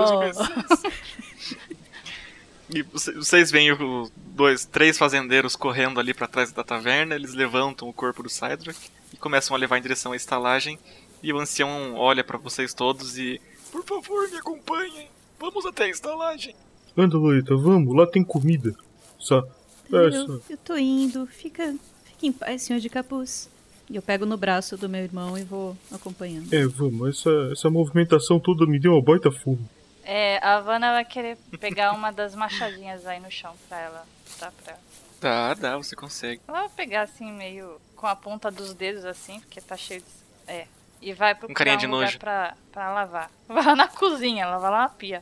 E 2.69 2.81
você- 2.83 3.13
vocês 3.13 3.49
veem 3.49 3.71
os 3.71 4.11
dois, 4.17 4.65
três 4.65 4.97
fazendeiros 4.97 5.55
correndo 5.55 5.99
ali 5.99 6.13
pra 6.13 6.27
trás 6.27 6.51
da 6.51 6.63
taverna, 6.63 7.15
eles 7.15 7.33
levantam 7.33 7.87
o 7.87 7.93
corpo 7.93 8.21
do 8.21 8.29
Cydrak 8.29 8.77
e 9.13 9.17
começam 9.17 9.55
a 9.55 9.59
levar 9.59 9.77
em 9.77 9.81
direção 9.81 10.11
à 10.11 10.15
estalagem. 10.15 10.77
E 11.23 11.31
o 11.31 11.39
ancião 11.39 11.95
olha 11.95 12.23
pra 12.23 12.37
vocês 12.37 12.73
todos 12.73 13.17
e. 13.17 13.41
Por 13.71 13.83
favor, 13.85 14.29
me 14.29 14.37
acompanhem. 14.37 15.07
Vamos 15.39 15.65
até 15.65 15.85
a 15.85 15.89
estalagem. 15.89 16.53
Anda, 16.97 17.17
Loreta, 17.17 17.55
vamos, 17.55 17.95
lá 17.95 18.05
tem 18.05 18.23
comida. 18.23 18.75
Só. 19.17 19.43
Eu, 19.91 20.41
eu 20.49 20.57
tô 20.57 20.77
indo. 20.77 21.25
Fica, 21.27 21.75
fica 22.05 22.25
em 22.25 22.31
paz, 22.31 22.63
senhor 22.63 22.79
de 22.79 22.89
capuz. 22.89 23.49
E 23.89 23.95
eu 23.95 24.01
pego 24.01 24.25
no 24.25 24.35
braço 24.37 24.75
do 24.75 24.89
meu 24.89 25.01
irmão 25.01 25.37
e 25.37 25.43
vou 25.43 25.77
acompanhando. 25.91 26.53
É, 26.53 26.65
vamos, 26.65 27.17
essa, 27.19 27.29
essa 27.53 27.69
movimentação 27.69 28.39
toda 28.39 28.65
me 28.65 28.79
deu 28.79 28.93
uma 28.93 29.01
baita 29.01 29.31
fome. 29.31 29.65
É, 30.03 30.37
a 30.41 30.55
Havana 30.55 30.93
vai 30.93 31.05
querer 31.05 31.37
pegar 31.59 31.93
uma 31.93 32.11
das 32.11 32.35
machadinhas 32.35 33.05
aí 33.05 33.19
no 33.19 33.31
chão 33.31 33.53
pra 33.67 33.79
ela. 33.79 34.05
Tá 34.39 34.51
pra 34.63 34.73
ela. 34.73 34.81
Dá, 35.19 35.53
dá, 35.53 35.77
você 35.77 35.95
consegue. 35.95 36.41
Ela 36.47 36.61
vai 36.61 36.69
pegar 36.69 37.01
assim, 37.03 37.31
meio 37.31 37.79
com 37.95 38.07
a 38.07 38.15
ponta 38.15 38.51
dos 38.51 38.73
dedos 38.73 39.03
assim, 39.03 39.39
porque 39.39 39.59
tá 39.59 39.75
cheio 39.75 40.01
de. 40.01 40.07
É. 40.51 40.67
E 41.01 41.13
vai 41.13 41.35
procurar 41.35 41.51
Um 41.51 41.55
carinha 41.55 41.77
de 41.77 41.87
lugar 41.87 42.05
nojo. 42.05 42.19
Pra, 42.19 42.55
pra 42.71 42.93
lavar. 42.93 43.31
Vai 43.47 43.63
lá 43.63 43.75
na 43.75 43.87
cozinha, 43.87 44.47
lavar 44.47 44.71
lá 44.71 44.81
na 44.83 44.89
pia. 44.89 45.21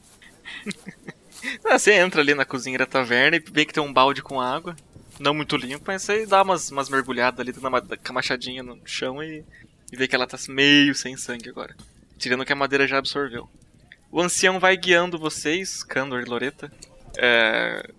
Ah, 1.65 1.77
você 1.79 1.93
entra 1.93 2.21
ali 2.21 2.33
na 2.33 2.45
cozinha 2.45 2.77
da 2.77 2.85
taverna 2.85 3.37
e 3.37 3.39
vê 3.39 3.65
que 3.65 3.73
tem 3.73 3.83
um 3.83 3.93
balde 3.93 4.21
com 4.21 4.41
água. 4.41 4.75
Não 5.19 5.33
muito 5.33 5.55
limpo, 5.55 5.85
mas 5.87 6.01
você 6.01 6.25
dá 6.25 6.41
umas, 6.41 6.69
umas 6.71 6.89
mergulhadas 6.89 7.39
ali 7.39 7.51
dá 7.51 7.69
uma, 7.69 7.81
com 7.81 7.97
a 8.09 8.13
machadinha 8.13 8.61
no 8.61 8.79
chão 8.85 9.23
e, 9.23 9.45
e 9.91 9.95
vê 9.95 10.07
que 10.07 10.15
ela 10.15 10.27
tá 10.27 10.37
meio 10.49 10.93
sem 10.93 11.15
sangue 11.15 11.49
agora. 11.49 11.75
Tirando 12.17 12.45
que 12.45 12.53
a 12.53 12.55
madeira 12.55 12.87
já 12.87 12.97
absorveu. 12.97 13.49
O 14.11 14.21
ancião 14.21 14.59
vai 14.59 14.77
guiando 14.77 15.17
vocês, 15.17 15.83
Candor 15.83 16.21
e 16.21 16.25
Loreta. 16.25 16.71
É, 17.17 17.89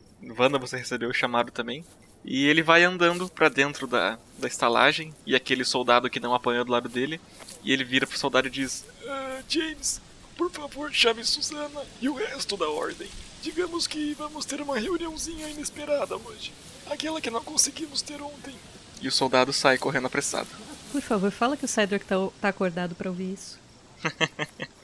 você 0.61 0.76
recebeu 0.76 1.11
o 1.11 1.14
chamado 1.14 1.51
também. 1.51 1.84
E 2.24 2.47
ele 2.47 2.62
vai 2.62 2.82
andando 2.82 3.28
pra 3.28 3.49
dentro 3.49 3.86
da, 3.86 4.18
da 4.38 4.49
estalagem. 4.49 5.14
E 5.24 5.34
aquele 5.34 5.64
soldado 5.64 6.11
que 6.11 6.20
não 6.20 6.34
apanhou 6.34 6.64
do 6.64 6.72
lado 6.72 6.88
dele. 6.88 7.20
E 7.62 7.72
ele 7.72 7.84
vira 7.84 8.07
pro 8.07 8.18
soldado 8.18 8.49
e 8.49 8.51
diz: 8.51 8.84
Ah, 9.07 9.42
James, 9.49 10.01
por 10.36 10.51
favor, 10.51 10.92
chame 10.92 11.24
Susana 11.24 11.82
e 12.01 12.09
o 12.09 12.14
resto 12.14 12.57
da 12.57 12.68
ordem. 12.68 13.09
Digamos 13.47 13.86
que 13.86 14.12
vamos 14.14 14.44
ter 14.44 14.61
uma 14.61 14.76
reuniãozinha 14.76 15.49
inesperada 15.49 16.16
hoje. 16.16 16.53
Aquela 16.90 17.20
que 17.20 17.30
não 17.30 17.40
conseguimos 17.44 18.03
ter 18.03 18.20
ontem. 18.20 18.53
E 19.01 19.07
o 19.07 19.12
soldado 19.12 19.53
sai 19.53 19.78
correndo 19.78 20.09
apressado. 20.09 20.49
Por 20.90 21.01
favor, 21.01 21.30
fala 21.30 21.57
que 21.57 21.64
o 21.64 21.68
Cydrak 21.68 22.05
tá, 22.05 22.16
tá 22.40 22.49
acordado 22.49 22.97
pra 22.97 23.09
ouvir 23.09 23.34
isso. 23.34 23.59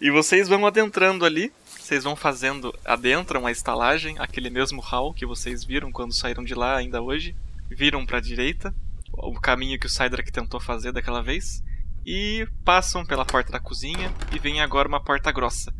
E 0.00 0.10
vocês 0.10 0.48
vão 0.48 0.66
adentrando 0.66 1.24
ali. 1.24 1.50
Vocês 1.78 2.04
vão 2.04 2.14
fazendo, 2.14 2.76
adentram 2.84 3.46
a 3.46 3.50
estalagem, 3.50 4.16
aquele 4.18 4.50
mesmo 4.50 4.80
hall 4.80 5.14
que 5.14 5.24
vocês 5.24 5.64
viram 5.64 5.90
quando 5.90 6.12
saíram 6.12 6.44
de 6.44 6.54
lá 6.54 6.76
ainda 6.76 7.00
hoje. 7.00 7.34
Viram 7.70 8.04
pra 8.04 8.20
direita, 8.20 8.74
o 9.12 9.40
caminho 9.40 9.78
que 9.78 9.86
o 9.86 9.90
Cydrak 9.90 10.30
tentou 10.30 10.60
fazer 10.60 10.92
daquela 10.92 11.22
vez. 11.22 11.62
e 12.04 12.46
passam 12.64 13.04
pela 13.04 13.24
porta 13.24 13.50
da 13.50 13.58
cozinha 13.58 14.12
e 14.30 14.38
vem 14.38 14.60
agora 14.60 14.86
uma 14.86 15.02
porta 15.02 15.32
grossa. 15.32 15.72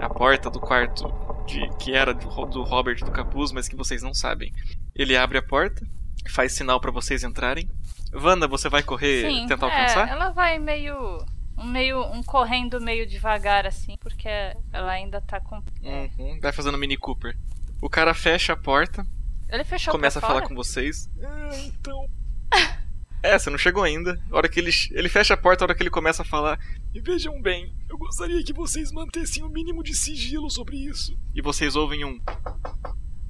A 0.00 0.08
porta 0.08 0.50
do 0.50 0.60
quarto 0.60 1.08
de, 1.46 1.68
que 1.78 1.92
era 1.92 2.14
do, 2.14 2.28
do 2.46 2.62
Robert 2.62 2.98
do 3.04 3.10
Capuz, 3.10 3.52
mas 3.52 3.68
que 3.68 3.76
vocês 3.76 4.02
não 4.02 4.14
sabem. 4.14 4.52
Ele 4.94 5.16
abre 5.16 5.38
a 5.38 5.42
porta, 5.42 5.86
faz 6.28 6.52
sinal 6.52 6.80
para 6.80 6.90
vocês 6.90 7.24
entrarem. 7.24 7.68
Wanda, 8.12 8.46
você 8.46 8.68
vai 8.68 8.82
correr 8.82 9.22
Sim, 9.22 9.46
tentar 9.46 9.66
é, 9.66 9.70
alcançar? 9.70 10.08
ela 10.08 10.30
vai 10.30 10.58
meio. 10.58 11.24
Um, 11.58 11.66
meio. 11.66 12.02
um 12.12 12.22
correndo 12.22 12.80
meio 12.80 13.06
devagar, 13.06 13.66
assim, 13.66 13.96
porque 13.98 14.28
ela 14.72 14.92
ainda 14.92 15.20
tá 15.20 15.40
com. 15.40 15.56
Uhum, 15.82 16.38
vai 16.40 16.52
fazendo 16.52 16.78
Mini 16.78 16.96
Cooper. 16.96 17.36
O 17.80 17.88
cara 17.88 18.14
fecha 18.14 18.52
a 18.52 18.56
porta, 18.56 19.04
Ele 19.48 19.64
fechou 19.64 19.92
começa 19.92 20.18
a 20.18 20.22
falar 20.22 20.42
com 20.42 20.54
vocês. 20.54 21.10
Ah, 21.22 21.50
então. 21.66 22.06
É, 23.22 23.38
você 23.38 23.48
não 23.50 23.58
chegou 23.58 23.82
ainda. 23.84 24.18
A 24.30 24.36
hora 24.36 24.48
que 24.48 24.58
ele, 24.58 24.70
ele 24.90 25.08
fecha 25.08 25.34
a 25.34 25.36
porta, 25.36 25.62
a 25.62 25.66
hora 25.66 25.74
que 25.74 25.82
ele 25.82 25.90
começa 25.90 26.22
a 26.22 26.24
falar. 26.24 26.58
E 26.92 27.00
vejam 27.00 27.40
bem, 27.40 27.72
eu 27.88 27.96
gostaria 27.96 28.42
que 28.42 28.52
vocês 28.52 28.90
mantessem 28.90 29.44
o 29.44 29.48
mínimo 29.48 29.82
de 29.82 29.94
sigilo 29.94 30.50
sobre 30.50 30.76
isso. 30.76 31.16
E 31.34 31.40
vocês 31.40 31.76
ouvem 31.76 32.04
um. 32.04 32.18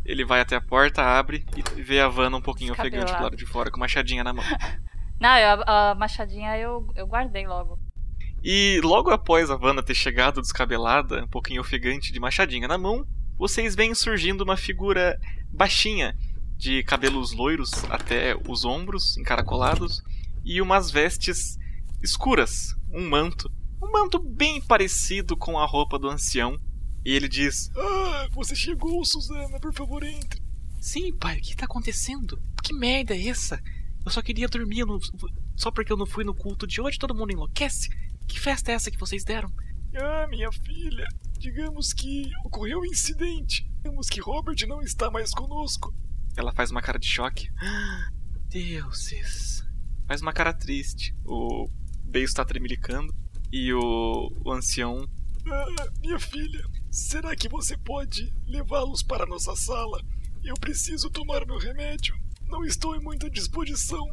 Ele 0.04 0.24
vai 0.24 0.40
até 0.40 0.56
a 0.56 0.60
porta, 0.60 1.02
abre 1.02 1.44
e 1.76 1.82
vê 1.82 2.00
a 2.00 2.08
Vanna 2.08 2.36
um 2.38 2.42
pouquinho 2.42 2.72
ofegante 2.72 3.12
do 3.14 3.22
lado 3.22 3.36
de 3.36 3.46
fora, 3.46 3.70
com 3.70 3.76
uma 3.76 3.84
machadinha 3.84 4.24
na 4.24 4.32
mão. 4.32 4.44
Não, 5.20 5.36
eu- 5.36 5.62
a, 5.66 5.94
machadinha 5.94 6.56
eu, 6.58 6.86
eu 6.96 7.06
guardei 7.06 7.46
logo. 7.46 7.78
E 8.42 8.80
logo 8.82 9.10
após 9.10 9.50
a 9.50 9.56
Vanna 9.56 9.82
ter 9.82 9.94
chegado 9.94 10.40
descabelada, 10.40 11.22
um 11.22 11.28
pouquinho 11.28 11.60
ofegante, 11.60 12.12
de 12.12 12.18
machadinha 12.18 12.66
na 12.66 12.76
mão, 12.76 13.06
vocês 13.38 13.76
veem 13.76 13.94
surgindo 13.94 14.42
uma 14.42 14.56
figura 14.56 15.16
baixinha, 15.52 16.16
de 16.62 16.80
cabelos 16.84 17.32
loiros 17.32 17.72
até 17.90 18.36
os 18.48 18.64
ombros, 18.64 19.16
encaracolados, 19.16 20.00
e 20.44 20.62
umas 20.62 20.92
vestes 20.92 21.58
escuras, 22.00 22.76
um 22.92 23.08
manto. 23.08 23.50
Um 23.82 23.90
manto 23.90 24.20
bem 24.20 24.62
parecido 24.62 25.36
com 25.36 25.58
a 25.58 25.66
roupa 25.66 25.98
do 25.98 26.08
ancião. 26.08 26.56
E 27.04 27.10
ele 27.10 27.28
diz: 27.28 27.68
Ah, 27.76 28.28
você 28.30 28.54
chegou, 28.54 29.04
Suzana, 29.04 29.58
por 29.58 29.74
favor, 29.74 30.04
entre. 30.04 30.40
Sim, 30.80 31.12
pai, 31.18 31.38
o 31.38 31.40
que 31.42 31.56
tá 31.56 31.64
acontecendo? 31.64 32.40
Que 32.62 32.72
merda 32.72 33.12
é 33.16 33.26
essa? 33.26 33.60
Eu 34.04 34.12
só 34.12 34.22
queria 34.22 34.46
dormir, 34.46 34.84
não- 34.86 35.00
só 35.56 35.72
porque 35.72 35.92
eu 35.92 35.96
não 35.96 36.06
fui 36.06 36.22
no 36.22 36.32
culto 36.34 36.64
de 36.64 36.80
hoje 36.80 36.96
todo 36.98 37.14
mundo 37.14 37.32
enlouquece? 37.32 37.88
Que 38.28 38.38
festa 38.38 38.70
é 38.70 38.74
essa 38.74 38.88
que 38.90 38.98
vocês 39.00 39.24
deram? 39.24 39.50
Ah, 39.96 40.26
minha 40.28 40.50
filha, 40.52 41.06
digamos 41.38 41.92
que 41.92 42.30
ocorreu 42.44 42.78
um 42.78 42.86
incidente. 42.86 43.68
Digamos 43.82 44.08
que 44.08 44.20
Robert 44.20 44.56
não 44.68 44.80
está 44.80 45.10
mais 45.10 45.32
conosco. 45.32 45.92
Ela 46.36 46.52
faz 46.52 46.70
uma 46.70 46.82
cara 46.82 46.98
de 46.98 47.06
choque. 47.06 47.50
Deuses. 48.48 49.64
Faz 50.06 50.20
uma 50.20 50.32
cara 50.32 50.52
triste. 50.52 51.14
O 51.24 51.68
beijo 52.04 52.28
está 52.28 52.44
tremelicando. 52.44 53.14
E 53.52 53.72
o, 53.72 54.32
o 54.44 54.52
ancião. 54.52 55.08
Ah, 55.46 55.88
minha 56.00 56.18
filha, 56.18 56.64
será 56.90 57.34
que 57.34 57.48
você 57.48 57.76
pode 57.76 58.32
levá-los 58.46 59.02
para 59.02 59.26
nossa 59.26 59.54
sala? 59.56 60.00
Eu 60.44 60.54
preciso 60.54 61.10
tomar 61.10 61.46
meu 61.46 61.58
remédio. 61.58 62.16
Não 62.48 62.64
estou 62.64 62.96
em 62.96 63.02
muita 63.02 63.30
disposição. 63.30 64.04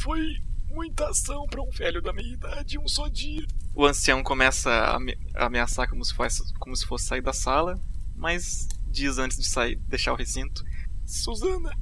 Foi 0.00 0.20
muita 0.68 1.08
ação 1.08 1.46
para 1.46 1.62
um 1.62 1.70
velho 1.70 2.02
da 2.02 2.12
minha 2.12 2.34
idade 2.34 2.78
um 2.78 2.86
só 2.86 3.08
dia. 3.08 3.46
O 3.74 3.86
ancião 3.86 4.22
começa 4.22 4.70
a 4.70 5.46
ameaçar 5.46 5.88
como 5.88 6.04
se, 6.04 6.14
fosse, 6.14 6.52
como 6.54 6.76
se 6.76 6.86
fosse 6.86 7.06
sair 7.06 7.22
da 7.22 7.32
sala. 7.32 7.80
Mas 8.14 8.68
diz 8.88 9.18
antes 9.18 9.38
de 9.38 9.48
sair, 9.48 9.76
deixar 9.88 10.12
o 10.12 10.16
recinto. 10.16 10.64
Suzana, 11.08 11.72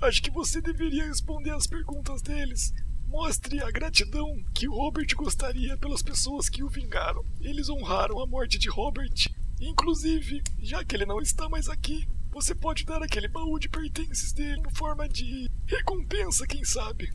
acho 0.00 0.22
que 0.22 0.30
você 0.30 0.62
deveria 0.62 1.08
responder 1.08 1.50
às 1.50 1.66
perguntas 1.66 2.22
deles. 2.22 2.72
Mostre 3.08 3.60
a 3.60 3.68
gratidão 3.68 4.40
que 4.54 4.68
Robert 4.68 5.12
gostaria 5.16 5.76
pelas 5.76 6.02
pessoas 6.02 6.48
que 6.48 6.62
o 6.62 6.68
vingaram. 6.68 7.24
Eles 7.40 7.68
honraram 7.68 8.20
a 8.20 8.26
morte 8.28 8.58
de 8.58 8.68
Robert. 8.68 9.12
Inclusive, 9.60 10.40
já 10.60 10.84
que 10.84 10.94
ele 10.94 11.04
não 11.04 11.20
está 11.20 11.48
mais 11.48 11.68
aqui, 11.68 12.06
você 12.30 12.54
pode 12.54 12.84
dar 12.84 13.02
aquele 13.02 13.26
baú 13.26 13.58
de 13.58 13.68
pertences 13.68 14.32
dele 14.32 14.62
em 14.64 14.74
forma 14.76 15.08
de 15.08 15.50
recompensa, 15.66 16.46
quem 16.46 16.64
sabe. 16.64 17.10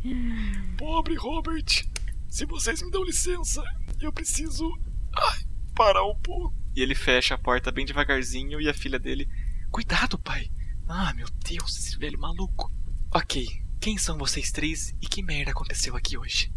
Pobre 0.78 1.16
Robert, 1.16 1.88
se 2.28 2.46
vocês 2.46 2.82
me 2.82 2.92
dão 2.92 3.06
licença, 3.06 3.64
eu 4.02 4.12
preciso 4.12 4.70
ai, 5.16 5.46
parar 5.74 6.04
um 6.04 6.20
pouco. 6.20 6.54
E 6.76 6.82
ele 6.82 6.96
fecha 6.96 7.36
a 7.36 7.38
porta 7.38 7.72
bem 7.72 7.86
devagarzinho 7.86 8.60
e 8.60 8.68
a 8.68 8.74
filha 8.74 9.00
dele. 9.00 9.30
Cuidado, 9.70 10.20
pai! 10.20 10.52
Ah, 10.94 11.14
meu 11.14 11.26
Deus, 11.48 11.78
esse 11.78 11.98
velho 11.98 12.20
maluco. 12.20 12.70
Ok, 13.16 13.48
quem 13.80 13.98
são 13.98 14.18
vocês 14.18 14.52
três 14.52 14.94
e 15.02 15.08
que 15.08 15.24
merda 15.24 15.52
aconteceu 15.52 15.96
aqui 15.96 16.18
hoje? 16.18 16.54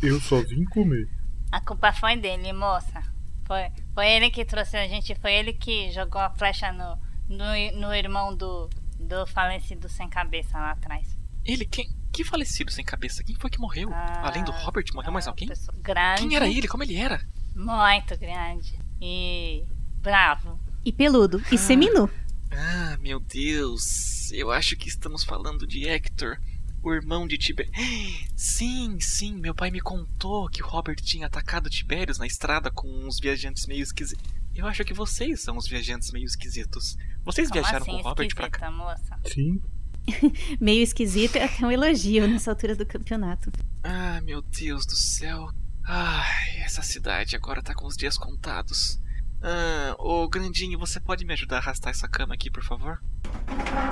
Eu 0.00 0.18
só 0.22 0.40
vim 0.42 0.64
comer. 0.64 1.06
A 1.52 1.60
culpa 1.60 1.92
foi 1.92 2.16
dele, 2.16 2.50
moça. 2.54 3.02
Foi, 3.44 3.70
foi 3.92 4.08
ele 4.08 4.30
que 4.30 4.42
trouxe 4.42 4.78
a 4.78 4.88
gente, 4.88 5.14
foi 5.16 5.34
ele 5.34 5.52
que 5.52 5.92
jogou 5.92 6.18
a 6.18 6.30
flecha 6.30 6.72
no, 6.72 6.98
no, 7.28 7.78
no 7.78 7.94
irmão 7.94 8.34
do, 8.34 8.70
do 8.98 9.26
falecido 9.26 9.86
sem 9.86 10.08
cabeça 10.08 10.58
lá 10.58 10.70
atrás. 10.70 11.14
Ele? 11.44 11.66
Quem? 11.66 11.86
Que 12.10 12.24
falecido 12.24 12.72
sem 12.72 12.86
cabeça? 12.86 13.22
Quem 13.22 13.36
foi 13.36 13.50
que 13.50 13.60
morreu? 13.60 13.90
Além 13.92 14.44
do 14.44 14.50
Robert, 14.50 14.86
morreu 14.94 15.12
mais 15.12 15.28
alguém? 15.28 15.46
Grande. 15.82 16.22
Quem 16.22 16.36
era 16.36 16.48
ele? 16.48 16.66
Como 16.66 16.82
ele 16.82 16.96
era? 16.96 17.20
Muito 17.54 18.18
grande. 18.18 18.78
E. 18.98 19.62
bravo. 20.00 20.58
E 20.82 20.90
peludo. 20.90 21.42
E 21.52 21.58
seminu. 21.58 22.08
Ah, 22.56 22.96
meu 23.00 23.20
Deus. 23.20 24.30
Eu 24.32 24.50
acho 24.50 24.76
que 24.76 24.88
estamos 24.88 25.24
falando 25.24 25.66
de 25.66 25.88
Hector, 25.88 26.38
o 26.82 26.92
irmão 26.92 27.26
de 27.26 27.36
Tiberius. 27.36 27.74
Sim, 28.36 28.98
sim, 29.00 29.34
meu 29.36 29.54
pai 29.54 29.70
me 29.70 29.80
contou 29.80 30.48
que 30.48 30.62
Robert 30.62 30.96
tinha 30.96 31.26
atacado 31.26 31.70
Tiberius 31.70 32.18
na 32.18 32.26
estrada 32.26 32.70
com 32.70 32.88
uns 32.88 33.18
viajantes 33.18 33.66
meio 33.66 33.82
esquisitos. 33.82 34.24
Eu 34.54 34.66
acho 34.66 34.84
que 34.84 34.94
vocês 34.94 35.40
são 35.40 35.56
os 35.56 35.66
viajantes 35.66 36.12
meio 36.12 36.26
esquisitos. 36.26 36.96
Vocês 37.24 37.48
Como 37.48 37.60
viajaram 37.60 37.82
assim, 37.82 37.90
com 37.90 37.98
o 37.98 38.02
Robert 38.02 38.34
pra 38.34 38.50
cá? 38.50 38.70
moça? 38.70 39.18
Sim. 39.26 39.60
Meio 40.60 40.82
esquisito 40.82 41.36
é 41.36 41.44
até 41.44 41.66
um 41.66 41.70
elogio 41.70 42.28
nessa 42.28 42.50
altura 42.50 42.76
do 42.76 42.84
campeonato. 42.84 43.50
Ah, 43.82 44.20
meu 44.20 44.42
Deus 44.42 44.84
do 44.84 44.94
céu. 44.94 45.50
Ai, 45.82 46.58
essa 46.58 46.82
cidade 46.82 47.34
agora 47.34 47.62
tá 47.62 47.74
com 47.74 47.86
os 47.86 47.96
dias 47.96 48.18
contados. 48.18 49.00
Ah, 49.46 49.94
ô 49.98 50.26
Grandinho, 50.26 50.78
você 50.78 50.98
pode 50.98 51.22
me 51.22 51.34
ajudar 51.34 51.56
a 51.56 51.58
arrastar 51.58 51.90
essa 51.90 52.08
cama 52.08 52.32
aqui, 52.32 52.50
por 52.50 52.64
favor? 52.64 52.98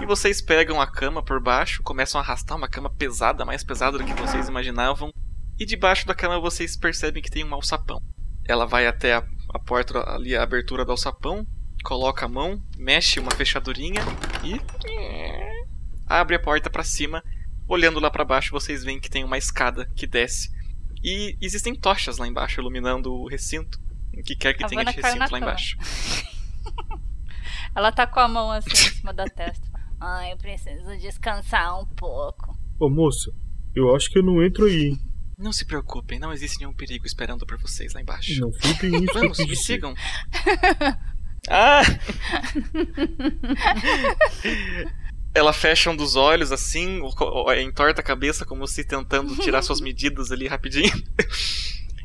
E 0.00 0.06
vocês 0.06 0.40
pegam 0.40 0.80
a 0.80 0.86
cama 0.86 1.22
por 1.22 1.42
baixo, 1.42 1.82
começam 1.82 2.18
a 2.18 2.24
arrastar 2.24 2.56
uma 2.56 2.66
cama 2.66 2.88
pesada, 2.88 3.44
mais 3.44 3.62
pesada 3.62 3.98
do 3.98 4.04
que 4.04 4.14
vocês 4.14 4.48
imaginavam. 4.48 5.12
E 5.60 5.66
debaixo 5.66 6.06
da 6.06 6.14
cama 6.14 6.40
vocês 6.40 6.74
percebem 6.74 7.22
que 7.22 7.30
tem 7.30 7.44
um 7.44 7.52
alçapão. 7.52 8.00
Ela 8.48 8.64
vai 8.64 8.86
até 8.86 9.12
a, 9.12 9.22
a 9.50 9.58
porta 9.58 9.98
ali, 10.10 10.34
a 10.34 10.42
abertura 10.42 10.86
do 10.86 10.92
alçapão, 10.92 11.46
coloca 11.84 12.24
a 12.24 12.28
mão, 12.28 12.58
mexe 12.78 13.20
uma 13.20 13.30
fechadurinha 13.30 14.00
e. 14.42 14.58
abre 16.06 16.36
a 16.36 16.40
porta 16.40 16.70
pra 16.70 16.82
cima. 16.82 17.22
Olhando 17.68 18.00
lá 18.00 18.10
pra 18.10 18.24
baixo, 18.24 18.52
vocês 18.52 18.82
veem 18.82 18.98
que 18.98 19.10
tem 19.10 19.22
uma 19.22 19.36
escada 19.36 19.86
que 19.94 20.06
desce. 20.06 20.50
E 21.04 21.36
existem 21.42 21.74
tochas 21.74 22.16
lá 22.16 22.26
embaixo 22.26 22.58
iluminando 22.58 23.12
o 23.12 23.28
recinto. 23.28 23.78
O 24.16 24.22
que 24.22 24.36
quer 24.36 24.54
que 24.54 24.64
A 24.64 24.68
tenha 24.68 24.84
de 24.84 24.92
recinto 24.92 25.18
lá 25.18 25.26
cama. 25.28 25.38
embaixo. 25.38 25.76
Ela 27.74 27.90
tá 27.90 28.06
com 28.06 28.20
a 28.20 28.28
mão 28.28 28.50
assim 28.50 28.70
em 28.70 28.76
cima 28.76 29.14
da 29.14 29.24
testa. 29.24 29.66
Ai, 30.00 30.32
eu 30.32 30.36
preciso 30.36 30.96
descansar 30.98 31.80
um 31.80 31.86
pouco. 31.86 32.56
Ô 32.78 32.90
moça, 32.90 33.30
eu 33.74 33.94
acho 33.94 34.10
que 34.10 34.18
eu 34.18 34.22
não 34.22 34.42
entro 34.42 34.66
aí, 34.66 34.88
hein? 34.88 34.98
Não 35.38 35.52
se 35.52 35.64
preocupem, 35.64 36.18
não 36.18 36.32
existe 36.32 36.58
nenhum 36.58 36.74
perigo 36.74 37.06
esperando 37.06 37.46
por 37.46 37.58
vocês 37.58 37.94
lá 37.94 38.00
embaixo. 38.00 38.38
Não 38.40 38.52
foi 38.52 38.74
bem 38.74 39.04
isso 39.04 39.14
Vamos, 39.14 39.38
me 39.38 39.56
sigam. 39.56 39.94
Ah! 41.48 41.82
Ela 45.34 45.52
fecha 45.52 45.90
um 45.90 45.96
dos 45.96 46.14
olhos 46.14 46.52
assim, 46.52 47.00
entorta 47.60 48.00
a 48.00 48.04
cabeça 48.04 48.44
como 48.44 48.66
se 48.66 48.84
tentando 48.84 49.34
tirar 49.36 49.62
suas 49.62 49.80
medidas 49.80 50.30
ali 50.30 50.46
rapidinho. 50.46 50.92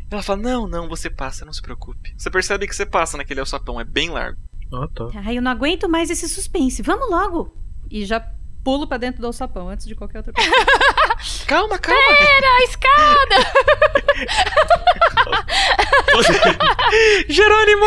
Ela 0.10 0.24
fala: 0.24 0.42
Não, 0.42 0.68
não, 0.68 0.88
você 0.88 1.10
passa, 1.10 1.46
não 1.46 1.54
se 1.54 1.62
preocupe. 1.62 2.14
Você 2.18 2.30
percebe 2.30 2.68
que 2.68 2.76
você 2.76 2.86
passa 2.86 3.18
naquele 3.18 3.40
alçapão, 3.40 3.80
é 3.80 3.84
bem 3.84 4.10
largo. 4.10 4.38
Ah, 4.74 4.88
tá. 4.94 5.06
Ai, 5.26 5.38
eu 5.38 5.42
não 5.42 5.52
aguento 5.52 5.88
mais 5.88 6.10
esse 6.10 6.28
suspense. 6.28 6.82
Vamos 6.82 7.10
logo! 7.10 7.56
E 7.90 8.06
já 8.06 8.20
pulo 8.64 8.86
pra 8.86 8.98
dentro 8.98 9.22
do 9.22 9.28
alçapão 9.28 9.70
antes 9.70 9.86
de 9.88 9.96
qualquer 9.96 10.18
outra 10.18 10.34
coisa. 10.34 10.52
calma, 11.48 11.80
calma! 11.80 12.02
Pera, 12.18 12.48
a 12.48 12.64
escada! 12.64 13.36
Jerônimo! 17.30 17.86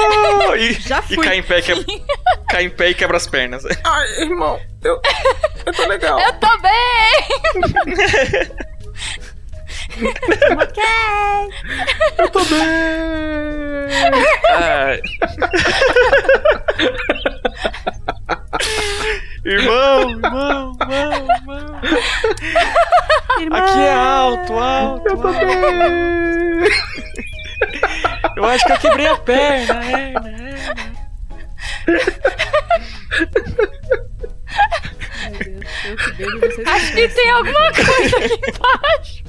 E, 0.56 0.72
Já 0.74 1.00
e 1.00 1.14
fui. 1.14 1.24
cai 1.24 1.36
em 1.38 1.42
pé, 1.42 1.60
que... 1.60 1.72
cai 2.48 2.64
em 2.64 2.70
pé 2.70 2.90
e 2.90 2.94
quebra 2.94 3.18
as 3.18 3.26
pernas. 3.26 3.62
Ai, 3.84 4.22
irmão, 4.22 4.58
eu. 4.82 4.98
Eu 5.66 5.72
tô 5.74 5.86
legal. 5.86 6.18
Eu 6.18 6.32
tô 6.38 6.58
bem! 6.58 7.20
Ok! 10.60 10.82
Eu 12.18 12.30
tô 12.30 12.44
bem! 12.44 12.60
Ai. 14.50 15.00
irmão, 19.44 20.10
irmão, 20.10 20.76
irmão, 20.80 21.12
irmão. 21.36 21.80
Irmã! 23.40 23.56
Aqui 23.56 23.78
é 23.78 23.92
alto, 23.92 24.52
alto. 24.54 25.08
Eu 25.08 25.16
tô 25.16 25.32
bem! 25.32 26.20
Eu 28.36 28.44
acho 28.44 28.64
que 28.64 28.72
eu 28.72 28.78
quebrei 28.78 29.06
a 29.06 29.16
perna, 29.16 29.84
hernia, 29.84 30.18
hernia. 30.18 31.00
Meu 35.30 35.38
Deus, 35.38 35.64
eu 35.84 35.96
que 35.96 36.12
bebo 36.12 36.40
vocês 36.40 36.68
Acho 36.68 36.92
que 36.92 37.08
tem 37.08 37.30
alguma 37.30 37.72
coisa 37.72 38.16
aqui 38.16 38.40
embaixo. 38.50 39.24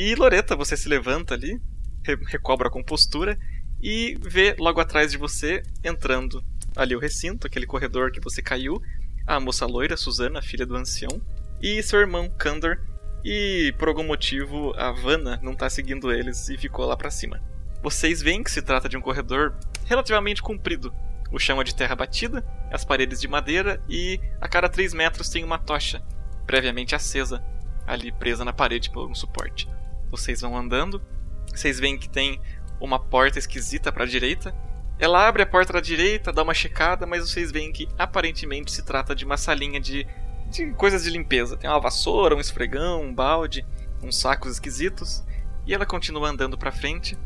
E 0.00 0.14
Loreta, 0.14 0.54
você 0.54 0.76
se 0.76 0.88
levanta 0.88 1.34
ali, 1.34 1.60
re- 2.06 2.20
recobra 2.28 2.68
a 2.68 2.70
compostura 2.70 3.36
e 3.82 4.16
vê 4.22 4.54
logo 4.56 4.80
atrás 4.80 5.10
de 5.10 5.18
você 5.18 5.60
entrando 5.82 6.40
ali 6.76 6.94
o 6.94 7.00
recinto, 7.00 7.48
aquele 7.48 7.66
corredor 7.66 8.12
que 8.12 8.20
você 8.20 8.40
caiu, 8.40 8.80
a 9.26 9.40
moça 9.40 9.66
loira, 9.66 9.96
Susana, 9.96 10.40
filha 10.40 10.64
do 10.64 10.76
ancião, 10.76 11.20
e 11.60 11.82
seu 11.82 11.98
irmão, 11.98 12.30
Kandor, 12.38 12.78
e 13.24 13.74
por 13.76 13.88
algum 13.88 14.04
motivo 14.04 14.72
a 14.76 14.92
Vanna 14.92 15.40
não 15.42 15.56
tá 15.56 15.68
seguindo 15.68 16.12
eles 16.12 16.48
e 16.48 16.56
ficou 16.56 16.86
lá 16.86 16.96
pra 16.96 17.10
cima. 17.10 17.42
Vocês 17.82 18.22
veem 18.22 18.44
que 18.44 18.52
se 18.52 18.62
trata 18.62 18.88
de 18.88 18.96
um 18.96 19.00
corredor 19.00 19.58
relativamente 19.84 20.40
comprido. 20.40 20.94
O 21.32 21.40
chão 21.40 21.60
é 21.60 21.64
de 21.64 21.74
terra 21.74 21.96
batida, 21.96 22.44
as 22.70 22.84
paredes 22.84 23.20
de 23.20 23.26
madeira 23.26 23.82
e 23.88 24.20
a 24.40 24.46
cada 24.46 24.68
3 24.68 24.94
metros 24.94 25.28
tem 25.28 25.42
uma 25.42 25.58
tocha, 25.58 26.00
previamente 26.46 26.94
acesa, 26.94 27.44
ali 27.84 28.12
presa 28.12 28.44
na 28.44 28.52
parede 28.52 28.90
por 28.90 29.10
um 29.10 29.14
suporte. 29.16 29.68
Vocês 30.10 30.40
vão 30.40 30.56
andando, 30.56 31.02
vocês 31.54 31.78
veem 31.78 31.98
que 31.98 32.08
tem 32.08 32.40
uma 32.80 32.98
porta 32.98 33.38
esquisita 33.38 33.92
para 33.92 34.04
a 34.04 34.06
direita. 34.06 34.54
Ela 34.98 35.26
abre 35.28 35.42
a 35.42 35.46
porta 35.46 35.72
da 35.72 35.80
direita, 35.80 36.32
dá 36.32 36.42
uma 36.42 36.54
checada, 36.54 37.06
mas 37.06 37.28
vocês 37.28 37.52
veem 37.52 37.72
que 37.72 37.88
aparentemente 37.98 38.72
se 38.72 38.82
trata 38.82 39.14
de 39.14 39.24
uma 39.24 39.36
salinha 39.36 39.80
de, 39.80 40.06
de 40.50 40.72
coisas 40.72 41.04
de 41.04 41.10
limpeza. 41.10 41.56
Tem 41.56 41.70
uma 41.70 41.80
vassoura, 41.80 42.34
um 42.34 42.40
esfregão, 42.40 43.02
um 43.02 43.14
balde, 43.14 43.64
uns 44.02 44.16
sacos 44.16 44.52
esquisitos. 44.52 45.24
E 45.66 45.74
ela 45.74 45.86
continua 45.86 46.28
andando 46.28 46.58
para 46.58 46.72
frente 46.72 47.16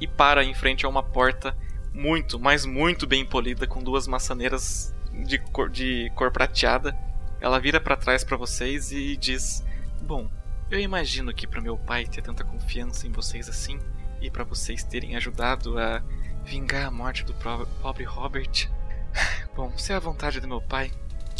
e 0.00 0.06
para 0.06 0.44
em 0.44 0.54
frente 0.54 0.84
a 0.84 0.88
uma 0.88 1.02
porta 1.02 1.56
muito, 1.92 2.40
mas 2.40 2.66
muito 2.66 3.06
bem 3.06 3.24
polida, 3.24 3.66
com 3.66 3.82
duas 3.82 4.06
maçaneiras 4.06 4.92
de 5.24 5.38
cor, 5.38 5.70
de 5.70 6.10
cor 6.14 6.32
prateada. 6.32 6.96
Ela 7.40 7.60
vira 7.60 7.80
para 7.80 7.96
trás 7.96 8.24
para 8.24 8.36
vocês 8.36 8.90
e 8.90 9.16
diz: 9.16 9.64
Bom, 10.02 10.28
eu 10.74 10.80
imagino 10.80 11.32
que 11.32 11.46
para 11.46 11.60
meu 11.60 11.78
pai 11.78 12.04
ter 12.04 12.20
tanta 12.20 12.42
confiança 12.42 13.06
em 13.06 13.12
vocês 13.12 13.48
assim 13.48 13.78
e 14.20 14.28
para 14.28 14.42
vocês 14.42 14.82
terem 14.82 15.14
ajudado 15.14 15.78
a 15.78 16.02
vingar 16.44 16.86
a 16.86 16.90
morte 16.90 17.24
do 17.24 17.32
pobre 17.80 18.02
Robert. 18.02 18.68
Bom, 19.54 19.72
se 19.78 19.92
é 19.92 19.96
a 19.96 20.00
vontade 20.00 20.40
do 20.40 20.48
meu 20.48 20.60
pai, 20.60 20.90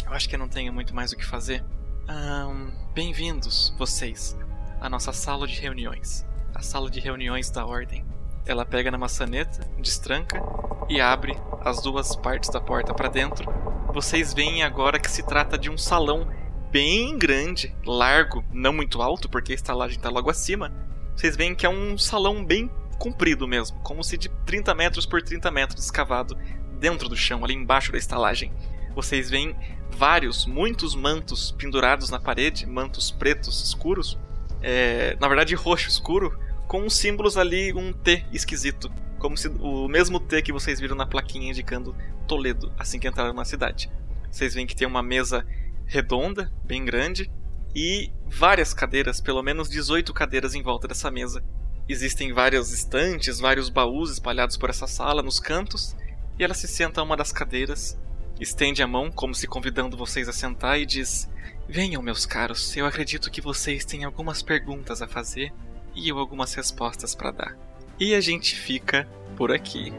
eu 0.05 0.13
acho 0.13 0.29
que 0.29 0.35
eu 0.35 0.39
não 0.39 0.47
tenho 0.47 0.71
muito 0.71 0.95
mais 0.95 1.11
o 1.11 1.17
que 1.17 1.25
fazer. 1.25 1.61
Ahn, 2.07 2.71
Bem-vindos, 2.93 3.75
vocês, 3.77 4.37
à 4.79 4.89
nossa 4.89 5.11
sala 5.11 5.45
de 5.45 5.59
reuniões. 5.59 6.25
A 6.53 6.61
sala 6.61 6.89
de 6.89 7.01
reuniões 7.01 7.49
da 7.49 7.65
Ordem. 7.65 8.05
Ela 8.45 8.65
pega 8.65 8.89
na 8.89 8.97
maçaneta, 8.97 9.67
destranca 9.81 10.41
e 10.87 11.01
abre 11.01 11.37
as 11.59 11.81
duas 11.81 12.15
partes 12.15 12.49
da 12.49 12.61
porta 12.61 12.93
para 12.93 13.09
dentro. 13.09 13.51
Vocês 13.93 14.33
veem 14.33 14.63
agora 14.63 14.97
que 14.97 15.11
se 15.11 15.23
trata 15.23 15.57
de 15.57 15.69
um 15.69 15.77
salão 15.77 16.25
bem 16.71 17.17
grande, 17.17 17.73
largo, 17.85 18.43
não 18.51 18.73
muito 18.73 19.01
alto, 19.01 19.29
porque 19.29 19.51
a 19.51 19.55
estalagem 19.55 19.97
está 19.97 20.09
logo 20.09 20.29
acima. 20.29 20.71
Vocês 21.15 21.35
veem 21.35 21.55
que 21.55 21.65
é 21.65 21.69
um 21.69 21.97
salão 21.97 22.43
bem 22.43 22.69
comprido 22.97 23.47
mesmo, 23.47 23.77
como 23.81 24.03
se 24.03 24.17
de 24.17 24.29
30 24.45 24.73
metros 24.73 25.05
por 25.05 25.21
30 25.21 25.51
metros 25.51 25.83
escavado 25.83 26.37
dentro 26.79 27.09
do 27.09 27.15
chão, 27.15 27.43
ali 27.43 27.53
embaixo 27.53 27.91
da 27.91 27.97
estalagem. 27.97 28.51
Vocês 28.93 29.29
veem 29.29 29.55
vários, 29.91 30.45
muitos 30.45 30.95
mantos 30.95 31.51
pendurados 31.51 32.09
na 32.09 32.19
parede, 32.19 32.65
mantos 32.65 33.11
pretos 33.11 33.63
escuros, 33.63 34.17
é, 34.61 35.17
na 35.19 35.27
verdade 35.27 35.55
roxo 35.55 35.89
escuro, 35.89 36.37
com 36.67 36.89
símbolos 36.89 37.37
ali, 37.37 37.73
um 37.73 37.93
T 37.93 38.25
esquisito, 38.31 38.91
como 39.19 39.37
se 39.37 39.47
o 39.47 39.87
mesmo 39.87 40.19
T 40.19 40.41
que 40.41 40.51
vocês 40.51 40.79
viram 40.79 40.95
na 40.95 41.05
plaquinha 41.05 41.51
indicando 41.51 41.95
Toledo, 42.27 42.73
assim 42.77 42.99
que 42.99 43.07
entraram 43.07 43.33
na 43.33 43.45
cidade. 43.45 43.89
Vocês 44.31 44.53
veem 44.53 44.67
que 44.67 44.75
tem 44.75 44.87
uma 44.87 45.03
mesa 45.03 45.45
redonda, 45.85 46.51
bem 46.63 46.83
grande, 46.83 47.31
e 47.75 48.11
várias 48.25 48.73
cadeiras, 48.73 49.19
pelo 49.19 49.43
menos 49.43 49.69
18 49.69 50.13
cadeiras 50.13 50.55
em 50.55 50.63
volta 50.63 50.87
dessa 50.87 51.11
mesa. 51.11 51.43
Existem 51.87 52.33
vários 52.33 52.71
estantes, 52.71 53.39
vários 53.39 53.69
baús 53.69 54.11
espalhados 54.11 54.57
por 54.57 54.69
essa 54.69 54.87
sala, 54.87 55.21
nos 55.21 55.39
cantos, 55.39 55.95
e 56.39 56.43
ela 56.43 56.53
se 56.53 56.67
senta 56.67 57.01
a 57.01 57.03
uma 57.03 57.17
das 57.17 57.31
cadeiras, 57.31 57.99
estende 58.39 58.81
a 58.81 58.87
mão 58.87 59.11
como 59.11 59.35
se 59.35 59.47
convidando 59.47 59.97
vocês 59.97 60.27
a 60.27 60.33
sentar 60.33 60.79
e 60.79 60.85
diz: 60.85 61.29
Venham, 61.67 62.01
meus 62.01 62.25
caros, 62.25 62.75
eu 62.75 62.85
acredito 62.85 63.29
que 63.29 63.41
vocês 63.41 63.85
têm 63.85 64.03
algumas 64.03 64.41
perguntas 64.41 65.01
a 65.01 65.07
fazer 65.07 65.53
e 65.93 66.09
eu 66.09 66.17
algumas 66.17 66.53
respostas 66.53 67.13
para 67.13 67.31
dar. 67.31 67.57
E 67.99 68.13
a 68.13 68.21
gente 68.21 68.55
fica 68.55 69.07
por 69.37 69.51
aqui. 69.51 69.93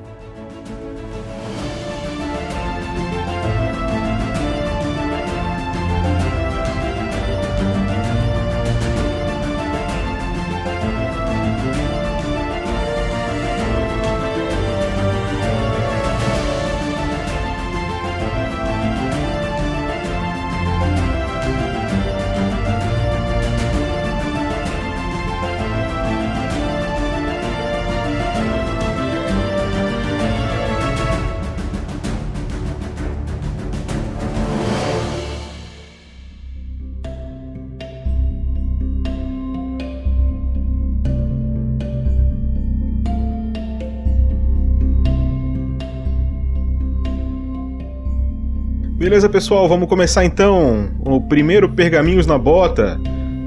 Beleza, 49.06 49.28
pessoal, 49.28 49.68
vamos 49.68 49.88
começar 49.88 50.24
então 50.24 50.90
o 50.98 51.20
primeiro 51.20 51.68
Pergaminhos 51.68 52.26
na 52.26 52.36
Bota 52.36 52.98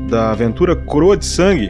da 0.10 0.32
aventura 0.32 0.74
Coroa 0.74 1.18
de 1.18 1.26
Sangue. 1.26 1.70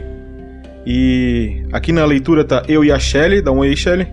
E 0.86 1.64
aqui 1.72 1.90
na 1.90 2.04
leitura 2.04 2.44
tá 2.44 2.62
eu 2.68 2.84
e 2.84 2.92
a 2.92 3.00
Shelly, 3.00 3.42
dá 3.42 3.50
um 3.50 3.58
oi, 3.58 3.74
Shelly. 3.74 4.06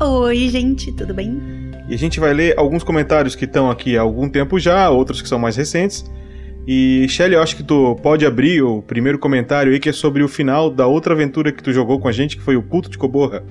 Oi, 0.00 0.48
gente, 0.48 0.90
tudo 0.96 1.14
bem? 1.14 1.40
E 1.88 1.94
a 1.94 1.96
gente 1.96 2.18
vai 2.18 2.34
ler 2.34 2.58
alguns 2.58 2.82
comentários 2.82 3.36
que 3.36 3.44
estão 3.44 3.70
aqui 3.70 3.96
há 3.96 4.00
algum 4.00 4.28
tempo 4.28 4.58
já, 4.58 4.90
outros 4.90 5.22
que 5.22 5.28
são 5.28 5.38
mais 5.38 5.54
recentes. 5.54 6.04
E 6.66 7.06
Shelly, 7.08 7.34
eu 7.34 7.40
acho 7.40 7.54
que 7.54 7.62
tu 7.62 7.94
pode 8.02 8.26
abrir 8.26 8.62
o 8.62 8.82
primeiro 8.82 9.16
comentário 9.16 9.72
aí 9.72 9.78
que 9.78 9.90
é 9.90 9.92
sobre 9.92 10.24
o 10.24 10.28
final 10.28 10.68
da 10.68 10.88
outra 10.88 11.14
aventura 11.14 11.52
que 11.52 11.62
tu 11.62 11.72
jogou 11.72 12.00
com 12.00 12.08
a 12.08 12.12
gente, 12.12 12.36
que 12.36 12.42
foi 12.42 12.56
o 12.56 12.62
Culto 12.64 12.90
de 12.90 12.98
Coborra. 12.98 13.44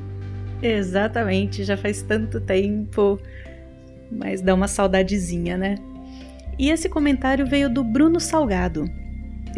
Exatamente, 0.62 1.64
já 1.64 1.78
faz 1.78 2.02
tanto 2.02 2.42
tempo, 2.42 3.18
mas 4.12 4.42
dá 4.42 4.54
uma 4.54 4.68
saudadezinha, 4.68 5.58
né? 5.58 5.76
E 6.58 6.70
esse 6.70 6.90
comentário 6.90 7.46
veio 7.46 7.70
do 7.70 7.84
Bruno 7.84 8.20
Salgado. 8.20 8.90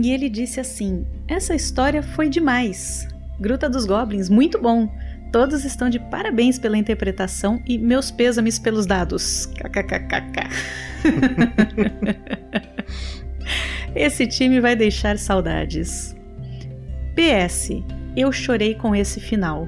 E 0.01 0.11
ele 0.11 0.29
disse 0.29 0.59
assim: 0.59 1.05
Essa 1.27 1.55
história 1.55 2.03
foi 2.03 2.29
demais. 2.29 3.07
Gruta 3.39 3.69
dos 3.69 3.85
Goblins, 3.85 4.29
muito 4.29 4.59
bom. 4.61 4.89
Todos 5.31 5.63
estão 5.63 5.89
de 5.89 5.99
parabéns 5.99 6.57
pela 6.57 6.77
interpretação 6.77 7.61
e 7.65 7.77
meus 7.77 8.09
pêsames 8.09 8.57
pelos 8.57 8.85
dados. 8.85 9.45
KKKKK. 9.45 10.49
esse 13.95 14.27
time 14.27 14.59
vai 14.59 14.75
deixar 14.75 15.17
saudades. 15.17 16.15
PS, 17.15 17.69
eu 18.15 18.31
chorei 18.31 18.73
com 18.73 18.95
esse 18.95 19.19
final. 19.19 19.67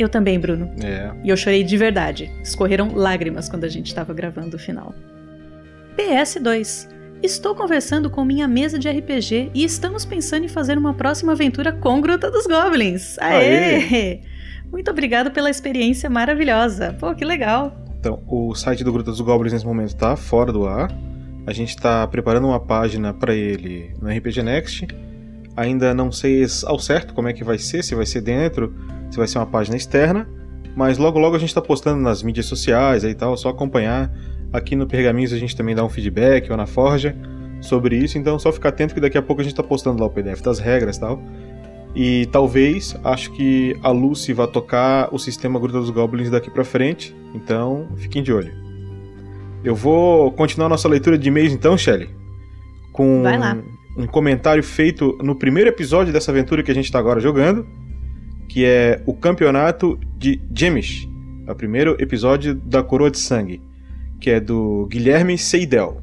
Eu 0.00 0.08
também, 0.08 0.40
Bruno. 0.40 0.70
É. 0.82 1.10
E 1.22 1.28
eu 1.28 1.36
chorei 1.36 1.62
de 1.62 1.76
verdade. 1.76 2.32
Escorreram 2.42 2.94
lágrimas 2.94 3.50
quando 3.50 3.64
a 3.64 3.68
gente 3.68 3.88
estava 3.88 4.14
gravando 4.14 4.56
o 4.56 4.58
final. 4.58 4.94
PS2. 5.94 6.88
Estou 7.22 7.54
conversando 7.54 8.08
com 8.08 8.24
minha 8.24 8.48
mesa 8.48 8.78
de 8.78 8.88
RPG 8.88 9.50
e 9.52 9.62
estamos 9.62 10.06
pensando 10.06 10.46
em 10.46 10.48
fazer 10.48 10.78
uma 10.78 10.94
próxima 10.94 11.32
aventura 11.32 11.70
com 11.70 12.00
Gruta 12.00 12.30
dos 12.30 12.46
Goblins. 12.46 13.18
Aê! 13.18 13.76
Aê! 13.76 14.20
Muito 14.72 14.90
obrigado 14.90 15.30
pela 15.30 15.50
experiência 15.50 16.08
maravilhosa. 16.08 16.96
Pô, 16.98 17.14
que 17.14 17.26
legal. 17.26 17.76
Então, 17.98 18.22
o 18.26 18.54
site 18.54 18.82
do 18.82 18.90
Gruta 18.90 19.10
dos 19.10 19.20
Goblins 19.20 19.52
nesse 19.52 19.66
momento 19.66 19.94
tá 19.94 20.16
fora 20.16 20.50
do 20.50 20.66
ar. 20.66 20.90
A 21.46 21.52
gente 21.52 21.76
tá 21.76 22.06
preparando 22.06 22.46
uma 22.46 22.58
página 22.58 23.12
para 23.12 23.34
ele 23.34 23.92
no 24.00 24.08
RPG 24.08 24.42
Next. 24.42 24.88
Ainda 25.60 25.92
não 25.92 26.10
sei 26.10 26.46
ao 26.64 26.78
certo 26.78 27.12
como 27.12 27.28
é 27.28 27.34
que 27.34 27.44
vai 27.44 27.58
ser, 27.58 27.84
se 27.84 27.94
vai 27.94 28.06
ser 28.06 28.22
dentro, 28.22 28.74
se 29.10 29.18
vai 29.18 29.28
ser 29.28 29.36
uma 29.36 29.46
página 29.46 29.76
externa, 29.76 30.26
mas 30.74 30.96
logo 30.96 31.18
logo 31.18 31.36
a 31.36 31.38
gente 31.38 31.54
tá 31.54 31.60
postando 31.60 32.00
nas 32.00 32.22
mídias 32.22 32.46
sociais 32.46 33.04
e 33.04 33.14
tal, 33.14 33.36
só 33.36 33.50
acompanhar. 33.50 34.10
Aqui 34.54 34.74
no 34.74 34.86
Pergaminhos 34.86 35.34
a 35.34 35.36
gente 35.36 35.54
também 35.54 35.74
dá 35.74 35.84
um 35.84 35.88
feedback 35.90 36.50
ou 36.50 36.56
na 36.56 36.64
Forja 36.64 37.14
sobre 37.60 37.94
isso, 37.94 38.16
então 38.16 38.38
só 38.38 38.50
ficar 38.50 38.70
atento 38.70 38.94
que 38.94 39.02
daqui 39.02 39.18
a 39.18 39.22
pouco 39.22 39.42
a 39.42 39.44
gente 39.44 39.54
tá 39.54 39.62
postando 39.62 40.00
lá 40.00 40.06
o 40.06 40.10
PDF 40.10 40.40
das 40.40 40.58
regras 40.58 40.96
e 40.96 41.00
tal. 41.00 41.22
E 41.94 42.26
talvez, 42.32 42.96
acho 43.04 43.30
que 43.32 43.76
a 43.82 43.90
Lucy 43.90 44.32
vai 44.32 44.46
tocar 44.46 45.14
o 45.14 45.18
sistema 45.18 45.60
Gruta 45.60 45.78
dos 45.78 45.90
Goblins 45.90 46.30
daqui 46.30 46.50
pra 46.50 46.64
frente. 46.64 47.14
Então, 47.34 47.86
fiquem 47.96 48.22
de 48.22 48.32
olho. 48.32 48.54
Eu 49.62 49.74
vou 49.74 50.32
continuar 50.32 50.70
nossa 50.70 50.88
leitura 50.88 51.18
de 51.18 51.28
e-mails 51.28 51.52
então, 51.52 51.76
Shelly. 51.76 52.08
Com 52.94 53.22
Vai 53.22 53.38
lá. 53.38 53.58
Um 53.96 54.06
comentário 54.06 54.62
feito 54.62 55.18
no 55.22 55.34
primeiro 55.34 55.68
episódio 55.68 56.12
dessa 56.12 56.30
aventura 56.30 56.62
que 56.62 56.70
a 56.70 56.74
gente 56.74 56.90
tá 56.90 56.98
agora 56.98 57.20
jogando. 57.20 57.66
Que 58.48 58.64
é 58.64 59.02
o 59.06 59.14
campeonato 59.14 59.98
de 60.16 60.40
Jemish. 60.54 61.08
É 61.46 61.52
o 61.52 61.54
primeiro 61.54 61.96
episódio 62.00 62.54
da 62.54 62.82
Coroa 62.82 63.10
de 63.10 63.18
Sangue. 63.18 63.62
Que 64.20 64.30
é 64.30 64.40
do 64.40 64.86
Guilherme 64.90 65.38
Seidel. 65.38 66.00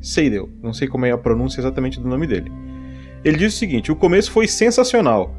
Seidel, 0.00 0.48
não 0.62 0.72
sei 0.72 0.88
como 0.88 1.06
é 1.06 1.10
a 1.10 1.18
pronúncia 1.18 1.60
exatamente 1.60 2.00
do 2.00 2.08
nome 2.08 2.26
dele. 2.26 2.50
Ele 3.24 3.38
diz 3.38 3.54
o 3.54 3.56
seguinte: 3.56 3.90
o 3.90 3.96
começo 3.96 4.30
foi 4.30 4.46
sensacional. 4.46 5.34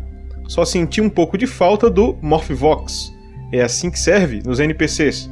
Só 0.47 0.65
senti 0.65 1.01
um 1.01 1.09
pouco 1.09 1.37
de 1.37 1.45
falta 1.45 1.89
do 1.89 2.17
Morphvox. 2.21 3.13
É 3.51 3.61
assim 3.61 3.89
que 3.89 3.99
serve 3.99 4.41
nos 4.45 4.59
NPCs. 4.59 5.29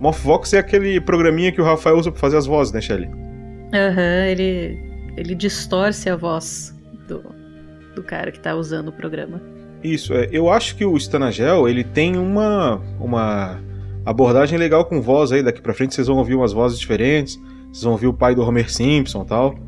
Morphvox 0.00 0.52
é 0.52 0.58
aquele 0.58 1.00
programinha 1.00 1.50
que 1.50 1.60
o 1.60 1.64
Rafael 1.64 1.96
usa 1.96 2.10
pra 2.10 2.20
fazer 2.20 2.36
as 2.36 2.46
vozes, 2.46 2.72
né, 2.72 2.80
Shelly? 2.80 3.08
Aham, 3.72 4.26
ele, 4.26 4.78
ele 5.16 5.34
distorce 5.34 6.10
a 6.10 6.16
voz 6.16 6.74
do, 7.08 7.22
do 7.94 8.02
cara 8.02 8.30
que 8.30 8.38
tá 8.38 8.54
usando 8.54 8.88
o 8.88 8.92
programa. 8.92 9.40
Isso, 9.82 10.12
é, 10.14 10.28
eu 10.32 10.50
acho 10.50 10.76
que 10.76 10.84
o 10.84 10.96
Stanagel, 10.96 11.68
ele 11.68 11.84
tem 11.84 12.16
uma, 12.16 12.80
uma 13.00 13.60
abordagem 14.04 14.58
legal 14.58 14.84
com 14.84 15.00
voz 15.00 15.32
aí. 15.32 15.42
Daqui 15.42 15.60
pra 15.60 15.74
frente 15.74 15.94
vocês 15.94 16.06
vão 16.06 16.16
ouvir 16.16 16.34
umas 16.34 16.52
vozes 16.52 16.78
diferentes. 16.78 17.40
Vocês 17.72 17.84
vão 17.84 17.92
ouvir 17.92 18.06
o 18.06 18.14
pai 18.14 18.34
do 18.34 18.42
Homer 18.42 18.70
Simpson 18.70 19.22
e 19.22 19.26
tal. 19.26 19.58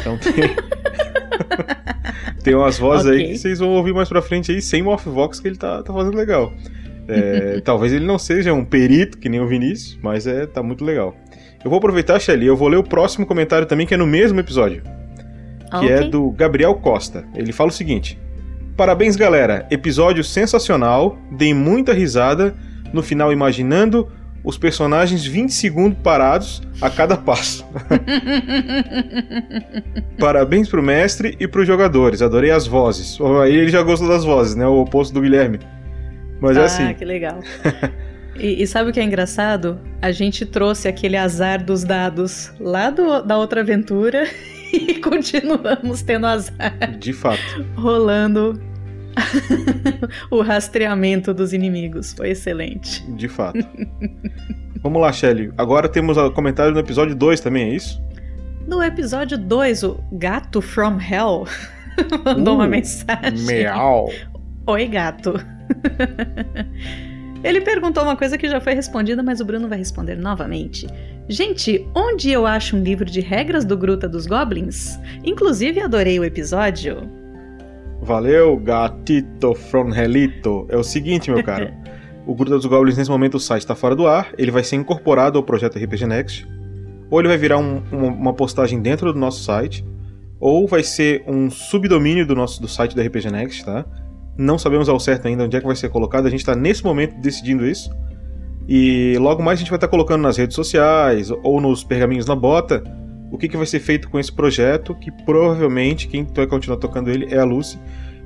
Então 0.00 0.18
tem. 0.18 0.34
tem 2.42 2.54
umas 2.54 2.78
vozes 2.78 3.06
aí 3.06 3.18
Ok. 3.18 3.32
que 3.32 3.38
vocês 3.38 3.58
vão 3.58 3.70
ouvir 3.70 3.92
mais 3.92 4.08
pra 4.08 4.22
frente 4.22 4.52
aí, 4.52 4.62
sem 4.62 4.82
Morphvox, 4.82 5.40
que 5.40 5.48
ele 5.48 5.56
tá, 5.56 5.82
tá 5.82 5.92
fazendo 5.92 6.16
legal. 6.16 6.52
É, 7.08 7.60
talvez 7.64 7.92
ele 7.92 8.04
não 8.04 8.18
seja 8.18 8.52
um 8.52 8.64
perito, 8.64 9.18
que 9.18 9.28
nem 9.28 9.40
o 9.40 9.48
Vinícius, 9.48 9.98
mas 10.02 10.26
é, 10.26 10.46
tá 10.46 10.62
muito 10.62 10.84
legal. 10.84 11.16
Eu 11.66 11.70
vou 11.70 11.78
aproveitar, 11.78 12.20
Shelly, 12.20 12.46
eu 12.46 12.56
vou 12.56 12.68
ler 12.68 12.76
o 12.76 12.84
próximo 12.84 13.26
comentário 13.26 13.66
também, 13.66 13.88
que 13.88 13.92
é 13.92 13.96
no 13.96 14.06
mesmo 14.06 14.38
episódio. 14.38 14.84
Que 15.80 15.90
é 15.90 15.96
Ok. 15.96 16.10
do 16.10 16.30
Gabriel 16.30 16.72
Costa. 16.76 17.24
Ele 17.34 17.50
fala 17.50 17.70
o 17.70 17.72
seguinte: 17.72 18.16
Parabéns, 18.76 19.16
galera. 19.16 19.66
Episódio 19.68 20.22
sensacional. 20.22 21.18
Dei 21.28 21.52
muita 21.52 21.92
risada. 21.92 22.54
No 22.92 23.02
final, 23.02 23.32
imaginando 23.32 24.06
os 24.44 24.56
personagens 24.56 25.26
20 25.26 25.52
segundos 25.52 25.98
parados 26.04 26.62
a 26.80 26.88
cada 26.88 27.16
passo. 27.16 27.66
Parabéns 30.20 30.68
pro 30.68 30.80
mestre 30.80 31.36
e 31.40 31.48
pros 31.48 31.66
jogadores. 31.66 32.22
Adorei 32.22 32.52
as 32.52 32.64
vozes. 32.68 33.18
Aí 33.42 33.56
ele 33.56 33.70
já 33.70 33.82
gostou 33.82 34.06
das 34.08 34.22
vozes, 34.22 34.54
né? 34.54 34.64
O 34.68 34.82
oposto 34.82 35.12
do 35.12 35.20
Guilherme. 35.20 35.58
Mas 36.40 36.56
é 36.56 36.60
ah, 36.60 36.64
assim. 36.64 36.94
que 36.94 37.04
legal. 37.04 37.40
E, 38.38 38.62
e 38.62 38.66
sabe 38.66 38.90
o 38.90 38.92
que 38.92 39.00
é 39.00 39.04
engraçado? 39.04 39.78
A 40.02 40.12
gente 40.12 40.44
trouxe 40.46 40.88
aquele 40.88 41.16
azar 41.16 41.64
dos 41.64 41.84
dados 41.84 42.52
lá 42.60 42.90
do- 42.90 43.22
da 43.22 43.38
outra 43.38 43.60
aventura 43.62 44.24
e 44.72 44.94
continuamos 45.00 46.02
tendo 46.02 46.26
azar 46.26 46.96
De 46.98 47.12
fato. 47.12 47.64
rolando 47.76 48.60
o 50.30 50.42
rastreamento 50.42 51.32
dos 51.32 51.52
inimigos. 51.52 52.12
Foi 52.12 52.30
excelente. 52.30 53.02
De 53.12 53.28
fato. 53.28 53.58
Vamos 54.82 55.00
lá, 55.00 55.10
Shelly. 55.12 55.52
Agora 55.56 55.88
temos 55.88 56.16
o 56.16 56.30
comentário 56.30 56.72
no 56.72 56.78
episódio 56.78 57.14
2 57.14 57.40
também, 57.40 57.70
é 57.70 57.74
isso? 57.74 58.00
No 58.68 58.82
episódio 58.82 59.38
2, 59.38 59.82
o 59.84 60.00
Gato 60.12 60.60
from 60.60 60.98
Hell 61.00 61.46
mandou 62.24 62.56
uma 62.56 62.66
Uh, 62.66 62.70
mensagem. 62.70 63.46
Meow. 63.46 64.10
Oi, 64.66 64.86
gato. 64.86 65.34
Ele 67.46 67.60
perguntou 67.60 68.02
uma 68.02 68.16
coisa 68.16 68.36
que 68.36 68.48
já 68.48 68.60
foi 68.60 68.74
respondida, 68.74 69.22
mas 69.22 69.40
o 69.40 69.44
Bruno 69.44 69.68
vai 69.68 69.78
responder 69.78 70.16
novamente. 70.16 70.86
Gente, 71.28 71.86
onde 71.94 72.30
eu 72.30 72.46
acho 72.46 72.76
um 72.76 72.82
livro 72.82 73.04
de 73.04 73.20
regras 73.20 73.64
do 73.64 73.76
Gruta 73.76 74.08
dos 74.08 74.26
Goblins? 74.26 74.98
Inclusive, 75.24 75.80
adorei 75.80 76.18
o 76.18 76.24
episódio. 76.24 77.08
Valeu, 78.02 78.56
gatito 78.58 79.54
from 79.54 79.94
Helito. 79.94 80.66
É 80.68 80.76
o 80.76 80.82
seguinte, 80.84 81.30
meu 81.30 81.42
caro. 81.42 81.70
o 82.26 82.34
Gruta 82.34 82.56
dos 82.56 82.66
Goblins, 82.66 82.96
nesse 82.96 83.10
momento, 83.10 83.36
o 83.36 83.40
site 83.40 83.62
está 83.62 83.74
fora 83.74 83.94
do 83.96 84.06
ar. 84.06 84.32
Ele 84.36 84.50
vai 84.50 84.62
ser 84.62 84.76
incorporado 84.76 85.38
ao 85.38 85.44
projeto 85.44 85.78
RPG 85.78 86.06
Next. 86.06 86.46
Ou 87.10 87.20
ele 87.20 87.28
vai 87.28 87.38
virar 87.38 87.58
um- 87.58 87.82
uma, 87.90 88.08
uma 88.08 88.32
postagem 88.34 88.80
dentro 88.80 89.12
do 89.12 89.18
nosso 89.18 89.42
site. 89.42 89.84
Ou 90.38 90.66
vai 90.66 90.82
ser 90.82 91.24
um 91.26 91.48
subdomínio 91.50 92.26
do 92.26 92.34
nosso 92.34 92.60
do 92.60 92.68
site 92.68 92.94
da 92.94 93.02
RPG 93.02 93.30
Next, 93.30 93.64
tá? 93.64 93.84
Não 94.38 94.58
sabemos 94.58 94.88
ao 94.88 95.00
certo 95.00 95.28
ainda 95.28 95.44
onde 95.44 95.56
é 95.56 95.60
que 95.60 95.66
vai 95.66 95.76
ser 95.76 95.88
colocado. 95.88 96.26
A 96.26 96.30
gente 96.30 96.40
está 96.40 96.54
nesse 96.54 96.84
momento 96.84 97.20
decidindo 97.20 97.66
isso. 97.66 97.90
E 98.68 99.16
logo 99.18 99.42
mais 99.42 99.58
a 99.58 99.60
gente 99.60 99.70
vai 99.70 99.76
estar 99.76 99.88
colocando 99.88 100.22
nas 100.22 100.36
redes 100.36 100.54
sociais 100.54 101.30
ou 101.30 101.60
nos 101.60 101.84
pergaminhos 101.84 102.26
na 102.26 102.34
bota 102.34 102.82
o 103.30 103.38
que, 103.38 103.48
que 103.48 103.56
vai 103.56 103.66
ser 103.66 103.80
feito 103.80 104.08
com 104.08 104.18
esse 104.18 104.32
projeto, 104.32 104.94
que 104.94 105.10
provavelmente 105.10 106.08
quem 106.08 106.26
vai 106.34 106.46
continuar 106.46 106.78
tocando 106.78 107.10
ele 107.10 107.32
é 107.32 107.38
a 107.38 107.44
Lucy, 107.44 107.78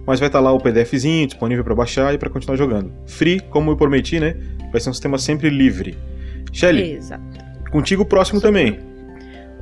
mas 0.07 0.21
vai 0.21 0.29
estar 0.29 0.41
lá 0.41 0.53
o 0.53 0.59
PDFzinho 0.59 1.27
disponível 1.27 1.65
para 1.65 1.75
baixar 1.75 2.15
e 2.15 2.19
para 2.19 2.31
continuar 2.31 2.57
jogando. 2.57 2.93
Free, 3.07 3.41
como 3.41 3.71
eu 3.71 3.77
prometi, 3.77 4.21
né? 4.21 4.37
Vai 4.71 4.81
ser 4.81 4.91
um 4.91 4.93
sistema 4.93 5.19
sempre 5.19 5.49
livre. 5.49 5.97
Shelly, 6.53 6.99
contigo 7.71 8.03
o 8.03 8.07
próximo 8.07 8.41
também. 8.41 8.79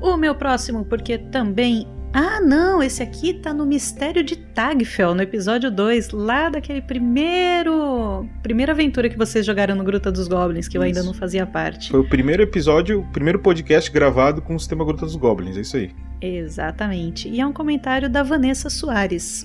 O 0.00 0.16
meu 0.16 0.34
próximo, 0.34 0.84
porque 0.84 1.18
também. 1.18 1.86
Ah, 2.12 2.40
não, 2.40 2.82
esse 2.82 3.02
aqui 3.02 3.34
tá 3.34 3.52
no 3.52 3.66
Mistério 3.66 4.24
de 4.24 4.34
Tagfel, 4.36 5.14
no 5.14 5.22
episódio 5.22 5.70
2, 5.70 6.10
lá 6.10 6.48
daquele 6.48 6.80
primeiro. 6.80 8.26
Primeira 8.42 8.72
aventura 8.72 9.10
que 9.10 9.18
vocês 9.18 9.44
jogaram 9.44 9.74
no 9.74 9.84
Gruta 9.84 10.10
dos 10.10 10.26
Goblins, 10.26 10.68
que 10.68 10.78
eu 10.78 10.82
ainda 10.82 11.02
não 11.02 11.12
fazia 11.12 11.46
parte. 11.46 11.90
Foi 11.90 12.00
o 12.00 12.08
primeiro 12.08 12.42
episódio, 12.42 13.00
o 13.00 13.12
primeiro 13.12 13.38
podcast 13.38 13.90
gravado 13.90 14.40
com 14.40 14.54
o 14.54 14.58
sistema 14.58 14.84
Gruta 14.84 15.04
dos 15.04 15.16
Goblins, 15.16 15.56
é 15.58 15.60
isso 15.60 15.76
aí. 15.76 15.90
Exatamente. 16.20 17.28
E 17.28 17.40
é 17.40 17.46
um 17.46 17.52
comentário 17.52 18.08
da 18.08 18.22
Vanessa 18.22 18.70
Soares. 18.70 19.44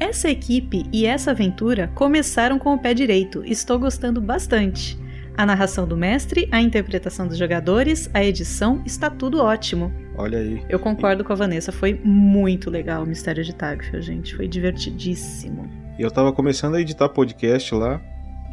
Essa 0.00 0.28
equipe 0.28 0.86
e 0.92 1.06
essa 1.06 1.30
aventura 1.30 1.88
começaram 1.94 2.58
com 2.58 2.74
o 2.74 2.78
pé 2.78 2.94
direito. 2.94 3.44
Estou 3.44 3.78
gostando 3.78 4.20
bastante. 4.20 4.98
A 5.36 5.44
narração 5.44 5.86
do 5.86 5.96
mestre, 5.96 6.48
a 6.52 6.60
interpretação 6.60 7.26
dos 7.26 7.36
jogadores, 7.36 8.08
a 8.14 8.22
edição, 8.22 8.80
está 8.86 9.10
tudo 9.10 9.42
ótimo. 9.42 9.92
Olha 10.16 10.38
aí. 10.38 10.62
Eu 10.68 10.78
concordo 10.78 11.24
com 11.24 11.32
a 11.32 11.36
Vanessa, 11.36 11.72
foi 11.72 12.00
muito 12.04 12.70
legal 12.70 13.02
o 13.02 13.06
Mistério 13.06 13.42
de 13.42 13.52
Tagfel, 13.52 14.00
gente. 14.00 14.36
Foi 14.36 14.46
divertidíssimo. 14.46 15.68
E 15.98 16.02
eu 16.02 16.10
tava 16.10 16.32
começando 16.32 16.76
a 16.76 16.80
editar 16.80 17.08
podcast 17.08 17.74
lá. 17.74 18.00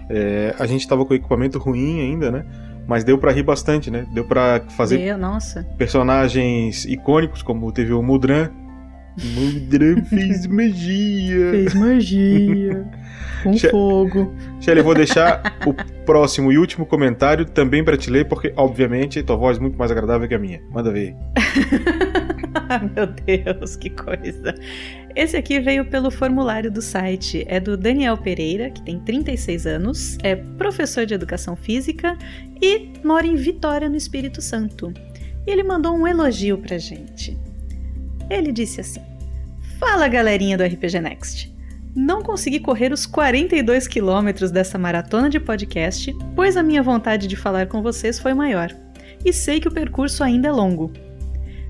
É, 0.10 0.56
a 0.58 0.66
gente 0.66 0.88
tava 0.88 1.06
com 1.06 1.14
equipamento 1.14 1.60
ruim 1.60 2.02
ainda, 2.02 2.32
né? 2.32 2.46
Mas 2.88 3.04
deu 3.04 3.18
pra 3.18 3.32
rir 3.32 3.44
bastante, 3.44 3.92
né? 3.92 4.08
Deu 4.12 4.26
pra 4.26 4.62
fazer 4.70 5.16
nossa. 5.18 5.64
personagens 5.78 6.86
icônicos, 6.86 7.44
como 7.44 7.72
teve 7.72 7.94
o 7.94 8.02
Mudran. 8.02 8.50
Mudran 9.18 10.04
fez 10.06 10.46
magia. 10.48 11.52
Fez 11.52 11.74
magia. 11.74 12.86
com 13.44 13.54
Che- 13.54 13.70
fogo. 13.70 14.34
Shelly, 14.60 14.80
eu 14.80 14.84
vou 14.84 14.94
deixar 14.94 15.58
o 15.66 15.74
próximo 16.06 16.52
e 16.52 16.58
último 16.58 16.86
comentário 16.86 17.44
também 17.46 17.84
pra 17.84 17.98
te 17.98 18.10
ler, 18.10 18.28
porque, 18.28 18.54
obviamente, 18.56 19.22
tua 19.24 19.36
voz 19.36 19.58
é 19.58 19.62
muito 19.62 19.78
mais 19.78 19.92
agradável 19.92 20.28
que 20.28 20.36
a 20.36 20.40
minha. 20.40 20.62
Manda 20.72 20.92
ver. 20.92 21.16
Meu 22.96 23.08
Deus, 23.08 23.76
que 23.76 23.90
coisa. 23.90 24.54
Esse 25.16 25.36
aqui 25.36 25.60
veio 25.60 25.86
pelo 25.86 26.10
formulário 26.10 26.72
do 26.72 26.82
site. 26.82 27.44
É 27.48 27.60
do 27.60 27.76
Daniel 27.76 28.18
Pereira, 28.18 28.70
que 28.70 28.82
tem 28.84 29.00
36 29.00 29.66
anos, 29.66 30.18
é 30.24 30.36
professor 30.36 31.06
de 31.06 31.14
educação 31.14 31.56
física 31.56 32.18
e 32.62 32.94
mora 33.04 33.26
em 33.28 33.36
Vitória, 33.36 33.90
no 33.90 33.96
Espírito 33.98 34.42
Santo. 34.42 34.94
E 35.46 35.52
ele 35.52 35.64
mandou 35.64 35.94
um 35.98 36.08
elogio 36.08 36.58
pra 36.60 36.78
gente. 36.78 37.38
Ele 38.30 38.52
disse 38.52 38.82
assim: 38.82 39.02
Fala 39.80 40.08
galerinha 40.08 40.58
do 40.58 40.64
RPG 40.64 41.00
Next. 41.00 41.54
Não 41.96 42.22
consegui 42.22 42.60
correr 42.60 42.94
os 42.94 43.06
42 43.06 43.88
quilômetros 43.88 44.50
dessa 44.50 44.78
maratona 44.78 45.30
de 45.30 45.40
podcast, 45.40 46.16
pois 46.36 46.56
a 46.56 46.64
minha 46.64 46.82
vontade 46.82 47.28
de 47.28 47.36
falar 47.36 47.68
com 47.68 47.82
vocês 47.82 48.18
foi 48.18 48.34
maior. 48.34 48.74
E 49.26 49.34
sei 49.34 49.60
que 49.60 49.68
o 49.68 49.74
percurso 49.74 50.24
ainda 50.24 50.48
é 50.48 50.52
longo. 50.52 50.92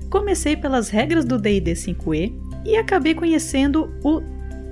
Comecei 0.08 0.56
pelas 0.56 0.90
regras 0.90 1.24
do 1.24 1.38
D&D 1.38 1.72
5e 1.72 2.32
e 2.64 2.76
acabei 2.76 3.14
conhecendo 3.14 3.92
o 4.04 4.20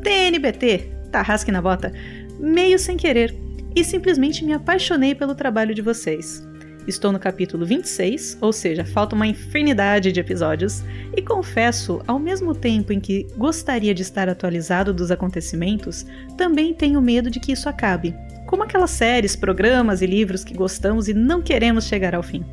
TNBT, 0.02 0.90
Tarrasque 1.10 1.50
na 1.50 1.60
Bota, 1.60 1.92
meio 2.38 2.78
sem 2.78 2.96
querer, 2.96 3.34
e 3.74 3.84
simplesmente 3.84 4.44
me 4.44 4.52
apaixonei 4.52 5.14
pelo 5.14 5.34
trabalho 5.34 5.74
de 5.74 5.82
vocês. 5.82 6.46
Estou 6.86 7.12
no 7.12 7.18
capítulo 7.18 7.66
26, 7.66 8.38
ou 8.40 8.52
seja, 8.52 8.84
falta 8.84 9.14
uma 9.14 9.26
infinidade 9.26 10.10
de 10.10 10.20
episódios, 10.20 10.82
e 11.14 11.22
confesso, 11.22 12.00
ao 12.06 12.18
mesmo 12.18 12.54
tempo 12.54 12.92
em 12.92 12.98
que 12.98 13.26
gostaria 13.36 13.94
de 13.94 14.02
estar 14.02 14.28
atualizado 14.28 14.92
dos 14.92 15.10
acontecimentos, 15.10 16.06
também 16.36 16.72
tenho 16.72 17.00
medo 17.00 17.30
de 17.30 17.38
que 17.38 17.52
isso 17.52 17.68
acabe, 17.68 18.14
como 18.46 18.62
aquelas 18.62 18.90
séries, 18.90 19.36
programas 19.36 20.02
e 20.02 20.06
livros 20.06 20.42
que 20.42 20.54
gostamos 20.54 21.06
e 21.06 21.14
não 21.14 21.42
queremos 21.42 21.84
chegar 21.84 22.14
ao 22.14 22.22
fim. 22.22 22.44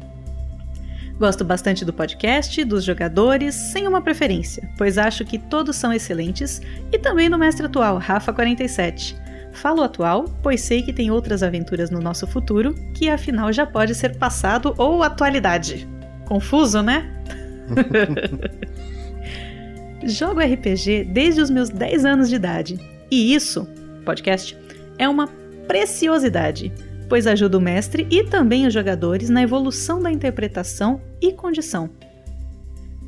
Gosto 1.17 1.43
bastante 1.43 1.83
do 1.83 1.91
podcast, 1.91 2.63
dos 2.63 2.83
jogadores, 2.83 3.55
sem 3.55 3.87
uma 3.87 4.01
preferência, 4.01 4.69
pois 4.77 4.99
acho 4.99 5.25
que 5.25 5.39
todos 5.39 5.75
são 5.75 5.91
excelentes, 5.91 6.61
e 6.91 6.99
também 6.99 7.27
do 7.27 7.39
mestre 7.39 7.65
atual, 7.65 7.99
Rafa47. 7.99 9.26
Falo 9.61 9.81
atual, 9.81 10.25
pois 10.41 10.61
sei 10.61 10.81
que 10.81 10.93
tem 10.93 11.11
outras 11.11 11.43
aventuras 11.43 11.89
no 11.89 11.99
nosso 11.99 12.25
futuro, 12.27 12.73
que 12.93 13.09
afinal 13.09 13.51
já 13.51 13.65
pode 13.65 13.95
ser 13.95 14.17
passado 14.17 14.73
ou 14.77 15.03
atualidade. 15.03 15.87
Confuso, 16.25 16.81
né? 16.81 17.13
Jogo 20.03 20.39
RPG 20.39 21.05
desde 21.05 21.41
os 21.41 21.49
meus 21.49 21.69
10 21.69 22.05
anos 22.05 22.29
de 22.29 22.35
idade, 22.35 22.79
e 23.09 23.33
isso, 23.33 23.67
podcast, 24.05 24.55
é 24.97 25.09
uma 25.09 25.27
preciosidade 25.67 26.71
pois 27.07 27.25
ajuda 27.25 27.57
o 27.57 27.61
mestre 27.61 28.07
e 28.09 28.23
também 28.23 28.67
os 28.67 28.73
jogadores 28.73 29.29
na 29.29 29.41
evolução 29.41 30.01
da 30.01 30.11
interpretação 30.11 31.01
e 31.21 31.31
condição. 31.31 31.89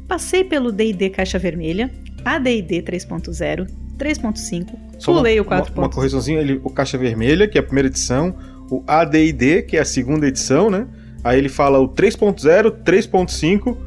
Passei 0.07 0.43
pelo 0.43 0.71
D&D 0.71 1.09
Caixa 1.09 1.37
Vermelha, 1.37 1.91
AD&D 2.25 2.81
3.0, 2.81 3.69
3.5, 3.97 4.88
pulei 5.05 5.39
o 5.39 5.45
4.0. 5.45 5.71
Uma, 5.71 5.83
uma 5.83 5.89
correçãozinha, 5.89 6.39
ele, 6.39 6.59
o 6.63 6.69
Caixa 6.69 6.97
Vermelha, 6.97 7.47
que 7.47 7.57
é 7.57 7.61
a 7.61 7.63
primeira 7.63 7.87
edição, 7.87 8.35
o 8.69 8.83
AD&D, 8.87 9.63
que 9.63 9.77
é 9.77 9.79
a 9.79 9.85
segunda 9.85 10.27
edição, 10.27 10.69
né? 10.69 10.87
Aí 11.23 11.37
ele 11.37 11.49
fala 11.49 11.79
o 11.79 11.89
3.0, 11.89 12.83
3.5, 12.83 13.77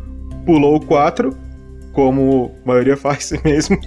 pulou 0.44 0.76
o 0.76 0.80
4, 0.80 1.36
como 1.92 2.52
a 2.64 2.68
maioria 2.68 2.96
faz 2.98 3.32
mesmo. 3.44 3.78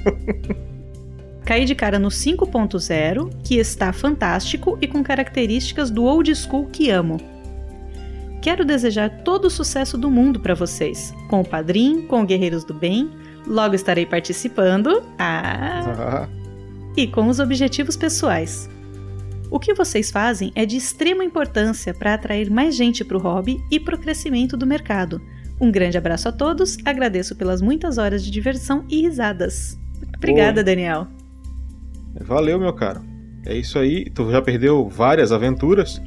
Caí 1.45 1.65
de 1.65 1.75
cara 1.75 1.99
no 1.99 2.07
5.0, 2.07 3.29
que 3.43 3.57
está 3.57 3.93
fantástico 3.93 4.77
e 4.81 4.87
com 4.87 5.03
características 5.03 5.91
do 5.91 6.03
old 6.03 6.33
school 6.35 6.65
que 6.67 6.89
amo. 6.89 7.17
Quero 8.41 8.65
desejar 8.65 9.23
todo 9.23 9.45
o 9.45 9.49
sucesso 9.49 9.97
do 9.97 10.09
mundo 10.09 10.39
para 10.39 10.53
vocês, 10.53 11.13
com 11.29 11.41
o 11.41 11.45
Padrim, 11.45 12.03
com 12.03 12.21
o 12.21 12.25
Guerreiros 12.25 12.63
do 12.63 12.73
Bem, 12.73 13.11
logo 13.47 13.75
estarei 13.75 14.05
participando. 14.05 15.03
Ah! 15.17 16.27
E 16.97 17.07
com 17.07 17.27
os 17.27 17.39
objetivos 17.39 17.97
pessoais. 17.97 18.69
O 19.51 19.59
que 19.59 19.73
vocês 19.73 20.11
fazem 20.11 20.51
é 20.55 20.65
de 20.65 20.77
extrema 20.77 21.23
importância 21.23 21.93
para 21.93 22.13
atrair 22.13 22.49
mais 22.49 22.75
gente 22.75 23.03
para 23.03 23.17
o 23.17 23.19
hobby 23.19 23.63
e 23.71 23.79
para 23.79 23.95
o 23.95 23.99
crescimento 23.99 24.57
do 24.57 24.65
mercado. 24.65 25.21
Um 25.59 25.71
grande 25.71 25.97
abraço 25.97 26.27
a 26.27 26.31
todos, 26.31 26.77
agradeço 26.83 27.35
pelas 27.35 27.61
muitas 27.61 27.97
horas 27.97 28.23
de 28.23 28.31
diversão 28.31 28.85
e 28.89 29.01
risadas. 29.01 29.79
Obrigada, 30.15 30.63
Daniel. 30.63 31.07
Valeu, 32.21 32.59
meu 32.59 32.73
caro. 32.73 33.01
É 33.45 33.55
isso 33.55 33.77
aí. 33.77 34.09
Tu 34.09 34.31
já 34.31 34.41
perdeu 34.41 34.89
várias 34.89 35.31
aventuras. 35.31 36.01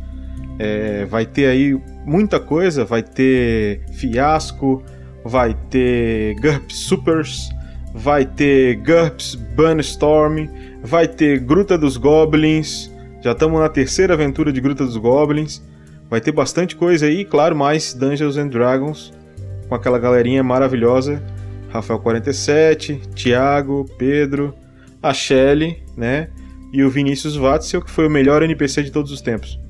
É, 0.58 1.04
vai 1.04 1.24
ter 1.24 1.46
aí 1.46 1.80
muita 2.04 2.40
coisa. 2.40 2.84
Vai 2.84 3.02
ter 3.02 3.82
Fiasco, 3.92 4.82
vai 5.24 5.54
ter 5.70 6.34
GURPS 6.40 6.76
Supers, 6.76 7.48
vai 7.94 8.24
ter 8.24 8.76
GURPS 8.76 9.34
Bunstorm, 9.34 10.48
vai 10.88 11.06
ter 11.06 11.38
Gruta 11.38 11.76
dos 11.76 11.98
Goblins. 11.98 12.90
Já 13.22 13.32
estamos 13.32 13.60
na 13.60 13.68
terceira 13.68 14.14
aventura 14.14 14.50
de 14.50 14.60
Gruta 14.60 14.84
dos 14.84 14.96
Goblins. 14.96 15.62
Vai 16.08 16.20
ter 16.20 16.32
bastante 16.32 16.74
coisa 16.74 17.04
aí, 17.04 17.26
claro, 17.26 17.54
mais 17.54 17.92
Dungeons 17.92 18.38
and 18.38 18.48
Dragons 18.48 19.12
com 19.68 19.74
aquela 19.74 19.98
galerinha 19.98 20.42
maravilhosa. 20.42 21.22
Rafael 21.68 22.00
47, 22.00 23.02
Thiago, 23.14 23.84
Pedro, 23.98 24.54
a 25.02 25.12
Shelly, 25.12 25.82
né? 25.94 26.28
E 26.72 26.82
o 26.82 26.88
Vinícius 26.88 27.36
Watzel, 27.36 27.82
que 27.82 27.90
foi 27.90 28.06
o 28.06 28.10
melhor 28.10 28.42
NPC 28.42 28.82
de 28.82 28.90
todos 28.90 29.12
os 29.12 29.20
tempos. 29.20 29.60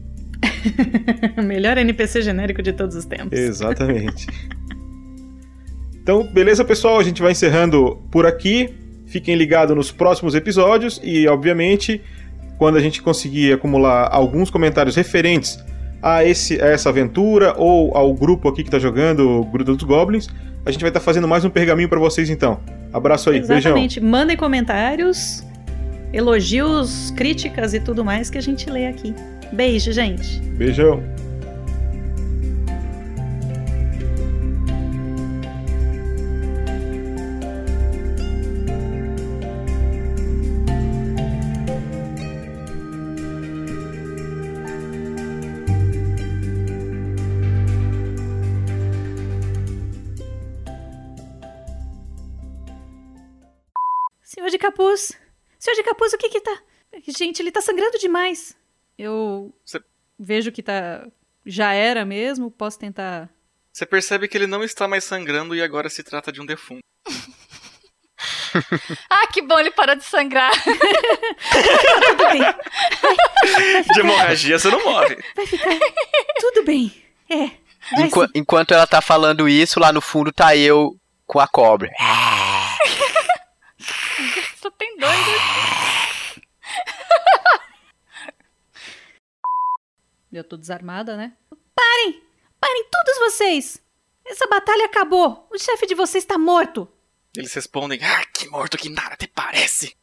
melhor 1.45 1.77
NPC 1.79 2.23
genérico 2.23 2.63
de 2.63 2.73
todos 2.73 2.95
os 2.95 3.05
tempos. 3.05 3.37
Exatamente. 3.37 4.29
então, 6.01 6.23
beleza, 6.33 6.65
pessoal? 6.65 7.01
A 7.01 7.03
gente 7.03 7.21
vai 7.21 7.33
encerrando 7.33 7.97
por 8.13 8.25
aqui. 8.25 8.73
Fiquem 9.09 9.35
ligados 9.35 9.75
nos 9.75 9.91
próximos 9.91 10.35
episódios 10.35 11.01
e, 11.03 11.27
obviamente, 11.27 12.03
quando 12.59 12.77
a 12.77 12.81
gente 12.81 13.01
conseguir 13.01 13.53
acumular 13.55 14.09
alguns 14.13 14.51
comentários 14.51 14.95
referentes 14.97 15.59
a, 16.03 16.25
esse, 16.25 16.61
a 16.61 16.67
essa 16.67 16.91
aventura 16.91 17.55
ou 17.57 17.97
ao 17.97 18.13
grupo 18.13 18.49
aqui 18.49 18.63
que 18.63 18.69
está 18.69 18.79
jogando 18.79 19.41
o 19.41 19.65
dos 19.65 19.83
Goblins, 19.83 20.29
a 20.67 20.71
gente 20.71 20.83
vai 20.83 20.91
estar 20.91 21.01
tá 21.01 21.05
fazendo 21.05 21.27
mais 21.27 21.45
um 21.45 21.51
pergaminho 21.51 21.89
para 21.89 21.99
vocês 21.99 22.29
então. 22.29 22.61
Abraço 22.93 23.31
aí, 23.31 23.39
Exatamente. 23.39 23.99
beijão. 23.99 24.11
Mandem 24.11 24.37
comentários, 24.37 25.43
elogios, 26.13 27.11
críticas 27.17 27.73
e 27.73 27.81
tudo 27.81 28.05
mais 28.05 28.29
que 28.29 28.37
a 28.37 28.43
gente 28.43 28.69
lê 28.69 28.87
aqui. 28.87 29.15
Beijo, 29.53 29.91
gente. 29.91 30.41
Beijão. 30.41 31.03
De 54.59 54.59
capuz! 54.59 55.13
Senhor 55.59 55.77
de 55.77 55.83
capuz, 55.85 56.13
o 56.13 56.19
que 56.19 56.29
que 56.29 56.41
tá. 56.41 56.59
Gente, 57.07 57.41
ele 57.41 57.53
tá 57.53 57.61
sangrando 57.61 57.99
demais. 57.99 58.57
Eu 58.99 59.55
Cê... 59.65 59.81
vejo 60.19 60.51
que 60.51 60.63
tá. 60.63 61.07
Já 61.47 61.73
era 61.73 62.05
mesmo, 62.05 62.51
posso 62.51 62.79
tentar. 62.79 63.31
Você 63.73 63.87
percebe 63.87 64.29
que 64.29 64.37
ele 64.37 64.47
não 64.47 64.63
está 64.63 64.87
mais 64.89 65.05
sangrando 65.05 65.55
e 65.55 65.63
agora 65.63 65.89
se 65.89 66.03
trata 66.03 66.33
de 66.33 66.43
um 66.43 66.47
defunto. 66.47 66.83
ah, 69.09 69.27
que 69.33 69.41
bom, 69.41 69.59
ele 69.59 69.71
parou 69.71 69.95
de 69.95 70.05
sangrar. 70.05 70.51
tudo 70.61 72.29
bem. 72.29 72.43
Vai, 72.43 73.83
de 73.83 74.01
hemorragia 74.01 74.59
você 74.59 74.71
não 74.71 74.85
morre. 74.85 75.17
Vai 75.37 75.47
ficar 75.47 75.71
tudo 76.41 76.65
bem. 76.65 76.93
É. 77.31 77.51
Enqu 78.03 78.27
enquanto 78.35 78.75
ela 78.75 78.87
tá 78.87 79.01
falando 79.01 79.49
isso, 79.49 79.81
lá 79.81 79.93
no 79.93 80.01
fundo 80.01 80.33
tá 80.33 80.57
eu 80.57 80.97
com 81.27 81.39
a 81.39 81.47
cobra. 81.47 81.91
Só 81.97 82.05
aqui. 85.07 86.43
Eu 90.33 90.45
tô 90.45 90.57
desarmada, 90.57 91.17
né? 91.17 91.33
Parem! 91.75 92.23
Parem 92.61 92.85
todos 92.91 93.19
vocês! 93.19 93.83
Essa 94.27 94.47
batalha 94.47 94.85
acabou! 94.85 95.49
O 95.51 95.59
chefe 95.59 95.87
de 95.87 95.95
vocês 95.95 96.25
tá 96.25 96.37
morto! 96.37 96.91
Eles 97.37 97.53
respondem: 97.55 97.99
Ah, 98.03 98.25
que 98.35 98.47
morto 98.49 98.77
que 98.77 98.91
nada 98.91 99.17
te 99.17 99.27
parece! 99.27 99.97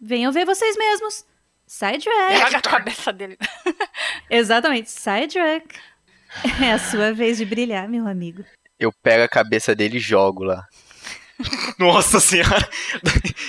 Venham 0.00 0.32
ver 0.32 0.44
vocês 0.44 0.76
mesmos! 0.76 1.24
Sidetrack! 1.66 2.38
Joga 2.38 2.58
a 2.58 2.62
cabeça 2.62 3.12
dele. 3.12 3.38
Exatamente, 4.28 4.90
Sidetrack. 4.90 5.78
É 6.62 6.72
a 6.72 6.78
sua 6.78 7.12
vez 7.12 7.38
de 7.38 7.44
brilhar, 7.44 7.88
meu 7.88 8.08
amigo. 8.08 8.44
Eu 8.78 8.92
pego 9.02 9.22
a 9.22 9.28
cabeça 9.28 9.74
dele 9.74 9.98
e 9.98 10.00
jogo 10.00 10.42
lá. 10.42 10.66
Nossa 11.78 12.20
senhora! 12.20 12.68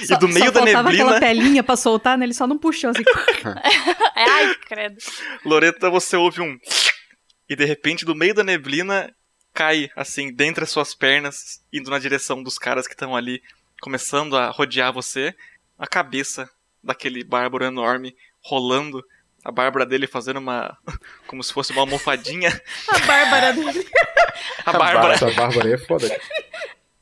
Só, 0.06 0.16
e 0.16 0.20
do 0.20 0.28
meio 0.28 0.46
só 0.46 0.52
da 0.52 0.62
neblina. 0.62 0.90
aquela 0.90 1.20
pelinha 1.20 1.64
pra 1.64 1.76
soltar, 1.76 2.18
né? 2.18 2.26
Ele 2.26 2.34
só 2.34 2.48
não 2.48 2.58
puxou 2.58 2.92
assim. 2.92 3.04
Ai, 4.16 4.56
credo. 4.68 4.98
Loreta, 5.46 5.90
você 5.90 6.16
ouve 6.16 6.42
um. 6.42 6.58
E 7.50 7.56
de 7.56 7.66
repente, 7.66 8.06
do 8.06 8.16
meio 8.16 8.34
da 8.34 8.44
neblina, 8.44 9.14
cai, 9.54 9.90
assim, 9.96 10.34
dentre 10.34 10.64
as 10.64 10.70
suas 10.70 10.96
pernas, 10.96 11.62
indo 11.72 11.90
na 11.92 12.00
direção 12.00 12.42
dos 12.42 12.58
caras 12.58 12.88
que 12.88 12.94
estão 12.94 13.16
ali, 13.16 13.42
começando 13.82 14.38
a 14.38 14.50
rodear 14.50 14.94
você, 14.94 15.36
a 15.78 15.88
cabeça 15.88 16.50
daquele 16.84 17.24
bárbaro 17.24 17.66
enorme 17.66 18.16
rolando. 18.42 19.04
A 19.44 19.52
Bárbara 19.52 19.88
dele 19.88 20.06
fazendo 20.06 20.38
uma. 20.38 20.78
como 21.26 21.44
se 21.44 21.52
fosse 21.52 21.72
uma 21.72 21.82
almofadinha. 21.82 22.50
a 22.88 23.00
Bárbara 23.00 23.54
dele. 23.54 23.88
A 24.66 24.74
Bárbara. 24.74 25.14
Essa 25.16 25.32
Bárbara 25.32 25.68
aí 25.68 25.74
é 25.74 25.78
foda. 25.78 26.08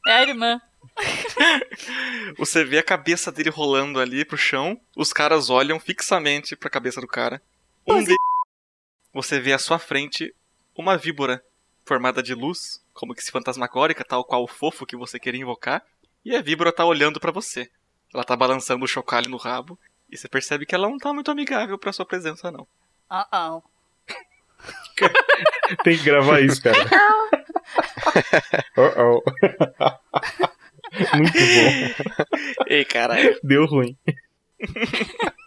É 0.08 0.12
a 0.12 0.22
irmã. 0.24 0.62
Você 2.38 2.64
vê 2.64 2.78
a 2.78 2.84
cabeça 2.84 3.32
dele 3.32 3.50
rolando 3.50 4.00
ali 4.00 4.24
pro 4.26 4.38
chão, 4.38 4.80
os 4.96 5.12
caras 5.14 5.50
olham 5.50 5.80
fixamente 5.80 6.56
pra 6.56 6.70
cabeça 6.70 7.02
do 7.02 7.08
cara. 7.08 7.42
Um 7.88 8.04
deles, 8.04 8.18
você 9.14 9.40
vê 9.40 9.54
à 9.54 9.58
sua 9.58 9.80
frente 9.80 10.34
uma 10.76 10.98
víbora 10.98 11.44
formada 11.86 12.22
de 12.22 12.36
luz, 12.36 12.84
como 12.94 13.16
que 13.16 13.24
se 13.24 13.32
fantasmagórica, 13.32 14.06
tal 14.06 14.24
qual 14.24 14.44
o 14.44 14.48
fofo 14.48 14.86
que 14.86 14.96
você 14.96 15.20
queria 15.20 15.42
invocar, 15.42 15.84
e 16.24 16.36
a 16.36 16.42
víbora 16.42 16.72
tá 16.72 16.86
olhando 16.86 17.20
para 17.20 17.32
você. 17.32 17.70
Ela 18.14 18.24
tá 18.24 18.36
balançando 18.36 18.86
o 18.86 18.88
chocalho 18.88 19.30
no 19.30 19.38
rabo, 19.38 19.80
e 20.10 20.18
você 20.18 20.28
percebe 20.28 20.66
que 20.66 20.76
ela 20.76 20.88
não 20.88 20.98
tá 20.98 21.12
muito 21.12 21.32
amigável 21.32 21.78
pra 21.78 21.94
sua 21.94 22.06
presença, 22.06 22.52
não. 22.52 22.68
Uh 23.10 23.26
oh. 23.34 23.64
Tem 25.84 25.98
que 25.98 26.04
gravar 26.04 26.42
isso, 26.42 26.62
cara. 26.62 26.78
Uh 28.76 29.22
oh. 29.22 30.50
Muito 31.16 31.34
bom. 31.34 32.66
Ei, 32.68 32.86
caralho. 32.86 33.40
Deu 33.44 33.66
ruim. 33.66 33.98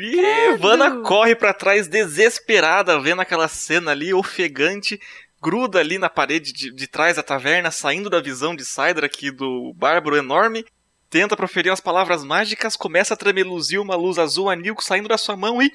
E 0.00 0.56
Vanna 0.58 1.02
corre 1.02 1.34
pra 1.34 1.52
trás 1.52 1.88
desesperada, 1.88 3.00
vendo 3.00 3.20
aquela 3.20 3.48
cena 3.48 3.90
ali, 3.90 4.14
ofegante, 4.14 5.00
gruda 5.42 5.80
ali 5.80 5.98
na 5.98 6.08
parede 6.08 6.52
de, 6.52 6.72
de 6.72 6.86
trás 6.86 7.16
da 7.16 7.22
taverna, 7.22 7.72
saindo 7.72 8.08
da 8.08 8.20
visão 8.20 8.54
de 8.54 8.64
Sidra 8.64 9.06
aqui 9.06 9.32
do 9.32 9.74
bárbaro 9.74 10.16
enorme, 10.16 10.64
tenta 11.10 11.36
proferir 11.36 11.72
as 11.72 11.80
palavras 11.80 12.22
mágicas, 12.22 12.76
começa 12.76 13.14
a 13.14 13.16
tremeluzir 13.16 13.80
uma 13.80 13.96
luz 13.96 14.18
azul 14.18 14.48
anil 14.48 14.76
saindo 14.78 15.08
da 15.08 15.18
sua 15.18 15.36
mão 15.36 15.60
e. 15.60 15.68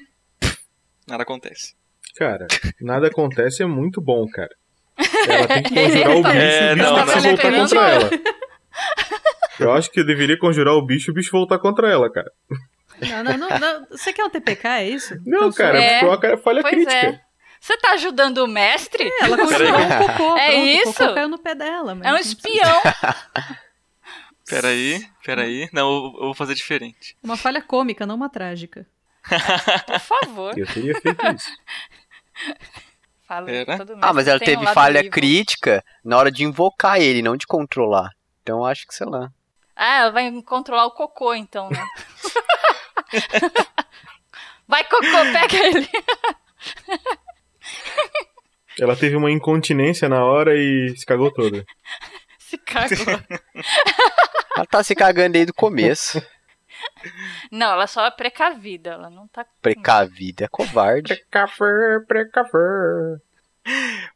nada 1.06 1.22
acontece. 1.22 1.74
Cara, 2.16 2.46
nada 2.80 3.08
acontece 3.08 3.62
é 3.62 3.66
muito 3.66 4.00
bom, 4.00 4.26
cara. 4.26 4.54
Ela 4.96 5.46
tem 5.48 5.62
que 5.62 5.74
conjurar 5.74 6.16
o 6.16 6.22
bicho 6.22 6.36
É, 6.36 6.70
e 6.70 6.72
o 6.72 6.76
bicho 6.76 6.92
não, 6.92 7.06
tem 7.06 7.06
que 7.06 7.20
não. 7.20 7.22
voltar 7.22 7.52
contra 7.52 7.88
ela. 7.90 8.10
Eu 9.60 9.72
acho 9.72 9.90
que 9.90 10.00
eu 10.00 10.06
deveria 10.06 10.38
conjurar 10.38 10.74
o 10.74 10.82
bicho 10.84 11.10
e 11.10 11.12
o 11.12 11.14
bicho 11.14 11.30
voltar 11.30 11.58
contra 11.58 11.90
ela, 11.90 12.10
cara. 12.12 12.30
Não, 13.00 13.24
não, 13.24 13.36
não, 13.38 13.58
não. 13.58 13.86
Você 13.90 14.12
quer 14.12 14.24
um 14.24 14.30
TPK, 14.30 14.68
é 14.68 14.88
isso? 14.88 15.16
Não, 15.26 15.52
cara, 15.52 15.82
É, 15.82 16.04
uma 16.04 16.18
cara- 16.18 16.38
falha 16.38 16.60
pois 16.62 16.74
crítica. 16.74 16.92
é. 16.94 17.20
Você 17.60 17.76
tá 17.78 17.92
ajudando 17.92 18.38
o 18.38 18.46
mestre? 18.46 19.10
Ela 19.22 19.36
conjurou 19.38 19.68
um 19.78 19.88
cocô. 19.88 20.36
É 20.36 20.50
pronto, 20.50 20.66
isso? 20.66 20.90
O 20.90 20.94
cocô 20.94 21.14
caiu 21.14 21.28
no 21.28 21.38
pé 21.38 21.54
dela. 21.54 21.94
mas 21.94 22.06
É 22.06 22.12
um 22.12 22.16
espião. 22.16 22.82
Peraí, 24.46 25.02
peraí. 25.24 25.68
Não, 25.72 25.88
eu, 25.90 26.04
eu 26.16 26.24
vou 26.26 26.34
fazer 26.34 26.54
diferente. 26.54 27.16
Uma 27.22 27.36
falha 27.36 27.62
cômica, 27.62 28.04
não 28.04 28.14
uma 28.16 28.28
trágica. 28.28 28.86
Por 29.86 30.00
favor. 30.00 30.58
Eu 30.58 30.66
teria 30.66 31.00
feito 31.00 31.26
isso. 31.34 31.50
Fala, 33.34 33.50
Era? 33.50 33.78
todo 33.78 33.98
Ah, 34.00 34.12
mas 34.12 34.28
ela 34.28 34.38
tem 34.38 34.48
um 34.48 34.52
teve 34.52 34.64
lado 34.64 34.74
falha 34.74 34.98
evil. 35.00 35.10
crítica 35.10 35.84
na 36.04 36.16
hora 36.16 36.30
de 36.30 36.44
invocar 36.44 37.00
ele, 37.00 37.22
não 37.22 37.36
de 37.36 37.46
controlar. 37.46 38.10
Então 38.42 38.58
eu 38.58 38.64
acho 38.64 38.86
que, 38.86 38.94
sei 38.94 39.06
lá. 39.06 39.28
Ah, 39.74 40.02
ela 40.02 40.10
vai 40.12 40.30
controlar 40.42 40.86
o 40.86 40.92
cocô, 40.92 41.34
então, 41.34 41.68
né? 41.68 41.84
vai, 44.68 44.84
cocô, 44.84 45.02
pega 45.32 45.66
ele. 45.66 45.88
Ela 48.78 48.96
teve 48.96 49.14
uma 49.14 49.30
incontinência 49.30 50.08
na 50.08 50.24
hora 50.24 50.56
e 50.56 50.92
se 50.96 51.06
cagou 51.06 51.32
toda. 51.32 51.64
Se 52.40 52.58
cagou. 52.58 53.20
Ela 54.56 54.66
tá 54.66 54.82
se 54.82 54.96
cagando 54.96 55.34
desde 55.34 55.52
o 55.52 55.54
começo. 55.54 56.20
Não, 57.50 57.72
ela 57.72 57.86
só 57.86 58.06
é 58.06 58.10
precavida, 58.10 58.90
ela 58.90 59.10
não 59.10 59.26
tá. 59.28 59.46
Precavida 59.60 60.44
é 60.44 60.48
covarde. 60.48 61.14
Precaver, 61.14 62.06
precaver. 62.06 63.20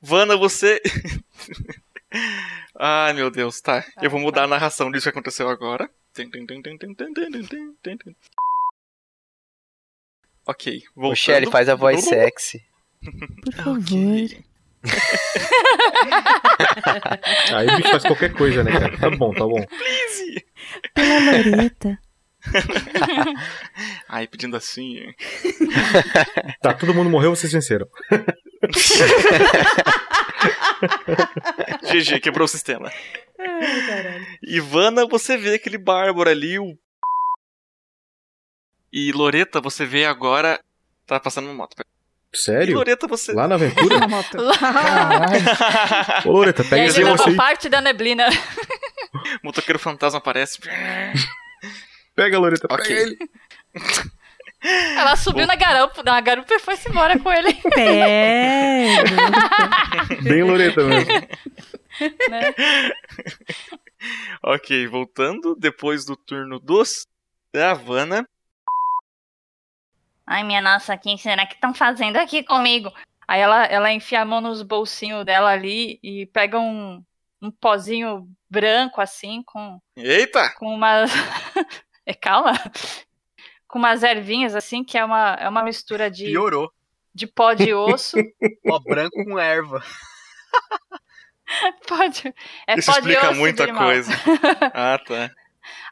Vana, 0.01 0.36
você. 0.36 0.81
Ai 2.78 3.12
meu 3.12 3.31
Deus, 3.31 3.60
tá. 3.60 3.85
Eu 4.01 4.10
vou 4.10 4.20
mudar 4.20 4.44
a 4.44 4.48
narração 4.48 4.90
disso 4.90 5.05
que 5.05 5.10
aconteceu 5.10 5.48
agora. 5.48 5.90
Ok, 10.47 10.82
voltando. 10.97 11.48
O 11.48 11.51
faz 11.51 11.69
a 11.69 11.74
voz 11.74 12.05
sexy. 12.09 12.65
Por 13.44 13.55
favor. 13.55 13.78
Okay. 13.82 14.44
Aí 17.55 17.66
o 17.69 17.77
bicho 17.77 17.90
faz 17.90 18.02
qualquer 18.05 18.32
coisa, 18.32 18.65
né, 18.65 18.73
cara? 18.73 18.98
Tá 18.98 19.10
bom, 19.10 19.32
tá 19.32 19.44
bom. 19.44 19.65
Please! 19.66 20.47
Pela 20.94 21.19
Loreta. 21.19 21.98
Ai, 24.08 24.26
pedindo 24.26 24.56
assim. 24.56 24.96
Tá, 26.60 26.74
todo 26.74 26.94
mundo 26.94 27.10
morreu, 27.10 27.34
vocês 27.34 27.52
venceram. 27.52 27.86
GG, 31.90 32.20
quebrou 32.20 32.44
o 32.44 32.48
sistema. 32.48 32.90
Ai, 33.38 33.86
caralho. 33.86 34.26
Ivana, 34.42 35.06
você 35.06 35.36
vê 35.36 35.54
aquele 35.54 35.78
bárbaro 35.78 36.28
ali, 36.30 36.58
o. 36.58 36.76
E 38.92 39.12
Loreta, 39.12 39.60
você 39.60 39.84
vê 39.84 40.04
agora. 40.04 40.60
Tá 41.06 41.20
passando 41.20 41.44
uma 41.46 41.54
moto. 41.54 41.76
E 42.32 42.36
Sério? 42.36 42.76
Loreta, 42.76 43.06
você. 43.06 43.32
Lá 43.32 43.48
na 43.48 43.54
aventura? 43.54 43.96
Ô, 46.24 46.32
Loreta, 46.32 46.62
E 46.62 46.68
pega 46.68 46.82
aí 46.82 46.88
esse 46.88 46.98
ele 46.98 47.04
negócio 47.06 47.28
aí. 47.30 47.36
parte 47.36 47.68
da 47.68 47.80
neblina. 47.80 48.28
Motoqueiro 49.42 49.78
fantasma 49.78 50.18
aparece. 50.18 50.58
Pega, 52.19 52.36
Loreta, 52.36 52.66
Ok. 52.69 52.85
pega 52.85 53.01
ele. 53.01 53.16
Ela 54.99 55.15
subiu 55.15 55.47
na 55.47 55.55
garupa, 55.55 56.03
na 56.03 56.20
garupa 56.20 56.53
e 56.53 56.59
foi-se 56.59 56.90
embora 56.90 57.16
com 57.16 57.31
ele. 57.31 57.55
Pega. 57.73 59.05
Bem 60.24 60.43
Loreta 60.43 60.82
mesmo. 60.82 61.12
né? 62.28 62.55
ok, 64.43 64.89
voltando. 64.89 65.55
Depois 65.55 66.05
do 66.05 66.16
turno 66.16 66.59
dos. 66.59 67.07
Da 67.55 67.70
Havana. 67.70 68.28
Ai, 70.27 70.43
minha 70.43 70.61
nossa, 70.61 70.97
o 70.97 70.99
que 70.99 71.16
será 71.19 71.47
que 71.47 71.55
estão 71.55 71.73
fazendo 71.73 72.16
aqui 72.16 72.43
comigo? 72.43 72.93
Aí 73.28 73.40
ela, 73.40 73.65
ela 73.66 73.93
enfia 73.93 74.23
a 74.23 74.24
mão 74.24 74.40
nos 74.40 74.61
bolsinhos 74.62 75.24
dela 75.24 75.51
ali 75.51 76.01
e 76.03 76.27
pega 76.27 76.59
um, 76.59 77.01
um 77.40 77.49
pozinho 77.49 78.28
branco 78.51 79.01
assim 79.01 79.40
com, 79.45 79.81
Eita! 79.97 80.51
com 80.59 80.74
umas. 80.74 81.12
É, 82.09 82.14
calma! 82.14 82.52
Com 83.68 83.78
umas 83.78 84.02
ervinhas 84.02 84.55
assim, 84.55 84.82
que 84.82 84.97
é 84.97 85.05
uma, 85.05 85.35
é 85.35 85.47
uma 85.47 85.62
mistura 85.62 86.10
de, 86.10 86.24
Piorou. 86.24 86.72
de 87.14 87.26
pó 87.26 87.52
de 87.52 87.74
osso. 87.74 88.16
Pó 88.64 88.78
branco 88.78 89.22
com 89.24 89.39
erva. 89.39 89.85
Pode. 91.86 92.35
É 92.66 92.78
Isso 92.78 92.90
pó 92.90 92.98
de 92.98 93.10
explica 93.10 93.30
osso 93.30 93.39
muita 93.39 93.66
de 93.66 93.72
coisa. 93.74 94.10
Ah, 94.72 94.98
tá. 94.98 95.30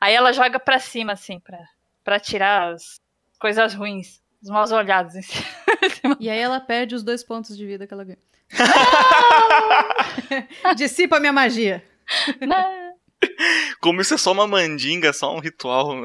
Aí 0.01 0.15
ela 0.15 0.33
joga 0.33 0.59
pra 0.59 0.79
cima, 0.79 1.13
assim, 1.13 1.39
pra, 1.39 1.59
pra 2.03 2.19
tirar 2.19 2.73
as 2.73 2.99
coisas 3.39 3.75
ruins, 3.75 4.23
os 4.43 4.49
maus 4.49 4.73
olhados 4.73 5.15
em 5.15 5.23
cima. 5.23 5.45
E 6.19 6.31
aí 6.31 6.39
ela 6.39 6.61
perde 6.61 6.95
os 6.95 7.03
dois 7.03 7.23
pontos 7.23 7.55
de 7.57 7.67
vida 7.67 7.87
que 7.87 7.93
ela 7.93 8.05
ganha. 8.05 8.19
Dissipa 10.77 11.19
a 11.19 11.21
minha 11.21 11.33
magia. 11.33 11.85
Como 13.81 14.01
isso 14.01 14.15
é 14.15 14.19
só 14.19 14.33
uma 14.33 14.47
mandinga, 14.47 15.13
só 15.13 15.35
um 15.35 15.41
ritual 15.41 16.03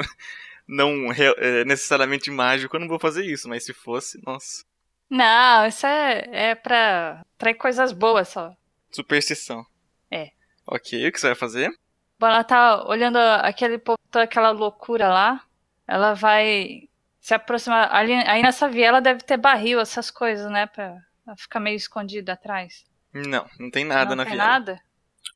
não 0.68 1.11
é, 1.11 1.65
necessariamente 1.65 2.31
mágico, 2.31 2.76
eu 2.76 2.80
não 2.80 2.88
vou 2.88 2.99
fazer 2.99 3.26
isso, 3.26 3.49
mas 3.49 3.65
se 3.65 3.73
fosse, 3.73 4.22
nossa. 4.26 4.64
Não, 5.10 5.65
isso 5.65 5.85
é, 5.85 6.52
é 6.52 6.56
pra 6.56 7.22
trair 7.38 7.56
coisas 7.56 7.91
boas 7.91 8.30
só. 8.30 8.56
Superstição. 8.89 9.65
É. 10.10 10.30
Ok, 10.65 11.07
o 11.07 11.11
que 11.11 11.19
você 11.19 11.27
vai 11.27 11.35
fazer? 11.35 11.69
Bom, 12.18 12.27
ela 12.27 12.43
tá 12.43 12.88
olhando 12.88 13.18
aquele 13.18 13.77
povo, 13.77 13.98
toda 14.10 14.23
aquela 14.23 14.52
loucura 14.52 15.10
lá. 15.10 15.43
Ela 15.88 16.14
vai 16.14 16.88
se 17.19 17.34
aproximar. 17.34 17.93
Ali, 17.93 18.14
aí 18.14 18.41
nessa 18.41 18.69
viela 18.69 19.02
deve 19.02 19.23
ter 19.23 19.38
barril, 19.38 19.80
essas 19.80 20.10
coisas, 20.10 20.49
né? 20.49 20.68
Pra 20.68 20.95
ela 21.27 21.35
ficar 21.35 21.60
meio 21.60 21.76
escondida 21.76 22.34
atrás. 22.34 22.85
Não, 23.14 23.45
não 23.60 23.69
tem 23.69 23.84
nada 23.84 24.11
não 24.11 24.18
na 24.18 24.23
tem 24.23 24.34
viela. 24.34 24.49
nada? 24.49 24.80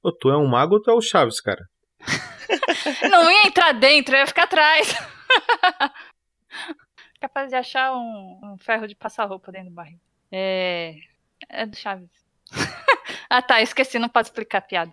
Ô, 0.01 0.11
tu 0.11 0.29
é 0.29 0.37
um 0.37 0.47
mago 0.47 0.75
ou 0.75 0.81
tu 0.81 0.91
é 0.91 0.93
o 0.93 1.01
Chaves, 1.01 1.41
cara? 1.41 1.65
Não 3.09 3.31
ia 3.31 3.47
entrar 3.47 3.73
dentro, 3.73 4.15
ia 4.15 4.27
ficar 4.27 4.43
atrás. 4.43 4.87
Capaz 7.19 7.49
de 7.49 7.55
achar 7.55 7.95
um, 7.95 8.39
um 8.43 8.57
ferro 8.57 8.87
de 8.87 8.95
passar 8.95 9.25
roupa 9.25 9.51
dentro 9.51 9.69
do 9.69 9.75
barril. 9.75 9.99
É. 10.31 10.95
É 11.49 11.65
do 11.65 11.75
Chaves. 11.75 12.09
ah 13.29 13.41
tá, 13.41 13.61
esqueci, 13.61 13.97
não 13.97 14.09
posso 14.09 14.29
explicar 14.29 14.59
a 14.59 14.61
piada. 14.61 14.91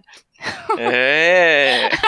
É. 0.79 1.91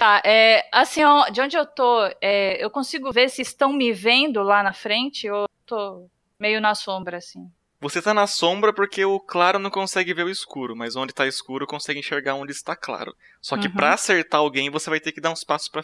Tá, 0.00 0.22
é. 0.24 0.66
Assim, 0.72 1.04
ó, 1.04 1.28
de 1.28 1.42
onde 1.42 1.58
eu 1.58 1.66
tô, 1.66 2.06
é, 2.22 2.56
eu 2.64 2.70
consigo 2.70 3.12
ver 3.12 3.28
se 3.28 3.42
estão 3.42 3.70
me 3.70 3.92
vendo 3.92 4.42
lá 4.42 4.62
na 4.62 4.72
frente 4.72 5.28
ou 5.28 5.42
eu 5.42 5.48
tô 5.66 6.10
meio 6.38 6.58
na 6.58 6.74
sombra, 6.74 7.18
assim. 7.18 7.52
Você 7.80 8.02
tá 8.02 8.12
na 8.12 8.26
sombra 8.26 8.72
porque 8.74 9.04
o 9.04 9.18
claro 9.18 9.58
não 9.58 9.70
consegue 9.70 10.12
ver 10.12 10.24
o 10.24 10.30
escuro, 10.30 10.76
mas 10.76 10.96
onde 10.96 11.14
tá 11.14 11.26
escuro 11.26 11.66
consegue 11.66 11.98
enxergar 11.98 12.34
onde 12.34 12.52
está 12.52 12.76
claro. 12.76 13.14
Só 13.40 13.56
que 13.56 13.68
Uhum. 13.68 13.74
pra 13.74 13.94
acertar 13.94 14.40
alguém 14.40 14.68
você 14.70 14.90
vai 14.90 15.00
ter 15.00 15.12
que 15.12 15.20
dar 15.20 15.30
uns 15.30 15.44
passos 15.44 15.68
pra. 15.68 15.82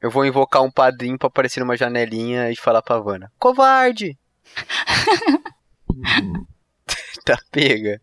Eu 0.00 0.10
vou 0.10 0.26
invocar 0.26 0.62
um 0.62 0.70
padrinho 0.70 1.18
pra 1.18 1.28
aparecer 1.28 1.60
numa 1.60 1.76
janelinha 1.76 2.50
e 2.50 2.56
falar 2.56 2.82
pra 2.82 2.98
Vanna. 2.98 3.32
Covarde! 3.38 4.18
tá 7.24 7.38
pega. 7.50 8.00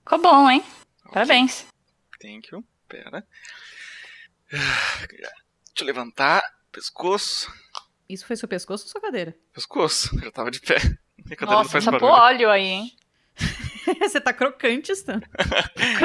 Ficou 0.00 0.20
bom, 0.20 0.50
hein? 0.50 0.62
Parabéns. 1.12 1.66
Thank 2.20 2.48
you. 2.52 2.64
Pera. 2.88 3.26
Deixa 4.50 5.80
eu 5.80 5.86
levantar. 5.86 6.42
Pescoço. 6.70 7.52
Isso 8.08 8.26
foi 8.26 8.36
seu 8.36 8.48
pescoço 8.48 8.84
ou 8.84 8.90
sua 8.90 9.00
cadeira? 9.00 9.34
Pescoço. 9.52 10.18
Já 10.20 10.30
tava 10.30 10.50
de 10.50 10.60
pé. 10.60 10.76
Não 11.40 11.46
Nossa, 11.48 11.80
barulho. 11.80 12.04
óleo 12.06 12.50
aí, 12.50 12.66
hein? 12.66 12.96
Você 14.00 14.20
tá 14.20 14.32
crocante, 14.32 14.92
Stan. 14.92 15.20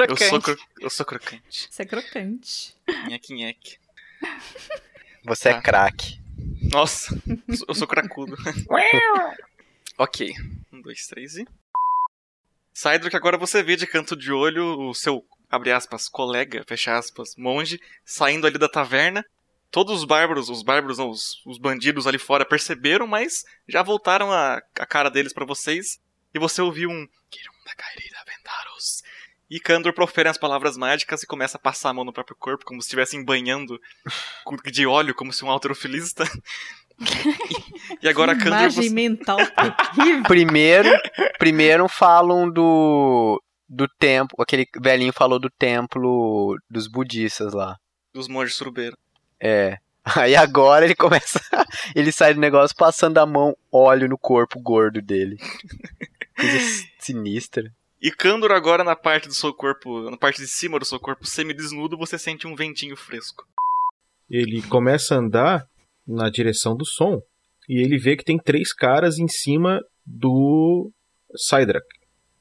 Eu 0.10 0.18
sou, 0.18 0.42
cro... 0.42 0.58
eu 0.82 0.90
sou 0.90 1.06
crocante. 1.06 1.68
Você 1.70 1.84
é 1.84 1.86
crocante. 1.86 2.76
Nheque, 3.08 3.34
nheque. 3.34 3.78
Você 5.24 5.52
Tá. 5.52 5.58
é 5.58 5.62
craque. 5.62 6.20
Nossa, 6.72 7.14
eu 7.48 7.56
sou- 7.56 7.66
eu 7.70 7.76
sou 7.76 7.88
cracudo. 7.88 8.36
ok. 9.98 10.34
Um, 10.72 10.82
dois, 10.82 11.06
três 11.08 11.36
e. 11.36 11.48
Saidro, 12.74 13.10
que 13.10 13.18
agora 13.18 13.38
você 13.38 13.62
vê 13.62 13.76
de 13.76 13.86
canto 13.88 14.16
de 14.16 14.32
olho 14.32 14.90
o 14.90 14.94
seu, 14.94 15.26
abre 15.50 15.72
aspas, 15.72 16.08
colega, 16.08 16.64
fecha 16.68 16.98
aspas, 16.98 17.36
monge, 17.38 17.80
saindo 18.06 18.48
ali 18.48 18.58
da 18.58 18.70
taverna. 18.70 19.26
Todos 19.72 20.00
os 20.00 20.06
bárbaros, 20.06 20.50
os 20.50 20.64
bárbaros, 20.64 20.98
não, 20.98 21.10
os, 21.10 21.44
os 21.46 21.58
bandidos 21.58 22.08
ali 22.08 22.18
fora 22.18 22.46
perceberam, 22.46 23.06
mas 23.06 23.46
já 23.68 23.84
voltaram 23.84 24.32
a, 24.32 24.62
a 24.80 24.86
cara 24.86 25.10
deles 25.10 25.34
pra 25.34 25.46
vocês. 25.46 26.00
E 26.34 26.40
você 26.40 26.62
ouviu 26.62 26.90
um. 26.90 27.08
E 29.50 29.60
Kandor 29.60 29.94
profere 29.94 30.30
as 30.30 30.38
palavras 30.38 30.78
mágicas 30.78 31.24
e 31.24 31.28
começa 31.28 31.58
a 31.58 31.60
passar 31.60 31.90
a 31.90 31.94
mão 31.94 32.06
no 32.06 32.14
próprio 32.14 32.36
corpo, 32.38 32.66
como 32.66 32.82
se 32.82 32.88
estivessem 32.88 33.24
banhando 33.24 33.80
de 34.72 34.86
óleo, 34.86 35.16
como 35.16 35.34
se 35.34 35.44
um 35.44 35.50
alterofilista. 35.50 36.24
e, 37.00 38.06
e 38.06 38.10
agora 38.10 38.36
Kandor. 38.36 38.60
Imagem 38.60 38.84
Você... 38.84 38.90
mental 38.94 39.38
terrível. 39.38 40.24
Primeiro, 40.24 40.90
primeiro 41.40 41.88
falam 41.88 42.50
do 42.50 43.42
do 43.68 43.88
templo, 43.88 44.36
aquele 44.42 44.68
velhinho 44.82 45.14
falou 45.14 45.40
do 45.40 45.50
templo 45.50 46.56
dos 46.68 46.88
budistas 46.88 47.54
lá. 47.54 47.78
Dos 48.14 48.28
monges 48.28 48.56
surubeiros. 48.56 48.98
É. 49.42 49.78
Aí 50.04 50.36
agora 50.36 50.86
ele 50.86 50.96
começa, 50.96 51.40
ele 51.96 52.12
sai 52.12 52.34
do 52.34 52.40
negócio 52.40 52.76
passando 52.76 53.18
a 53.20 53.26
mão 53.26 53.56
óleo 53.72 54.08
no 54.08 54.18
corpo 54.18 54.60
gordo 54.60 55.02
dele. 55.02 55.38
Coisa 56.36 56.58
sinistra. 57.00 57.72
E 58.02 58.12
Kandor 58.12 58.52
agora 58.52 58.84
na 58.84 58.96
parte 58.96 59.28
do 59.28 59.34
seu 59.34 59.54
corpo, 59.54 60.10
na 60.10 60.18
parte 60.18 60.42
de 60.42 60.48
cima 60.48 60.80
do 60.80 60.86
seu 60.86 61.00
corpo 61.00 61.26
semi-desnudo, 61.28 61.98
você 61.98 62.18
sente 62.18 62.48
um 62.48 62.56
ventinho 62.56 62.96
fresco. 62.96 63.44
Ele 64.30 64.62
começa 64.62 65.16
a 65.16 65.18
andar 65.20 65.66
na 66.08 66.30
direção 66.30 66.76
do 66.76 66.86
som 66.86 67.22
e 67.68 67.84
ele 67.84 67.98
vê 67.98 68.16
que 68.16 68.24
tem 68.24 68.38
três 68.38 68.74
caras 68.74 69.20
em 69.20 69.28
cima 69.28 69.82
do 70.06 70.92
Sidrak. 71.36 71.86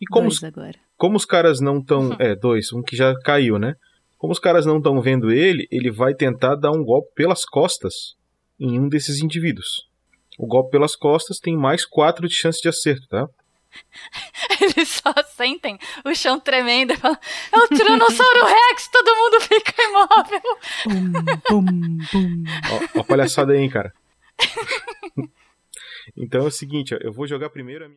E 0.01 0.07
como, 0.07 0.29
Dois 0.29 0.39
os, 0.39 0.45
agora. 0.45 0.79
como 0.97 1.17
os 1.17 1.25
caras 1.25 1.61
não 1.61 1.79
estão. 1.79 2.17
É, 2.21 2.35
dois, 2.37 2.73
um 2.73 2.83
que 2.83 2.97
já 2.97 3.15
caiu, 3.25 3.59
né? 3.59 3.75
Como 4.19 4.33
os 4.33 4.41
caras 4.41 4.67
não 4.67 4.79
estão 4.79 5.01
vendo 5.01 5.31
ele, 5.31 5.69
ele 5.71 5.91
vai 5.91 6.13
tentar 6.13 6.57
dar 6.57 6.73
um 6.73 6.85
golpe 6.85 7.15
pelas 7.15 7.45
costas 7.45 8.17
em 8.59 8.79
um 8.79 8.89
desses 8.89 9.23
indivíduos. 9.23 9.89
O 10.37 10.47
golpe 10.47 10.73
pelas 10.73 10.97
costas 10.97 11.39
tem 11.39 11.57
mais 11.57 11.87
quatro 11.87 12.29
de 12.29 12.35
chance 12.35 12.61
de 12.61 12.69
acerto, 12.69 13.07
tá? 13.09 13.29
Eles 14.61 14.89
só 14.89 15.13
sentem 15.37 15.79
o 16.05 16.15
chão 16.15 16.41
tremendo 16.41 16.93
e 16.93 16.97
falam: 16.97 17.19
É 17.53 17.59
o 17.59 17.69
Tiranossauro 17.69 18.45
Rex, 18.45 18.89
todo 18.89 19.17
mundo 19.17 19.41
fica 19.41 19.83
imóvel. 19.83 20.41
Bum, 20.87 21.63
bum, 21.63 21.99
bum. 22.13 22.45
Ó, 22.73 22.99
ó 22.99 23.01
a 23.01 23.05
palhaçada 23.05 23.53
aí, 23.53 23.61
hein, 23.61 23.71
cara. 23.71 23.93
então 26.17 26.43
é 26.43 26.49
o 26.49 26.51
seguinte, 26.51 26.95
ó, 26.95 26.99
eu 27.01 27.13
vou 27.13 27.27
jogar 27.27 27.51
primeiro 27.51 27.85
a 27.85 27.89
minha. 27.89 27.97